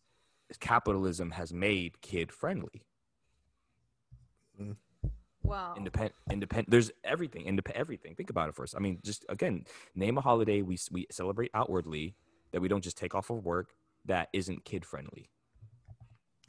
capitalism 0.59 1.33
has 1.33 1.53
made 1.53 2.01
kid 2.01 2.33
friendly. 2.33 2.83
Wow. 5.43 5.75
Independent, 5.77 6.15
independent. 6.31 6.71
There's 6.71 6.91
everything. 7.05 7.45
Independent. 7.45 7.79
Everything. 7.79 8.15
Think 8.15 8.31
about 8.31 8.49
it 8.49 8.55
first. 8.55 8.75
I 8.75 8.79
mean, 8.79 9.01
just 9.05 9.27
again, 9.29 9.67
name 9.95 10.17
a 10.17 10.23
holiday 10.23 10.63
we 10.63 10.79
we 10.91 11.07
celebrate 11.11 11.51
outwardly 11.53 12.15
that 12.53 12.63
we 12.63 12.69
don't 12.69 12.83
just 12.83 12.97
take 12.97 13.15
off 13.15 13.29
of 13.29 13.45
work 13.45 13.75
that 14.07 14.31
isn't 14.33 14.65
kid 14.65 14.87
friendly. 14.87 15.29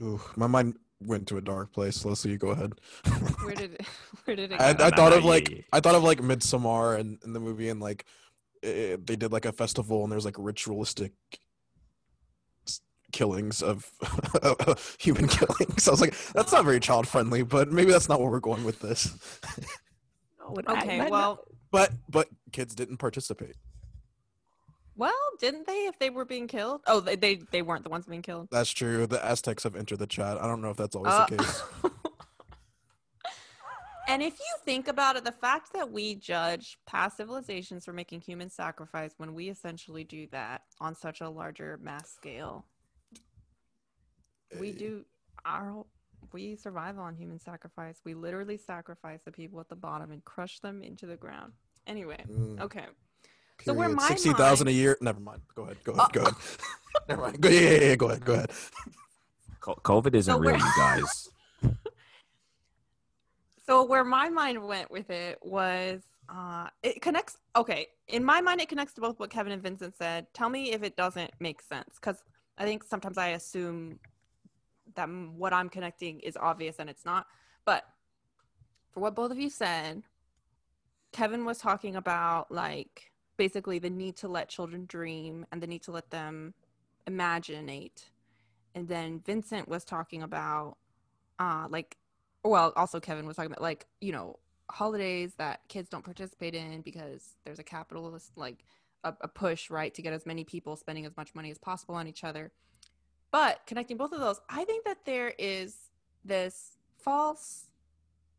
Ooh, 0.01 0.19
my 0.35 0.47
mind 0.47 0.75
went 1.01 1.27
to 1.27 1.37
a 1.37 1.41
dark 1.41 1.71
place. 1.73 2.03
Let's 2.05 2.21
see 2.21 2.29
you 2.29 2.37
go 2.37 2.49
ahead. 2.49 2.73
Where 3.43 3.55
did 3.55 3.85
where 4.25 4.35
did 4.35 4.51
it 4.51 4.59
I, 4.61 4.73
go? 4.73 4.83
I 4.85 4.89
no, 4.89 4.95
thought 4.95 5.13
of 5.13 5.25
like. 5.25 5.65
I 5.73 5.79
thought 5.79 5.95
of 5.95 6.03
like 6.03 6.19
Midsommar 6.19 6.99
and 6.99 7.19
in 7.23 7.33
the 7.33 7.39
movie 7.39 7.69
and 7.69 7.79
like 7.79 8.05
eh, 8.63 8.97
they 9.03 9.15
did 9.15 9.31
like 9.31 9.45
a 9.45 9.51
festival 9.51 10.03
and 10.03 10.11
there's 10.11 10.25
like 10.25 10.35
ritualistic 10.37 11.11
killings 13.11 13.61
of 13.61 13.89
human 14.99 15.27
killings. 15.27 15.87
I 15.87 15.91
was 15.91 16.01
like, 16.01 16.15
that's 16.33 16.51
not 16.51 16.65
very 16.65 16.79
child 16.79 17.07
friendly, 17.07 17.43
but 17.43 17.71
maybe 17.71 17.91
that's 17.91 18.09
not 18.09 18.19
where 18.19 18.29
we're 18.31 18.39
going 18.39 18.63
with 18.63 18.79
this. 18.79 19.39
No, 20.39 20.55
and 20.55 20.67
I- 20.67 20.81
okay, 20.81 20.97
not- 20.97 21.03
not- 21.03 21.11
well, 21.11 21.39
but 21.71 21.91
but 22.09 22.27
kids 22.51 22.73
didn't 22.75 22.97
participate. 22.97 23.55
Well, 24.95 25.13
didn't 25.39 25.65
they? 25.67 25.85
If 25.87 25.97
they 25.99 26.09
were 26.09 26.25
being 26.25 26.47
killed? 26.47 26.81
Oh, 26.87 26.99
they 26.99 27.15
they, 27.15 27.35
they 27.51 27.61
weren't 27.61 27.83
the 27.83 27.89
ones 27.89 28.05
being 28.05 28.21
killed. 28.21 28.47
That's 28.51 28.71
true. 28.71 29.07
The 29.07 29.23
Aztecs 29.23 29.63
have 29.63 29.75
entered 29.75 29.99
the 29.99 30.07
chat. 30.07 30.41
I 30.41 30.47
don't 30.47 30.61
know 30.61 30.69
if 30.69 30.77
that's 30.77 30.95
always 30.95 31.13
Uh, 31.13 31.25
the 31.27 31.37
case. 31.37 31.63
and 34.07 34.21
if 34.21 34.37
you 34.39 34.45
think 34.65 34.87
about 34.87 35.15
it, 35.15 35.23
the 35.23 35.31
fact 35.31 35.73
that 35.73 35.91
we 35.91 36.15
judge 36.15 36.77
past 36.85 37.17
civilizations 37.17 37.85
for 37.85 37.93
making 37.93 38.21
human 38.21 38.49
sacrifice 38.49 39.13
when 39.17 39.33
we 39.33 39.49
essentially 39.49 40.03
do 40.03 40.27
that 40.31 40.61
on 40.79 40.93
such 40.95 41.21
a 41.21 41.29
larger 41.29 41.79
mass 41.81 42.09
scale, 42.11 42.65
we 44.59 44.69
Eh, 44.69 44.73
do 44.77 45.05
our 45.45 45.85
we 46.31 46.55
survive 46.55 46.97
on 46.99 47.15
human 47.15 47.37
sacrifice. 47.39 47.99
We 48.05 48.13
literally 48.13 48.57
sacrifice 48.57 49.21
the 49.25 49.31
people 49.31 49.59
at 49.59 49.67
the 49.67 49.75
bottom 49.75 50.11
and 50.11 50.23
crush 50.23 50.59
them 50.59 50.81
into 50.81 51.05
the 51.05 51.17
ground. 51.17 51.51
Anyway, 51.85 52.23
mm, 52.29 52.61
okay. 52.61 52.85
So 53.65 53.73
where 53.73 53.89
my 53.89 54.07
sixty 54.07 54.33
thousand 54.33 54.67
a 54.67 54.71
year. 54.71 54.97
Never 55.01 55.19
mind. 55.19 55.41
Go 55.55 55.63
ahead. 55.63 55.77
Go 55.83 55.93
ahead. 55.93 56.05
Uh, 56.05 56.07
go 56.11 56.21
ahead. 56.21 56.33
Never 57.09 57.21
mind. 57.21 57.41
Go, 57.41 57.49
yeah, 57.49 57.59
yeah, 57.59 57.79
yeah, 57.81 57.95
Go 57.95 58.07
ahead. 58.07 58.25
Go 58.25 58.33
ahead. 58.33 58.51
COVID 59.61 60.15
isn't 60.15 60.33
So 60.33 60.39
real, 60.39 60.57
you 60.57 60.71
guys. 60.77 61.29
So 63.65 63.85
where 63.85 64.03
my 64.03 64.27
mind 64.27 64.61
went 64.61 64.91
with 64.91 65.09
it 65.09 65.39
was 65.41 66.01
uh 66.27 66.67
it 66.83 67.01
connects 67.01 67.37
okay, 67.55 67.87
in 68.09 68.21
my 68.21 68.41
mind 68.41 68.59
it 68.59 68.67
connects 68.67 68.93
to 68.95 69.01
both 69.01 69.19
what 69.19 69.29
Kevin 69.29 69.53
and 69.53 69.63
Vincent 69.63 69.95
said. 69.95 70.27
Tell 70.33 70.49
me 70.49 70.73
if 70.73 70.83
it 70.83 70.97
doesn't 70.97 71.31
make 71.39 71.61
sense 71.61 71.97
cuz 71.97 72.17
I 72.57 72.65
think 72.65 72.83
sometimes 72.83 73.17
I 73.17 73.29
assume 73.29 73.99
that 74.95 75.07
what 75.07 75.53
I'm 75.53 75.69
connecting 75.69 76.19
is 76.19 76.35
obvious 76.35 76.75
and 76.79 76.89
it's 76.89 77.05
not. 77.05 77.25
But 77.63 77.85
for 78.91 78.99
what 78.99 79.15
both 79.15 79.31
of 79.31 79.39
you 79.39 79.49
said, 79.49 80.03
Kevin 81.13 81.45
was 81.45 81.57
talking 81.57 81.95
about 81.95 82.51
like 82.51 83.12
basically 83.43 83.77
the 83.77 83.89
need 83.89 84.15
to 84.15 84.29
let 84.29 84.47
children 84.47 84.85
dream 84.85 85.45
and 85.51 85.61
the 85.61 85.67
need 85.67 85.81
to 85.83 85.91
let 85.91 86.09
them 86.11 86.53
imaginate. 87.07 88.09
And 88.73 88.87
then 88.87 89.19
Vincent 89.19 89.67
was 89.67 89.83
talking 89.83 90.23
about 90.23 90.77
uh 91.39 91.67
like 91.69 91.97
well 92.43 92.71
also 92.77 92.99
kevin 92.99 93.25
was 93.25 93.35
talking 93.35 93.51
about 93.51 93.61
like 93.61 93.87
you 93.99 94.11
know 94.11 94.37
holidays 94.69 95.33
that 95.37 95.59
kids 95.67 95.89
don't 95.89 96.05
participate 96.05 96.53
in 96.53 96.81
because 96.81 97.35
there's 97.43 97.59
a 97.59 97.63
capitalist 97.63 98.31
like 98.37 98.63
a, 99.03 99.13
a 99.21 99.27
push 99.27 99.69
right 99.69 99.93
to 99.95 100.01
get 100.03 100.13
as 100.13 100.25
many 100.25 100.43
people 100.43 100.75
spending 100.75 101.05
as 101.05 101.17
much 101.17 101.33
money 101.33 101.49
as 101.49 101.57
possible 101.57 101.95
on 101.95 102.07
each 102.07 102.23
other 102.23 102.51
but 103.31 103.61
connecting 103.65 103.97
both 103.97 104.13
of 104.13 104.19
those 104.19 104.39
i 104.47 104.63
think 104.63 104.85
that 104.85 104.99
there 105.05 105.33
is 105.39 105.89
this 106.23 106.77
false 106.99 107.65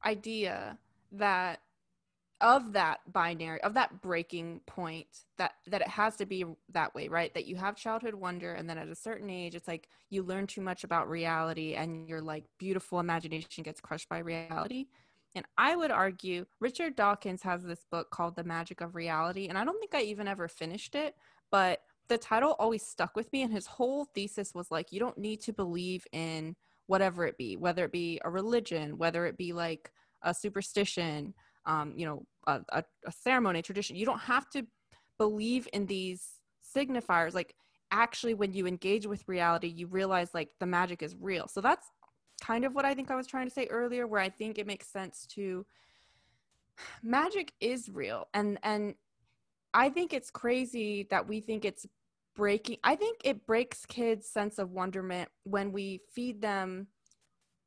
idea 0.05 0.79
that 1.11 1.61
of 2.41 2.73
that 2.73 3.01
binary 3.13 3.61
of 3.63 3.75
that 3.75 4.03
breaking 4.03 4.61
point 4.67 5.07
that 5.39 5.53
that 5.67 5.81
it 5.81 5.89
has 5.89 6.17
to 6.17 6.27
be 6.27 6.45
that 6.73 6.95
way 6.95 7.09
right? 7.09 7.33
That 7.35 7.47
you 7.47 7.57
have 7.57 7.77
childhood 7.77 8.15
wonder 8.15 8.53
and 8.53 8.69
then 8.69 8.79
at 8.79 8.89
a 8.89 8.95
certain 8.95 9.31
age 9.31 9.55
it's 9.55 9.69
like 9.69 9.89
you 10.11 10.23
learn 10.23 10.47
too 10.47 10.61
much 10.61 10.85
about 10.85 11.09
reality 11.09 11.75
and 11.75 12.09
your 12.09 12.21
like 12.21 12.45
beautiful 12.59 13.01
imagination 13.01 13.63
gets 13.63 13.81
crushed 13.81 14.09
by 14.09 14.19
reality. 14.19 14.87
And 15.37 15.45
i 15.59 15.75
would 15.75 15.91
argue 15.91 16.47
richard 16.61 16.95
dawkins 16.95 17.43
has 17.43 17.65
this 17.65 17.85
book 17.91 18.11
called 18.11 18.37
the 18.37 18.45
magic 18.45 18.81
of 18.81 18.95
reality 18.95 19.49
and 19.49 19.59
i 19.59 19.65
don't 19.65 19.81
think 19.81 19.95
i 19.95 20.03
even 20.03 20.29
ever 20.29 20.47
finished 20.47 20.95
it 20.95 21.17
but 21.51 21.81
the 22.09 22.19
title 22.19 22.55
always 22.59 22.87
stuck 22.87 23.17
with 23.17 23.33
me 23.33 23.43
and 23.43 23.53
his 23.53 23.67
whole 23.67 24.05
thesis 24.15 24.55
was 24.55 24.71
like 24.71 24.93
you 24.93 25.01
don't 25.01 25.19
need 25.19 25.41
to 25.41 25.53
believe 25.53 26.07
in 26.13 26.55
whatever 26.87 27.27
it 27.27 27.37
be 27.37 27.57
whether 27.57 27.85
it 27.85 27.93
be 27.93 28.21
a 28.25 28.31
religion 28.31 28.99
whether 28.99 29.27
it 29.27 29.37
be 29.37 29.53
like 29.53 29.91
a 30.23 30.35
superstition 30.35 31.35
um, 31.67 31.93
you 31.97 32.07
know, 32.07 32.25
a, 32.47 32.61
a, 32.71 32.85
a 33.07 33.13
ceremony, 33.13 33.63
tradition. 33.63 33.97
You 33.97 34.07
don't 34.07 34.21
have 34.21 34.49
to 34.51 34.67
believe 35.19 35.69
in 35.73 35.87
these 35.87 36.27
signifiers. 36.77 37.35
Like, 37.35 37.55
actually, 37.91 38.35
when 38.35 38.53
you 38.53 38.67
engage 38.67 39.07
with 39.07 39.27
reality, 39.27 39.69
you 39.69 39.87
realize 39.87 40.31
like 40.35 40.51
the 40.61 40.67
magic 40.67 41.03
is 41.03 41.17
real. 41.19 41.49
So 41.49 41.61
that's 41.61 41.87
kind 42.43 42.65
of 42.65 42.75
what 42.75 42.85
I 42.85 42.95
think 42.95 43.11
I 43.11 43.17
was 43.17 43.27
trying 43.27 43.47
to 43.47 43.55
say 43.55 43.67
earlier, 43.67 44.07
where 44.07 44.21
I 44.21 44.29
think 44.29 44.59
it 44.59 44.67
makes 44.67 44.89
sense 44.89 45.27
to 45.35 45.65
magic 47.03 47.53
is 47.61 47.89
real, 47.89 48.29
and 48.35 48.59
and 48.63 48.95
I 49.73 49.89
think 49.91 50.13
it's 50.13 50.31
crazy 50.31 51.07
that 51.11 51.27
we 51.27 51.41
think 51.41 51.65
it's 51.65 51.87
breaking. 52.37 52.79
I 52.85 52.97
think 52.97 53.19
it 53.25 53.47
breaks 53.47 53.87
kids' 53.87 54.29
sense 54.29 54.59
of 54.59 54.71
wonderment 54.71 55.29
when 55.45 55.73
we 55.73 56.01
feed 56.15 56.43
them 56.43 56.89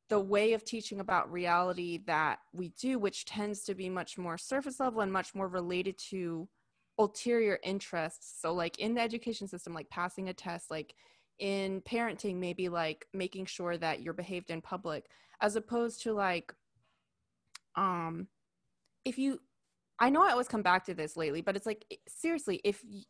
the 0.08 0.20
way 0.20 0.54
of 0.54 0.64
teaching 0.64 1.00
about 1.00 1.30
reality 1.30 2.00
that 2.06 2.38
we 2.52 2.70
do, 2.70 2.98
which 2.98 3.24
tends 3.24 3.64
to 3.64 3.74
be 3.74 3.88
much 3.88 4.16
more 4.16 4.38
surface 4.38 4.80
level 4.80 5.00
and 5.02 5.12
much 5.12 5.34
more 5.34 5.48
related 5.48 5.98
to 6.10 6.48
ulterior 6.98 7.58
interests. 7.62 8.40
So, 8.40 8.54
like 8.54 8.78
in 8.78 8.94
the 8.94 9.00
education 9.00 9.48
system, 9.48 9.74
like 9.74 9.90
passing 9.90 10.28
a 10.28 10.34
test, 10.34 10.70
like 10.70 10.94
in 11.38 11.82
parenting, 11.82 12.36
maybe 12.36 12.68
like 12.68 13.06
making 13.12 13.46
sure 13.46 13.76
that 13.76 14.02
you're 14.02 14.14
behaved 14.14 14.50
in 14.50 14.60
public, 14.60 15.06
as 15.40 15.56
opposed 15.56 16.02
to 16.02 16.12
like, 16.12 16.52
um, 17.76 18.28
if 19.04 19.18
you, 19.18 19.40
I 19.98 20.10
know 20.10 20.22
I 20.22 20.32
always 20.32 20.48
come 20.48 20.62
back 20.62 20.84
to 20.86 20.94
this 20.94 21.16
lately, 21.16 21.42
but 21.42 21.56
it's 21.56 21.66
like, 21.66 21.84
seriously, 22.08 22.60
if 22.64 22.82
y- 22.84 23.02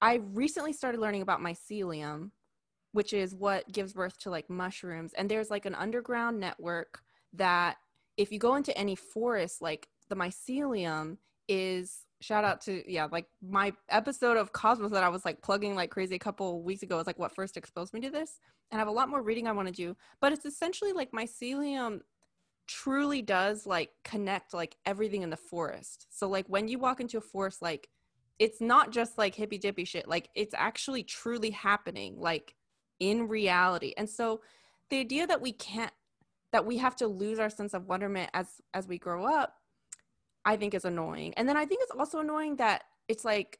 I 0.00 0.16
recently 0.16 0.72
started 0.72 1.00
learning 1.00 1.22
about 1.22 1.40
mycelium, 1.40 2.30
which 2.96 3.12
is 3.12 3.34
what 3.34 3.70
gives 3.70 3.92
birth 3.92 4.18
to 4.18 4.30
like 4.30 4.48
mushrooms. 4.48 5.12
And 5.18 5.30
there's 5.30 5.50
like 5.50 5.66
an 5.66 5.74
underground 5.74 6.40
network 6.40 7.02
that 7.34 7.76
if 8.16 8.32
you 8.32 8.38
go 8.38 8.54
into 8.54 8.76
any 8.76 8.94
forest, 8.96 9.60
like 9.60 9.86
the 10.08 10.16
mycelium 10.16 11.18
is 11.46 12.06
shout 12.22 12.42
out 12.42 12.62
to 12.62 12.82
yeah, 12.90 13.06
like 13.12 13.26
my 13.46 13.74
episode 13.90 14.38
of 14.38 14.54
Cosmos 14.54 14.92
that 14.92 15.04
I 15.04 15.10
was 15.10 15.26
like 15.26 15.42
plugging 15.42 15.74
like 15.74 15.90
crazy 15.90 16.14
a 16.14 16.18
couple 16.18 16.62
weeks 16.62 16.82
ago 16.82 16.98
is 16.98 17.06
like 17.06 17.18
what 17.18 17.34
first 17.34 17.58
exposed 17.58 17.92
me 17.92 18.00
to 18.00 18.08
this. 18.08 18.40
And 18.70 18.78
I 18.78 18.80
have 18.80 18.88
a 18.88 18.92
lot 18.92 19.10
more 19.10 19.20
reading 19.20 19.46
I 19.46 19.52
want 19.52 19.68
to 19.68 19.74
do, 19.74 19.94
but 20.22 20.32
it's 20.32 20.46
essentially 20.46 20.94
like 20.94 21.12
mycelium 21.12 22.00
truly 22.66 23.20
does 23.20 23.66
like 23.66 23.90
connect 24.04 24.54
like 24.54 24.78
everything 24.86 25.20
in 25.20 25.28
the 25.28 25.36
forest. 25.36 26.06
So 26.08 26.30
like 26.30 26.46
when 26.48 26.66
you 26.66 26.78
walk 26.78 27.02
into 27.02 27.18
a 27.18 27.20
forest, 27.20 27.60
like 27.60 27.90
it's 28.38 28.62
not 28.62 28.90
just 28.90 29.18
like 29.18 29.34
hippy 29.34 29.58
dippy 29.58 29.84
shit. 29.84 30.08
Like 30.08 30.30
it's 30.34 30.54
actually 30.56 31.02
truly 31.02 31.50
happening. 31.50 32.18
Like 32.18 32.54
in 33.00 33.28
reality 33.28 33.92
and 33.96 34.08
so 34.08 34.40
the 34.90 34.98
idea 34.98 35.26
that 35.26 35.40
we 35.40 35.52
can't 35.52 35.92
that 36.52 36.64
we 36.64 36.78
have 36.78 36.96
to 36.96 37.06
lose 37.06 37.38
our 37.38 37.50
sense 37.50 37.74
of 37.74 37.86
wonderment 37.86 38.30
as 38.32 38.46
as 38.72 38.88
we 38.88 38.98
grow 38.98 39.24
up 39.24 39.54
i 40.44 40.56
think 40.56 40.74
is 40.74 40.84
annoying 40.84 41.34
and 41.36 41.48
then 41.48 41.56
i 41.56 41.64
think 41.66 41.82
it's 41.82 41.92
also 41.98 42.20
annoying 42.20 42.56
that 42.56 42.84
it's 43.08 43.24
like 43.24 43.58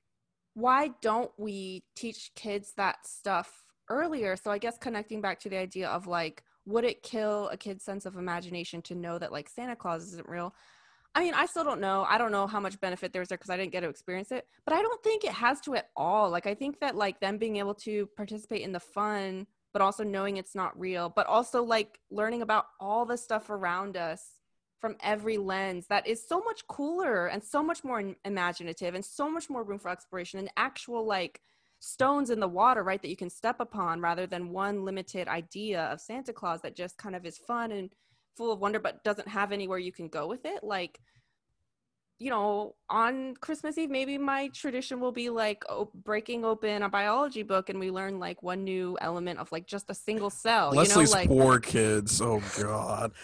why 0.55 0.91
don't 1.03 1.31
we 1.37 1.85
teach 1.95 2.31
kids 2.35 2.73
that 2.79 3.07
stuff 3.07 3.67
earlier. 3.89 4.37
So 4.37 4.51
I 4.51 4.59
guess 4.59 4.79
connecting 4.79 5.21
back 5.21 5.41
to 5.41 5.49
the 5.49 5.59
idea 5.59 5.89
of 5.89 6.07
like, 6.07 6.43
would 6.65 6.85
it 6.85 7.03
kill 7.03 7.49
a 7.49 7.57
kid's 7.57 7.85
sense 7.85 8.07
of 8.07 8.17
imagination 8.17 8.83
to 8.83 8.95
know 8.95 9.19
that 9.19 9.33
like 9.33 9.49
Santa 9.49 9.77
Claus 9.77 10.05
isn't 10.09 10.29
real? 10.29 10.55
I 11.17 11.21
mean, 11.21 11.33
I 11.33 11.47
still 11.47 11.65
don't 11.65 11.81
know. 11.81 12.05
I 12.07 12.19
don't 12.19 12.31
know 12.31 12.47
how 12.47 12.61
much 12.61 12.79
benefit 12.79 13.15
there 13.15 13.21
was 13.21 13.31
there 13.31 13.39
because 13.39 13.49
I 13.49 13.57
didn't 13.57 13.73
get 13.73 13.81
to 13.81 13.89
experience 13.89 14.31
it, 14.31 14.47
but 14.67 14.75
I 14.75 14.83
don't 14.83 15.03
think 15.03 15.25
it 15.25 15.33
has 15.33 15.63
to 15.63 15.75
at 15.75 15.89
all. 15.97 16.29
Like, 16.29 16.47
I 16.47 16.55
think 16.55 16.79
that 16.81 16.95
like 16.95 17.21
them 17.21 17.39
being 17.39 17.57
able 17.57 17.73
to 17.77 18.07
participate 18.19 18.61
in 18.61 18.73
the 18.73 18.81
fun, 18.81 19.47
but 19.73 19.81
also 19.81 20.05
knowing 20.05 20.37
it's 20.37 20.55
not 20.55 20.79
real, 20.79 21.09
but 21.09 21.27
also 21.27 21.63
like 21.63 21.99
learning 22.11 22.43
about 22.43 22.67
all 22.79 23.07
the 23.07 23.17
stuff 23.17 23.49
around 23.49 23.97
us 23.97 24.23
from 24.79 24.95
every 25.03 25.39
lens 25.39 25.87
that 25.87 26.07
is 26.07 26.29
so 26.29 26.41
much 26.41 26.67
cooler 26.67 27.29
and 27.29 27.43
so 27.43 27.63
much 27.63 27.83
more 27.83 28.15
imaginative 28.27 28.95
and 28.95 29.03
so 29.03 29.31
much 29.31 29.49
more 29.49 29.65
room 29.65 29.79
for 29.79 29.91
exploration 29.91 30.39
and 30.39 30.51
actual 30.59 31.07
like 31.07 31.41
stones 31.79 32.29
in 32.29 32.41
the 32.41 32.49
water, 32.49 32.83
right, 32.83 33.01
that 33.01 33.09
you 33.09 33.17
can 33.17 33.31
step 33.31 33.57
upon 33.61 34.03
rather 34.03 34.27
than 34.27 34.51
one 34.51 34.85
limited 34.85 35.29
idea 35.29 35.85
of 35.85 35.99
Santa 35.99 36.35
Claus 36.35 36.61
that 36.61 36.77
just 36.77 36.99
kind 36.99 37.17
of 37.17 37.25
is 37.25 37.39
fun 37.39 37.73
and 37.73 37.91
full 38.37 38.53
of 38.53 38.61
wonder 38.61 38.79
but 38.79 39.03
doesn't 39.05 39.29
have 39.29 39.53
anywhere 39.53 39.79
you 39.79 39.93
can 39.93 40.09
go 40.09 40.27
with 40.27 40.45
it. 40.45 40.63
Like 40.63 41.01
you 42.19 42.31
know 42.31 42.75
on 42.89 43.35
christmas 43.43 43.77
eve 43.77 43.91
maybe 43.91 44.17
my 44.17 44.49
tradition 44.49 45.01
will 45.01 45.13
be 45.13 45.29
like 45.29 45.63
oh, 45.69 45.91
breaking 45.95 46.47
open 46.47 46.83
a 46.83 46.89
biology 46.89 47.43
book 47.43 47.69
and 47.69 47.79
we 47.79 47.91
learn 47.91 48.19
like 48.19 48.43
one 48.43 48.65
new 48.65 48.97
element 49.03 49.39
of 49.39 49.53
like 49.53 49.67
just 49.67 49.91
a 49.91 49.95
single 49.95 50.31
cell 50.31 50.71
leslie's 50.71 51.11
you 51.11 51.15
know 51.15 51.21
like 51.21 51.29
poor 51.29 51.59
kids. 51.59 52.21
Oh 52.21 52.43
god. 52.59 53.13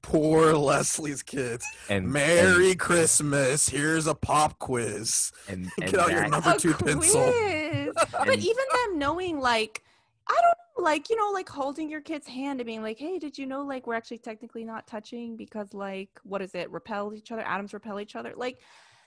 Poor 0.00 0.54
leslie's 0.54 1.22
kids. 1.22 1.66
And 1.90 2.10
merry 2.10 2.74
christmas. 2.74 3.68
Here's 3.68 4.06
a 4.06 4.14
pop 4.14 4.58
quiz. 4.58 5.32
And, 5.48 5.70
and, 5.80 5.90
Get 5.90 6.00
out 6.00 6.10
your 6.10 6.28
number 6.28 6.52
a 6.52 6.56
two 6.56 6.72
pencil. 6.72 7.24
but 8.12 8.38
even 8.38 8.64
them 8.72 8.98
knowing 8.98 9.38
like 9.38 9.82
i 10.28 10.34
don't 10.34 10.44
know 10.76 10.84
like 10.84 11.10
you 11.10 11.16
know 11.16 11.30
like 11.32 11.48
holding 11.48 11.90
your 11.90 12.00
kid's 12.00 12.26
hand 12.26 12.60
and 12.60 12.66
being 12.66 12.82
like 12.82 12.98
hey 12.98 13.18
did 13.18 13.36
you 13.36 13.46
know 13.46 13.62
like 13.62 13.86
we're 13.86 13.94
actually 13.94 14.18
technically 14.18 14.64
not 14.64 14.86
touching 14.86 15.36
because 15.36 15.74
like 15.74 16.10
what 16.22 16.40
is 16.42 16.54
it 16.54 16.70
repel 16.70 17.12
each 17.14 17.32
other 17.32 17.42
atoms 17.42 17.74
repel 17.74 18.00
each 18.00 18.16
other? 18.16 18.32
Like 18.36 18.60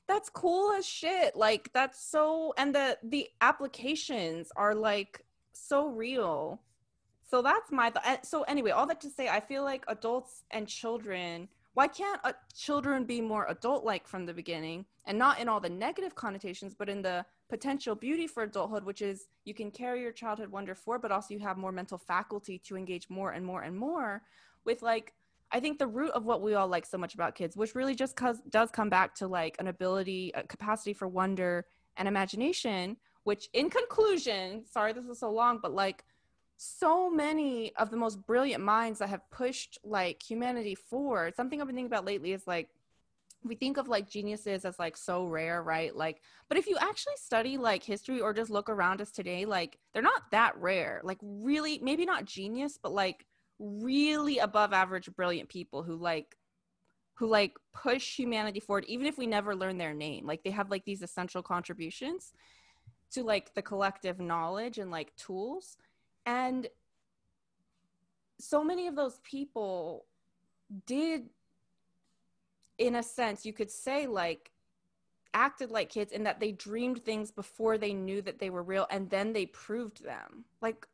that's 0.07 0.30
cool 0.30 0.74
as 0.74 0.86
shit 0.86 1.36
like 1.36 1.72
that's 1.74 2.03
so 2.03 2.53
and 2.57 2.76
the 2.76 2.97
the 3.03 3.28
applications 3.39 4.51
are 4.55 4.76
like 4.76 5.24
so 5.53 5.88
real. 5.88 6.61
So 7.30 7.41
that's 7.41 7.72
my 7.72 7.91
th- 7.91 8.19
so 8.24 8.43
anyway 8.43 8.72
all 8.72 8.86
that 8.88 8.99
to 9.01 9.09
say 9.09 9.30
i 9.30 9.39
feel 9.39 9.63
like 9.63 9.86
adults 9.88 10.43
and 10.51 10.67
children 10.67 11.47
why 11.74 11.88
can't 11.88 12.19
uh, 12.24 12.34
children 12.55 13.05
be 13.05 13.22
more 13.22 13.45
adult 13.49 13.86
like 13.86 14.07
from 14.07 14.26
the 14.26 14.34
beginning 14.34 14.86
and 15.05 15.17
not 15.17 15.39
in 15.39 15.47
all 15.47 15.59
the 15.59 15.69
negative 15.69 16.15
connotations 16.15 16.74
but 16.74 16.89
in 16.89 17.01
the 17.01 17.26
potential 17.49 17.95
beauty 17.95 18.28
for 18.28 18.43
adulthood 18.43 18.84
which 18.84 19.01
is 19.01 19.28
you 19.45 19.53
can 19.53 19.72
carry 19.72 20.01
your 20.01 20.11
childhood 20.11 20.49
wonder 20.49 20.76
forward 20.76 21.01
but 21.01 21.11
also 21.11 21.34
you 21.34 21.39
have 21.39 21.57
more 21.57 21.72
mental 21.72 21.97
faculty 21.97 22.57
to 22.59 22.76
engage 22.76 23.09
more 23.09 23.32
and 23.32 23.45
more 23.45 23.63
and 23.63 23.76
more 23.76 24.22
with 24.65 24.82
like 24.82 25.13
i 25.51 25.59
think 25.59 25.78
the 25.78 25.88
root 25.88 26.11
of 26.11 26.26
what 26.26 26.41
we 26.41 26.53
all 26.53 26.67
like 26.67 26.86
so 26.86 26.97
much 26.97 27.13
about 27.13 27.36
kids 27.36 27.55
which 27.55 27.76
really 27.76 27.95
just 27.95 28.15
cause, 28.15 28.41
does 28.49 28.69
come 28.72 28.89
back 28.89 29.15
to 29.15 29.28
like 29.28 29.55
an 29.59 29.67
ability 29.67 30.32
a 30.36 30.43
capacity 30.43 30.93
for 30.93 31.07
wonder 31.07 31.65
and 31.97 32.07
imagination 32.07 32.97
which 33.24 33.49
in 33.53 33.69
conclusion 33.69 34.63
sorry 34.69 34.93
this 34.93 35.05
is 35.05 35.19
so 35.19 35.32
long 35.32 35.59
but 35.61 35.74
like 35.74 36.03
so 36.62 37.09
many 37.09 37.76
of 37.78 37.89
the 37.89 37.97
most 37.97 38.24
brilliant 38.28 38.64
minds 38.64 38.99
that 38.99 39.09
have 39.09 39.28
pushed 39.32 39.80
like 39.84 40.22
humanity 40.22 40.76
forward. 40.76 41.36
Something 41.36 41.59
i've 41.59 41.66
been 41.66 41.76
thinking 41.76 41.91
about 41.91 42.05
lately 42.05 42.34
is 42.34 42.45
like 42.45 42.70
we 43.43 43.55
think 43.55 43.78
of 43.78 43.88
like 43.88 44.07
geniuses 44.07 44.64
as 44.64 44.78
like 44.78 44.95
so 44.95 45.26
rare 45.26 45.64
right? 45.64 45.95
Like 45.95 46.22
but 46.49 46.59
if 46.59 46.68
you 46.68 46.78
actually 46.80 47.16
study 47.16 47.57
like 47.57 47.84
history 47.84 48.22
or 48.22 48.32
just 48.32 48.51
look 48.51 48.70
around 48.70 49.01
us 49.01 49.09
today 49.09 49.43
like 49.45 49.80
they're 49.91 50.03
not 50.03 50.30
that 50.30 50.55
rare. 50.55 51.01
Like 51.03 51.18
really 51.24 51.80
maybe 51.82 52.05
not 52.05 52.26
genius 52.26 52.78
but 52.82 52.91
like 52.91 53.26
really 53.57 54.38
above 54.38 54.72
average 54.72 55.09
brilliant 55.16 55.49
people 55.49 55.82
who 55.82 55.95
like 55.95 56.38
who 57.16 57.26
like 57.26 57.55
push 57.74 58.16
humanity 58.16 58.59
forward 58.59 58.86
even 58.88 59.07
if 59.07 59.18
we 59.18 59.26
never 59.26 59.55
learn 59.55 59.80
their 59.80 59.95
name. 59.95 60.28
Like 60.28 60.43
they 60.43 60.51
have 60.51 60.70
like 60.70 60.86
these 60.86 61.01
essential 61.01 61.41
contributions 61.41 62.34
to 63.14 63.24
like 63.24 63.55
the 63.55 63.64
collective 63.64 64.20
knowledge 64.20 64.78
and 64.78 64.91
like 64.91 65.16
tools 65.16 65.76
and 66.26 66.67
so 68.39 68.63
many 68.63 68.88
of 68.88 68.95
those 68.95 69.19
people 69.24 70.05
did 70.86 71.30
in 72.78 72.95
a 72.95 73.03
sense 73.03 73.45
you 73.45 73.53
could 73.53 73.69
say 73.69 74.07
like 74.07 74.51
acted 75.34 75.72
like 75.72 75.89
kids 75.89 76.11
in 76.11 76.24
that 76.24 76.39
they 76.39 76.51
dreamed 76.51 77.03
things 77.03 77.32
before 77.32 77.78
they 77.78 77.93
knew 77.93 78.22
that 78.22 78.39
they 78.39 78.49
were 78.49 78.63
real 78.63 78.88
and 78.89 79.09
then 79.09 79.32
they 79.32 79.45
proved 79.45 80.03
them. 80.03 80.43
Like 80.61 80.88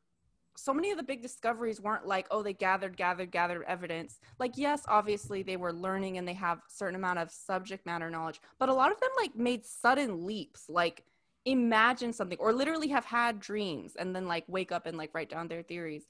so 0.55 0.73
many 0.73 0.91
of 0.91 0.97
the 0.97 1.03
big 1.03 1.21
discoveries 1.21 1.81
weren't 1.81 2.05
like 2.05 2.27
oh 2.31 2.43
they 2.43 2.53
gathered 2.53 2.97
gathered 2.97 3.31
gathered 3.31 3.63
evidence. 3.67 4.19
Like 4.39 4.53
yes 4.55 4.83
obviously 4.87 5.43
they 5.43 5.57
were 5.57 5.73
learning 5.73 6.17
and 6.17 6.27
they 6.27 6.33
have 6.33 6.59
certain 6.67 6.95
amount 6.95 7.19
of 7.19 7.31
subject 7.31 7.85
matter 7.85 8.09
knowledge 8.09 8.41
but 8.59 8.69
a 8.69 8.73
lot 8.73 8.91
of 8.91 8.99
them 8.99 9.09
like 9.17 9.35
made 9.35 9.65
sudden 9.65 10.25
leaps. 10.25 10.69
Like 10.69 11.03
imagine 11.47 12.11
something 12.11 12.37
or 12.39 12.51
literally 12.51 12.89
have 12.89 13.05
had 13.05 13.39
dreams 13.39 13.95
and 13.97 14.13
then 14.15 14.27
like 14.27 14.43
wake 14.47 14.71
up 14.71 14.85
and 14.85 14.97
like 14.97 15.09
write 15.13 15.29
down 15.29 15.47
their 15.47 15.63
theories 15.63 16.07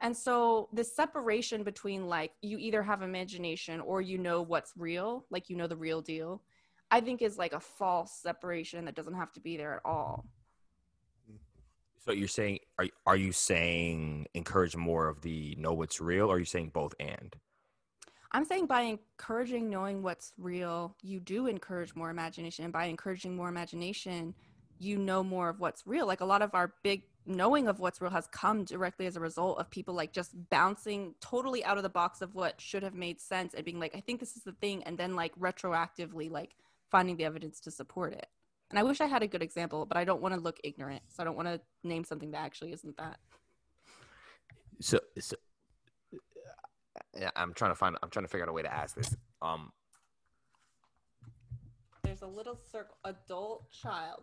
and 0.00 0.16
so 0.16 0.68
the 0.72 0.82
separation 0.82 1.62
between 1.62 2.08
like 2.08 2.32
you 2.42 2.58
either 2.58 2.82
have 2.82 3.00
imagination 3.02 3.80
or 3.80 4.02
you 4.02 4.18
know 4.18 4.42
what's 4.42 4.72
real 4.76 5.24
like 5.30 5.48
you 5.48 5.56
know 5.56 5.68
the 5.68 5.76
real 5.76 6.00
deal 6.00 6.42
i 6.90 7.00
think 7.00 7.22
is 7.22 7.38
like 7.38 7.52
a 7.52 7.60
false 7.60 8.12
separation 8.20 8.84
that 8.84 8.96
doesn't 8.96 9.14
have 9.14 9.32
to 9.32 9.40
be 9.40 9.56
there 9.56 9.74
at 9.74 9.80
all 9.84 10.26
So 12.04 12.12
you're 12.12 12.28
saying 12.28 12.58
are 12.78 12.88
are 13.06 13.16
you 13.16 13.30
saying 13.30 14.26
encourage 14.34 14.74
more 14.74 15.06
of 15.08 15.20
the 15.20 15.54
know 15.56 15.72
what's 15.72 16.00
real 16.00 16.30
or 16.30 16.36
are 16.36 16.38
you 16.38 16.44
saying 16.44 16.70
both 16.74 16.94
and? 16.98 17.36
I'm 18.32 18.44
saying 18.44 18.66
by 18.66 18.82
encouraging 18.82 19.68
knowing 19.68 20.02
what's 20.02 20.32
real, 20.38 20.96
you 21.02 21.18
do 21.20 21.46
encourage 21.48 21.94
more 21.96 22.10
imagination. 22.10 22.64
And 22.64 22.72
by 22.72 22.84
encouraging 22.84 23.34
more 23.34 23.48
imagination, 23.48 24.34
you 24.80 24.96
know 24.96 25.22
more 25.22 25.50
of 25.50 25.60
what's 25.60 25.86
real. 25.86 26.06
Like 26.06 26.22
a 26.22 26.24
lot 26.24 26.42
of 26.42 26.54
our 26.54 26.74
big 26.82 27.02
knowing 27.26 27.68
of 27.68 27.78
what's 27.78 28.00
real 28.00 28.10
has 28.10 28.26
come 28.28 28.64
directly 28.64 29.06
as 29.06 29.14
a 29.14 29.20
result 29.20 29.58
of 29.58 29.70
people 29.70 29.94
like 29.94 30.12
just 30.12 30.32
bouncing 30.48 31.14
totally 31.20 31.62
out 31.64 31.76
of 31.76 31.82
the 31.82 31.88
box 31.88 32.22
of 32.22 32.34
what 32.34 32.60
should 32.60 32.82
have 32.82 32.94
made 32.94 33.20
sense 33.20 33.54
and 33.54 33.64
being 33.64 33.78
like, 33.78 33.94
I 33.94 34.00
think 34.00 34.18
this 34.18 34.36
is 34.36 34.42
the 34.42 34.52
thing. 34.52 34.82
And 34.84 34.96
then 34.98 35.14
like 35.14 35.38
retroactively, 35.38 36.30
like 36.30 36.56
finding 36.90 37.16
the 37.16 37.26
evidence 37.26 37.60
to 37.60 37.70
support 37.70 38.14
it. 38.14 38.26
And 38.70 38.78
I 38.78 38.82
wish 38.82 39.00
I 39.00 39.06
had 39.06 39.22
a 39.22 39.26
good 39.26 39.42
example, 39.42 39.84
but 39.84 39.98
I 39.98 40.04
don't 40.04 40.22
want 40.22 40.34
to 40.34 40.40
look 40.40 40.58
ignorant. 40.64 41.02
So 41.08 41.22
I 41.22 41.24
don't 41.24 41.36
want 41.36 41.48
to 41.48 41.60
name 41.84 42.04
something 42.04 42.30
that 42.30 42.40
actually 42.40 42.72
isn't 42.72 42.96
that. 42.96 43.18
So, 44.80 44.98
so 45.18 45.36
yeah, 47.18 47.30
I'm 47.36 47.52
trying 47.52 47.72
to 47.72 47.74
find 47.74 47.96
I'm 48.02 48.08
trying 48.08 48.24
to 48.24 48.28
figure 48.28 48.46
out 48.46 48.48
a 48.48 48.52
way 48.52 48.62
to 48.62 48.72
ask 48.72 48.94
this. 48.94 49.14
Um 49.42 49.72
There's 52.02 52.22
a 52.22 52.26
little 52.26 52.58
circle, 52.72 52.96
adult 53.04 53.70
child. 53.70 54.22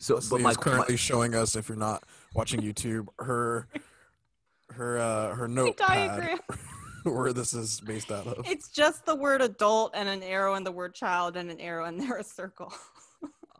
So 0.00 0.14
Leslie 0.14 0.38
but 0.38 0.42
my, 0.42 0.50
is 0.50 0.56
currently 0.56 0.96
showing 0.96 1.34
us 1.34 1.54
if 1.54 1.68
you're 1.68 1.78
not 1.78 2.02
watching 2.34 2.60
YouTube 2.60 3.06
her 3.18 3.68
her 4.70 4.98
uh 4.98 5.34
her 5.34 5.46
notepad 5.46 6.08
diagram. 6.08 6.38
where 7.04 7.32
this 7.32 7.54
is 7.54 7.80
based 7.80 8.10
out 8.10 8.26
of. 8.26 8.46
It's 8.46 8.68
just 8.68 9.06
the 9.06 9.14
word 9.14 9.40
adult 9.40 9.92
and 9.94 10.08
an 10.08 10.22
arrow 10.22 10.54
and 10.54 10.66
the 10.66 10.72
word 10.72 10.94
child 10.94 11.36
and 11.36 11.50
an 11.50 11.60
arrow 11.60 11.84
and 11.84 12.00
there 12.00 12.16
a 12.16 12.24
circle. 12.24 12.72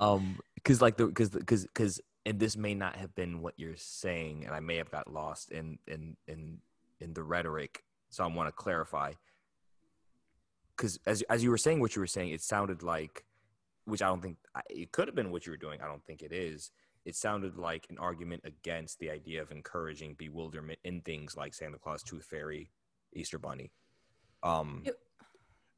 um 0.01 0.39
because 0.55 0.83
like 0.83 0.97
the 0.97 1.07
because 1.07 1.31
because 1.31 1.65
because 1.65 2.01
and 2.27 2.39
this 2.39 2.57
may 2.57 2.75
not 2.75 2.97
have 2.97 3.15
been 3.15 3.41
what 3.41 3.55
you're 3.57 3.77
saying 3.77 4.45
and 4.45 4.55
i 4.55 4.61
may 4.61 4.77
have 4.77 4.91
got 4.91 5.11
lost 5.13 5.51
in 5.51 5.79
in 5.87 6.17
in 6.29 6.59
in 7.01 7.15
the 7.15 7.23
rhetoric 7.23 7.83
so 8.11 8.23
i 8.23 8.27
want 8.27 8.47
to 8.47 8.53
clarify 8.53 9.13
because 10.77 10.99
as 11.07 11.23
as 11.23 11.43
you 11.43 11.51
were 11.51 11.59
saying 11.59 11.81
what 11.81 11.97
you 11.97 12.01
were 12.01 12.07
saying 12.07 12.31
it 12.31 12.43
sounded 12.43 12.83
like 12.83 13.25
which 13.91 14.03
i 14.03 14.07
don't 14.07 14.23
think 14.23 14.37
it 14.71 14.93
could 14.93 15.09
have 15.09 15.15
been 15.15 15.31
what 15.31 15.45
you 15.47 15.53
were 15.53 15.57
doing 15.57 15.81
i 15.81 15.87
don't 15.87 16.05
think 16.05 16.23
it 16.23 16.33
is 16.33 16.71
it 17.05 17.17
sounded 17.17 17.57
like 17.57 17.87
an 17.91 17.99
argument 17.99 18.43
against 18.45 18.99
the 18.99 19.11
idea 19.11 19.41
of 19.43 19.51
encouraging 19.51 20.15
bewilderment 20.15 20.79
in 20.85 21.01
things 21.01 21.37
like 21.37 21.53
santa 21.55 21.79
claus 21.79 22.03
tooth 22.03 22.25
fairy 22.25 22.71
easter 23.15 23.39
bunny 23.39 23.73
um 24.43 24.83
It- 24.85 24.97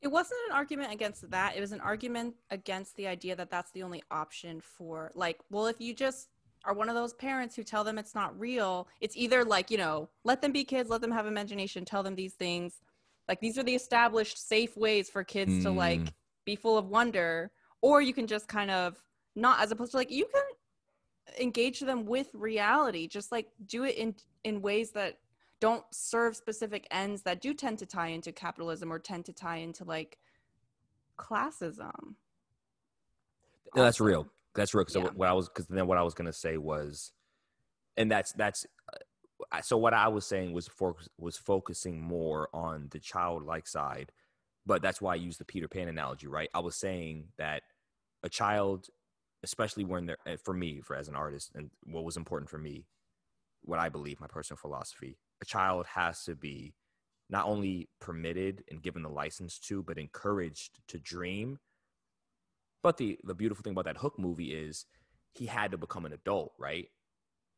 It 0.01 0.09
wasn't 0.11 0.41
an 0.49 0.57
argument 0.57 0.93
against 0.93 1.31
that. 1.31 1.57
It 1.57 1.61
was 1.61 1.71
an 1.71 1.81
argument 1.81 2.35
against 2.51 2.97
the 2.97 3.07
idea 3.07 3.37
that 3.37 3.51
that's 3.53 3.71
the 3.71 3.85
only 3.85 4.03
option 4.11 4.61
for, 4.61 5.13
like, 5.15 5.39
well, 5.49 5.67
if 5.69 5.81
you 5.81 5.95
just 5.95 6.29
are 6.65 6.75
one 6.75 6.89
of 6.89 6.97
those 6.97 7.15
parents 7.15 7.55
who 7.55 7.63
tell 7.63 7.85
them 7.85 7.99
it's 7.99 8.13
not 8.13 8.37
real, 8.37 8.89
it's 9.01 9.17
either 9.17 9.45
like, 9.45 9.71
you 9.71 9.79
know, 9.79 10.09
let 10.25 10.43
them 10.43 10.51
be 10.51 10.65
kids, 10.65 10.91
let 10.91 11.03
them 11.03 11.13
have 11.13 11.29
imagination, 11.29 11.85
tell 11.85 12.03
them 12.03 12.17
these 12.17 12.35
things. 12.35 12.83
Like, 13.29 13.39
these 13.41 13.57
are 13.59 13.63
the 13.63 13.77
established 13.77 14.39
safe 14.45 14.77
ways 14.77 15.09
for 15.09 15.23
kids 15.23 15.63
to, 15.63 15.71
like, 15.71 16.01
Mm. 16.01 16.13
be 16.45 16.57
full 16.57 16.77
of 16.77 16.89
wonder. 16.89 17.53
Or 17.83 18.01
you 18.01 18.15
can 18.15 18.27
just 18.27 18.49
kind 18.49 18.71
of 18.71 19.03
not, 19.37 19.61
as 19.61 19.71
opposed 19.71 19.91
to, 19.91 19.99
like, 19.99 20.11
you 20.11 20.27
can 20.33 20.43
engage 21.41 21.81
them 21.81 22.05
with 22.05 22.29
reality, 22.35 23.07
just 23.07 23.31
like 23.33 23.49
do 23.67 23.85
it 23.85 23.97
in 23.97 24.15
in 24.45 24.61
ways 24.61 24.91
that 24.93 25.19
don't 25.61 25.85
serve 25.93 26.37
specific 26.37 26.87
ends 26.91 27.23
that 27.23 27.41
do 27.41 27.55
tend 27.55 27.79
to 27.79 27.87
tie 27.87 28.09
into 28.09 28.33
capitalism 28.33 28.93
or 28.93 28.99
tend 28.99 29.25
to 29.25 29.33
tie 29.33 29.59
into 29.59 29.85
like 29.85 30.19
classism. 31.17 32.17
No, 33.75 33.85
that's 33.85 34.01
real. 34.01 34.27
That's 34.55 34.75
real. 34.75 34.85
So 34.89 35.01
Yeah. 35.01 35.11
what 35.11 35.29
I 35.29 35.33
was, 35.33 35.49
because 35.49 35.67
then 35.67 35.87
what 35.87 35.97
I 35.97 36.03
was 36.03 36.15
gonna 36.15 36.33
say 36.33 36.57
was, 36.57 37.13
and 37.97 38.11
that's 38.11 38.33
that's 38.33 38.67
uh, 39.53 39.61
so 39.63 39.77
what 39.79 39.95
I 39.95 40.09
was 40.09 40.27
saying 40.27 40.53
was 40.53 40.69
for, 40.69 40.97
was 41.19 41.37
focusing 41.37 42.01
more 42.01 42.49
on 42.53 42.89
the 42.91 42.99
childlike 42.99 43.69
side, 43.69 44.13
but 44.67 44.83
that's 44.83 45.01
why 45.01 45.13
I 45.13 45.17
use 45.17 45.39
the 45.39 45.45
Peter 45.45 45.69
Pan 45.69 45.89
analogy, 45.89 46.27
right? 46.27 46.51
I 46.53 46.61
was 46.61 46.77
saying 46.77 47.29
that 47.39 47.63
a 48.23 48.29
child, 48.29 48.89
especially 49.43 49.85
when 49.85 50.07
they're 50.07 50.19
uh, 50.27 50.37
for 50.43 50.55
me, 50.55 50.81
for 50.81 50.97
as 50.97 51.09
an 51.09 51.17
artist, 51.17 51.51
and 51.55 51.71
what 51.85 52.05
was 52.05 52.17
important 52.17 52.51
for 52.51 52.59
me, 52.59 52.87
what 53.63 53.79
I 53.79 53.89
believe, 53.89 54.21
my 54.21 54.27
personal 54.27 54.59
philosophy, 54.59 55.19
a 55.41 55.45
child 55.45 55.87
has 55.87 56.25
to 56.25 56.35
be 56.35 56.75
not 57.31 57.47
only 57.47 57.89
permitted 58.01 58.65
and 58.71 58.83
given 58.83 59.03
the 59.03 59.09
license 59.09 59.59
to, 59.59 59.83
but 59.83 59.99
encouraged 59.99 60.81
to 60.89 60.99
dream. 60.99 61.59
But 62.83 62.97
the 62.97 63.19
the 63.25 63.35
beautiful 63.35 63.63
thing 63.63 63.73
about 63.73 63.87
that 63.87 63.99
Hook 63.99 64.19
movie 64.19 64.53
is 64.53 64.87
he 65.33 65.47
had 65.47 65.71
to 65.71 65.79
become 65.79 66.05
an 66.05 66.13
adult, 66.13 66.53
right? 66.59 66.89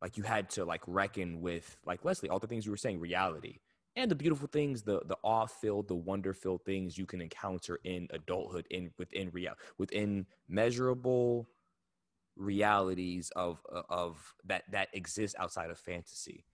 Like 0.01 0.17
you 0.17 0.23
had 0.23 0.51
to 0.51 0.65
like 0.65 0.83
reckon 0.87 1.41
with 1.41 1.77
like 1.85 2.05
Leslie, 2.05 2.29
all 2.29 2.39
the 2.39 2.47
things 2.47 2.67
you 2.67 2.71
were 2.71 2.77
saying, 2.77 3.01
reality. 3.01 3.59
And 3.97 4.11
the 4.11 4.17
beautiful 4.17 4.49
things, 4.49 4.83
the 4.83 5.03
the 5.07 5.17
awe-filled, 5.23 5.89
the 5.89 5.95
wonder-filled 5.95 6.65
things 6.65 6.99
you 6.99 7.07
can 7.07 7.21
encounter 7.21 7.79
in 7.85 8.09
adulthood, 8.11 8.67
in 8.71 8.91
within 8.99 9.31
real 9.31 9.55
within 9.79 10.27
measurable 10.49 11.49
realities 12.37 13.31
of 13.37 13.61
of 13.89 14.35
that 14.45 14.65
that 14.73 14.89
exist 14.93 15.37
outside 15.39 15.71
of 15.71 15.79
fantasy. 15.79 16.45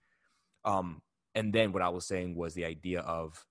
Um, 0.63 1.01
and 1.33 1.51
then 1.51 1.71
what 1.71 1.81
I 1.81 1.89
was 1.89 2.05
saying 2.05 2.35
was 2.35 2.53
the 2.53 2.65
idea 2.65 3.01
of, 3.01 3.47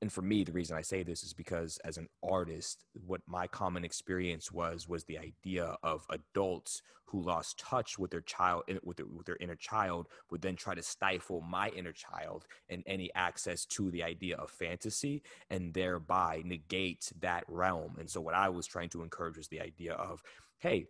and 0.00 0.12
for 0.12 0.22
me, 0.22 0.44
the 0.44 0.52
reason 0.52 0.76
I 0.76 0.82
say 0.82 1.02
this 1.02 1.24
is 1.24 1.32
because 1.32 1.78
as 1.84 1.96
an 1.96 2.08
artist, 2.22 2.84
what 2.92 3.20
my 3.26 3.48
common 3.48 3.84
experience 3.84 4.52
was 4.52 4.88
was 4.88 5.04
the 5.04 5.18
idea 5.18 5.76
of 5.82 6.06
adults 6.10 6.82
who 7.06 7.22
lost 7.22 7.58
touch 7.58 7.98
with 7.98 8.10
their 8.10 8.20
child, 8.20 8.62
eh, 8.68 8.76
with 8.84 8.98
their, 8.98 9.06
with 9.06 9.26
their 9.26 9.38
inner 9.40 9.56
child, 9.56 10.08
would 10.30 10.42
then 10.42 10.54
try 10.54 10.74
to 10.74 10.82
stifle 10.82 11.40
my 11.40 11.70
inner 11.70 11.92
child 11.92 12.46
and 12.68 12.84
any 12.86 13.10
access 13.14 13.64
to 13.64 13.90
the 13.90 14.02
idea 14.02 14.36
of 14.36 14.50
fantasy, 14.50 15.22
and 15.50 15.74
thereby 15.74 16.42
negate 16.44 17.10
that 17.20 17.42
realm. 17.48 17.96
And 17.98 18.08
so, 18.08 18.20
what 18.20 18.34
I 18.34 18.50
was 18.50 18.66
trying 18.66 18.90
to 18.90 19.02
encourage 19.02 19.36
was 19.36 19.48
the 19.48 19.60
idea 19.60 19.94
of, 19.94 20.22
hey, 20.58 20.86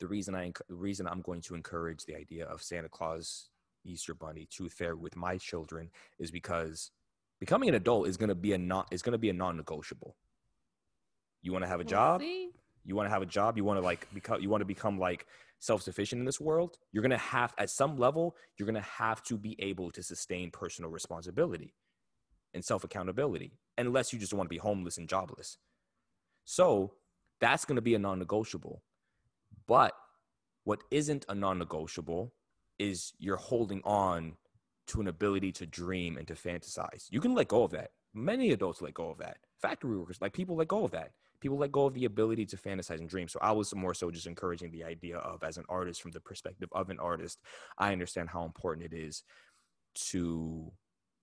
the 0.00 0.08
reason 0.08 0.34
i 0.34 0.52
the 0.68 0.74
reason 0.76 1.08
i'm 1.08 1.22
going 1.22 1.40
to 1.40 1.56
encourage 1.56 2.04
the 2.04 2.14
idea 2.14 2.44
of 2.46 2.62
Santa 2.62 2.88
Claus 2.88 3.50
Easter 3.84 4.14
Bunny 4.14 4.46
Tooth 4.50 4.72
Fairy 4.72 4.94
with 4.94 5.16
my 5.16 5.38
children 5.38 5.90
is 6.18 6.30
because 6.30 6.92
becoming 7.40 7.68
an 7.68 7.74
adult 7.74 8.08
is 8.08 8.16
going 8.16 8.28
to 8.28 8.34
be 8.34 8.52
a 8.52 8.58
non 8.58 8.84
is 8.90 9.02
going 9.02 9.12
to 9.12 9.18
be 9.18 9.30
a 9.30 9.32
non-negotiable. 9.32 10.16
You 11.42 11.52
want 11.52 11.64
to 11.64 11.68
have 11.68 11.80
a 11.80 11.84
We'll 11.84 11.90
job? 11.90 12.22
You 12.84 12.96
want 12.96 13.06
to 13.06 13.10
have 13.10 13.22
a 13.22 13.26
job? 13.26 13.56
You 13.56 13.64
want 13.64 13.78
to 13.78 13.84
like 13.84 14.12
become 14.12 14.40
you 14.40 14.50
want 14.50 14.60
to 14.60 14.66
become 14.66 14.98
like 14.98 15.26
self-sufficient 15.60 16.20
in 16.20 16.24
this 16.24 16.40
world? 16.40 16.78
You're 16.92 17.02
going 17.02 17.10
to 17.10 17.18
have 17.18 17.54
at 17.58 17.70
some 17.70 17.96
level 17.96 18.36
you're 18.56 18.66
going 18.66 18.82
to 18.82 18.88
have 18.88 19.22
to 19.24 19.36
be 19.36 19.56
able 19.58 19.90
to 19.92 20.02
sustain 20.02 20.50
personal 20.50 20.90
responsibility 20.90 21.74
and 22.54 22.64
self-accountability 22.64 23.52
unless 23.76 24.12
you 24.12 24.18
just 24.18 24.32
want 24.32 24.46
to 24.46 24.54
be 24.54 24.58
homeless 24.58 24.98
and 24.98 25.08
jobless. 25.08 25.58
So, 26.44 26.94
that's 27.40 27.64
going 27.64 27.76
to 27.76 27.82
be 27.82 27.94
a 27.94 27.98
non-negotiable. 27.98 28.82
But 29.66 29.92
what 30.64 30.82
isn't 30.90 31.24
a 31.28 31.34
non-negotiable 31.34 32.32
is 32.78 33.12
you're 33.18 33.36
holding 33.36 33.82
on 33.84 34.36
to 34.88 35.00
an 35.00 35.08
ability 35.08 35.52
to 35.52 35.66
dream 35.66 36.16
and 36.16 36.26
to 36.26 36.34
fantasize. 36.34 37.06
You 37.10 37.20
can 37.20 37.34
let 37.34 37.48
go 37.48 37.62
of 37.64 37.70
that. 37.72 37.90
Many 38.14 38.52
adults 38.52 38.82
let 38.82 38.94
go 38.94 39.10
of 39.10 39.18
that. 39.18 39.38
Factory 39.60 39.96
workers, 39.96 40.20
like 40.20 40.32
people 40.32 40.56
let 40.56 40.68
go 40.68 40.84
of 40.84 40.90
that. 40.92 41.12
People 41.40 41.58
let 41.58 41.70
go 41.70 41.86
of 41.86 41.94
the 41.94 42.04
ability 42.04 42.46
to 42.46 42.56
fantasize 42.56 42.98
and 42.98 43.08
dream. 43.08 43.28
So 43.28 43.38
I 43.40 43.52
was 43.52 43.74
more 43.74 43.94
so 43.94 44.10
just 44.10 44.26
encouraging 44.26 44.72
the 44.72 44.84
idea 44.84 45.18
of, 45.18 45.44
as 45.44 45.56
an 45.56 45.64
artist, 45.68 46.02
from 46.02 46.10
the 46.10 46.20
perspective 46.20 46.68
of 46.72 46.90
an 46.90 46.98
artist, 46.98 47.38
I 47.78 47.92
understand 47.92 48.30
how 48.30 48.44
important 48.44 48.92
it 48.92 48.96
is 48.96 49.22
to, 50.10 50.72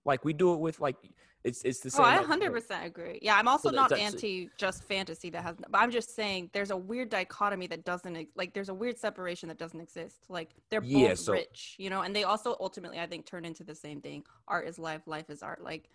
like, 0.06 0.24
we 0.24 0.32
do 0.32 0.54
it 0.54 0.60
with 0.60 0.80
like, 0.80 0.96
it's 1.44 1.62
it's 1.62 1.78
the 1.80 1.90
same. 1.90 2.04
Oh. 2.04 2.08
I 2.08 2.18
like, 2.20 2.40
100% 2.40 2.84
agree. 2.86 3.18
Yeah, 3.22 3.36
I'm 3.36 3.46
also 3.46 3.68
that- 3.70 3.76
not 3.76 3.92
anti 3.92 4.48
just 4.56 4.82
fantasy 4.84 5.30
that 5.30 5.42
has, 5.42 5.54
but 5.68 5.78
I'm 5.78 5.90
just 5.92 6.14
saying 6.16 6.50
there's 6.52 6.70
a 6.70 6.76
weird 6.76 7.08
dichotomy 7.10 7.66
that 7.68 7.84
doesn't, 7.84 8.28
like, 8.34 8.52
there's 8.54 8.68
a 8.68 8.74
weird 8.74 8.98
separation 8.98 9.48
that 9.50 9.58
doesn't 9.58 9.80
exist. 9.80 10.16
Like, 10.28 10.50
they're 10.70 10.80
both 10.80 10.90
Yeah, 10.90 11.14
so- 11.14 11.34
rich, 11.34 11.76
you 11.78 11.90
know, 11.90 12.02
and 12.02 12.16
they 12.16 12.24
also 12.24 12.56
ultimately, 12.58 12.98
I 12.98 13.06
think, 13.06 13.26
turn 13.26 13.44
into 13.44 13.62
the 13.62 13.74
same 13.74 14.00
thing. 14.00 14.24
Art 14.48 14.66
is 14.66 14.78
life, 14.78 15.02
life 15.06 15.30
is 15.30 15.42
art. 15.42 15.62
Like, 15.62 15.88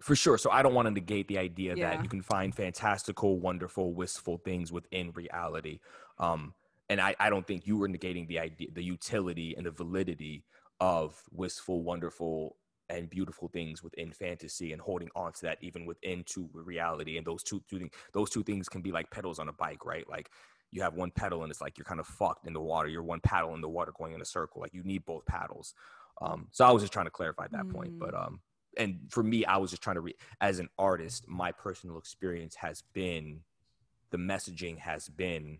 For 0.00 0.14
sure. 0.14 0.36
So 0.36 0.50
I 0.50 0.62
don't 0.62 0.74
want 0.74 0.86
to 0.86 0.90
negate 0.92 1.26
the 1.26 1.38
idea 1.38 1.74
Yeah. 1.74 1.90
that 1.90 2.02
you 2.02 2.08
can 2.10 2.20
find 2.22 2.54
fantastical, 2.54 3.38
wonderful, 3.40 3.94
wistful 3.94 4.36
things 4.38 4.70
within 4.70 5.10
reality. 5.12 5.80
Um, 6.18 6.52
and 6.90 7.00
I, 7.00 7.14
I 7.18 7.30
don't 7.30 7.46
think 7.46 7.66
you 7.66 7.78
were 7.78 7.88
negating 7.88 8.28
the 8.28 8.38
idea, 8.38 8.68
the 8.72 8.82
utility 8.84 9.54
and 9.56 9.64
the 9.64 9.70
validity 9.70 10.44
of 10.80 11.20
wistful, 11.32 11.82
wonderful, 11.82 12.56
and 12.88 13.10
beautiful 13.10 13.48
things 13.48 13.82
within 13.82 14.12
fantasy 14.12 14.72
and 14.72 14.80
holding 14.80 15.08
on 15.16 15.32
to 15.32 15.42
that 15.42 15.58
even 15.60 15.86
within 15.86 16.22
to 16.24 16.48
reality. 16.52 17.16
And 17.16 17.26
those 17.26 17.42
two, 17.42 17.62
two 17.68 17.78
things, 17.78 17.92
those 18.12 18.30
two 18.30 18.42
things 18.42 18.68
can 18.68 18.80
be 18.80 18.92
like 18.92 19.10
pedals 19.10 19.38
on 19.38 19.48
a 19.48 19.52
bike, 19.52 19.84
right? 19.84 20.08
Like 20.08 20.30
you 20.70 20.82
have 20.82 20.94
one 20.94 21.10
pedal 21.10 21.42
and 21.42 21.50
it's 21.50 21.60
like 21.60 21.78
you're 21.78 21.84
kind 21.84 22.00
of 22.00 22.06
fucked 22.06 22.46
in 22.46 22.52
the 22.52 22.60
water. 22.60 22.88
You're 22.88 23.02
one 23.02 23.20
paddle 23.20 23.54
in 23.54 23.60
the 23.60 23.68
water 23.68 23.92
going 23.96 24.14
in 24.14 24.20
a 24.20 24.26
circle. 24.26 24.60
Like 24.60 24.74
you 24.74 24.84
need 24.84 25.04
both 25.04 25.26
paddles. 25.26 25.74
Um, 26.20 26.48
so 26.52 26.64
I 26.64 26.70
was 26.70 26.82
just 26.82 26.92
trying 26.92 27.06
to 27.06 27.10
clarify 27.10 27.46
that 27.50 27.68
point. 27.68 27.98
But 27.98 28.14
um, 28.14 28.40
and 28.76 29.00
for 29.10 29.22
me, 29.22 29.44
I 29.44 29.56
was 29.56 29.70
just 29.70 29.82
trying 29.82 29.96
to 29.96 30.00
read 30.00 30.16
as 30.40 30.58
an 30.58 30.68
artist, 30.78 31.26
my 31.28 31.52
personal 31.52 31.98
experience 31.98 32.54
has 32.56 32.82
been 32.92 33.40
the 34.10 34.18
messaging 34.18 34.78
has 34.78 35.08
been 35.08 35.58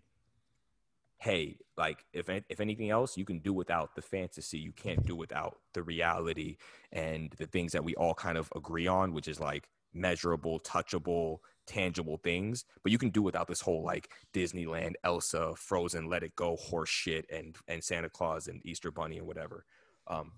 hey, 1.19 1.57
like 1.77 2.05
if 2.13 2.29
if 2.29 2.59
anything 2.59 2.89
else, 2.89 3.17
you 3.17 3.25
can 3.25 3.39
do 3.39 3.53
without 3.53 3.95
the 3.95 4.01
fantasy. 4.01 4.59
You 4.59 4.71
can't 4.71 5.05
do 5.05 5.15
without 5.15 5.57
the 5.73 5.83
reality 5.83 6.57
and 6.91 7.33
the 7.37 7.47
things 7.47 7.71
that 7.73 7.83
we 7.83 7.95
all 7.95 8.13
kind 8.13 8.37
of 8.37 8.51
agree 8.55 8.87
on, 8.87 9.13
which 9.13 9.27
is 9.27 9.39
like 9.39 9.67
measurable, 9.93 10.59
touchable, 10.59 11.39
tangible 11.65 12.17
things. 12.17 12.65
But 12.83 12.91
you 12.91 12.97
can 12.97 13.09
do 13.09 13.21
without 13.21 13.47
this 13.47 13.61
whole 13.61 13.83
like 13.83 14.11
Disneyland, 14.33 14.93
Elsa, 15.03 15.53
Frozen, 15.55 16.07
Let 16.07 16.23
It 16.23 16.35
Go, 16.35 16.55
horse 16.55 16.89
shit, 16.89 17.25
and 17.31 17.55
and 17.67 17.83
Santa 17.83 18.09
Claus 18.09 18.47
and 18.47 18.61
Easter 18.65 18.91
Bunny 18.91 19.17
and 19.17 19.27
whatever. 19.27 19.65
Um, 20.07 20.33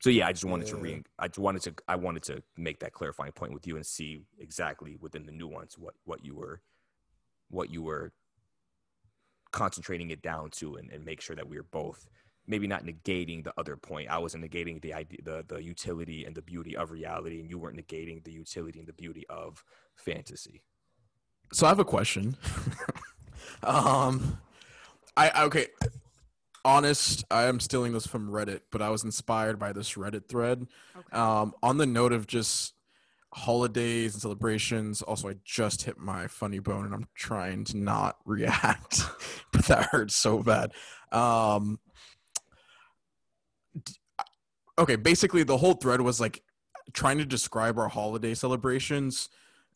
so 0.00 0.10
yeah, 0.10 0.26
I 0.26 0.32
just 0.32 0.44
wanted 0.44 0.68
to 0.68 0.76
re 0.76 1.02
I 1.18 1.28
just 1.28 1.38
wanted 1.38 1.62
to 1.62 1.74
I 1.88 1.96
wanted 1.96 2.22
to 2.24 2.42
make 2.56 2.80
that 2.80 2.92
clarifying 2.92 3.32
point 3.32 3.52
with 3.52 3.66
you 3.66 3.76
and 3.76 3.86
see 3.86 4.22
exactly 4.38 4.96
within 5.00 5.26
the 5.26 5.32
nuance 5.32 5.76
what 5.76 5.94
what 6.04 6.24
you 6.24 6.34
were 6.34 6.60
what 7.50 7.70
you 7.70 7.82
were 7.82 8.12
concentrating 9.52 10.10
it 10.10 10.22
down 10.22 10.50
to 10.50 10.76
and, 10.76 10.90
and 10.90 11.04
make 11.04 11.20
sure 11.20 11.36
that 11.36 11.48
we're 11.48 11.62
both 11.62 12.08
maybe 12.46 12.66
not 12.66 12.84
negating 12.84 13.44
the 13.44 13.54
other 13.56 13.76
point. 13.76 14.08
I 14.10 14.18
wasn't 14.18 14.44
negating 14.44 14.80
the 14.82 14.92
idea 14.94 15.18
the 15.22 15.44
the 15.46 15.62
utility 15.62 16.24
and 16.24 16.34
the 16.34 16.42
beauty 16.42 16.76
of 16.76 16.90
reality 16.90 17.40
and 17.40 17.48
you 17.48 17.58
weren't 17.58 17.76
negating 17.76 18.24
the 18.24 18.32
utility 18.32 18.78
and 18.80 18.88
the 18.88 18.92
beauty 18.92 19.24
of 19.30 19.62
fantasy. 19.96 20.62
So 21.52 21.66
I 21.66 21.68
have 21.68 21.78
a 21.78 21.84
question. 21.84 22.36
um, 23.62 24.38
I 25.16 25.28
I- 25.30 25.44
okay. 25.44 25.66
Honest, 26.64 27.24
I 27.28 27.44
am 27.44 27.58
stealing 27.58 27.92
this 27.92 28.06
from 28.06 28.30
Reddit, 28.30 28.60
but 28.70 28.80
I 28.80 28.88
was 28.90 29.02
inspired 29.02 29.58
by 29.58 29.72
this 29.72 29.94
Reddit 29.94 30.28
thread. 30.28 30.68
okay. 30.96 31.16
Um, 31.18 31.54
on 31.60 31.76
the 31.78 31.86
note 31.86 32.12
of 32.12 32.28
just 32.28 32.74
holidays 33.32 34.14
and 34.14 34.22
celebrations. 34.22 35.02
Also, 35.02 35.28
I 35.28 35.34
just 35.44 35.82
hit 35.82 35.98
my 35.98 36.26
funny 36.26 36.58
bone, 36.58 36.84
and 36.84 36.94
I'm 36.94 37.08
trying 37.14 37.64
to 37.64 37.76
not 37.76 38.16
react, 38.24 39.02
but 39.52 39.64
that 39.66 39.88
hurts 39.90 40.14
so 40.14 40.42
bad. 40.42 40.72
Um, 41.10 41.78
okay, 44.78 44.96
basically, 44.96 45.42
the 45.42 45.56
whole 45.56 45.74
thread 45.74 46.00
was 46.00 46.20
like 46.20 46.42
trying 46.92 47.18
to 47.18 47.24
describe 47.24 47.78
our 47.78 47.88
holiday 47.88 48.34
celebrations 48.34 49.28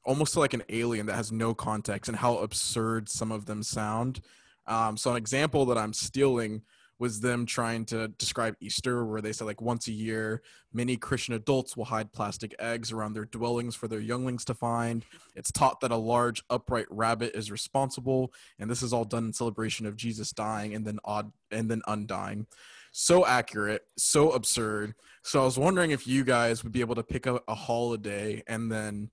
almost 0.07 0.37
like 0.37 0.55
an 0.55 0.63
alien 0.69 1.07
that 1.07 1.17
has 1.17 1.33
no 1.33 1.53
context 1.53 2.09
and 2.09 2.17
how 2.17 2.39
absurd 2.39 3.09
some 3.09 3.33
of 3.33 3.45
them 3.45 3.63
sound. 3.63 4.21
Um, 4.67 4.97
so 4.97 5.11
an 5.11 5.17
example 5.17 5.67
that 5.67 5.77
I'm 5.77 5.93
stealing 5.93 6.63
was 6.99 7.21
them 7.21 7.47
trying 7.47 7.85
to 7.87 8.09
describe 8.09 8.57
Easter, 8.61 9.05
where 9.05 9.21
they 9.21 9.33
said 9.33 9.47
like 9.47 9.61
once 9.61 9.87
a 9.89 9.93
year, 9.93 10.43
many 10.73 10.97
Christian 10.97 11.35
adults 11.35 11.77
will 11.77 11.85
hide 11.85 12.13
plastic 12.13 12.55
eggs 12.59 12.93
around 12.93 13.13
their 13.13 13.25
dwellings 13.25 13.75
for 13.75 13.89
their 13.89 14.01
younglings 14.01 14.45
to 14.47 14.55
find. 14.55 15.05
It's 15.35 15.53
taught 15.53 15.81
that 15.81 15.91
a 15.91 15.97
large 15.97 16.43
upright 16.49 16.87
rabbit 16.91 17.35
is 17.35 17.51
responsible, 17.51 18.33
and 18.59 18.71
this 18.71 18.83
is 18.83 18.93
all 18.93 19.05
done 19.05 19.27
in 19.27 19.33
celebration 19.33 19.87
of 19.87 19.97
Jesus 19.97 20.33
dying 20.33 20.75
and 20.75 20.87
then 20.87 20.99
odd 21.05 21.33
and 21.51 21.71
then 21.71 21.83
undying. 21.87 22.47
So 22.93 23.27
accurate, 23.27 23.83
so 23.99 24.31
absurd. 24.31 24.95
So 25.23 25.43
I 25.43 25.45
was 25.45 25.59
wondering 25.59 25.91
if 25.91 26.07
you 26.07 26.25
guys 26.25 26.63
would 26.63 26.73
be 26.73 26.81
able 26.81 26.95
to 26.95 27.03
pick 27.03 27.27
up 27.27 27.45
a 27.47 27.55
holiday 27.55 28.43
and 28.47 28.73
then 28.73 29.11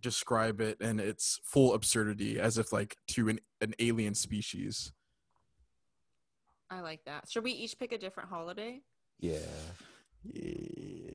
describe 0.00 0.60
it 0.60 0.80
in 0.80 1.00
its 1.00 1.40
full 1.42 1.74
absurdity 1.74 2.38
as 2.38 2.58
if 2.58 2.72
like 2.72 2.96
to 3.08 3.28
an, 3.28 3.40
an 3.60 3.74
alien 3.80 4.14
species. 4.14 4.92
I 6.70 6.80
like 6.80 7.04
that. 7.06 7.28
Should 7.30 7.44
we 7.44 7.52
each 7.52 7.78
pick 7.78 7.92
a 7.92 7.98
different 7.98 8.28
holiday? 8.30 8.82
Yeah. 9.20 9.38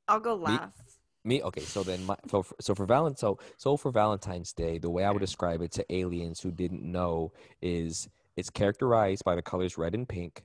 I'll 0.07 0.19
go 0.19 0.35
last. 0.35 0.99
Me 1.25 1.41
okay, 1.43 1.61
so 1.61 1.83
then 1.83 2.05
my 2.05 2.17
so 2.29 2.43
for, 2.43 2.55
so 2.61 2.75
for 2.75 2.85
Valentine 2.85 3.17
so, 3.17 3.39
so 3.57 3.77
for 3.77 3.91
Valentine's 3.91 4.53
Day, 4.53 4.77
the 4.79 4.89
way 4.89 5.03
I 5.05 5.11
would 5.11 5.21
describe 5.21 5.61
it 5.61 5.71
to 5.73 5.85
aliens 5.95 6.41
who 6.41 6.51
didn't 6.51 6.83
know 6.83 7.33
is 7.61 8.09
it's 8.37 8.49
characterized 8.49 9.23
by 9.25 9.35
the 9.35 9.41
colors 9.41 9.77
red 9.77 9.95
and 9.95 10.07
pink. 10.09 10.43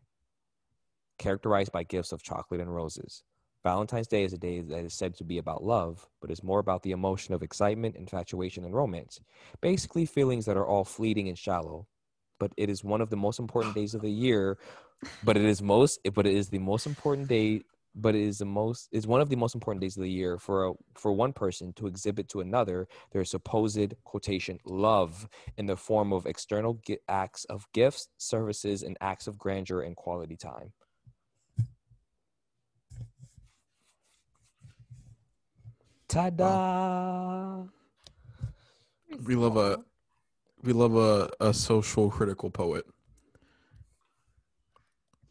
characterized 1.18 1.72
by 1.72 1.82
gifts 1.85 2.12
of 2.12 2.22
chocolate 2.22 2.60
and 2.60 2.74
roses. 2.74 3.22
Valentine's 3.64 4.06
Day 4.09 4.24
is 4.24 4.32
a 4.32 4.39
day 4.39 4.60
that 4.60 4.85
is 4.85 4.94
said 4.94 5.14
to 5.16 5.24
be 5.24 5.39
about 5.39 5.64
love, 5.64 6.09
but 6.20 6.30
is 6.30 6.43
more 6.43 6.60
about 6.60 6.82
the 6.82 6.93
emotion 6.93 7.35
of 7.35 7.43
excitement, 7.43 7.97
infatuation, 7.97 8.64
and 8.64 8.74
romance. 8.74 9.20
Basically, 9.60 10.06
feelings 10.06 10.47
that 10.47 10.56
are 10.56 10.66
all 10.66 10.85
fleeting 10.85 11.28
and 11.28 11.39
shallow. 11.39 11.86
But 12.39 12.52
it 12.56 12.70
is 12.70 12.85
one 12.85 13.01
of 13.01 13.10
the 13.10 13.16
most 13.16 13.39
important 13.39 13.74
days 13.74 13.94
of 13.94 14.02
the 14.02 14.10
year. 14.27 14.59
But 15.24 15.36
it 15.36 15.44
is 15.44 15.62
most. 15.62 16.01
But 16.15 16.27
it 16.27 16.35
is 16.35 16.48
the 16.48 16.59
most 16.59 16.86
important 16.86 17.28
day. 17.28 17.62
But 17.94 18.15
it 18.15 18.23
is 18.23 18.39
the 18.39 18.44
most. 18.44 18.89
Is 18.93 19.06
one 19.06 19.20
of 19.20 19.28
the 19.28 19.36
most 19.36 19.55
important 19.55 19.81
days 19.81 19.97
of 19.97 20.02
the 20.02 20.10
year 20.10 20.39
for 20.39 20.66
a, 20.69 20.73
for 20.94 21.12
one 21.12 21.32
person 21.32 21.73
to 21.74 21.86
exhibit 21.86 22.28
to 22.31 22.40
another 22.40 22.86
their 23.12 23.24
supposed 23.24 23.94
quotation 24.05 24.59
love 24.65 25.28
in 25.56 25.66
the 25.66 25.77
form 25.77 26.12
of 26.12 26.27
external 26.27 26.81
gi- 26.86 26.98
acts 27.09 27.44
of 27.47 27.66
gifts, 27.73 28.09
services, 28.19 28.82
and 28.82 28.97
acts 29.01 29.27
of 29.27 29.36
grandeur 29.39 29.81
and 29.81 29.97
quality 29.97 30.36
time. 30.36 30.73
Ta-da! 36.09 37.65
We 39.24 39.35
love 39.35 39.56
a 39.56 39.85
we 40.62 40.72
love 40.72 40.97
a, 40.97 41.30
a 41.40 41.55
social 41.55 42.10
critical 42.10 42.51
poet. 42.51 42.85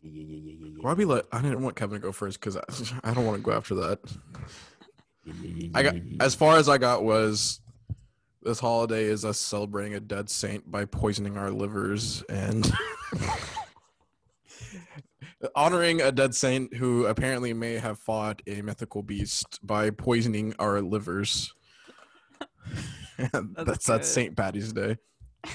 Yeah, 0.02 0.12
yeah, 0.14 0.24
yeah, 0.28 0.54
yeah, 0.60 0.68
yeah, 0.72 0.82
Why 0.82 0.94
we 0.94 1.06
let 1.06 1.26
I 1.32 1.42
didn't 1.42 1.62
want 1.62 1.76
Kevin 1.76 2.00
to 2.00 2.08
go 2.08 2.12
first 2.12 2.40
because 2.40 2.58
I, 2.58 2.62
I 3.10 3.14
don't 3.14 3.26
want 3.26 3.38
to 3.38 3.44
go 3.44 3.52
after 3.52 3.76
that. 3.76 4.00
yeah, 5.26 5.34
yeah, 5.34 5.52
yeah, 5.56 5.70
I 5.74 5.84
got 5.84 5.96
yeah, 5.96 6.02
yeah, 6.06 6.24
as 6.24 6.36
far 6.36 6.58
as 6.58 6.70
I 6.70 6.78
got 6.78 7.04
was 7.04 7.62
this 8.44 8.60
holiday 8.60 9.04
is 9.04 9.26
us 9.26 9.40
celebrating 9.40 9.96
a 9.96 10.00
dead 10.00 10.30
saint 10.30 10.70
by 10.72 10.86
poisoning 10.86 11.38
our 11.38 11.52
livers 11.52 12.24
and 12.30 12.72
honoring 15.56 16.02
a 16.02 16.12
dead 16.12 16.34
saint 16.34 16.74
who 16.76 17.06
apparently 17.06 17.54
may 17.54 17.74
have 17.74 18.00
fought 18.00 18.42
a 18.48 18.62
mythical 18.62 19.04
beast 19.04 19.60
by 19.64 19.90
poisoning 19.90 20.54
our 20.60 20.82
livers. 20.82 21.54
that's 23.32 23.66
that's 23.66 23.88
good. 23.88 24.06
Saint 24.06 24.38
Patty's 24.38 24.72
Day. 24.72 24.98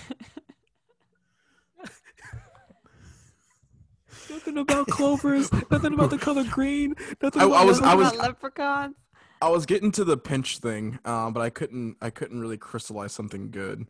Nothing 4.31 4.59
about 4.59 4.87
clovers. 4.89 5.51
nothing 5.71 5.95
about 5.95 6.11
the 6.11 6.19
color 6.19 6.45
green. 6.45 6.95
Nothing 7.23 7.43
I- 7.43 7.47
about 7.47 7.57
I 7.57 7.65
was- 7.65 7.81
nothing 7.81 7.93
I 7.93 7.95
was- 8.03 8.13
About 8.13 8.27
leprechauns. 8.29 8.97
I 9.41 9.49
was 9.49 9.67
getting 9.67 9.91
to 9.93 10.05
the 10.05 10.17
pinch 10.17 10.59
thing, 10.59 10.99
um, 11.05 11.33
but 11.33 11.41
I 11.41 11.51
couldn't. 11.51 11.97
I 12.01 12.11
couldn't 12.11 12.41
really 12.41 12.57
crystallize 12.57 13.13
something 13.13 13.51
good. 13.51 13.87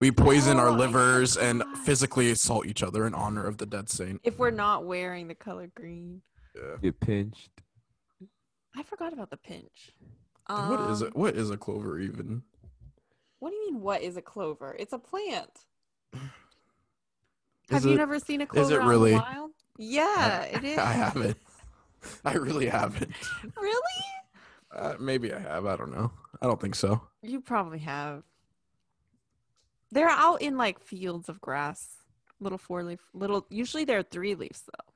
We 0.00 0.12
poison 0.12 0.56
our 0.58 0.68
Oh, 0.68 0.74
I 0.74 0.76
livers 0.76 1.36
and 1.36 1.62
physically 1.84 2.30
assault 2.30 2.66
each 2.66 2.82
other 2.82 3.06
in 3.06 3.14
honor 3.14 3.44
of 3.46 3.58
the 3.58 3.66
dead 3.66 3.88
saint. 3.90 4.20
If 4.22 4.38
we're 4.38 4.50
not 4.52 4.84
wearing 4.86 5.26
the 5.28 5.34
color 5.34 5.70
green. 5.74 6.22
Yeah. 6.54 6.76
Get 6.80 7.00
pinched. 7.00 7.50
I 8.76 8.82
forgot 8.84 9.12
about 9.12 9.30
the 9.30 9.36
pinch. 9.36 9.92
And 10.48 10.70
what 10.70 10.90
is 10.90 11.02
Um, 11.02 11.08
it? 11.08 11.16
What 11.16 11.36
is 11.36 11.50
a 11.50 11.56
clover 11.56 11.98
even? 11.98 12.44
What 13.40 13.50
do 13.50 13.56
you 13.56 13.72
mean? 13.72 13.80
What 13.82 14.02
is 14.02 14.16
a 14.16 14.22
clover? 14.22 14.76
It's 14.78 14.92
a 14.92 14.98
plant. 14.98 15.50
Have 17.70 17.84
you 17.84 17.96
never 17.96 18.18
seen 18.18 18.40
a 18.40 18.46
clover 18.46 18.64
Is 18.66 18.70
it 18.70 18.74
out 18.76 18.80
in 18.82 18.86
the 18.86 18.90
really? 18.90 19.12
wild? 19.14 19.50
Yeah, 19.78 20.42
it 20.42 20.64
is. 20.64 20.78
I 20.78 20.92
haven't. 20.92 21.36
I 22.24 22.34
really 22.34 22.66
haven't. 22.66 23.12
Really? 23.60 23.80
Uh, 24.72 24.94
maybe 25.00 25.32
I 25.34 25.38
have. 25.40 25.66
I 25.66 25.74
don't 25.76 25.90
know. 25.90 26.12
I 26.40 26.46
don't 26.46 26.60
think 26.60 26.74
so. 26.76 27.00
You 27.22 27.40
probably 27.40 27.80
have. 27.80 28.22
They're 29.90 30.08
out 30.08 30.40
in 30.42 30.56
like 30.56 30.78
fields 30.78 31.28
of 31.28 31.40
grass, 31.40 31.88
little 32.38 32.56
four 32.58 32.84
leaf, 32.84 33.00
little. 33.12 33.44
Usually 33.50 33.84
they're 33.84 34.04
three 34.04 34.36
leaves 34.36 34.62
though, 34.66 34.92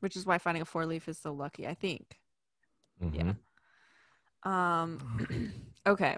which 0.00 0.14
is 0.14 0.24
why 0.24 0.38
finding 0.38 0.62
a 0.62 0.64
four 0.64 0.86
leaf 0.86 1.08
is 1.08 1.18
so 1.18 1.32
lucky. 1.32 1.66
I 1.66 1.74
think. 1.74 2.16
Mhm. 3.02 3.36
Um, 4.44 5.52
okay. 5.86 6.16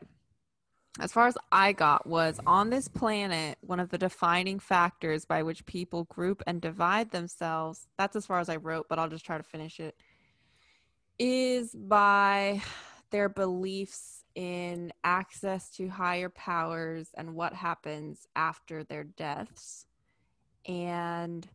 As 0.99 1.13
far 1.13 1.29
as 1.29 1.39
I 1.53 1.73
got 1.73 2.07
was 2.07 2.41
on 2.47 2.71
this 2.71 2.89
planet, 2.89 3.59
one 3.61 3.79
of 3.79 3.91
the 3.91 3.99
defining 3.99 4.59
factors 4.59 5.25
by 5.25 5.43
which 5.43 5.65
people 5.65 6.05
group 6.05 6.43
and 6.47 6.61
divide 6.61 7.11
themselves, 7.11 7.87
that's 7.97 8.17
as 8.17 8.27
far 8.27 8.41
as 8.41 8.49
I 8.49 8.57
wrote, 8.57 8.89
but 8.89 8.99
I'll 8.99 9.09
just 9.09 9.25
try 9.25 9.37
to 9.37 9.45
finish 9.45 9.79
it, 9.79 9.95
is 11.19 11.75
by 11.75 12.61
their 13.11 13.29
beliefs 13.29 14.25
in 14.35 14.93
access 15.05 15.71
to 15.77 15.89
higher 15.89 16.29
powers 16.29 17.11
and 17.17 17.35
what 17.35 17.53
happens 17.53 18.27
after 18.35 18.83
their 18.83 19.05
deaths. 19.05 19.87
And 20.67 21.49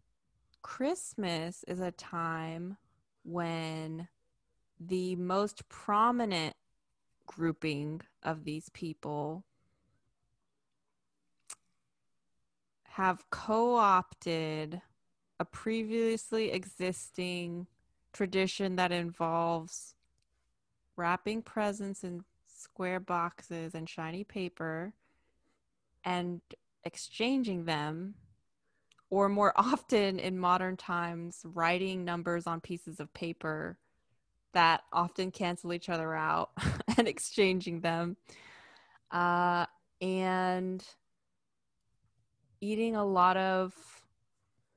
Christmas 0.61 1.63
is 1.67 1.79
a 1.79 1.91
time 1.91 2.77
when 3.23 4.07
the 4.79 5.15
most 5.15 5.67
prominent 5.67 6.55
grouping 7.25 8.01
of 8.25 8.43
these 8.43 8.69
people 8.69 9.45
have 12.95 13.23
co 13.29 13.75
opted 13.75 14.81
a 15.39 15.45
previously 15.45 16.51
existing 16.51 17.67
tradition 18.13 18.77
that 18.77 18.91
involves 18.91 19.95
wrapping 20.95 21.41
presents 21.41 22.03
in 22.03 22.23
square 22.47 22.99
boxes 22.99 23.75
and 23.75 23.89
shiny 23.89 24.23
paper 24.23 24.93
and 26.05 26.41
exchanging 26.85 27.65
them 27.65 28.15
or 29.09 29.27
more 29.27 29.53
often 29.57 30.17
in 30.17 30.39
modern 30.39 30.77
times 30.77 31.41
writing 31.43 32.05
numbers 32.05 32.47
on 32.47 32.61
pieces 32.61 32.99
of 32.99 33.13
paper 33.13 33.77
that 34.55 34.83
often 34.91 35.31
cancel 35.31 35.73
each 35.73 35.89
other 35.89 36.15
out 36.15 36.49
and 36.97 37.07
exchanging 37.07 37.81
them. 37.81 38.17
Uh, 39.11 39.65
and 40.01 40.83
eating 42.61 42.95
a 42.95 43.05
lot 43.05 43.37
of 43.37 43.73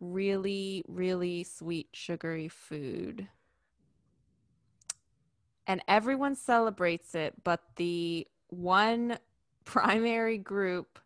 really 0.01 0.85
really 0.87 1.43
sweet 1.43 1.89
sugary 1.93 2.49
food. 2.49 3.27
And 5.67 5.83
everyone 5.89 6.35
celebrates 6.35 7.15
it 7.15 7.35
but 7.43 7.63
the 7.77 8.27
one 8.49 9.19
primary 9.65 10.39
group 10.39 10.99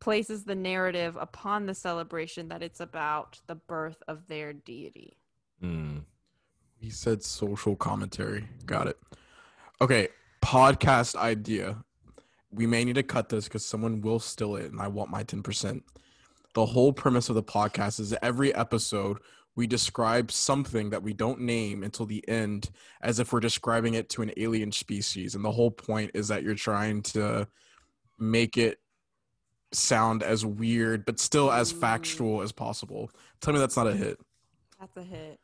places 0.00 0.44
the 0.44 0.54
narrative 0.54 1.16
upon 1.18 1.66
the 1.66 1.74
celebration 1.74 2.48
that 2.48 2.62
it's 2.62 2.80
about 2.80 3.40
the 3.46 3.54
birth 3.54 4.02
of 4.06 4.26
their 4.28 4.52
deity. 4.52 5.16
Mm. 5.62 6.02
He 6.84 6.90
said 6.90 7.22
social 7.22 7.76
commentary. 7.76 8.46
Got 8.66 8.88
it. 8.88 8.98
Okay, 9.80 10.08
podcast 10.42 11.16
idea. 11.16 11.82
We 12.50 12.66
may 12.66 12.84
need 12.84 12.96
to 12.96 13.02
cut 13.02 13.30
this 13.30 13.44
because 13.44 13.64
someone 13.64 14.02
will 14.02 14.18
steal 14.18 14.56
it, 14.56 14.70
and 14.70 14.82
I 14.82 14.88
want 14.88 15.10
my 15.10 15.22
ten 15.22 15.42
percent. 15.42 15.82
The 16.52 16.66
whole 16.66 16.92
premise 16.92 17.30
of 17.30 17.36
the 17.36 17.42
podcast 17.42 18.00
is 18.00 18.14
every 18.20 18.54
episode 18.54 19.16
we 19.56 19.66
describe 19.66 20.30
something 20.30 20.90
that 20.90 21.02
we 21.02 21.14
don't 21.14 21.40
name 21.40 21.82
until 21.82 22.04
the 22.04 22.22
end, 22.28 22.68
as 23.00 23.18
if 23.18 23.32
we're 23.32 23.40
describing 23.40 23.94
it 23.94 24.10
to 24.10 24.20
an 24.20 24.32
alien 24.36 24.70
species, 24.70 25.34
and 25.34 25.42
the 25.42 25.52
whole 25.52 25.70
point 25.70 26.10
is 26.12 26.28
that 26.28 26.42
you're 26.42 26.54
trying 26.54 27.00
to 27.00 27.48
make 28.18 28.58
it 28.58 28.78
sound 29.72 30.22
as 30.22 30.44
weird 30.44 31.06
but 31.06 31.18
still 31.18 31.50
as 31.50 31.72
factual 31.72 32.42
as 32.42 32.52
possible. 32.52 33.10
Tell 33.40 33.54
me 33.54 33.58
that's 33.58 33.76
not 33.76 33.86
a 33.86 33.94
hit. 33.94 34.20
that's 34.78 34.98
a 34.98 35.02
hit 35.02 35.40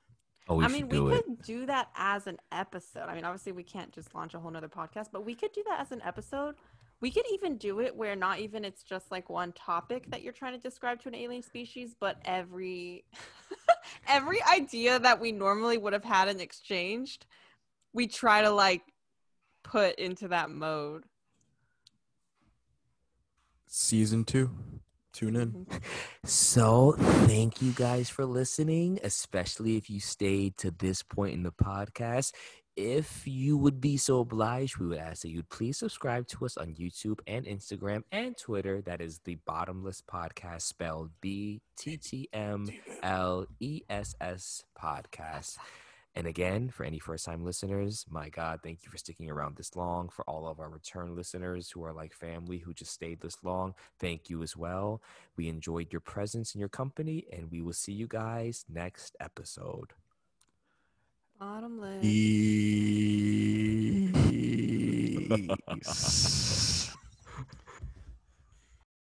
Oh, 0.50 0.56
we 0.56 0.64
I 0.64 0.68
mean, 0.68 0.88
we 0.88 0.98
it. 0.98 1.24
could 1.24 1.42
do 1.42 1.64
that 1.66 1.90
as 1.94 2.26
an 2.26 2.36
episode. 2.50 3.04
I 3.06 3.14
mean, 3.14 3.24
obviously, 3.24 3.52
we 3.52 3.62
can't 3.62 3.92
just 3.92 4.12
launch 4.16 4.34
a 4.34 4.40
whole 4.40 4.50
nother 4.50 4.68
podcast, 4.68 5.06
but 5.12 5.24
we 5.24 5.36
could 5.36 5.52
do 5.52 5.62
that 5.68 5.78
as 5.78 5.92
an 5.92 6.02
episode. 6.04 6.56
We 7.00 7.12
could 7.12 7.24
even 7.32 7.56
do 7.56 7.78
it 7.80 7.94
where 7.94 8.16
not 8.16 8.40
even 8.40 8.64
it's 8.64 8.82
just 8.82 9.12
like 9.12 9.30
one 9.30 9.52
topic 9.52 10.10
that 10.10 10.22
you're 10.22 10.32
trying 10.32 10.54
to 10.54 10.58
describe 10.58 11.00
to 11.02 11.08
an 11.08 11.14
alien 11.14 11.44
species, 11.44 11.94
but 11.98 12.18
every 12.24 13.04
every 14.08 14.42
idea 14.42 14.98
that 14.98 15.20
we 15.20 15.30
normally 15.30 15.78
would 15.78 15.92
have 15.92 16.04
had 16.04 16.26
and 16.26 16.40
exchanged, 16.40 17.26
we 17.92 18.08
try 18.08 18.42
to 18.42 18.50
like 18.50 18.82
put 19.62 19.94
into 20.00 20.26
that 20.28 20.50
mode. 20.50 21.04
Season 23.68 24.24
two. 24.24 24.50
Tune 25.12 25.36
in. 25.36 25.66
So, 26.24 26.94
thank 26.98 27.60
you 27.60 27.72
guys 27.72 28.08
for 28.08 28.24
listening, 28.24 29.00
especially 29.02 29.76
if 29.76 29.90
you 29.90 30.00
stayed 30.00 30.56
to 30.58 30.70
this 30.70 31.02
point 31.02 31.34
in 31.34 31.42
the 31.42 31.52
podcast. 31.52 32.32
If 32.76 33.26
you 33.26 33.58
would 33.58 33.80
be 33.80 33.96
so 33.96 34.20
obliged, 34.20 34.78
we 34.78 34.86
would 34.86 34.98
ask 34.98 35.22
that 35.22 35.30
you'd 35.30 35.48
please 35.48 35.78
subscribe 35.78 36.26
to 36.28 36.44
us 36.44 36.56
on 36.56 36.74
YouTube 36.74 37.18
and 37.26 37.44
Instagram 37.44 38.04
and 38.12 38.36
Twitter. 38.36 38.80
That 38.82 39.00
is 39.00 39.20
the 39.24 39.38
Bottomless 39.44 40.02
Podcast, 40.02 40.62
spelled 40.62 41.10
B 41.20 41.60
T 41.76 41.96
T 41.96 42.28
M 42.32 42.68
L 43.02 43.46
E 43.58 43.82
S 43.90 44.14
S 44.20 44.64
Podcast. 44.80 45.58
And 46.20 46.28
again, 46.28 46.68
for 46.68 46.84
any 46.84 46.98
first 46.98 47.24
time 47.24 47.46
listeners, 47.46 48.04
my 48.10 48.28
God, 48.28 48.60
thank 48.62 48.84
you 48.84 48.90
for 48.90 48.98
sticking 48.98 49.30
around 49.30 49.56
this 49.56 49.74
long. 49.74 50.10
For 50.10 50.22
all 50.28 50.46
of 50.46 50.60
our 50.60 50.68
return 50.68 51.16
listeners 51.16 51.70
who 51.70 51.82
are 51.82 51.94
like 51.94 52.12
family 52.12 52.58
who 52.58 52.74
just 52.74 52.92
stayed 52.92 53.22
this 53.22 53.42
long, 53.42 53.72
thank 53.98 54.28
you 54.28 54.42
as 54.42 54.54
well. 54.54 55.00
We 55.38 55.48
enjoyed 55.48 55.94
your 55.94 56.02
presence 56.02 56.52
and 56.52 56.60
your 56.60 56.68
company, 56.68 57.24
and 57.32 57.50
we 57.50 57.62
will 57.62 57.72
see 57.72 57.92
you 57.92 58.06
guys 58.06 58.66
next 58.68 59.16
episode. 59.18 59.94
Bottomless. 61.38 62.02
Peace. 65.62 66.66